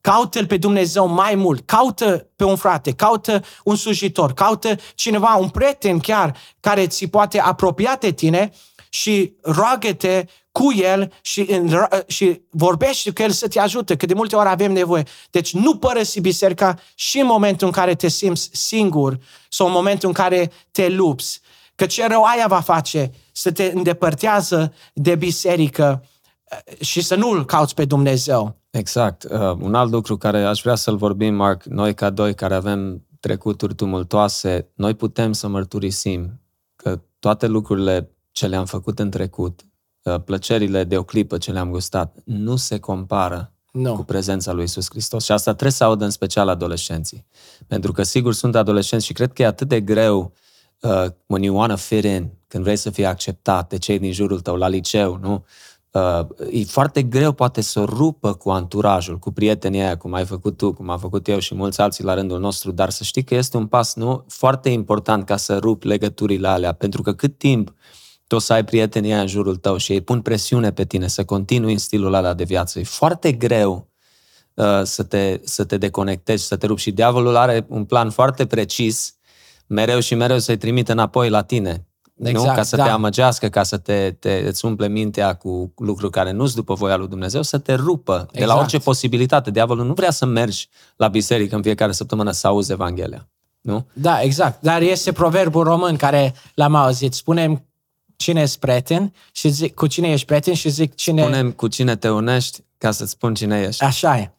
Caută-L 0.00 0.46
pe 0.46 0.56
Dumnezeu 0.56 1.06
mai 1.06 1.34
mult, 1.34 1.66
caută 1.66 2.28
pe 2.36 2.44
un 2.44 2.56
frate, 2.56 2.92
caută 2.92 3.42
un 3.64 3.76
slujitor, 3.76 4.32
caută 4.32 4.76
cineva, 4.94 5.34
un 5.34 5.48
prieten 5.48 5.98
chiar, 5.98 6.36
care 6.60 6.86
ți 6.86 7.06
poate 7.06 7.40
apropia 7.40 7.96
de 8.00 8.10
tine 8.10 8.52
și 8.88 9.36
roagă-te 9.42 10.24
cu 10.56 10.72
el 10.72 11.12
și, 11.20 11.62
și 12.06 12.40
vorbește 12.50 13.10
cu 13.10 13.22
el 13.22 13.30
să 13.30 13.48
te 13.48 13.60
ajute, 13.60 13.96
că 13.96 14.06
de 14.06 14.14
multe 14.14 14.36
ori 14.36 14.48
avem 14.48 14.72
nevoie. 14.72 15.02
Deci 15.30 15.54
nu 15.54 15.76
părăsi 15.76 16.20
biserica 16.20 16.78
și 16.94 17.18
în 17.18 17.26
momentul 17.26 17.66
în 17.66 17.72
care 17.72 17.94
te 17.94 18.08
simți 18.08 18.50
singur 18.52 19.18
sau 19.48 19.66
în 19.66 19.72
momentul 19.72 20.08
în 20.08 20.14
care 20.14 20.50
te 20.70 20.88
lupți. 20.88 21.40
Că 21.74 21.86
ce 21.86 22.06
rău 22.06 22.22
aia 22.22 22.46
va 22.48 22.60
face 22.60 23.12
să 23.32 23.52
te 23.52 23.72
îndepărtează 23.74 24.72
de 24.92 25.14
biserică 25.14 26.04
eh, 26.44 26.80
și 26.80 27.02
să 27.02 27.14
nu-L 27.14 27.44
cauți 27.44 27.74
pe 27.74 27.84
Dumnezeu. 27.84 28.56
Exact. 28.70 29.24
Uh, 29.24 29.40
un 29.40 29.74
alt 29.74 29.90
lucru 29.90 30.16
care 30.16 30.44
aș 30.44 30.60
vrea 30.60 30.74
să-l 30.74 30.96
vorbim, 30.96 31.34
Mark, 31.34 31.64
noi 31.64 31.94
ca 31.94 32.10
doi 32.10 32.34
care 32.34 32.54
avem 32.54 33.06
trecuturi 33.20 33.74
tumultoase, 33.74 34.70
noi 34.74 34.94
putem 34.94 35.32
să 35.32 35.48
mărturisim 35.48 36.40
că 36.76 37.00
toate 37.18 37.46
lucrurile 37.46 38.10
ce 38.32 38.46
le-am 38.46 38.64
făcut 38.64 38.98
în 38.98 39.10
trecut, 39.10 39.60
uh, 39.60 39.74
plăcerile 40.10 40.84
de 40.84 40.96
o 40.96 41.02
clipă 41.02 41.38
ce 41.38 41.52
le-am 41.52 41.70
gustat, 41.70 42.16
nu 42.24 42.56
se 42.56 42.78
compară 42.78 43.52
no. 43.72 43.94
cu 43.94 44.04
prezența 44.04 44.52
lui 44.52 44.64
Isus 44.64 44.86
Hristos. 44.90 45.24
Și 45.24 45.32
asta 45.32 45.50
trebuie 45.50 45.72
să 45.72 45.84
audă 45.84 46.04
în 46.04 46.10
special 46.10 46.48
adolescenții. 46.48 47.26
Pentru 47.66 47.92
că 47.92 48.02
sigur 48.02 48.34
sunt 48.34 48.56
adolescenți 48.56 49.06
și 49.06 49.12
cred 49.12 49.32
că 49.32 49.42
e 49.42 49.46
atât 49.46 49.68
de 49.68 49.80
greu 49.80 50.32
uh, 50.80 51.06
when 51.26 51.42
you 51.42 51.56
wanna 51.56 51.76
fit 51.76 52.04
in, 52.04 52.30
când 52.48 52.64
vrei 52.64 52.76
să 52.76 52.90
fii 52.90 53.06
acceptat 53.06 53.68
de 53.68 53.78
cei 53.78 53.98
din 53.98 54.12
jurul 54.12 54.40
tău, 54.40 54.56
la 54.56 54.68
liceu, 54.68 55.18
nu? 55.22 55.44
Uh, 55.90 56.26
e 56.50 56.64
foarte 56.64 57.02
greu 57.02 57.32
poate 57.32 57.60
să 57.60 57.84
rupă 57.84 58.34
cu 58.34 58.50
anturajul, 58.50 59.18
cu 59.18 59.32
prietenii 59.32 59.80
aia, 59.80 59.96
cum 59.96 60.12
ai 60.12 60.24
făcut 60.24 60.56
tu, 60.56 60.72
cum 60.72 60.90
am 60.90 60.98
făcut 60.98 61.28
eu 61.28 61.38
și 61.38 61.54
mulți 61.54 61.80
alții 61.80 62.04
la 62.04 62.14
rândul 62.14 62.40
nostru, 62.40 62.70
dar 62.70 62.90
să 62.90 63.04
știi 63.04 63.24
că 63.24 63.34
este 63.34 63.56
un 63.56 63.66
pas 63.66 63.94
nu 63.94 64.24
foarte 64.28 64.68
important 64.68 65.24
ca 65.24 65.36
să 65.36 65.58
rupi 65.58 65.86
legăturile 65.86 66.48
alea, 66.48 66.72
pentru 66.72 67.02
că 67.02 67.14
cât 67.14 67.38
timp 67.38 67.74
tu 68.26 68.34
o 68.34 68.38
să 68.38 68.52
ai 68.52 68.64
prietenii 68.64 69.12
în 69.12 69.26
jurul 69.26 69.56
tău 69.56 69.76
și 69.76 69.92
ei 69.92 70.00
pun 70.00 70.20
presiune 70.20 70.72
pe 70.72 70.84
tine 70.84 71.06
să 71.06 71.24
continui 71.24 71.72
în 71.72 71.78
stilul 71.78 72.14
ăla 72.14 72.34
de 72.34 72.44
viață. 72.44 72.78
E 72.78 72.84
foarte 72.84 73.32
greu 73.32 73.88
uh, 74.54 74.82
să, 74.82 75.02
te, 75.02 75.40
să 75.44 75.64
te 75.64 75.76
deconectezi, 75.76 76.46
să 76.46 76.56
te 76.56 76.66
rupi 76.66 76.80
și 76.80 76.90
diavolul 76.90 77.36
are 77.36 77.66
un 77.68 77.84
plan 77.84 78.10
foarte 78.10 78.46
precis 78.46 79.14
mereu 79.66 80.00
și 80.00 80.14
mereu 80.14 80.38
să-i 80.38 80.56
trimite 80.56 80.92
înapoi 80.92 81.28
la 81.28 81.42
tine. 81.42 81.86
Exact, 82.18 82.48
nu? 82.48 82.54
Ca 82.54 82.62
să 82.62 82.76
da. 82.76 82.84
te 82.84 82.90
amăgească, 82.90 83.48
ca 83.48 83.62
să 83.62 83.76
te, 83.76 84.16
te 84.18 84.42
îți 84.46 84.64
umple 84.64 84.88
mintea 84.88 85.34
cu 85.34 85.72
lucruri 85.76 86.12
care 86.12 86.30
nu 86.30 86.44
sunt 86.44 86.56
după 86.56 86.74
voia 86.74 86.96
lui 86.96 87.08
Dumnezeu, 87.08 87.42
să 87.42 87.58
te 87.58 87.74
rupă 87.74 88.12
exact. 88.12 88.32
de 88.32 88.38
la 88.38 88.44
exact. 88.44 88.60
orice 88.60 88.78
posibilitate. 88.78 89.50
Diavolul 89.50 89.86
nu 89.86 89.92
vrea 89.92 90.10
să 90.10 90.26
mergi 90.26 90.68
la 90.96 91.08
biserică 91.08 91.56
în 91.56 91.62
fiecare 91.62 91.92
săptămână 91.92 92.30
să 92.30 92.46
auzi 92.46 92.72
Evanghelia. 92.72 93.28
Nu? 93.60 93.86
Da, 93.92 94.20
exact. 94.20 94.62
Dar 94.62 94.82
este 94.82 95.12
proverbul 95.12 95.62
român 95.62 95.96
care 95.96 96.34
l-am 96.54 96.74
auzit. 96.74 97.14
Spunem 97.14 97.65
cine 98.16 98.40
ești 98.40 98.58
prieten 98.58 99.12
și 99.32 99.48
zic 99.48 99.74
cu 99.74 99.86
cine 99.86 100.08
ești 100.08 100.26
prieten 100.26 100.54
și 100.54 100.68
zic 100.68 100.94
cine... 100.94 101.22
Spunem 101.22 101.52
cu 101.52 101.68
cine 101.68 101.96
te 101.96 102.08
unești 102.08 102.64
ca 102.78 102.90
să-ți 102.90 103.10
spun 103.10 103.34
cine 103.34 103.60
ești. 103.60 103.84
Așa 103.84 104.18
e. 104.18 104.30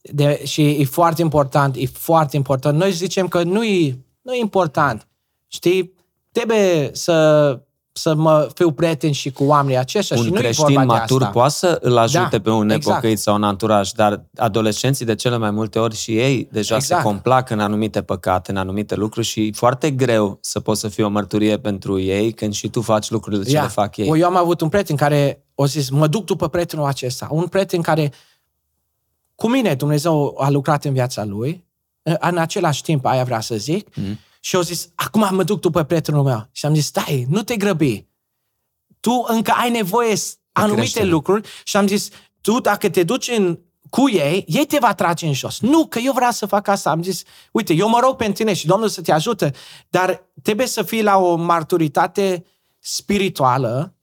De, 0.00 0.44
și 0.44 0.68
e 0.68 0.84
foarte 0.84 1.22
important, 1.22 1.76
e 1.76 1.86
foarte 1.86 2.36
important. 2.36 2.78
Noi 2.78 2.92
zicem 2.92 3.28
că 3.28 3.42
nu 3.42 3.64
e, 3.64 3.98
nu 4.22 4.32
e 4.32 4.40
important. 4.40 5.06
Știi, 5.46 5.94
trebuie 6.32 6.90
să 6.92 7.60
să 7.92 8.14
mă 8.14 8.48
fiu 8.54 8.72
prieten 8.72 9.12
și 9.12 9.30
cu 9.30 9.44
oamenii 9.44 9.78
aceștia 9.78 10.16
un 10.16 10.24
și 10.24 10.30
nu 10.30 10.36
creștin 10.36 10.84
matur 10.84 11.26
poate 11.26 11.52
să 11.52 11.78
îl 11.80 11.96
ajute 11.96 12.36
da, 12.36 12.40
pe 12.40 12.50
un 12.50 12.66
nepocăit 12.66 13.02
exact. 13.04 13.18
sau 13.18 13.34
un 13.34 13.42
anturaj, 13.42 13.90
dar 13.90 14.24
adolescenții 14.36 15.04
de 15.04 15.14
cele 15.14 15.36
mai 15.36 15.50
multe 15.50 15.78
ori 15.78 15.96
și 15.96 16.18
ei 16.18 16.48
deja 16.50 16.74
exact. 16.74 17.00
se 17.00 17.06
complac 17.06 17.50
în 17.50 17.60
anumite 17.60 18.02
păcate, 18.02 18.50
în 18.50 18.56
anumite 18.56 18.94
lucruri 18.94 19.26
și 19.26 19.46
e 19.46 19.50
foarte 19.52 19.90
greu 19.90 20.38
să 20.40 20.60
poți 20.60 20.80
să 20.80 20.88
fii 20.88 21.04
o 21.04 21.08
mărturie 21.08 21.58
pentru 21.58 22.00
ei 22.00 22.32
când 22.32 22.52
și 22.52 22.68
tu 22.68 22.80
faci 22.80 23.10
lucrurile 23.10 23.44
ce 23.44 23.60
le 23.60 23.68
fac 23.68 23.96
ei. 23.96 24.20
Eu 24.20 24.26
am 24.26 24.36
avut 24.36 24.60
un 24.60 24.68
prieten 24.68 24.96
care 24.96 25.44
o 25.54 25.66
zis, 25.66 25.90
mă 25.90 26.06
duc 26.06 26.24
după 26.24 26.48
prietenul 26.48 26.86
acesta. 26.86 27.28
Un 27.30 27.46
prieten 27.46 27.80
care 27.80 28.12
cu 29.34 29.48
mine 29.48 29.74
Dumnezeu 29.74 30.36
a 30.38 30.50
lucrat 30.50 30.84
în 30.84 30.92
viața 30.92 31.24
lui, 31.24 31.64
în 32.02 32.36
același 32.36 32.82
timp 32.82 33.04
aia 33.04 33.24
vrea 33.24 33.40
să 33.40 33.56
zic, 33.56 33.96
mm 33.96 34.18
și 34.44 34.56
au 34.56 34.62
zis, 34.62 34.88
acum 34.94 35.28
mă 35.30 35.42
duc 35.42 35.60
după 35.60 35.82
prietenul 35.82 36.22
meu. 36.22 36.48
Și 36.52 36.66
am 36.66 36.74
zis, 36.74 36.86
stai, 36.86 37.26
nu 37.28 37.42
te 37.42 37.56
grăbi. 37.56 38.06
Tu 39.00 39.24
încă 39.28 39.52
ai 39.56 39.70
nevoie 39.70 40.14
anumite 40.52 40.80
creștere. 40.80 41.06
lucruri 41.06 41.48
și 41.64 41.76
am 41.76 41.86
zis, 41.86 42.08
tu 42.40 42.60
dacă 42.60 42.88
te 42.90 43.02
duci 43.02 43.28
în, 43.28 43.58
cu 43.90 44.10
ei, 44.10 44.44
ei 44.48 44.66
te 44.66 44.78
va 44.80 44.94
trage 44.94 45.26
în 45.26 45.32
jos. 45.32 45.60
Nu, 45.60 45.86
că 45.86 45.98
eu 45.98 46.12
vreau 46.12 46.30
să 46.30 46.46
fac 46.46 46.68
asta. 46.68 46.90
Am 46.90 47.02
zis, 47.02 47.22
uite, 47.52 47.72
eu 47.72 47.88
mă 47.88 47.98
rog 48.02 48.16
pentru 48.16 48.34
tine 48.34 48.54
și 48.54 48.66
Domnul 48.66 48.88
să 48.88 49.02
te 49.02 49.12
ajută, 49.12 49.50
dar 49.88 50.30
trebuie 50.42 50.66
să 50.66 50.82
fii 50.82 51.02
la 51.02 51.18
o 51.18 51.34
maturitate 51.34 52.44
spirituală 52.78 53.94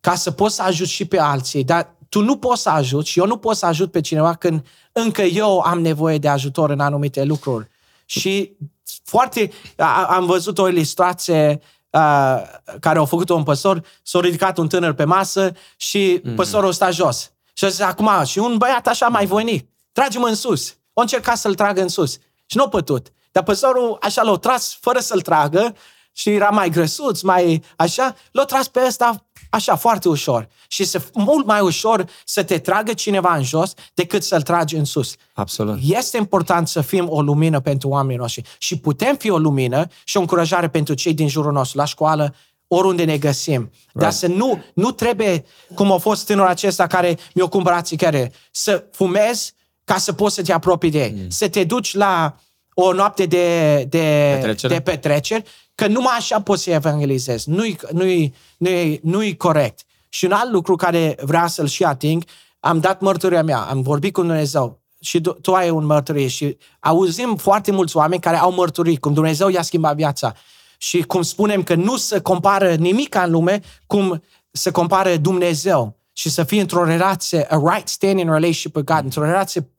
ca 0.00 0.14
să 0.14 0.30
poți 0.30 0.54
să 0.54 0.62
ajuți 0.62 0.90
și 0.90 1.04
pe 1.04 1.18
alții. 1.18 1.64
Dar 1.64 1.96
tu 2.08 2.22
nu 2.22 2.36
poți 2.36 2.62
să 2.62 2.68
ajuți 2.68 3.10
și 3.10 3.18
eu 3.18 3.26
nu 3.26 3.36
pot 3.36 3.56
să 3.56 3.66
ajut 3.66 3.90
pe 3.90 4.00
cineva 4.00 4.34
când 4.34 4.66
încă 4.92 5.22
eu 5.22 5.58
am 5.58 5.80
nevoie 5.80 6.18
de 6.18 6.28
ajutor 6.28 6.70
în 6.70 6.80
anumite 6.80 7.24
lucruri. 7.24 7.68
Și 8.04 8.56
foarte... 9.02 9.50
A, 9.76 10.04
am 10.04 10.26
văzut 10.26 10.58
o 10.58 10.68
ilustrație 10.68 11.60
a, 11.90 12.40
care 12.80 12.98
au 12.98 13.04
făcut 13.04 13.28
un 13.28 13.42
păstor, 13.42 13.84
s-a 14.02 14.20
ridicat 14.20 14.58
un 14.58 14.68
tânăr 14.68 14.92
pe 14.92 15.04
masă 15.04 15.52
și 15.76 16.20
mm-hmm. 16.20 16.34
păstorul 16.34 16.72
sta 16.72 16.90
jos. 16.90 17.32
Și 17.52 17.64
a 17.64 17.68
zis, 17.68 17.80
acum, 17.80 18.24
și 18.24 18.38
un 18.38 18.56
băiat 18.56 18.86
așa 18.86 19.08
mai 19.08 19.26
voinic, 19.26 19.68
trage-mă 19.92 20.26
în 20.26 20.34
sus. 20.34 20.76
O 20.92 21.00
încercat 21.00 21.36
să-l 21.36 21.54
tragă 21.54 21.80
în 21.80 21.88
sus. 21.88 22.12
Și 22.46 22.56
nu 22.56 22.62
a 22.62 22.68
pătut. 22.68 23.12
Dar 23.32 23.42
păstorul 23.42 23.98
așa 24.00 24.22
l-a 24.22 24.36
tras 24.36 24.78
fără 24.80 24.98
să-l 24.98 25.20
tragă 25.20 25.76
și 26.12 26.30
era 26.30 26.48
mai 26.48 26.70
grăsuț, 26.70 27.20
mai 27.20 27.62
așa, 27.76 28.14
l-a 28.32 28.44
tras 28.44 28.68
pe 28.68 28.80
ăsta 28.86 29.26
așa, 29.50 29.76
foarte 29.76 30.08
ușor. 30.08 30.48
Și 30.68 30.82
este 30.82 31.04
mult 31.14 31.46
mai 31.46 31.60
ușor 31.60 32.04
să 32.24 32.42
te 32.42 32.58
tragă 32.58 32.92
cineva 32.92 33.34
în 33.34 33.42
jos 33.42 33.72
decât 33.94 34.22
să-l 34.22 34.42
tragi 34.42 34.76
în 34.76 34.84
sus. 34.84 35.14
Absolut. 35.32 35.78
Este 35.82 36.16
important 36.16 36.68
să 36.68 36.80
fim 36.80 37.08
o 37.08 37.22
lumină 37.22 37.60
pentru 37.60 37.88
oamenii 37.88 38.18
noștri 38.18 38.42
și 38.58 38.78
putem 38.78 39.16
fi 39.16 39.30
o 39.30 39.38
lumină 39.38 39.86
și 40.04 40.16
o 40.16 40.20
încurajare 40.20 40.68
pentru 40.68 40.94
cei 40.94 41.14
din 41.14 41.28
jurul 41.28 41.52
nostru, 41.52 41.78
la 41.78 41.84
școală, 41.84 42.34
oriunde 42.66 43.04
ne 43.04 43.18
găsim. 43.18 43.60
Right. 43.60 43.92
Dar 43.92 44.10
să 44.10 44.26
nu, 44.26 44.62
nu 44.74 44.90
trebuie, 44.90 45.44
cum 45.74 45.92
a 45.92 45.96
fost 45.96 46.26
tânărul 46.26 46.50
acesta 46.50 46.86
care 46.86 47.18
mi-a 47.34 47.46
cumpărat 47.46 47.86
țicare, 47.86 48.32
să 48.50 48.84
fumezi 48.92 49.54
ca 49.84 49.98
să 49.98 50.12
poți 50.12 50.34
să 50.34 50.42
te 50.42 50.52
apropii 50.52 50.90
de 50.90 51.02
ei. 51.02 51.14
Mm. 51.16 51.28
Să 51.28 51.48
te 51.48 51.64
duci 51.64 51.94
la 51.94 52.36
o 52.74 52.92
noapte 52.92 53.26
de, 53.26 53.74
de, 53.88 54.32
petrecere. 54.34 54.74
de 54.74 54.80
petreceri 54.80 55.44
Că 55.80 55.86
numai 55.86 56.14
așa 56.16 56.40
poți 56.40 56.62
să 56.62 56.70
evangelizezi. 56.70 57.50
Nu-i, 57.50 57.78
nu-i, 57.92 58.34
nu-i, 58.58 59.00
nu-i 59.02 59.36
corect. 59.36 59.80
Și 60.08 60.24
un 60.24 60.32
alt 60.32 60.50
lucru 60.50 60.76
care 60.76 61.16
vrea 61.22 61.46
să-l 61.46 61.66
și 61.66 61.84
ating, 61.84 62.22
am 62.58 62.80
dat 62.80 63.00
mărturia 63.00 63.42
mea, 63.42 63.58
am 63.58 63.82
vorbit 63.82 64.12
cu 64.12 64.20
Dumnezeu 64.20 64.80
și 65.00 65.20
tu, 65.20 65.32
tu 65.32 65.54
ai 65.54 65.70
un 65.70 65.84
mărturie 65.84 66.26
și 66.26 66.56
auzim 66.80 67.36
foarte 67.36 67.72
mulți 67.72 67.96
oameni 67.96 68.20
care 68.20 68.36
au 68.36 68.52
mărturii, 68.52 68.96
cum 68.96 69.12
Dumnezeu 69.12 69.48
i-a 69.48 69.62
schimbat 69.62 69.96
viața. 69.96 70.34
Și 70.78 71.02
cum 71.02 71.22
spunem 71.22 71.62
că 71.62 71.74
nu 71.74 71.96
se 71.96 72.20
compară 72.20 72.74
nimic 72.74 73.14
în 73.14 73.30
lume 73.30 73.60
cum 73.86 74.22
se 74.50 74.70
compară 74.70 75.16
Dumnezeu 75.16 75.96
și 76.12 76.30
să 76.30 76.44
fii 76.44 76.60
într-o 76.60 76.84
relație, 76.84 77.46
a 77.50 77.62
right 77.74 77.88
standing 77.88 78.28
relationship 78.28 78.76
with 78.76 78.92
God, 78.92 79.04
într-o 79.04 79.24
relație 79.24 79.70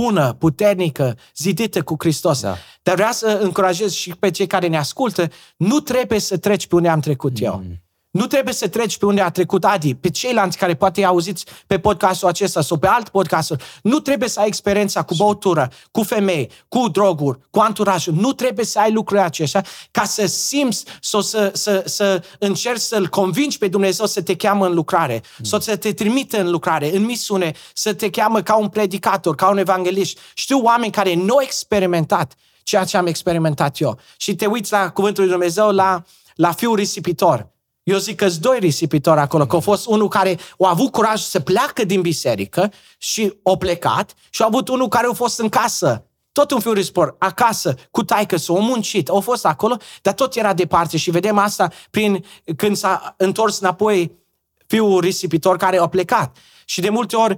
bună, 0.00 0.32
puternică, 0.32 1.16
zidită 1.36 1.82
cu 1.82 1.94
Hristos. 1.98 2.40
Da. 2.40 2.56
Dar 2.82 2.94
vreau 2.94 3.12
să 3.12 3.38
încurajez 3.42 3.92
și 3.92 4.14
pe 4.18 4.30
cei 4.30 4.46
care 4.46 4.66
ne 4.66 4.78
ascultă, 4.78 5.30
nu 5.56 5.80
trebuie 5.80 6.18
să 6.18 6.36
treci 6.36 6.66
pe 6.66 6.74
unde 6.74 6.88
am 6.88 7.00
trecut 7.00 7.40
mm. 7.40 7.46
eu. 7.46 7.62
Nu 8.10 8.26
trebuie 8.26 8.54
să 8.54 8.68
treci 8.68 8.98
pe 8.98 9.06
unde 9.06 9.20
a 9.20 9.30
trecut 9.30 9.64
Adi, 9.64 9.94
pe 9.94 10.10
ceilalți 10.10 10.58
care 10.58 10.74
poate 10.74 11.04
auziți 11.04 11.44
pe 11.66 11.78
podcastul 11.78 12.28
acesta 12.28 12.60
sau 12.60 12.76
pe 12.76 12.86
alt 12.86 13.08
podcast. 13.08 13.54
Nu 13.82 13.98
trebuie 13.98 14.28
să 14.28 14.40
ai 14.40 14.46
experiența 14.46 15.02
cu 15.02 15.14
băutură, 15.14 15.70
cu 15.90 16.02
femei, 16.02 16.50
cu 16.68 16.88
droguri, 16.88 17.38
cu 17.50 17.60
anturajul. 17.60 18.14
Nu 18.14 18.32
trebuie 18.32 18.64
să 18.64 18.78
ai 18.78 18.92
lucrurile 18.92 19.26
acestea 19.26 19.64
ca 19.90 20.04
să 20.04 20.26
simți 20.26 20.84
sau 21.00 21.20
să, 21.20 21.50
să, 21.54 21.82
să 21.86 22.22
încerci 22.38 22.80
să-L 22.80 23.08
convingi 23.08 23.58
pe 23.58 23.68
Dumnezeu 23.68 24.06
să 24.06 24.22
te 24.22 24.36
cheamă 24.36 24.66
în 24.66 24.74
lucrare, 24.74 25.22
mm. 25.38 25.44
sau 25.44 25.60
să 25.60 25.76
te 25.76 25.92
trimite 25.92 26.40
în 26.40 26.50
lucrare, 26.50 26.96
în 26.96 27.04
misiune, 27.04 27.52
să 27.74 27.94
te 27.94 28.10
cheamă 28.10 28.42
ca 28.42 28.56
un 28.56 28.68
predicator, 28.68 29.34
ca 29.34 29.48
un 29.48 29.58
evanghelist. 29.58 30.18
Știu 30.34 30.58
oameni 30.62 30.92
care 30.92 31.14
nu 31.14 31.34
au 31.34 31.42
experimentat 31.42 32.34
ceea 32.62 32.84
ce 32.84 32.96
am 32.96 33.06
experimentat 33.06 33.80
eu. 33.80 33.98
Și 34.16 34.34
te 34.34 34.46
uiți 34.46 34.72
la 34.72 34.90
Cuvântul 34.90 35.22
lui 35.22 35.32
Dumnezeu, 35.32 35.70
la, 35.70 36.02
la 36.34 36.52
fiul 36.52 36.76
risipitor 36.76 37.48
eu 37.82 37.98
zic 37.98 38.16
că 38.16 38.28
doi 38.40 38.58
risipitori 38.58 39.20
acolo, 39.20 39.46
că 39.46 39.56
a 39.56 39.60
fost 39.60 39.86
unul 39.86 40.08
care 40.08 40.38
a 40.58 40.68
avut 40.68 40.90
curaj 40.90 41.20
să 41.20 41.40
pleacă 41.40 41.84
din 41.84 42.00
biserică 42.00 42.72
și 42.98 43.34
a 43.42 43.56
plecat 43.56 44.14
și 44.30 44.42
a 44.42 44.44
avut 44.44 44.68
unul 44.68 44.88
care 44.88 45.06
a 45.10 45.12
fost 45.12 45.38
în 45.38 45.48
casă 45.48 46.04
tot 46.32 46.50
un 46.50 46.60
fiu 46.60 46.72
risipitor, 46.72 47.16
acasă, 47.18 47.74
cu 47.90 48.04
taică 48.04 48.36
s-a 48.36 48.52
muncit, 48.52 49.08
au 49.08 49.20
fost 49.20 49.46
acolo, 49.46 49.76
dar 50.02 50.14
tot 50.14 50.34
era 50.34 50.54
departe 50.54 50.96
și 50.96 51.10
vedem 51.10 51.38
asta 51.38 51.70
prin 51.90 52.24
când 52.56 52.76
s-a 52.76 53.14
întors 53.16 53.60
înapoi 53.60 54.12
fiul 54.66 55.00
risipitor 55.00 55.56
care 55.56 55.78
a 55.78 55.86
plecat. 55.86 56.36
Și 56.64 56.80
de 56.80 56.88
multe 56.88 57.16
ori 57.16 57.36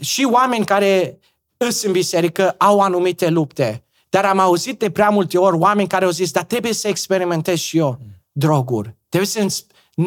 și 0.00 0.28
oameni 0.30 0.64
care 0.64 1.18
îs 1.56 1.82
în 1.82 1.92
biserică 1.92 2.54
au 2.58 2.80
anumite 2.80 3.28
lupte. 3.28 3.84
Dar 4.08 4.24
am 4.24 4.38
auzit 4.38 4.78
de 4.78 4.90
prea 4.90 5.08
multe 5.08 5.38
ori 5.38 5.56
oameni 5.56 5.88
care 5.88 6.04
au 6.04 6.10
zis, 6.10 6.30
dar 6.30 6.44
trebuie 6.44 6.72
să 6.72 6.88
experimentez 6.88 7.58
și 7.58 7.78
eu 7.78 7.98
droguri. 8.32 8.96
Trebuie 9.08 9.30
să 9.30 9.46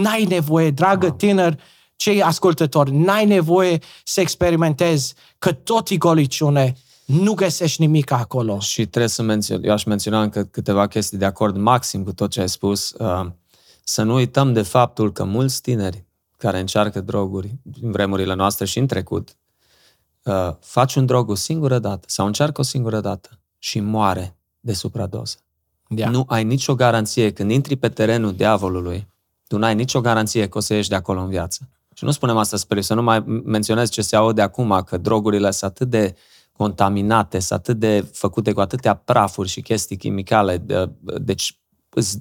N-ai 0.02 0.24
nevoie, 0.24 0.72
dragă 0.72 1.06
wow. 1.06 1.16
tânăr, 1.16 1.60
cei 1.96 2.24
ascultători, 2.24 2.92
n-ai 2.92 3.26
nevoie 3.26 3.80
să 4.04 4.20
experimentezi 4.22 5.14
că 5.38 5.52
tot 5.52 5.90
e 5.90 5.98
goliciune, 5.98 6.76
nu 7.06 7.34
găsești 7.34 7.82
nimic 7.82 8.12
acolo. 8.12 8.60
Și 8.60 8.86
trebuie 8.86 9.10
să 9.10 9.22
mențion, 9.22 9.64
eu 9.64 9.72
aș 9.72 9.84
menționa 9.84 10.22
încă 10.22 10.44
câteva 10.44 10.88
chestii 10.88 11.18
de 11.18 11.26
acord 11.26 11.58
maxim 11.58 12.04
cu 12.04 12.14
tot 12.14 12.30
ce 12.30 12.42
ai 12.42 12.50
spus. 12.50 12.92
Uh, 12.92 13.26
să 13.84 14.04
nu 14.04 14.14
uităm 14.14 14.54
de 14.54 14.62
faptul 14.62 15.12
că 15.12 15.24
mulți 15.24 15.62
tineri 15.62 16.06
care 16.38 16.60
încearcă 16.60 17.02
droguri 17.02 17.56
în 17.82 17.92
vremurile 17.92 18.34
noastre 18.34 18.66
și 18.66 18.80
în 18.80 18.88
trecut, 18.88 19.36
uh, 20.24 20.50
faci 20.60 20.96
un 20.96 21.06
drog 21.06 21.30
o 21.30 21.36
singură 21.36 21.80
dată 21.80 22.06
sau 22.08 22.26
încearcă 22.26 22.62
o 22.62 22.64
singură 22.64 23.00
dată 23.00 23.30
și 23.60 23.80
moare 23.80 24.38
de 24.60 24.74
supradoză. 24.74 25.38
Yeah. 25.88 26.12
Nu 26.12 26.26
ai 26.28 26.44
nicio 26.44 26.76
garanție 26.76 27.34
când 27.34 27.52
intri 27.52 27.76
pe 27.76 27.90
terenul 27.90 28.36
diavolului 28.36 29.08
tu 29.48 29.58
n-ai 29.58 29.76
nicio 29.76 30.02
garanție 30.02 30.48
că 30.48 30.58
o 30.58 30.62
să 30.62 30.74
ieși 30.74 30.90
de 30.90 30.96
acolo 30.96 31.22
în 31.22 31.30
viață. 31.30 31.70
Și 31.94 32.04
nu 32.04 32.12
spunem 32.12 32.38
asta 32.38 32.58
spre 32.58 32.82
să 32.82 32.94
nu 32.94 33.04
mai 33.04 33.24
menționez 33.46 33.90
ce 33.90 34.02
se 34.02 34.16
aude 34.16 34.42
acum, 34.42 34.82
că 34.86 34.98
drogurile 34.98 35.52
sunt 35.52 35.72
atât 35.72 35.90
de 35.90 36.16
contaminate, 36.52 37.40
sunt 37.40 37.60
atât 37.60 37.80
de 37.80 38.10
făcute 38.12 38.52
cu 38.52 38.60
atâtea 38.60 38.94
prafuri 38.94 39.50
și 39.50 39.62
chestii 39.62 39.98
chimicale, 39.98 40.58
de, 40.58 40.90
deci 41.22 41.60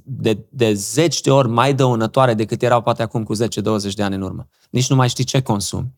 de, 0.05 0.47
de 0.49 0.73
zeci 0.73 1.21
de 1.21 1.31
ori 1.31 1.49
mai 1.49 1.75
dăunătoare 1.75 2.35
decât 2.35 2.63
erau 2.63 2.83
poate 2.83 3.03
acum 3.03 3.23
cu 3.23 3.35
10-20 3.35 3.39
de 3.95 4.03
ani 4.03 4.15
în 4.15 4.23
urmă. 4.23 4.49
Nici 4.71 4.89
nu 4.89 4.97
mai 4.97 5.09
știi 5.09 5.25
ce 5.25 5.43
consumi. 5.43 5.95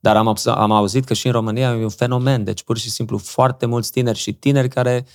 Dar 0.00 0.16
am, 0.16 0.36
am 0.44 0.70
auzit 0.70 1.04
că 1.04 1.14
și 1.14 1.26
în 1.26 1.32
România 1.32 1.70
e 1.70 1.82
un 1.82 1.88
fenomen, 1.88 2.44
deci 2.44 2.62
pur 2.62 2.78
și 2.78 2.90
simplu 2.90 3.18
foarte 3.18 3.66
mulți 3.66 3.90
tineri 3.90 4.18
și 4.18 4.32
tineri 4.32 4.68
care 4.68 5.06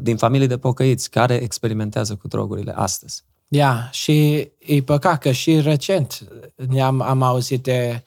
din 0.00 0.16
familii 0.16 0.46
de 0.46 0.58
pocăiți 0.58 1.10
care 1.10 1.34
experimentează 1.34 2.16
cu 2.16 2.28
drogurile 2.28 2.72
astăzi. 2.76 3.24
Ia, 3.54 3.88
și 3.90 4.48
e 4.58 4.82
păcat 4.84 5.20
că 5.20 5.32
și 5.32 5.60
recent 5.60 6.28
ne-am 6.68 7.00
am 7.00 7.22
auzit 7.22 7.62
de 7.62 8.04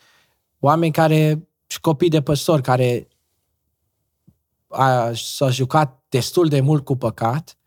oameni 0.60 0.92
care, 0.92 1.48
și 1.68 1.80
copii 1.80 2.10
de 2.10 2.22
păstori 2.22 2.62
care 2.62 3.08
a, 4.68 5.12
s-au 5.14 5.50
jucat 5.50 6.04
destul 6.10 6.48
de 6.48 6.60
mult 6.60 6.86
cu 6.86 6.96
păcat, 6.96 7.58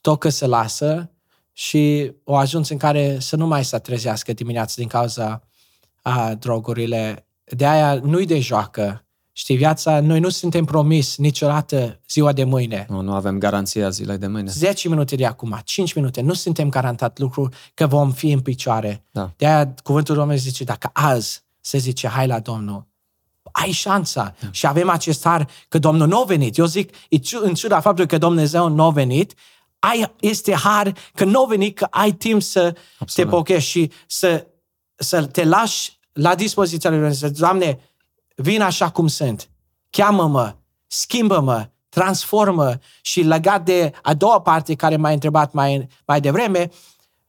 tot 0.00 0.18
că 0.18 0.28
se 0.28 0.46
lasă 0.46 1.10
și 1.52 2.12
au 2.24 2.34
ajuns 2.34 2.68
în 2.68 2.78
care 2.78 3.18
să 3.18 3.36
nu 3.36 3.46
mai 3.46 3.64
să 3.64 3.78
trezească 3.78 4.32
dimineața 4.32 4.74
din 4.76 4.88
cauza 4.88 5.42
a 6.02 6.34
drogurile. 6.34 7.26
De 7.44 7.66
aia 7.66 7.94
nu-i 7.94 8.26
de 8.26 8.40
joacă. 8.40 9.04
Știi, 9.38 9.56
viața, 9.56 10.00
noi 10.00 10.20
nu 10.20 10.28
suntem 10.28 10.64
promis 10.64 11.16
niciodată 11.16 12.00
ziua 12.08 12.32
de 12.32 12.44
mâine. 12.44 12.86
Nu, 12.88 13.00
nu 13.00 13.12
avem 13.12 13.38
garanția 13.38 13.88
zilei 13.88 14.18
de 14.18 14.26
mâine. 14.26 14.50
10 14.50 14.88
minute 14.88 15.16
de 15.16 15.26
acum, 15.26 15.60
5 15.64 15.92
minute, 15.92 16.20
nu 16.20 16.32
suntem 16.32 16.68
garantat 16.68 17.18
lucru 17.18 17.48
că 17.74 17.86
vom 17.86 18.12
fi 18.12 18.30
în 18.30 18.40
picioare. 18.40 19.04
Da. 19.10 19.32
De 19.36 19.46
aia 19.46 19.74
cuvântul 19.82 20.14
Domnului 20.14 20.40
zice, 20.40 20.64
dacă 20.64 20.90
azi 20.92 21.42
se 21.60 21.78
zice, 21.78 22.08
hai 22.08 22.26
la 22.26 22.38
Domnul, 22.38 22.86
ai 23.42 23.70
șansa. 23.70 24.34
Da. 24.40 24.48
Și 24.50 24.66
avem 24.66 24.88
acest 24.88 25.24
har 25.24 25.48
că 25.68 25.78
Domnul 25.78 26.08
nu 26.08 26.20
a 26.20 26.24
venit. 26.24 26.56
Eu 26.56 26.64
zic, 26.64 26.94
în 27.40 27.54
ciuda 27.54 27.80
faptului 27.80 28.08
că 28.10 28.18
Dumnezeu 28.18 28.68
nu 28.68 28.82
a 28.82 28.90
venit, 28.90 29.34
ai, 29.78 30.14
este 30.20 30.54
har 30.54 30.94
că 31.14 31.24
nu 31.24 31.42
a 31.42 31.46
venit, 31.46 31.76
că 31.76 31.86
ai 31.90 32.12
timp 32.12 32.42
să 32.42 32.76
Absolut. 32.98 33.30
te 33.30 33.36
pochești 33.36 33.70
și 33.70 33.90
să, 34.06 34.46
să 34.94 35.26
te 35.26 35.44
lași 35.44 35.98
la 36.12 36.34
dispoziția 36.34 36.90
lui 36.90 36.98
Dumnezeu. 36.98 37.28
Doamne, 37.28 37.78
vin 38.42 38.62
așa 38.62 38.90
cum 38.90 39.06
sunt. 39.06 39.50
Cheamă-mă, 39.90 40.56
schimbă-mă, 40.86 41.68
transformă 41.88 42.78
și 43.00 43.20
legat 43.20 43.64
de 43.64 43.92
a 44.02 44.14
doua 44.14 44.40
parte 44.40 44.74
care 44.74 44.96
m-ai 44.96 45.14
întrebat 45.14 45.52
mai, 45.52 45.88
mai 46.06 46.20
devreme 46.20 46.70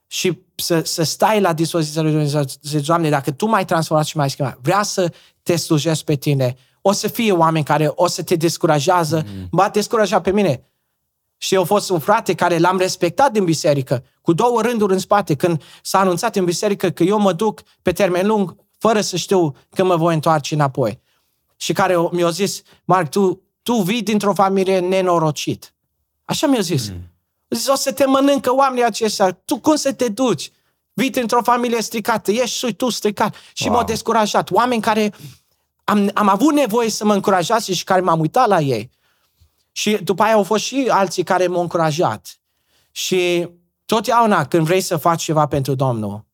și 0.06 0.38
să, 0.54 0.80
să 0.84 1.02
stai 1.02 1.40
la 1.40 1.52
dispoziția 1.52 2.02
lui 2.02 2.10
Dumnezeu. 2.10 2.42
Zice, 2.62 2.78
Doamne, 2.78 3.08
dacă 3.08 3.30
Tu 3.30 3.46
m-ai 3.46 3.64
transformat 3.64 4.06
și 4.06 4.16
m-ai 4.16 4.30
schimbat, 4.30 4.58
vrea 4.62 4.82
să 4.82 5.12
te 5.42 5.56
slujesc 5.56 6.04
pe 6.04 6.14
Tine. 6.14 6.56
O 6.80 6.92
să 6.92 7.08
fie 7.08 7.32
oameni 7.32 7.64
care 7.64 7.92
o 7.94 8.06
să 8.06 8.22
te 8.22 8.36
descurajează. 8.36 9.22
Mm-hmm. 9.22 9.48
M-a 9.50 9.68
descurajat 9.68 10.22
pe 10.22 10.30
mine. 10.30 10.64
Și 11.36 11.54
eu 11.54 11.64
fost 11.64 11.90
un 11.90 11.98
frate 11.98 12.34
care 12.34 12.58
l-am 12.58 12.78
respectat 12.78 13.32
din 13.32 13.44
biserică, 13.44 14.04
cu 14.20 14.32
două 14.32 14.62
rânduri 14.62 14.92
în 14.92 14.98
spate, 14.98 15.34
când 15.34 15.62
s-a 15.82 15.98
anunțat 15.98 16.36
în 16.36 16.44
biserică 16.44 16.90
că 16.90 17.02
eu 17.02 17.18
mă 17.18 17.32
duc 17.32 17.62
pe 17.82 17.92
termen 17.92 18.26
lung, 18.26 18.56
fără 18.80 19.00
să 19.00 19.16
știu 19.16 19.56
că 19.70 19.84
mă 19.84 19.96
voi 19.96 20.14
întoarce 20.14 20.54
înapoi. 20.54 21.00
Și 21.56 21.72
care 21.72 21.96
mi-a 22.10 22.30
zis, 22.30 22.62
Marc, 22.84 23.10
tu, 23.10 23.42
tu 23.62 23.72
vii 23.72 24.02
dintr-o 24.02 24.34
familie 24.34 24.78
nenorocit. 24.78 25.74
Așa 26.24 26.46
mi-a 26.46 26.60
zis. 26.60 26.88
Mm. 26.88 26.96
Zis, 27.48 27.66
o 27.66 27.74
să 27.74 27.92
te 27.92 28.04
mănâncă 28.04 28.54
oamenii 28.54 28.84
aceștia. 28.84 29.32
Tu 29.32 29.58
cum 29.58 29.76
să 29.76 29.92
te 29.92 30.08
duci? 30.08 30.50
Vii 30.92 31.10
dintr-o 31.10 31.42
familie 31.42 31.82
stricată, 31.82 32.30
ești 32.30 32.56
și 32.56 32.74
tu 32.74 32.88
stricat. 32.88 33.34
Și 33.52 33.66
wow. 33.66 33.74
m-au 33.74 33.84
descurajat. 33.84 34.50
Oameni 34.50 34.82
care 34.82 35.14
am, 35.84 36.10
am 36.14 36.28
avut 36.28 36.54
nevoie 36.54 36.90
să 36.90 37.04
mă 37.04 37.14
încurajați 37.14 37.72
și 37.72 37.84
care 37.84 38.00
m-am 38.00 38.20
uitat 38.20 38.48
la 38.48 38.60
ei. 38.60 38.90
Și 39.72 39.96
după 40.02 40.22
aia 40.22 40.34
au 40.34 40.42
fost 40.42 40.64
și 40.64 40.86
alții 40.90 41.22
care 41.22 41.46
m-au 41.46 41.60
încurajat. 41.60 42.40
Și 42.90 43.48
totdeauna 43.86 44.46
când 44.46 44.66
vrei 44.66 44.80
să 44.80 44.96
faci 44.96 45.22
ceva 45.22 45.46
pentru 45.46 45.74
Domnul, 45.74 46.24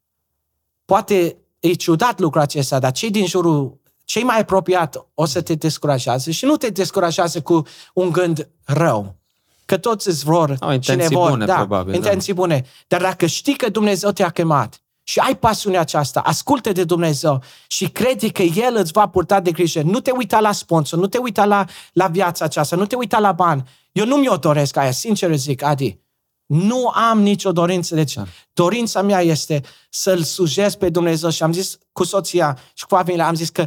poate 0.84 1.36
e 1.66 1.72
ciudat 1.72 2.20
lucrul 2.20 2.42
acesta, 2.42 2.78
dar 2.78 2.92
cei 2.92 3.10
din 3.10 3.26
jurul, 3.26 3.80
cei 4.04 4.22
mai 4.22 4.40
apropiat 4.40 5.06
o 5.14 5.24
să 5.24 5.40
te 5.40 5.54
descurajează 5.54 6.30
și 6.30 6.44
nu 6.44 6.56
te 6.56 6.68
descurajează 6.68 7.40
cu 7.40 7.62
un 7.94 8.10
gând 8.10 8.48
rău. 8.64 9.14
Că 9.64 9.76
toți 9.76 10.08
îți 10.08 10.24
vor 10.24 10.56
Au 10.60 10.72
intenții 10.72 11.16
vor, 11.16 11.30
bune, 11.30 11.44
da, 11.44 11.54
probabil. 11.54 11.94
Intenții 11.94 12.32
da. 12.32 12.40
bune. 12.40 12.64
Dar 12.88 13.00
dacă 13.00 13.26
știi 13.26 13.56
că 13.56 13.68
Dumnezeu 13.68 14.10
te-a 14.10 14.30
chemat 14.30 14.80
și 15.02 15.18
ai 15.18 15.36
pasiunea 15.36 15.80
aceasta, 15.80 16.20
ascultă 16.20 16.72
de 16.72 16.84
Dumnezeu 16.84 17.42
și 17.66 17.88
crede 17.88 18.28
că 18.28 18.42
El 18.42 18.76
îți 18.76 18.92
va 18.92 19.08
purta 19.08 19.40
de 19.40 19.50
grijă. 19.50 19.82
Nu 19.82 20.00
te 20.00 20.10
uita 20.10 20.40
la 20.40 20.52
sponsor, 20.52 20.98
nu 20.98 21.06
te 21.06 21.18
uita 21.18 21.44
la, 21.44 21.64
la 21.92 22.06
viața 22.06 22.44
aceasta, 22.44 22.76
nu 22.76 22.86
te 22.86 22.96
uita 22.96 23.18
la 23.18 23.32
bani. 23.32 23.62
Eu 23.92 24.06
nu 24.06 24.16
mi-o 24.16 24.36
doresc 24.36 24.76
aia, 24.76 24.90
sincer 24.90 25.36
zic, 25.36 25.62
Adi. 25.62 25.98
Nu 26.46 26.88
am 26.88 27.22
nicio 27.22 27.52
dorință. 27.52 27.94
Deci 27.94 28.14
da. 28.14 28.24
dorința 28.52 29.02
mea 29.02 29.20
este 29.20 29.62
să-L 29.90 30.22
slujesc 30.22 30.78
pe 30.78 30.88
Dumnezeu 30.88 31.30
și 31.30 31.42
am 31.42 31.52
zis 31.52 31.78
cu 31.92 32.04
soția 32.04 32.58
și 32.74 32.86
cu 32.86 32.94
familia, 32.94 33.26
am 33.26 33.34
zis 33.34 33.48
că 33.48 33.66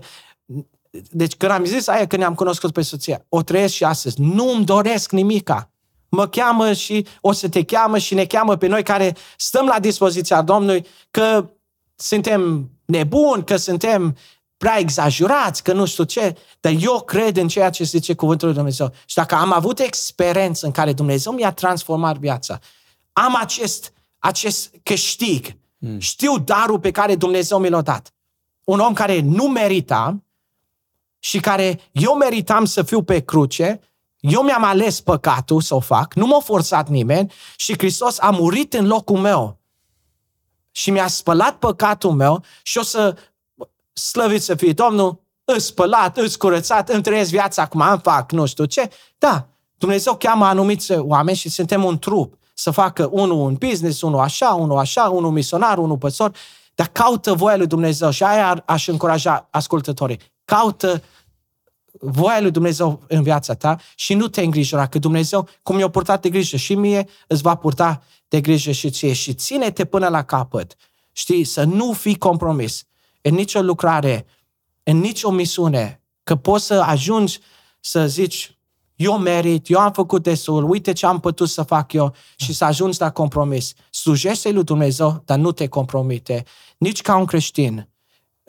deci 1.10 1.36
când 1.36 1.52
am 1.52 1.66
zis 1.66 1.88
aia 1.88 2.08
când 2.08 2.22
ne-am 2.22 2.36
cunoscut 2.36 2.74
pe 2.74 2.82
soția, 2.82 3.26
o 3.30 3.42
trăiesc 3.42 3.74
și 3.74 3.84
astăzi. 3.84 4.22
Nu 4.22 4.52
îmi 4.52 4.66
doresc 4.66 5.12
nimica 5.12 5.72
mă 6.10 6.28
cheamă 6.28 6.74
și 6.74 7.06
o 7.22 7.32
să 7.32 7.50
te 7.50 7.64
cheamă 7.64 7.98
și 7.98 8.14
ne 8.14 8.26
cheamă 8.26 8.56
pe 8.56 8.68
noi 8.68 8.84
care 8.84 9.16
stăm 9.38 9.66
la 9.66 9.80
dispoziția 9.80 10.42
Domnului 10.42 10.86
că 11.12 11.50
suntem 11.96 12.70
nebuni, 12.86 13.44
că 13.44 13.56
suntem 13.56 14.18
prea 14.60 14.80
exagerați, 14.80 15.64
că 15.64 15.74
nu 15.74 15.86
știu 15.86 16.04
ce, 16.04 16.36
dar 16.60 16.74
eu 16.80 17.02
cred 17.02 17.38
în 17.38 17.48
ceea 17.48 17.70
ce 17.70 17.84
zice 17.84 18.14
Cuvântul 18.14 18.48
lui 18.48 18.56
Dumnezeu. 18.56 18.94
Și 19.06 19.16
dacă 19.16 19.36
am 19.36 19.54
avut 19.54 19.80
experiență 19.80 20.66
în 20.66 20.72
care 20.72 20.94
Dumnezeu 20.94 21.34
mi-a 21.34 21.52
transformat 21.52 22.18
viața, 22.18 22.60
am 23.14 23.36
acest, 23.36 23.94
acest 24.18 24.72
câștig, 24.84 25.58
mm. 25.78 26.00
știu 26.00 26.40
darul 26.40 26.80
pe 26.80 26.92
care 26.92 27.16
Dumnezeu 27.16 27.60
mi 27.60 27.70
l-a 27.70 27.82
dat. 27.82 28.14
Un 28.64 28.80
om 28.80 28.94
care 28.94 29.20
nu 29.20 29.44
merita 29.44 30.24
și 31.20 31.40
care 31.40 31.80
eu 31.92 32.16
meritam 32.16 32.66
să 32.66 32.84
fiu 32.84 33.04
pe 33.04 33.20
cruce, 33.20 33.80
eu 34.20 34.42
mi-am 34.42 34.64
ales 34.64 35.02
păcatul 35.02 35.62
să 35.62 35.76
o 35.76 35.80
fac, 35.80 36.14
nu 36.14 36.26
m-a 36.26 36.40
forțat 36.40 36.90
nimeni 36.90 37.32
și 37.56 37.78
Hristos 37.78 38.20
a 38.20 38.30
murit 38.30 38.74
în 38.74 38.88
locul 38.88 39.18
meu. 39.18 39.60
Și 40.72 40.92
mi-a 40.92 41.08
spălat 41.08 41.58
păcatul 41.58 42.12
meu 42.12 42.44
și 42.64 42.78
o 42.78 42.82
să 42.82 43.16
slăvit 44.00 44.42
să 44.42 44.56
fie 44.56 44.74
Domnul, 44.74 45.22
îți 45.44 45.66
spălat, 45.66 46.18
îți 46.18 46.38
curățat, 46.38 46.90
îmi 46.90 47.02
trăiesc 47.02 47.30
viața 47.30 47.62
acum, 47.62 47.82
îmi 47.82 48.00
fac 48.04 48.32
nu 48.32 48.46
știu 48.46 48.66
ce. 48.66 48.90
Da, 49.18 49.48
Dumnezeu 49.78 50.16
cheamă 50.16 50.46
anumiți 50.46 50.92
oameni 50.92 51.38
și 51.38 51.50
suntem 51.50 51.84
un 51.84 52.00
trup 52.00 52.38
să 52.54 52.72
facă 52.72 53.10
unul 53.12 53.38
un 53.38 53.54
business, 53.54 54.02
unul 54.02 54.20
așa, 54.20 54.50
unul 54.50 54.78
așa, 54.78 55.04
unul 55.04 55.32
misionar, 55.32 55.78
unul 55.78 55.98
păstor, 55.98 56.32
dar 56.76 56.88
caută 56.88 57.34
voia 57.34 57.58
lui 57.58 57.68
Dumnezeu 57.68 58.10
și 58.10 58.24
aia 58.24 58.64
aș 58.66 58.88
încuraja 58.88 59.48
ascultătorii. 59.52 60.20
Caută 60.46 61.04
voia 62.00 62.42
lui 62.42 62.52
Dumnezeu 62.52 63.02
în 63.08 63.24
viața 63.24 63.54
ta 63.54 63.80
și 63.96 64.14
nu 64.14 64.28
te 64.28 64.42
îngrijora, 64.42 64.88
că 64.88 65.00
Dumnezeu, 65.00 65.48
cum 65.64 65.76
mi-a 65.76 65.90
purtat 65.90 66.22
de 66.22 66.30
grijă 66.30 66.58
și 66.58 66.76
mie, 66.76 67.08
îți 67.28 67.42
va 67.42 67.56
purta 67.56 68.04
de 68.28 68.42
grijă 68.42 68.72
și 68.72 68.90
ție. 68.90 69.14
Și 69.14 69.34
ține-te 69.34 69.86
până 69.86 70.08
la 70.08 70.24
capăt. 70.24 70.76
Știi, 71.12 71.44
să 71.44 71.64
nu 71.64 71.94
fii 71.94 72.18
compromis 72.18 72.84
în 73.22 73.34
nicio 73.34 73.62
lucrare, 73.62 74.26
în 74.84 75.00
nicio 75.00 75.32
misiune, 75.32 76.02
că 76.24 76.36
poți 76.36 76.66
să 76.66 76.74
ajungi 76.74 77.40
să 77.80 78.08
zici, 78.08 78.58
eu 78.96 79.18
merit, 79.18 79.70
eu 79.70 79.80
am 79.80 79.92
făcut 79.92 80.24
destul, 80.24 80.70
uite 80.70 80.94
ce 80.94 81.06
am 81.06 81.20
putut 81.20 81.50
să 81.50 81.64
fac 81.64 81.94
eu 81.94 82.16
și 82.36 82.54
să 82.54 82.66
ajungi 82.66 83.00
la 83.00 83.12
compromis. 83.12 83.74
Slujește 83.90 84.52
lui 84.52 84.64
Dumnezeu, 84.64 85.22
dar 85.26 85.38
nu 85.38 85.52
te 85.52 85.68
compromite. 85.68 86.44
Nici 86.78 87.02
ca 87.02 87.18
un 87.18 87.26
creștin, 87.26 87.90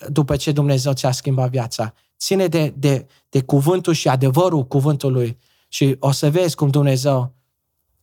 după 0.09 0.37
ce 0.37 0.53
Dumnezeu 0.53 0.93
ți-a 0.93 1.11
schimbat 1.11 1.51
viața 1.51 1.95
ține 2.21 2.47
de, 2.47 2.75
de, 2.77 3.07
de 3.29 3.43
cuvântul 3.43 3.93
și 3.93 4.09
adevărul 4.09 4.67
cuvântului 4.67 5.39
și 5.69 5.97
o 5.99 6.11
să 6.11 6.31
vezi 6.31 6.57
cum 6.57 6.69
Dumnezeu 6.69 7.35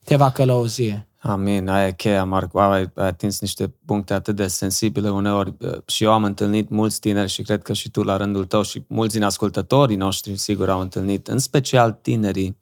te 0.04 0.16
va 0.16 0.32
călăuzi. 0.32 1.06
Amin, 1.28 1.68
aia 1.68 1.88
e 1.88 1.92
cheia, 1.92 2.24
Marco. 2.24 2.60
Ai, 2.60 2.92
ai 2.96 3.08
atins 3.08 3.40
niște 3.40 3.68
puncte 3.86 4.14
atât 4.14 4.36
de 4.36 4.48
sensibile 4.48 5.10
uneori. 5.10 5.58
Și 5.86 6.04
eu 6.04 6.12
am 6.12 6.24
întâlnit 6.24 6.70
mulți 6.70 7.00
tineri 7.00 7.30
și 7.30 7.42
cred 7.42 7.62
că 7.62 7.74
și 7.74 7.90
tu 7.92 8.04
la 8.04 8.18
rândul 8.18 8.46
tău 8.46 8.62
și 8.62 8.84
mulți 8.88 9.14
din 9.14 9.24
ascultătorii 9.24 9.96
noștri 9.96 10.38
sigur 10.38 10.70
au 10.70 10.80
întâlnit. 10.80 11.28
În 11.28 11.38
special 11.38 11.92
tinerii 11.92 12.58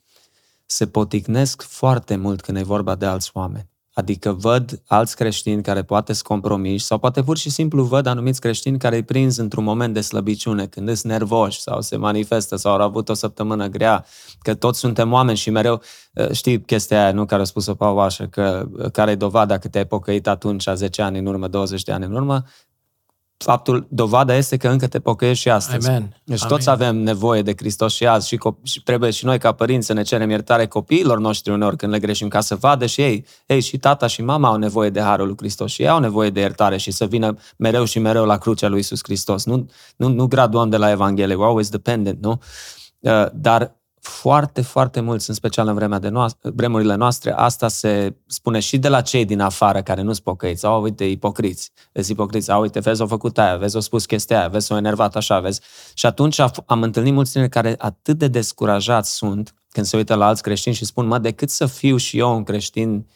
se 0.65 0.87
poticnesc 0.87 1.61
foarte 1.61 2.15
mult 2.15 2.41
când 2.41 2.57
e 2.57 2.63
vorba 2.63 2.95
de 2.95 3.05
alți 3.05 3.31
oameni. 3.33 3.69
Adică 3.97 4.31
văd 4.31 4.81
alți 4.87 5.15
creștini 5.15 5.61
care 5.61 5.83
poate 5.83 6.13
sunt 6.13 6.27
compromiși 6.27 6.85
sau 6.85 6.97
poate 6.97 7.23
pur 7.23 7.37
și 7.37 7.49
simplu 7.49 7.83
văd 7.83 8.05
anumiți 8.05 8.39
creștini 8.39 8.77
care 8.77 8.95
îi 8.95 9.03
prins 9.03 9.37
într-un 9.37 9.63
moment 9.63 9.93
de 9.93 10.01
slăbiciune, 10.01 10.65
când 10.65 10.87
sunt 10.87 11.11
nervoși 11.11 11.61
sau 11.61 11.81
se 11.81 11.95
manifestă 11.95 12.55
sau 12.55 12.73
au 12.73 12.81
avut 12.81 13.09
o 13.09 13.13
săptămână 13.13 13.67
grea, 13.67 14.05
că 14.39 14.53
toți 14.53 14.79
suntem 14.79 15.11
oameni 15.11 15.37
și 15.37 15.49
mereu 15.49 15.81
ă, 16.17 16.33
știi 16.33 16.61
chestia 16.61 17.01
aia, 17.01 17.11
nu, 17.11 17.25
care 17.25 17.41
a 17.41 17.45
spus-o 17.45 17.73
Paul 17.73 17.99
așa, 17.99 18.27
că 18.27 18.67
care 18.91 19.11
e 19.11 19.15
dovada 19.15 19.57
că 19.57 19.67
te-ai 19.67 19.85
pocăit 19.85 20.27
atunci, 20.27 20.67
a 20.67 20.73
10 20.73 21.01
ani 21.01 21.17
în 21.17 21.25
urmă, 21.25 21.47
20 21.47 21.83
de 21.83 21.91
ani 21.91 22.05
în 22.05 22.13
urmă, 22.13 22.43
faptul, 23.37 23.87
dovada 23.89 24.35
este 24.35 24.57
că 24.57 24.67
încă 24.67 24.87
te 24.87 24.99
pocăiești 24.99 25.41
și 25.41 25.49
astăzi. 25.49 25.87
Amen. 25.87 26.21
Deci 26.23 26.41
Amen. 26.41 26.57
toți 26.57 26.69
avem 26.69 26.95
nevoie 26.97 27.41
de 27.41 27.53
Hristos 27.57 27.93
și 27.93 28.07
azi 28.07 28.27
și, 28.27 28.37
co- 28.37 28.63
și 28.63 28.83
trebuie 28.83 29.11
și 29.11 29.25
noi 29.25 29.39
ca 29.39 29.51
părinți 29.51 29.85
să 29.85 29.93
ne 29.93 30.01
cerem 30.01 30.29
iertare 30.29 30.67
copiilor 30.67 31.19
noștri 31.19 31.51
uneori 31.51 31.77
când 31.77 31.91
le 31.91 31.99
greșim, 31.99 32.27
ca 32.27 32.41
să 32.41 32.55
vadă 32.55 32.85
și 32.85 33.01
ei. 33.01 33.25
Ei, 33.45 33.61
și 33.61 33.77
tata 33.77 34.07
și 34.07 34.21
mama 34.21 34.47
au 34.47 34.55
nevoie 34.55 34.89
de 34.89 35.01
Harul 35.01 35.25
lui 35.25 35.35
Hristos 35.37 35.71
și 35.71 35.81
ei 35.81 35.87
au 35.87 35.99
nevoie 35.99 36.29
de 36.29 36.39
iertare 36.39 36.77
și 36.77 36.91
să 36.91 37.05
vină 37.05 37.37
mereu 37.57 37.83
și 37.83 37.99
mereu 37.99 38.25
la 38.25 38.37
crucea 38.37 38.67
lui 38.67 38.79
Isus 38.79 38.99
Hristos. 39.03 39.45
Nu, 39.45 39.69
nu, 39.95 40.07
nu 40.07 40.27
graduăm 40.27 40.69
de 40.69 40.77
la 40.77 40.91
Evanghelie, 40.91 41.35
we're 41.35 41.47
always 41.47 41.69
dependent, 41.69 42.21
nu? 42.21 42.39
Uh, 42.99 43.25
dar 43.33 43.75
foarte, 44.07 44.61
foarte 44.61 44.99
mulți, 44.99 45.29
în 45.29 45.35
special 45.35 45.67
în 45.67 45.73
vremea 45.73 45.99
de 45.99 46.09
noastră, 46.09 46.51
vremurile 46.55 46.95
noastre, 46.95 47.31
asta 47.31 47.67
se 47.67 48.15
spune 48.27 48.59
și 48.59 48.77
de 48.77 48.87
la 48.87 49.01
cei 49.01 49.25
din 49.25 49.39
afară 49.39 49.81
care 49.81 50.01
nu-s 50.01 50.19
pocăiți. 50.19 50.59
Sau, 50.59 50.81
uite, 50.81 51.03
ipocriți, 51.03 51.71
vezi 51.91 52.11
ipocriți, 52.11 52.51
au, 52.51 52.61
uite, 52.61 52.79
vezi, 52.79 53.01
o 53.01 53.07
făcut 53.07 53.37
aia, 53.37 53.55
vezi, 53.55 53.75
o 53.75 53.79
spus 53.79 54.05
chestia 54.05 54.39
aia, 54.39 54.47
vezi, 54.47 54.71
o 54.71 54.77
enervat 54.77 55.15
așa, 55.15 55.39
vezi. 55.39 55.61
Și 55.93 56.05
atunci 56.05 56.39
am 56.65 56.81
întâlnit 56.81 57.13
mulți 57.13 57.31
tineri 57.31 57.49
care 57.49 57.75
atât 57.77 58.17
de 58.17 58.27
descurajați 58.27 59.15
sunt 59.15 59.53
când 59.69 59.85
se 59.85 59.97
uită 59.97 60.15
la 60.15 60.25
alți 60.25 60.41
creștini 60.41 60.75
și 60.75 60.85
spun, 60.85 61.07
mă, 61.07 61.17
decât 61.17 61.49
să 61.49 61.65
fiu 61.65 61.97
și 61.97 62.17
eu 62.17 62.35
un 62.35 62.43
creștin 62.43 63.07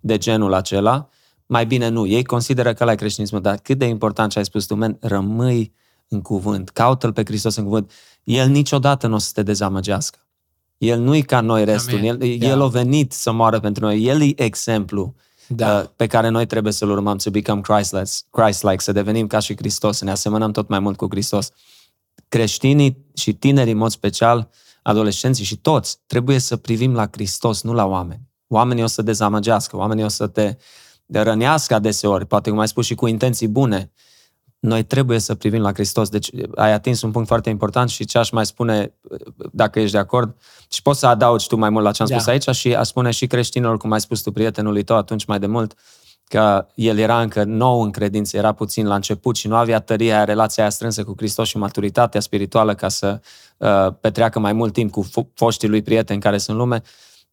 de 0.00 0.18
genul 0.18 0.54
acela, 0.54 1.08
mai 1.46 1.66
bine 1.66 1.88
nu. 1.88 2.06
Ei 2.06 2.24
consideră 2.24 2.72
că 2.72 2.84
la 2.84 2.94
creștinismul, 2.94 3.40
dar 3.40 3.56
cât 3.56 3.78
de 3.78 3.84
important 3.84 4.30
ce 4.30 4.38
ai 4.38 4.44
spus 4.44 4.64
tu, 4.66 4.74
men, 4.74 4.96
rămâi 5.00 5.72
în 6.08 6.22
cuvânt, 6.22 6.68
caută-L 6.68 7.12
pe 7.12 7.22
Hristos 7.24 7.56
în 7.56 7.64
cuvânt. 7.64 7.92
El 8.24 8.48
niciodată 8.48 9.06
nu 9.06 9.14
o 9.14 9.18
să 9.18 9.30
te 9.34 9.42
dezamăgească. 9.42 10.18
El 10.78 11.00
nu 11.00 11.14
e 11.14 11.20
ca 11.20 11.40
noi 11.40 11.64
restul, 11.64 11.98
Amen. 11.98 12.20
el, 12.20 12.22
yeah. 12.22 12.50
el 12.50 12.62
a 12.62 12.66
venit 12.66 13.12
să 13.12 13.32
moară 13.32 13.60
pentru 13.60 13.84
noi, 13.84 14.02
el 14.04 14.22
e 14.22 14.42
exemplu 14.42 15.14
da. 15.48 15.78
uh, 15.78 15.88
pe 15.96 16.06
care 16.06 16.28
noi 16.28 16.46
trebuie 16.46 16.72
să-l 16.72 16.90
urmăm, 16.90 17.18
să 17.18 17.30
become 17.30 17.60
Christ-like, 17.60 18.10
Christ-like, 18.30 18.82
să 18.82 18.92
devenim 18.92 19.26
ca 19.26 19.38
și 19.38 19.56
Hristos, 19.56 19.96
să 19.96 20.04
ne 20.04 20.10
asemănăm 20.10 20.52
tot 20.52 20.68
mai 20.68 20.78
mult 20.78 20.96
cu 20.96 21.06
Hristos. 21.10 21.50
Creștinii 22.28 23.06
și 23.14 23.32
tinerii, 23.32 23.72
în 23.72 23.78
mod 23.78 23.90
special, 23.90 24.50
adolescenții 24.82 25.44
și 25.44 25.56
toți, 25.56 25.98
trebuie 26.06 26.38
să 26.38 26.56
privim 26.56 26.94
la 26.94 27.08
Hristos, 27.10 27.62
nu 27.62 27.72
la 27.72 27.86
oameni. 27.86 28.28
Oamenii 28.46 28.82
o 28.82 28.86
să 28.86 29.02
dezamăgească, 29.02 29.76
oamenii 29.76 30.04
o 30.04 30.08
să 30.08 30.26
te 30.26 30.56
rănească 31.06 31.74
adeseori, 31.74 32.26
poate 32.26 32.50
cum 32.50 32.58
ai 32.58 32.68
spus 32.68 32.86
și 32.86 32.94
cu 32.94 33.06
intenții 33.06 33.48
bune, 33.48 33.92
noi 34.60 34.82
trebuie 34.82 35.18
să 35.18 35.34
privim 35.34 35.60
la 35.60 35.72
Hristos. 35.72 36.08
Deci 36.08 36.30
ai 36.54 36.72
atins 36.72 37.02
un 37.02 37.10
punct 37.10 37.28
foarte 37.28 37.50
important 37.50 37.88
și 37.88 38.04
ce 38.04 38.18
aș 38.18 38.30
mai 38.30 38.46
spune, 38.46 38.94
dacă 39.52 39.80
ești 39.80 39.92
de 39.92 39.98
acord, 39.98 40.36
și 40.70 40.82
poți 40.82 40.98
să 40.98 41.06
adaugi 41.06 41.46
tu 41.46 41.56
mai 41.56 41.70
mult 41.70 41.84
la 41.84 41.90
ce 41.90 42.02
am 42.02 42.08
da. 42.08 42.14
spus 42.14 42.26
aici 42.26 42.56
și 42.56 42.74
aș 42.74 42.86
spune 42.86 43.10
și 43.10 43.26
creștinilor, 43.26 43.76
cum 43.76 43.92
ai 43.92 44.00
spus 44.00 44.20
tu 44.20 44.32
prietenului 44.32 44.82
tău 44.82 44.96
atunci 44.96 45.24
mai 45.24 45.38
de 45.38 45.46
mult, 45.46 45.74
că 46.24 46.66
el 46.74 46.98
era 46.98 47.20
încă 47.20 47.44
nou 47.44 47.82
în 47.82 47.90
credință, 47.90 48.36
era 48.36 48.52
puțin 48.52 48.86
la 48.86 48.94
început 48.94 49.36
și 49.36 49.48
nu 49.48 49.54
avea 49.54 49.80
tăria, 49.80 50.24
relația 50.24 50.62
aia 50.62 50.72
strânsă 50.72 51.04
cu 51.04 51.14
Hristos 51.16 51.48
și 51.48 51.56
maturitatea 51.56 52.20
spirituală 52.20 52.74
ca 52.74 52.88
să 52.88 53.20
uh, 53.56 53.86
petreacă 54.00 54.38
mai 54.38 54.52
mult 54.52 54.72
timp 54.72 54.90
cu 54.90 55.06
foștii 55.34 55.68
lui 55.68 55.82
prieteni 55.82 56.20
care 56.20 56.38
sunt 56.38 56.56
în 56.56 56.62
lume. 56.62 56.82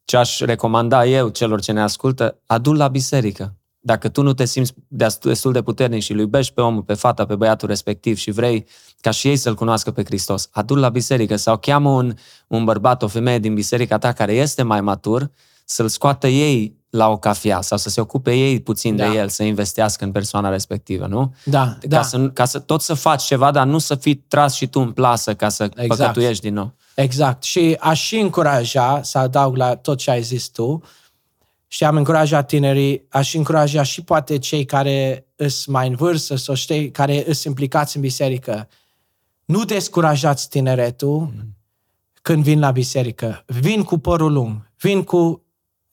Ce 0.06 0.18
aș 0.18 0.40
recomanda 0.40 1.06
eu 1.06 1.30
celor 1.30 1.62
ce 1.62 1.72
ne 1.72 1.82
ascultă, 1.82 2.40
adu 2.46 2.74
la 2.74 2.88
biserică 2.88 3.57
dacă 3.80 4.10
tu 4.10 4.22
nu 4.22 4.34
te 4.34 4.46
simți 4.46 4.74
destul 5.22 5.52
de 5.52 5.62
puternic 5.62 6.02
și 6.02 6.12
îl 6.12 6.20
iubești 6.20 6.54
pe 6.54 6.62
omul, 6.62 6.82
pe 6.82 6.94
fata, 6.94 7.26
pe 7.26 7.36
băiatul 7.36 7.68
respectiv 7.68 8.18
și 8.18 8.32
vrei 8.32 8.68
ca 9.02 9.12
și 9.12 9.28
ei 9.28 9.36
să-L 9.36 9.56
cunoască 9.56 9.92
pe 9.92 10.04
Hristos, 10.04 10.50
adu-l 10.52 10.80
la 10.80 10.90
biserică 10.90 11.36
sau 11.36 11.58
cheamă 11.58 11.90
un, 11.90 12.14
un 12.48 12.64
bărbat, 12.64 13.04
o 13.04 13.08
femeie 13.08 13.40
din 13.40 13.54
biserica 13.54 13.98
ta 13.98 14.12
care 14.12 14.34
este 14.34 14.64
mai 14.64 14.82
matur, 14.82 15.32
să-l 15.66 15.88
scoată 15.88 16.28
ei 16.28 16.76
la 16.90 17.10
o 17.10 17.18
cafea 17.18 17.62
sau 17.62 17.78
să 17.78 17.90
se 17.90 18.02
ocupe 18.02 18.34
ei 18.34 18.60
puțin 18.60 18.96
da. 18.96 19.10
de 19.10 19.18
el, 19.18 19.30
să 19.30 19.44
investească 19.44 20.04
în 20.04 20.12
persoana 20.12 20.50
respectivă, 20.50 21.06
nu? 21.06 21.34
Da, 21.44 21.78
ca 21.80 21.88
da. 21.88 22.02
Să, 22.02 22.30
ca 22.30 22.46
să 22.46 22.60
tot 22.60 22.82
să 22.82 22.94
faci 22.94 23.24
ceva, 23.24 23.52
dar 23.52 23.66
nu 23.66 23.78
să 23.78 23.96
fii 23.96 24.16
tras 24.16 24.54
și 24.54 24.68
tu 24.68 24.80
în 24.80 24.92
plasă 24.92 25.34
ca 25.34 25.50
să 25.50 25.64
exact. 25.64 25.88
păcătuiești 25.88 26.44
din 26.44 26.54
nou. 26.54 26.74
Exact. 26.96 27.44
Și 27.44 27.78
aș 27.80 28.02
și 28.02 28.20
încuraja, 28.20 29.02
să 29.04 29.18
adaug 29.18 29.56
la 29.56 29.76
tot 29.76 29.98
ce 29.98 30.12
ai 30.12 30.22
zis 30.22 30.48
tu, 30.48 30.82
și 31.68 31.84
am 31.84 31.96
încurajat 31.96 32.48
tinerii, 32.48 33.06
aș 33.10 33.34
încuraja 33.34 33.84
și 33.84 34.04
poate 34.04 34.40
cei 34.40 34.66
care 34.66 35.26
sunt 35.36 35.76
mai 35.76 35.88
în 35.88 35.96
vârstă 35.96 36.36
sau 36.36 36.56
știi, 36.56 36.92
care 36.92 37.24
sunt 37.24 37.44
implicați 37.44 37.96
în 37.96 38.02
biserică. 38.02 38.68
Nu 39.46 39.66
descurajați 39.66 40.50
tineretul 40.50 41.20
mm. 41.20 41.56
când 42.22 42.44
vin 42.44 42.60
la 42.60 42.72
biserică. 42.72 43.44
Vin 43.46 43.84
cu 43.84 43.98
părul 43.98 44.32
lung, 44.32 44.72
vin 44.78 45.04
cu 45.04 45.46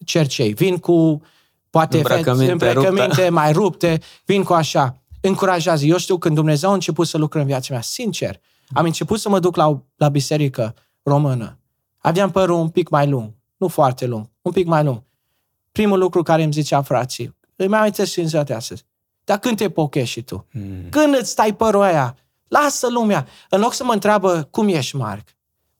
cercei, 0.05 0.52
vin 0.52 0.78
cu 0.78 1.22
poate 1.70 1.96
îmbrăcăminte, 1.96 2.52
îmbrăcăminte 2.52 3.28
mai 3.28 3.52
rupte, 3.52 4.01
vin 4.24 4.42
cu 4.42 4.52
așa. 4.52 5.02
Încurajează. 5.20 5.84
Eu 5.84 5.96
știu 5.96 6.18
când 6.18 6.34
Dumnezeu 6.34 6.70
a 6.70 6.74
început 6.74 7.06
să 7.06 7.18
lucre 7.18 7.40
în 7.40 7.46
viața 7.46 7.72
mea, 7.72 7.82
sincer, 7.82 8.40
am 8.72 8.84
început 8.84 9.20
să 9.20 9.28
mă 9.28 9.38
duc 9.38 9.56
la, 9.56 9.82
la 9.96 10.09
biserică 10.09 10.74
română. 11.02 11.59
Aveam 11.98 12.30
părul 12.30 12.56
un 12.56 12.68
pic 12.68 12.88
mai 12.88 13.09
lung, 13.09 13.32
nu 13.56 13.68
foarte 13.68 14.06
lung, 14.06 14.30
un 14.42 14.52
pic 14.52 14.66
mai 14.66 14.84
lung 14.84 15.02
primul 15.74 15.98
lucru 15.98 16.22
care 16.22 16.42
îmi 16.42 16.52
zicea 16.52 16.82
frații, 16.82 17.36
îi 17.56 17.68
mai 17.68 17.78
amintesc 17.78 18.10
și 18.10 18.20
în 18.20 18.44
de 18.44 18.55
astăzi. 18.55 18.84
Dar 19.24 19.38
când 19.38 19.56
te 19.56 19.70
pochești 19.70 20.10
și 20.10 20.22
tu? 20.22 20.46
Mm. 20.52 20.88
Când 20.90 21.16
îți 21.18 21.30
stai 21.30 21.55
părul 21.55 21.82
aia? 21.82 22.16
Lasă 22.48 22.88
lumea. 22.90 23.26
În 23.48 23.60
loc 23.60 23.72
să 23.72 23.84
mă 23.84 23.92
întreabă, 23.92 24.48
cum 24.51 24.68
ești, 24.68 24.96
Marc? 24.96 25.28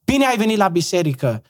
Bine 0.03 0.25
ai 0.25 0.37
venit 0.37 0.57
la 0.57 0.67
biserică. 0.67 1.41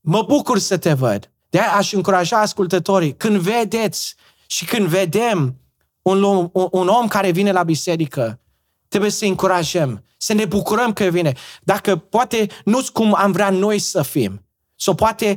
Mă 0.00 0.22
bucur 0.22 0.58
să 0.58 0.76
te 0.76 0.92
văd. 0.92 1.30
de 1.48 1.58
aș 1.58 1.92
încuraja 1.92 2.40
ascultătorii, 2.40 3.16
când 3.16 3.36
vedeți 3.36 4.14
și 4.46 4.64
când 4.64 4.86
vedem 4.86 5.56
un, 6.02 6.22
un, 6.22 6.50
un 6.52 6.88
om 6.88 7.08
care 7.08 7.30
vine 7.30 7.52
la 7.52 7.62
biserică, 7.62 8.40
trebuie 8.88 9.10
să 9.10 9.24
încurajăm, 9.24 10.04
să 10.16 10.32
ne 10.32 10.44
bucurăm 10.44 10.92
că 10.92 11.04
vine. 11.04 11.32
Dacă 11.62 11.96
poate 11.96 12.46
nu 12.64 12.80
cum 12.92 13.14
am 13.14 13.32
vrea 13.32 13.50
noi 13.50 13.78
să 13.78 14.02
fim, 14.02 14.42
sau 14.76 14.94
poate 14.94 15.36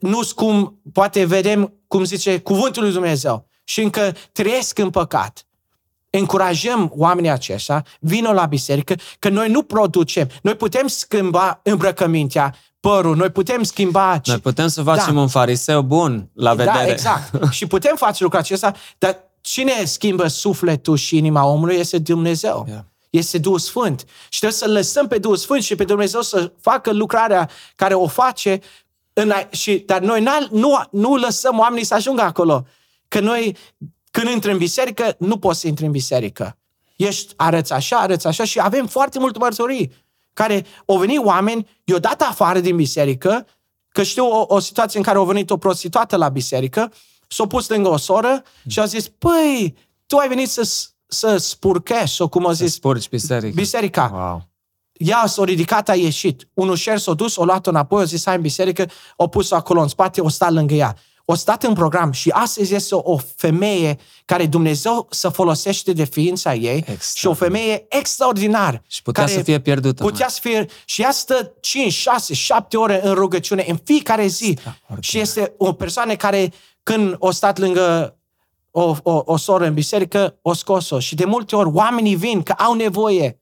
nu 0.00 0.20
cum 0.34 0.80
poate 0.92 1.24
vedem, 1.24 1.72
cum 1.86 2.04
zice, 2.04 2.38
cuvântul 2.38 2.82
lui 2.82 2.92
Dumnezeu 2.92 3.48
și 3.64 3.82
încă 3.82 4.14
trăiesc 4.32 4.78
în 4.78 4.90
păcat. 4.90 5.46
Încurajăm 6.10 6.92
oamenii 6.96 7.30
aceștia, 7.30 7.86
vină 8.00 8.32
la 8.32 8.46
biserică, 8.46 8.94
că 9.18 9.28
noi 9.28 9.48
nu 9.48 9.62
producem. 9.62 10.28
Noi 10.42 10.54
putem 10.54 10.86
schimba 10.86 11.60
îmbrăcămintea, 11.62 12.54
părul, 12.80 13.16
noi 13.16 13.30
putem 13.30 13.62
schimba... 13.62 14.20
Noi 14.24 14.38
putem 14.38 14.68
să 14.68 14.82
facem 14.82 15.14
da. 15.14 15.20
un 15.20 15.28
fariseu 15.28 15.82
bun 15.82 16.30
la 16.34 16.54
da, 16.54 16.64
vedere. 16.64 16.84
Da, 16.84 16.90
exact. 16.90 17.32
și 17.56 17.66
putem 17.66 17.96
face 17.96 18.22
lucrul 18.22 18.40
acesta, 18.40 18.72
dar 18.98 19.18
cine 19.40 19.84
schimbă 19.84 20.26
sufletul 20.26 20.96
și 20.96 21.16
inima 21.16 21.46
omului 21.46 21.76
este 21.76 21.98
Dumnezeu. 21.98 22.64
Yeah. 22.68 22.80
Este 23.10 23.38
Duhul 23.38 23.58
Sfânt. 23.58 24.04
Și 24.28 24.38
trebuie 24.38 24.58
să 24.58 24.68
lăsăm 24.68 25.06
pe 25.06 25.18
Duhul 25.18 25.36
Sfânt 25.36 25.62
și 25.62 25.74
pe 25.74 25.84
Dumnezeu 25.84 26.20
să 26.20 26.52
facă 26.60 26.92
lucrarea 26.92 27.50
care 27.76 27.94
o 27.94 28.06
face 28.06 28.60
în, 29.12 29.32
și, 29.50 29.82
dar 29.86 30.00
noi 30.00 30.24
nu, 30.50 30.82
nu 30.90 31.16
lăsăm 31.16 31.58
oamenii 31.58 31.84
să 31.84 31.94
ajungă 31.94 32.22
acolo. 32.22 32.66
Că 33.08 33.20
noi, 33.20 33.56
când 34.10 34.28
intrăm 34.28 34.52
în 34.52 34.58
biserică, 34.58 35.14
nu 35.18 35.38
poți 35.38 35.60
să 35.60 35.66
intri 35.66 35.84
în 35.84 35.90
biserică. 35.90 36.58
Ești, 36.96 37.32
arăți 37.36 37.72
așa, 37.72 37.96
arăți 37.96 38.26
așa 38.26 38.44
și 38.44 38.60
avem 38.60 38.86
foarte 38.86 39.18
multe 39.18 39.38
mărturii 39.38 39.92
care 40.32 40.66
au 40.86 40.98
venit 40.98 41.18
oameni, 41.18 41.68
i-au 41.84 41.98
dat 41.98 42.22
afară 42.22 42.60
din 42.60 42.76
biserică, 42.76 43.46
că 43.88 44.02
știu 44.02 44.26
o, 44.26 44.44
o 44.48 44.58
situație 44.58 44.98
în 44.98 45.04
care 45.04 45.18
au 45.18 45.24
venit 45.24 45.50
o 45.50 45.56
prostituată 45.56 46.16
la 46.16 46.28
biserică, 46.28 46.92
s-a 47.28 47.46
pus 47.46 47.68
lângă 47.68 47.88
o 47.88 47.96
soră 47.96 48.42
și 48.66 48.80
a 48.80 48.84
zis, 48.84 49.08
păi, 49.08 49.76
tu 50.06 50.16
ai 50.16 50.28
venit 50.28 50.48
să, 50.48 50.70
să 51.06 51.36
spurchești, 51.36 52.16
sau 52.16 52.28
cum 52.28 52.46
a 52.46 52.52
zis... 52.52 52.70
Să 52.70 52.74
spurci 52.74 53.08
biserica. 53.08 53.54
Biserica. 53.54 54.10
Wow 54.12 54.51
ea 54.92 55.24
s-a 55.26 55.44
ridicat, 55.44 55.88
a 55.88 55.94
ieșit. 55.94 56.48
Unul 56.54 56.76
șer 56.76 56.98
s-a 56.98 57.12
dus, 57.12 57.36
o 57.36 57.44
luat 57.44 57.66
înapoi, 57.66 58.02
a 58.02 58.04
zis, 58.04 58.24
hai 58.24 58.34
în 58.34 58.40
biserică, 58.40 58.90
o 59.16 59.26
pus-o 59.26 59.54
acolo 59.54 59.80
în 59.80 59.88
spate, 59.88 60.20
o 60.20 60.28
stat 60.28 60.52
lângă 60.52 60.74
ea. 60.74 60.96
O 61.24 61.34
stat 61.34 61.62
în 61.62 61.74
program 61.74 62.12
și 62.12 62.30
astăzi 62.30 62.74
este 62.74 62.94
o, 62.94 63.12
o 63.12 63.18
femeie 63.36 63.98
care 64.24 64.46
Dumnezeu 64.46 65.06
să 65.10 65.28
folosește 65.28 65.92
de 65.92 66.04
ființa 66.04 66.54
ei 66.54 66.84
și 67.14 67.26
o 67.26 67.34
femeie 67.34 67.86
extraordinar. 67.88 68.82
Și 68.86 69.02
putea 69.02 69.24
care 69.24 69.36
să 69.36 69.42
fie 69.42 69.60
pierdută. 69.60 70.02
Putea 70.02 70.28
să 70.28 70.38
fie, 70.42 70.66
și 70.84 71.02
ea 71.02 71.10
stă 71.10 71.52
5, 71.60 71.92
6, 71.92 72.34
7 72.34 72.76
ore 72.76 73.06
în 73.06 73.14
rugăciune 73.14 73.64
în 73.68 73.76
fiecare 73.84 74.26
zi. 74.26 74.58
Și 75.00 75.18
este 75.18 75.54
o 75.56 75.72
persoană 75.72 76.16
care 76.16 76.52
când 76.82 77.14
o 77.18 77.30
stat 77.30 77.58
lângă 77.58 78.16
o, 78.70 78.96
o, 79.02 79.22
o 79.24 79.36
soră 79.36 79.66
în 79.66 79.74
biserică, 79.74 80.38
o 80.42 80.52
scos-o. 80.52 80.98
Și 80.98 81.14
de 81.14 81.24
multe 81.24 81.56
ori 81.56 81.70
oamenii 81.72 82.14
vin 82.14 82.42
că 82.42 82.52
au 82.52 82.74
nevoie 82.74 83.41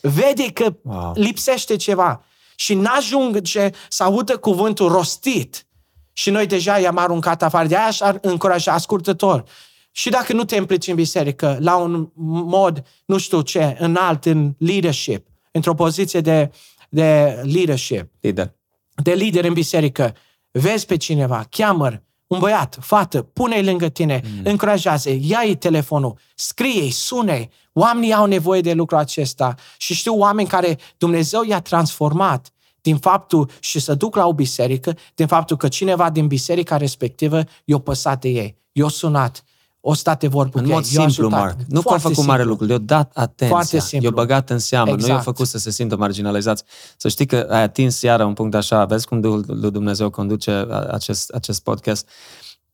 vede 0.00 0.52
că 0.52 0.74
wow. 0.82 1.12
lipsește 1.14 1.76
ceva 1.76 2.24
și 2.54 2.74
n-ajunge 2.74 3.70
să 3.88 4.02
audă 4.02 4.36
cuvântul 4.36 4.88
rostit 4.88 5.66
și 6.12 6.30
noi 6.30 6.46
deja 6.46 6.78
i-am 6.78 6.96
aruncat 6.96 7.42
afară. 7.42 7.68
De 7.68 7.76
aia 7.76 7.86
aș 7.86 7.98
încuraja 8.20 8.72
ascultător. 8.72 9.44
Și 9.90 10.10
dacă 10.10 10.32
nu 10.32 10.44
te 10.44 10.56
implici 10.56 10.86
în 10.86 10.94
biserică 10.94 11.56
la 11.60 11.76
un 11.76 12.08
mod, 12.14 12.86
nu 13.04 13.18
știu 13.18 13.40
ce, 13.40 13.76
înalt, 13.78 14.24
în 14.24 14.54
leadership, 14.58 15.26
într-o 15.50 15.74
poziție 15.74 16.20
de, 16.20 16.50
de 16.88 17.40
leadership, 17.42 18.10
lider. 18.20 18.54
de 19.02 19.12
lider 19.12 19.44
în 19.44 19.52
biserică, 19.52 20.14
vezi 20.50 20.86
pe 20.86 20.96
cineva, 20.96 21.46
cheamă 21.50 22.02
un 22.30 22.38
băiat, 22.38 22.78
fată, 22.80 23.22
pune-i 23.22 23.64
lângă 23.64 23.88
tine, 23.88 24.20
mm. 24.24 24.40
încurajează 24.44 25.10
ia-i 25.20 25.54
telefonul, 25.54 26.18
scrie-i, 26.34 26.90
sune 26.90 27.48
Oamenii 27.72 28.12
au 28.12 28.26
nevoie 28.26 28.60
de 28.60 28.72
lucrul 28.72 28.98
acesta 28.98 29.54
și 29.78 29.94
știu 29.94 30.18
oameni 30.18 30.48
care 30.48 30.78
Dumnezeu 30.98 31.42
i-a 31.42 31.60
transformat 31.60 32.52
din 32.80 32.96
faptul 32.96 33.50
și 33.60 33.80
să 33.80 33.94
duc 33.94 34.16
la 34.16 34.26
o 34.26 34.32
biserică, 34.32 34.96
din 35.14 35.26
faptul 35.26 35.56
că 35.56 35.68
cineva 35.68 36.10
din 36.10 36.26
biserica 36.26 36.76
respectivă 36.76 37.44
i-a 37.64 37.78
păsat 37.78 38.20
de 38.20 38.28
ei, 38.28 38.56
i-a 38.72 38.88
sunat, 38.88 39.44
o 39.80 39.94
state 39.94 40.26
vorba 40.28 40.60
În 40.60 40.66
cu 40.66 40.72
mod 40.72 40.84
ei. 40.84 40.90
I-a 40.94 41.00
simplu, 41.08 41.24
ajutat. 41.26 41.40
Marc. 41.40 41.56
Nu 41.68 41.72
că 41.72 41.78
a 41.78 41.80
Foarte 41.82 42.00
făcut 42.02 42.16
simplu. 42.16 42.32
mare 42.32 42.44
lucru, 42.44 42.64
le-a 42.64 42.78
dat 42.78 43.10
atenția. 43.14 43.46
Foarte 43.56 43.78
simplu. 43.80 44.08
I-a 44.08 44.14
băgat 44.14 44.50
în 44.50 44.58
seamă, 44.58 44.90
nu 44.90 44.96
i-a 44.96 45.04
Exact. 45.04 45.22
făcut 45.22 45.46
să 45.46 45.58
se 45.58 45.70
simtă 45.70 45.96
marginalizați. 45.96 46.64
Să 46.96 47.08
știi 47.08 47.26
că 47.26 47.46
ai 47.50 47.62
atins 47.62 48.00
iară 48.02 48.24
un 48.24 48.32
punct 48.34 48.54
așa, 48.54 48.84
vezi 48.84 49.06
cum 49.06 49.20
Duhul 49.20 49.44
lui 49.46 49.70
Dumnezeu 49.70 50.10
conduce 50.10 50.50
a- 50.50 50.64
acest, 50.80 51.30
acest 51.30 51.62
podcast. 51.62 52.08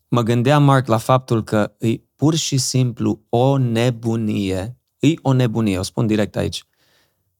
Mă 0.09 0.23
gândeam, 0.23 0.63
Marc, 0.63 0.87
la 0.87 0.97
faptul 0.97 1.45
că 1.45 1.73
e 1.79 2.01
pur 2.17 2.35
și 2.35 2.57
simplu 2.57 3.21
o 3.29 3.57
nebunie, 3.59 4.79
e 4.99 5.13
o 5.23 5.33
nebunie, 5.33 5.79
o 5.79 5.83
spun 5.83 6.07
direct 6.07 6.37
aici, 6.37 6.65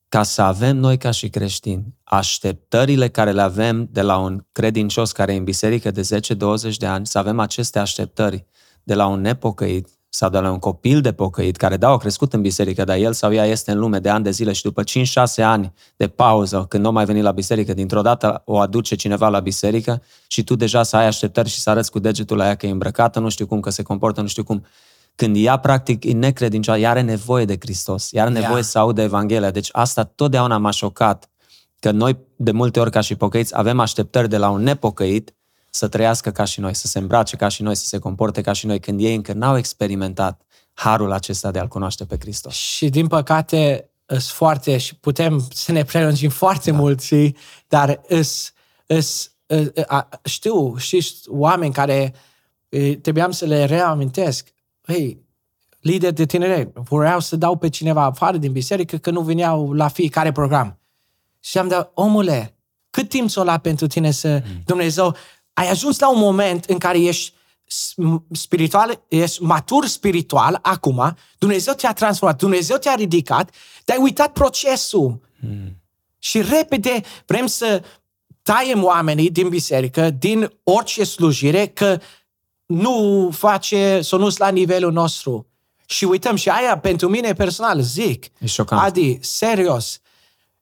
ca 0.09 0.23
să 0.23 0.43
avem 0.43 0.77
noi 0.77 0.99
ca 0.99 1.11
și 1.11 1.29
creștini 1.29 1.95
așteptările 2.05 3.09
care 3.09 3.33
le 3.33 3.43
avem 3.43 3.89
de 3.91 4.03
la 4.03 4.17
un 4.19 4.45
credincios 4.53 5.13
care 5.13 5.35
e 5.35 5.37
în 5.37 5.45
biserică 5.45 5.91
de 5.91 6.01
10-20 6.03 6.77
de 6.79 6.87
ani, 6.87 7.07
să 7.07 7.19
avem 7.19 7.39
aceste 7.41 7.79
așteptări 7.79 8.47
de 8.87 8.95
la 8.95 9.07
un 9.07 9.21
nepocăit 9.21 9.89
sau 10.09 10.31
de 10.31 10.39
la 10.39 10.51
un 10.51 10.59
copil 10.59 11.01
de 11.01 11.13
pocăit 11.13 11.57
care, 11.57 11.77
da, 11.77 11.89
a 11.89 11.97
crescut 11.97 12.33
în 12.33 12.41
biserică, 12.41 12.85
dar 12.85 12.97
el 12.97 13.13
sau 13.13 13.33
ea 13.33 13.45
este 13.45 13.71
în 13.71 13.79
lume 13.79 13.99
de 13.99 14.09
ani 14.09 14.25
de 14.25 14.31
zile 14.31 14.53
și 14.53 14.63
după 14.63 14.83
5-6 14.83 15.43
ani 15.43 15.73
de 15.97 16.09
pauză, 16.09 16.67
când 16.69 16.85
nu 16.85 16.93
mai 16.93 17.05
veni 17.05 17.23
la 17.23 17.31
biserică, 17.31 17.75
dintr-o 17.75 18.03
dată 18.03 18.43
o 18.45 18.59
aduce 18.59 18.95
cineva 18.95 19.29
la 19.29 19.41
biserică 19.41 20.03
și 20.27 20.45
tu 20.45 20.55
deja 20.55 20.83
să 20.83 20.97
ai 20.97 21.07
așteptări 21.07 21.49
și 21.49 21.61
să 21.61 21.71
arăți 21.71 21.91
cu 21.91 21.99
degetul 21.99 22.37
la 22.37 22.47
ea 22.47 22.55
că 22.55 22.67
e 22.67 22.71
îmbrăcată, 22.71 23.19
nu 23.19 23.29
știu 23.29 23.47
cum, 23.47 23.61
că 23.61 23.71
se 23.71 23.83
comportă, 23.83 24.21
nu 24.21 24.27
știu 24.27 24.45
cum. 24.45 24.65
Când 25.15 25.37
ea, 25.39 25.57
practic, 25.57 26.05
e 26.05 26.13
necredincioasă, 26.13 26.81
ea 26.81 26.91
are 26.91 27.01
nevoie 27.01 27.45
de 27.45 27.57
Hristos, 27.61 28.13
ea 28.13 28.23
are 28.25 28.35
Ia. 28.35 28.41
nevoie 28.41 28.63
să 28.63 28.79
audă 28.79 29.03
Evanghelia. 29.03 29.51
Deci 29.51 29.69
asta 29.73 30.05
totdeauna 30.05 30.59
m-a 30.59 30.71
șocat 30.71 31.31
că 31.81 31.91
noi, 31.91 32.19
de 32.37 32.51
multe 32.51 32.81
ori, 32.81 32.91
ca 32.91 33.01
și 33.01 33.15
pocăiți, 33.15 33.59
avem 33.59 33.81
așteptări 33.81 34.29
de 34.29 34.37
la 34.37 34.49
un 34.49 34.63
nepocăit 34.63 35.36
să 35.77 35.89
trăiască 35.89 36.31
ca 36.31 36.45
și 36.45 36.61
noi, 36.61 36.75
să 36.75 36.87
se 36.87 36.99
îmbrace 36.99 37.37
ca 37.37 37.49
și 37.49 37.63
noi, 37.63 37.75
să 37.75 37.85
se 37.85 37.99
comporte 37.99 38.41
ca 38.41 38.53
și 38.53 38.67
noi, 38.67 38.81
când 38.81 39.01
ei 39.01 39.15
încă 39.15 39.33
n-au 39.33 39.57
experimentat 39.57 40.41
harul 40.73 41.13
acesta 41.13 41.51
de 41.51 41.59
a-L 41.59 41.69
cunoaște 41.69 42.05
pe 42.05 42.17
Hristos. 42.21 42.55
Și 42.55 42.89
din 42.89 43.07
păcate 43.07 43.91
sunt 44.07 44.23
foarte, 44.23 44.79
și 44.79 44.95
putem 44.95 45.49
să 45.53 45.73
ne 45.73 45.85
prelungim 45.85 46.31
foarte 46.31 46.71
da. 46.71 46.77
mult, 46.77 47.01
și, 47.01 47.37
dar 47.69 48.01
îs, 48.09 48.53
îs, 48.87 49.33
îs, 49.47 49.71
a, 49.87 50.09
știu, 50.25 50.77
și 50.77 51.07
oameni 51.27 51.73
care 51.73 52.15
e, 52.69 52.97
trebuiam 52.97 53.31
să 53.31 53.45
le 53.45 53.65
reamintesc, 53.65 54.49
hei, 54.87 55.25
lideri 55.81 56.15
de 56.15 56.27
tineret, 56.27 56.77
vreau 56.77 57.21
să 57.21 57.37
dau 57.37 57.57
pe 57.57 57.69
cineva 57.69 58.03
afară 58.03 58.37
din 58.37 58.53
biserică 58.53 58.97
că 58.97 59.11
nu 59.11 59.21
veneau 59.21 59.73
la 59.73 59.89
fiecare 59.89 60.33
program. 60.33 60.79
Și 61.41 61.59
am 61.59 61.69
dat, 61.69 61.91
omule, 61.95 62.57
cât 62.91 63.09
timp 63.09 63.31
s-o 63.31 63.45
la 63.45 63.59
pentru 63.59 63.87
tine 63.87 64.11
să, 64.11 64.29
mm. 64.29 64.63
Dumnezeu, 64.65 65.17
ai 65.57 65.71
ajuns 65.71 65.99
la 65.99 66.11
un 66.11 66.19
moment 66.19 66.65
în 66.65 66.79
care 66.79 66.99
ești 66.99 67.33
spiritual, 68.33 69.05
ești 69.09 69.43
matur 69.43 69.87
spiritual 69.87 70.59
acum, 70.63 71.17
Dumnezeu 71.39 71.75
te-a 71.75 71.93
transformat, 71.93 72.39
Dumnezeu 72.39 72.77
te-a 72.77 72.95
ridicat, 72.95 73.51
dar 73.85 73.97
ai 73.97 74.03
uitat 74.03 74.33
procesul. 74.33 75.21
Mm. 75.41 75.83
Și 76.19 76.43
repede 76.43 77.03
vrem 77.27 77.47
să 77.47 77.83
taiem 78.43 78.85
oamenii 78.85 79.31
din 79.31 79.49
biserică, 79.49 80.11
din 80.11 80.53
orice 80.63 81.05
slujire, 81.05 81.67
că 81.67 82.01
nu 82.67 83.29
face, 83.33 84.01
să 84.03 84.17
nu 84.17 84.29
la 84.37 84.49
nivelul 84.49 84.93
nostru. 84.93 85.47
Și 85.87 86.05
uităm, 86.05 86.37
și 86.37 86.49
aia 86.49 86.79
pentru 86.79 87.09
mine 87.09 87.33
personal, 87.33 87.81
zic, 87.81 88.25
E 88.39 88.47
șocant. 88.47 88.83
Adi, 88.83 89.19
serios, 89.21 90.01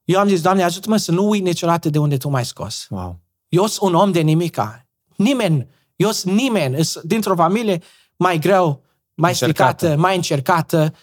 eu 0.04 0.20
am 0.20 0.28
zis, 0.28 0.40
Doamne, 0.40 0.62
ajută-mă 0.62 0.96
să 0.96 1.12
nu 1.12 1.28
uit 1.28 1.42
niciodată 1.42 1.88
de 1.90 1.98
unde 1.98 2.16
Tu 2.16 2.28
m-ai 2.28 2.44
scos. 2.44 2.86
Wow. 2.90 3.18
Eu 3.48 3.66
sunt 3.66 3.90
un 3.90 3.96
om 3.96 4.12
de 4.12 4.20
nimica. 4.20 4.83
Nimeni, 5.16 5.68
eu 5.96 6.10
sunt 6.10 6.34
nimeni, 6.34 6.78
îs 6.78 6.98
dintr-o 7.02 7.34
familie 7.34 7.82
mai 8.16 8.38
greu, 8.38 8.82
mai 9.14 9.30
Încercată. 9.30 9.76
stricată, 9.76 10.00
mai 10.00 10.16
încercată, 10.16 10.94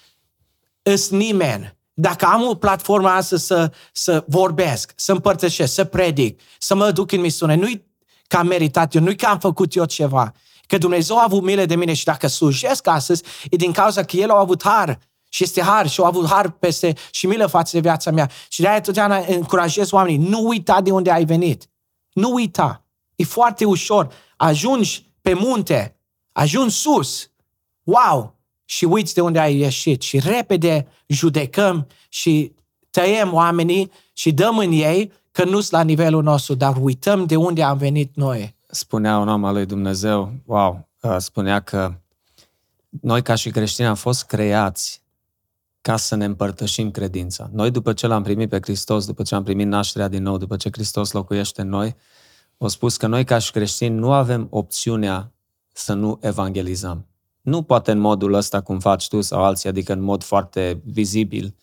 îs 0.81 1.09
nimeni. 1.09 1.75
Dacă 1.93 2.25
am 2.25 2.47
o 2.47 2.55
platformă 2.55 3.09
astăzi 3.09 3.45
să, 3.45 3.71
să 3.91 4.23
vorbesc, 4.27 4.93
să 4.95 5.11
împărtășesc, 5.11 5.73
să 5.73 5.83
predic, 5.83 6.41
să 6.59 6.75
mă 6.75 6.91
duc 6.91 7.11
în 7.11 7.21
misiune, 7.21 7.55
nu-i 7.55 7.85
că 8.27 8.37
am 8.37 8.47
meritat 8.47 8.95
eu, 8.95 9.01
nu-i 9.01 9.15
că 9.15 9.25
am 9.25 9.39
făcut 9.39 9.75
eu 9.75 9.85
ceva, 9.85 10.33
că 10.67 10.77
Dumnezeu 10.77 11.17
a 11.17 11.23
avut 11.23 11.43
milă 11.43 11.65
de 11.65 11.75
mine 11.75 11.93
și 11.93 12.05
dacă 12.05 12.27
slujesc 12.27 12.87
astăzi, 12.87 13.23
e 13.49 13.55
din 13.55 13.71
cauza 13.71 14.03
că 14.03 14.15
El 14.15 14.31
a 14.31 14.39
avut 14.39 14.63
har 14.63 14.99
și 15.29 15.43
este 15.43 15.61
har 15.61 15.89
și 15.89 16.01
a 16.01 16.05
avut 16.05 16.27
har 16.27 16.49
peste 16.49 16.93
și 17.11 17.27
milă 17.27 17.45
față 17.45 17.69
de 17.73 17.79
viața 17.79 18.11
mea. 18.11 18.29
Și 18.49 18.61
de-aia 18.61 18.81
totdeauna 18.81 19.17
încurajez 19.27 19.91
oamenii, 19.91 20.27
nu 20.27 20.47
uita 20.47 20.81
de 20.81 20.91
unde 20.91 21.11
ai 21.11 21.25
venit. 21.25 21.69
Nu 22.13 22.33
uita. 22.33 22.85
E 23.21 23.23
foarte 23.23 23.65
ușor. 23.65 24.13
Ajungi 24.37 25.13
pe 25.21 25.33
munte, 25.33 25.95
ajungi 26.31 26.75
sus. 26.75 27.31
Wow! 27.83 28.39
Și 28.65 28.85
uiți 28.85 29.13
de 29.13 29.21
unde 29.21 29.39
ai 29.39 29.57
ieșit. 29.57 30.01
Și 30.01 30.19
repede 30.19 30.87
judecăm 31.07 31.87
și 32.09 32.53
tăiem 32.89 33.33
oamenii 33.33 33.91
și 34.13 34.31
dăm 34.31 34.57
în 34.57 34.71
ei 34.71 35.11
că 35.31 35.43
nu 35.43 35.59
sunt 35.59 35.71
la 35.71 35.83
nivelul 35.83 36.23
nostru, 36.23 36.53
dar 36.53 36.75
uităm 36.79 37.25
de 37.25 37.35
unde 37.35 37.63
am 37.63 37.77
venit 37.77 38.15
noi. 38.15 38.55
Spunea 38.67 39.17
un 39.17 39.27
om 39.27 39.43
al 39.45 39.53
lui 39.53 39.65
Dumnezeu, 39.65 40.33
wow, 40.45 40.89
uh, 41.01 41.15
spunea 41.17 41.59
că 41.59 41.93
noi 43.01 43.21
ca 43.21 43.35
și 43.35 43.49
creștini 43.49 43.87
am 43.87 43.95
fost 43.95 44.23
creați 44.23 45.01
ca 45.81 45.97
să 45.97 46.15
ne 46.15 46.25
împărtășim 46.25 46.91
credința. 46.91 47.49
Noi 47.53 47.71
după 47.71 47.93
ce 47.93 48.07
l-am 48.07 48.23
primit 48.23 48.49
pe 48.49 48.59
Hristos, 48.61 49.05
după 49.05 49.23
ce 49.23 49.35
am 49.35 49.43
primit 49.43 49.67
nașterea 49.67 50.07
din 50.07 50.23
nou, 50.23 50.37
după 50.37 50.55
ce 50.55 50.69
Hristos 50.71 51.11
locuiește 51.11 51.61
în 51.61 51.69
noi, 51.69 51.95
au 52.61 52.67
spus 52.67 52.97
că 52.97 53.07
noi 53.07 53.23
ca 53.23 53.37
și 53.37 53.51
creștini 53.51 53.95
nu 53.95 54.11
avem 54.11 54.47
opțiunea 54.49 55.31
să 55.73 55.93
nu 55.93 56.17
evangelizăm. 56.21 57.05
Nu 57.41 57.61
poate 57.61 57.91
în 57.91 57.99
modul 57.99 58.33
ăsta 58.33 58.61
cum 58.61 58.79
faci 58.79 59.07
tu 59.07 59.21
sau 59.21 59.43
alții, 59.43 59.69
adică 59.69 59.93
în 59.93 60.01
mod 60.01 60.23
foarte 60.23 60.81
vizibil, 60.85 61.55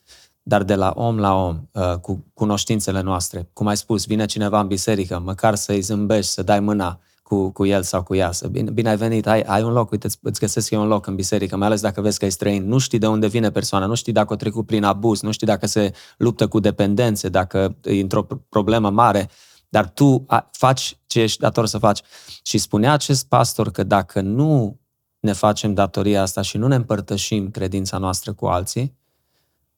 dar 0.42 0.62
de 0.62 0.74
la 0.74 0.92
om 0.96 1.18
la 1.18 1.34
om, 1.34 1.68
uh, 1.72 1.94
cu 2.00 2.24
cunoștințele 2.34 3.00
noastre. 3.00 3.48
Cum 3.52 3.66
ai 3.66 3.76
spus, 3.76 4.06
vine 4.06 4.26
cineva 4.26 4.60
în 4.60 4.66
biserică, 4.66 5.18
măcar 5.24 5.54
să-i 5.54 5.80
zâmbești, 5.80 6.30
să 6.30 6.42
dai 6.42 6.60
mâna 6.60 7.00
cu, 7.22 7.50
cu 7.50 7.66
el 7.66 7.82
sau 7.82 8.02
cu 8.02 8.14
ea. 8.14 8.32
Să, 8.32 8.48
bine, 8.48 8.70
bine 8.70 8.88
ai 8.88 8.96
venit, 8.96 9.26
ai, 9.26 9.40
ai 9.40 9.62
un 9.62 9.72
loc, 9.72 9.90
uite, 9.90 10.06
îți- 10.06 10.18
îți 10.22 10.40
găsesc 10.40 10.70
eu 10.70 10.80
un 10.80 10.88
loc 10.88 11.06
în 11.06 11.14
biserică, 11.14 11.56
mai 11.56 11.66
ales 11.66 11.80
dacă 11.80 12.00
vezi 12.00 12.18
că 12.18 12.24
e 12.24 12.28
străin. 12.28 12.68
Nu 12.68 12.78
știi 12.78 12.98
de 12.98 13.06
unde 13.06 13.26
vine 13.26 13.50
persoana, 13.50 13.86
nu 13.86 13.94
știi 13.94 14.12
dacă 14.12 14.32
o 14.32 14.36
trecut 14.36 14.66
prin 14.66 14.84
abuz, 14.84 15.20
nu 15.20 15.30
știi 15.30 15.46
dacă 15.46 15.66
se 15.66 15.92
luptă 16.16 16.46
cu 16.46 16.60
dependențe, 16.60 17.28
dacă 17.28 17.76
e 17.82 18.00
într-o 18.00 18.26
problemă 18.48 18.90
mare, 18.90 19.30
dar 19.68 19.88
tu 19.90 20.24
a, 20.26 20.48
faci 20.52 20.98
ce 21.06 21.20
ești 21.20 21.40
dator 21.40 21.66
să 21.66 21.78
faci. 21.78 22.00
Și 22.42 22.58
spunea 22.58 22.92
acest 22.92 23.28
pastor 23.28 23.70
că 23.70 23.82
dacă 23.82 24.20
nu 24.20 24.80
ne 25.20 25.32
facem 25.32 25.74
datoria 25.74 26.22
asta 26.22 26.42
și 26.42 26.56
nu 26.56 26.66
ne 26.66 26.74
împărtășim 26.74 27.50
credința 27.50 27.98
noastră 27.98 28.32
cu 28.32 28.46
alții, 28.46 28.96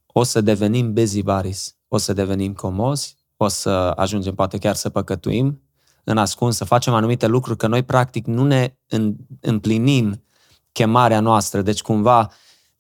o 0.07 0.23
să 0.23 0.41
devenim 0.41 0.93
bezibaris, 0.93 1.77
o 1.89 1.97
să 1.97 2.13
devenim 2.13 2.53
comozi, 2.53 3.17
o 3.37 3.49
să 3.49 3.71
ajungem 3.97 4.35
poate 4.35 4.59
chiar 4.59 4.75
să 4.75 4.89
păcătuim 4.89 5.63
în 6.05 6.19
ascuns, 6.19 6.57
să 6.57 6.65
facem 6.65 6.95
anumite 6.95 7.27
lucruri 7.27 7.59
că 7.59 7.67
noi 7.67 7.83
practic 7.83 8.27
nu 8.27 8.45
ne 8.45 8.75
în- 8.89 9.17
împlinim 9.41 10.25
chemarea 10.73 11.21
noastră. 11.21 11.63
Deci 11.63 11.83
cumva 11.83 12.31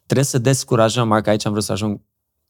trebuie 0.06 0.24
să 0.26 0.38
descurajăm, 0.38 1.08
Marc, 1.08 1.26
aici 1.26 1.44
am 1.46 1.52
vrut 1.52 1.64
să 1.64 1.72
ajung, 1.72 2.00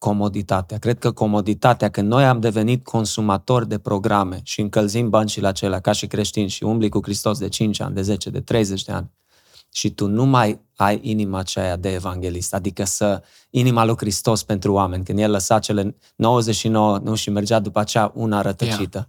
comoditatea. 0.00 0.78
Cred 0.78 0.98
că 0.98 1.12
comoditatea, 1.12 1.90
când 1.90 2.08
noi 2.08 2.24
am 2.24 2.40
devenit 2.40 2.84
consumatori 2.84 3.68
de 3.68 3.78
programe 3.78 4.40
și 4.42 4.60
încălzim 4.60 5.08
băncile 5.10 5.46
acelea 5.46 5.80
ca 5.80 5.92
și 5.92 6.06
creștini 6.06 6.48
și 6.48 6.64
umbli 6.64 6.88
cu 6.88 7.00
Hristos 7.02 7.38
de 7.38 7.48
5 7.48 7.80
ani, 7.80 7.94
de 7.94 8.02
10, 8.02 8.30
de 8.30 8.40
30 8.40 8.84
de 8.84 8.92
ani, 8.92 9.10
și 9.72 9.90
tu 9.90 10.06
nu 10.06 10.24
mai 10.24 10.60
ai 10.76 10.98
inima 11.02 11.38
aceea 11.38 11.76
de 11.76 11.92
evanghelist, 11.92 12.54
adică 12.54 12.84
să 12.84 13.22
inima 13.50 13.84
lui 13.84 13.96
Hristos 13.96 14.42
pentru 14.42 14.72
oameni, 14.72 15.04
când 15.04 15.18
el 15.18 15.30
lăsa 15.30 15.58
cele 15.58 15.96
99 16.16 16.98
nu, 16.98 17.14
și 17.14 17.30
mergea 17.30 17.58
după 17.58 17.78
aceea 17.78 18.12
una 18.14 18.40
rătăcită. 18.40 18.96
Yeah. 18.98 19.08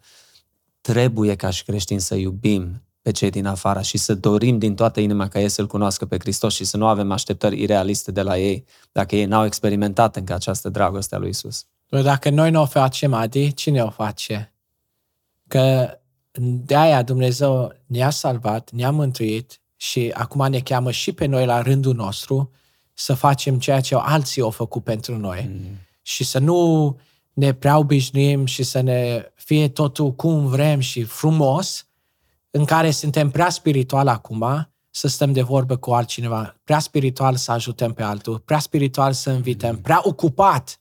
Trebuie 0.82 1.36
ca 1.36 1.50
și 1.50 1.64
creștini 1.64 2.02
să 2.02 2.16
iubim 2.16 2.82
pe 3.02 3.12
cei 3.12 3.30
din 3.30 3.46
afară 3.46 3.82
și 3.82 3.98
să 3.98 4.16
dorim 4.16 4.58
din 4.58 4.76
toată 4.76 5.00
inima 5.00 5.28
ca 5.28 5.40
ei 5.40 5.50
să-L 5.50 5.68
cunoască 5.68 6.06
pe 6.06 6.20
Hristos 6.20 6.54
și 6.54 6.64
să 6.64 6.78
nu 6.78 6.88
avem 6.88 7.12
așteptări 7.12 7.62
irealiste 7.62 8.12
de 8.12 8.22
la 8.22 8.38
ei, 8.38 8.66
dacă 8.92 9.16
ei 9.16 9.26
n-au 9.26 9.46
experimentat 9.46 10.16
încă 10.16 10.34
această 10.34 10.70
dragoste 10.70 11.16
a 11.16 11.18
lui 11.18 11.30
Isus. 11.30 11.66
Doar 11.90 12.04
Dacă 12.04 12.30
noi 12.30 12.52
nu 12.52 12.62
o 12.62 12.66
facem, 12.66 13.14
Adi, 13.14 13.54
cine 13.54 13.84
o 13.84 13.90
face? 13.90 14.54
Că 15.48 15.96
de 16.40 16.76
aia 16.76 17.02
Dumnezeu 17.04 17.74
ne-a 17.86 18.10
salvat, 18.10 18.72
ne-a 18.72 18.92
mântuit 18.92 19.62
și 19.76 20.12
acum 20.14 20.50
ne 20.50 20.60
cheamă 20.60 20.92
și 20.92 21.12
pe 21.12 21.26
noi 21.26 21.46
la 21.46 21.62
rândul 21.62 21.94
nostru 21.94 22.52
să 22.94 23.14
facem 23.14 23.60
ceea 23.60 23.82
ce 23.82 23.96
alții 23.96 24.42
au 24.42 24.50
făcut 24.50 24.84
pentru 24.84 25.18
noi. 25.18 25.50
Mm. 25.54 25.78
Și 26.02 26.24
să 26.24 26.40
nu 26.40 27.00
ne 27.34 27.54
prea 27.54 27.78
obișnuim 27.78 28.46
și 28.46 28.64
să 28.64 28.82
ne 28.82 29.32
fie 29.36 29.68
totul 29.68 30.14
cum 30.14 30.46
vrem 30.46 30.80
și 30.80 31.04
frumos, 31.04 31.86
în 32.52 32.66
care 32.66 32.92
suntem 32.92 33.30
prea 33.30 33.50
spiritual 33.50 34.08
acum, 34.08 34.72
să 34.90 35.08
stăm 35.08 35.32
de 35.32 35.42
vorbă 35.42 35.78
cu 35.78 35.92
altcineva, 35.92 36.56
prea 36.64 36.80
spiritual 36.80 37.36
să 37.36 37.52
ajutăm 37.52 37.94
pe 37.94 38.04
altul, 38.04 38.40
prea 38.40 38.60
spiritual 38.60 39.14
să 39.14 39.30
invităm, 39.30 39.78
prea 39.78 40.00
ocupat. 40.04 40.80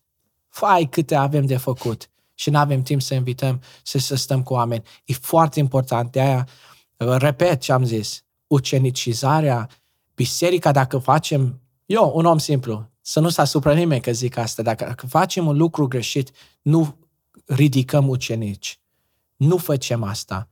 Fai 0.48 0.88
câte 0.90 1.14
avem 1.14 1.46
de 1.46 1.56
făcut 1.56 2.10
și 2.34 2.50
nu 2.50 2.58
avem 2.58 2.82
timp 2.82 3.02
să 3.02 3.14
invităm, 3.14 3.62
să, 3.82 3.98
să 3.98 4.14
stăm 4.14 4.42
cu 4.42 4.52
oameni. 4.52 4.82
E 5.04 5.12
foarte 5.12 5.58
important. 5.58 6.12
De 6.12 6.20
aia, 6.20 6.48
repet 6.96 7.60
ce 7.60 7.72
am 7.72 7.84
zis, 7.84 8.24
ucenicizarea 8.46 9.68
biserica, 10.14 10.72
dacă 10.72 10.98
facem, 10.98 11.60
eu, 11.86 12.12
un 12.14 12.24
om 12.24 12.38
simplu, 12.38 12.90
să 13.00 13.20
nu 13.20 13.28
se 13.28 13.40
asupra 13.40 13.72
nimeni 13.72 14.00
că 14.00 14.12
zic 14.12 14.36
asta, 14.36 14.62
dacă, 14.62 14.84
dacă 14.84 15.06
facem 15.06 15.46
un 15.46 15.56
lucru 15.56 15.86
greșit, 15.86 16.30
nu 16.62 16.96
ridicăm 17.44 18.08
ucenici. 18.08 18.80
Nu 19.36 19.56
facem 19.56 20.02
asta 20.02 20.50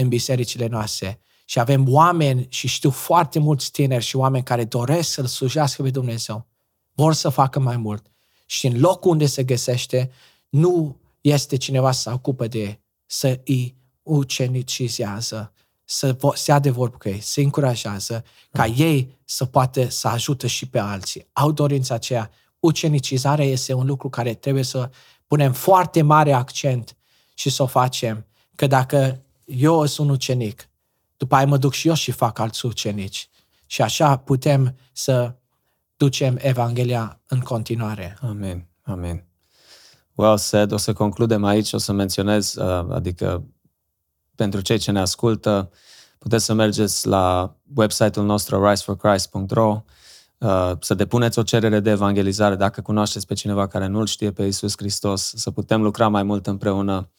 în 0.00 0.08
bisericile 0.08 0.66
noastre. 0.66 1.20
Și 1.44 1.58
avem 1.58 1.92
oameni, 1.92 2.46
și 2.48 2.68
știu 2.68 2.90
foarte 2.90 3.38
mulți 3.38 3.70
tineri 3.70 4.04
și 4.04 4.16
oameni 4.16 4.44
care 4.44 4.64
doresc 4.64 5.10
să-L 5.10 5.26
slujească 5.26 5.82
pe 5.82 5.90
Dumnezeu. 5.90 6.46
Vor 6.92 7.14
să 7.14 7.28
facă 7.28 7.60
mai 7.60 7.76
mult. 7.76 8.10
Și 8.46 8.66
în 8.66 8.80
locul 8.80 9.10
unde 9.10 9.26
se 9.26 9.42
găsește, 9.42 10.10
nu 10.48 11.00
este 11.20 11.56
cineva 11.56 11.92
să 11.92 12.00
se 12.00 12.10
ocupă 12.10 12.46
de 12.46 12.80
să 13.06 13.40
îi 13.44 13.76
ucenicizează, 14.02 15.52
să 15.84 16.16
se 16.34 16.58
de 16.58 16.70
vorbă 16.70 16.96
cu 16.96 17.08
ei, 17.08 17.20
să 17.20 17.40
încurajează, 17.40 18.24
ca 18.52 18.66
mm. 18.66 18.74
ei 18.76 19.18
să 19.24 19.44
poată 19.44 19.88
să 19.88 20.08
ajute 20.08 20.46
și 20.46 20.68
pe 20.68 20.78
alții. 20.78 21.26
Au 21.32 21.52
dorința 21.52 21.94
aceea. 21.94 22.30
Ucenicizarea 22.58 23.44
este 23.44 23.72
un 23.72 23.86
lucru 23.86 24.08
care 24.08 24.34
trebuie 24.34 24.64
să 24.64 24.90
punem 25.26 25.52
foarte 25.52 26.02
mare 26.02 26.32
accent 26.32 26.96
și 27.34 27.50
să 27.50 27.62
o 27.62 27.66
facem. 27.66 28.26
Că 28.54 28.66
dacă 28.66 29.22
eu 29.50 29.86
sunt 29.86 30.08
un 30.08 30.14
ucenic, 30.14 30.68
după 31.16 31.34
aia 31.34 31.46
mă 31.46 31.56
duc 31.56 31.72
și 31.72 31.88
eu 31.88 31.94
și 31.94 32.10
fac 32.10 32.38
alți 32.38 32.66
ucenici. 32.66 33.28
Și 33.66 33.82
așa 33.82 34.16
putem 34.16 34.76
să 34.92 35.34
ducem 35.96 36.38
Evanghelia 36.40 37.20
în 37.26 37.40
continuare. 37.40 38.18
Amin. 38.20 38.66
Amin. 38.82 39.24
Well 40.14 40.36
said. 40.36 40.72
O 40.72 40.76
să 40.76 40.92
concludem 40.92 41.44
aici, 41.44 41.72
o 41.72 41.78
să 41.78 41.92
menționez, 41.92 42.54
uh, 42.54 42.86
adică 42.90 43.44
pentru 44.34 44.60
cei 44.60 44.78
ce 44.78 44.90
ne 44.90 45.00
ascultă, 45.00 45.70
puteți 46.18 46.44
să 46.44 46.52
mergeți 46.52 47.06
la 47.06 47.56
website-ul 47.74 48.26
nostru 48.26 48.68
riseforchrist.ro 48.68 49.84
uh, 50.38 50.72
să 50.80 50.94
depuneți 50.94 51.38
o 51.38 51.42
cerere 51.42 51.80
de 51.80 51.90
evangelizare 51.90 52.56
dacă 52.56 52.80
cunoașteți 52.80 53.26
pe 53.26 53.34
cineva 53.34 53.66
care 53.66 53.86
nu-L 53.86 54.06
știe 54.06 54.32
pe 54.32 54.42
Iisus 54.42 54.72
Hristos, 54.76 55.32
să 55.36 55.50
putem 55.50 55.82
lucra 55.82 56.08
mai 56.08 56.22
mult 56.22 56.46
împreună. 56.46 57.10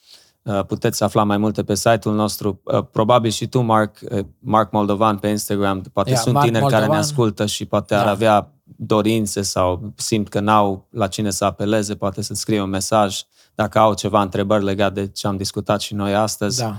Uh, 0.44 0.66
puteți 0.66 1.04
afla 1.04 1.24
mai 1.24 1.38
multe 1.38 1.64
pe 1.64 1.76
site-ul 1.76 2.16
nostru. 2.16 2.62
Probabil 2.92 3.32
și 3.32 3.48
tu, 3.48 3.60
Mark, 3.60 4.00
Mark 4.40 4.72
Moldovan 4.72 5.18
pe 5.18 5.28
Instagram. 5.28 5.82
Poate 5.94 6.10
yeah, 6.10 6.22
sunt 6.22 6.34
Mark 6.34 6.46
tineri 6.46 6.64
Moldovan. 6.64 6.88
care 6.88 6.98
ne 7.00 7.04
ascultă 7.04 7.46
și 7.46 7.66
poate 7.66 7.96
da. 7.96 8.02
ar 8.02 8.08
avea 8.08 8.54
dorințe 8.64 9.42
sau 9.42 9.94
simt 9.96 10.30
că 10.30 10.40
n-au 10.40 10.88
la 10.90 11.08
cine 11.08 11.30
să 11.30 11.46
apeleze, 11.46 11.96
poate 11.96 12.22
să 12.22 12.34
scrie 12.34 12.62
un 12.62 12.70
mesaj 12.70 13.22
dacă 13.56 13.80
au 13.80 13.94
ceva 13.94 14.22
întrebări 14.22 14.64
legate 14.64 15.02
de 15.02 15.08
ce 15.08 15.28
am 15.28 15.38
discutat 15.38 15.82
și 15.82 15.94
noi 15.94 16.16
astăzi. 16.16 16.60
Da. 16.60 16.78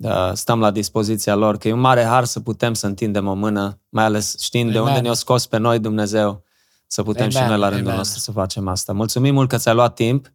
Da, 0.00 0.34
stăm 0.34 0.60
la 0.60 0.70
dispoziția 0.70 1.34
lor, 1.34 1.56
că 1.56 1.68
e 1.68 1.72
un 1.72 1.80
mare 1.80 2.04
har 2.04 2.24
să 2.24 2.40
putem 2.40 2.74
să 2.74 2.86
întindem 2.86 3.26
o 3.26 3.34
mână, 3.34 3.80
mai 3.88 4.04
ales 4.04 4.38
știind 4.40 4.70
Amen. 4.70 4.82
de 4.82 4.88
unde 4.88 5.00
ne-a 5.00 5.12
scos 5.14 5.46
pe 5.46 5.56
noi 5.56 5.78
Dumnezeu, 5.78 6.42
să 6.86 7.02
putem 7.02 7.22
Amen. 7.22 7.42
și 7.42 7.48
noi 7.48 7.58
la 7.58 7.68
rândul 7.68 7.86
Amen. 7.86 7.96
nostru 7.96 8.18
să 8.18 8.32
facem 8.32 8.68
asta. 8.68 8.92
Mulțumim 8.92 9.34
mult 9.34 9.48
că 9.48 9.56
ți-ai 9.56 9.74
luat 9.74 9.94
timp 9.94 10.32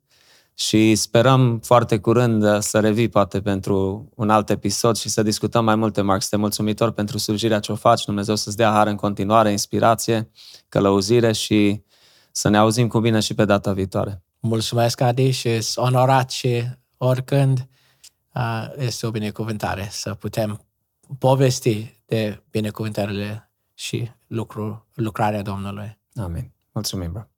și 0.53 0.95
sperăm 0.95 1.59
foarte 1.59 1.99
curând 1.99 2.43
uh, 2.43 2.59
să 2.59 2.79
revii 2.79 3.09
poate 3.09 3.41
pentru 3.41 4.09
un 4.15 4.29
alt 4.29 4.49
episod 4.49 4.95
și 4.95 5.09
să 5.09 5.23
discutăm 5.23 5.65
mai 5.65 5.75
multe, 5.75 6.01
Marc. 6.01 6.21
Suntem 6.21 6.39
mulțumitor 6.39 6.91
pentru 6.91 7.17
slujirea 7.17 7.59
ce 7.59 7.71
o 7.71 7.75
faci. 7.75 8.05
Dumnezeu 8.05 8.35
să-ți 8.35 8.57
dea 8.57 8.71
har 8.71 8.87
în 8.87 8.95
continuare, 8.95 9.51
inspirație, 9.51 10.31
călăuzire 10.69 11.31
și 11.31 11.83
să 12.31 12.49
ne 12.49 12.57
auzim 12.57 12.87
cu 12.87 12.99
bine 12.99 13.19
și 13.19 13.33
pe 13.33 13.45
data 13.45 13.73
viitoare. 13.73 14.23
Mulțumesc, 14.39 15.01
Adi, 15.01 15.29
și 15.29 15.49
onorat 15.75 16.31
și 16.31 16.63
oricând 16.97 17.67
este 18.77 19.05
o 19.05 19.11
binecuvântare 19.11 19.87
să 19.91 20.13
putem 20.13 20.65
povesti 21.19 22.01
de 22.05 22.43
binecuvântările 22.49 23.51
și 23.73 24.11
lucru, 24.27 24.87
lucrarea 24.93 25.41
Domnului. 25.41 25.99
Amin. 26.15 26.51
Mulțumim, 26.71 27.11
bro. 27.11 27.32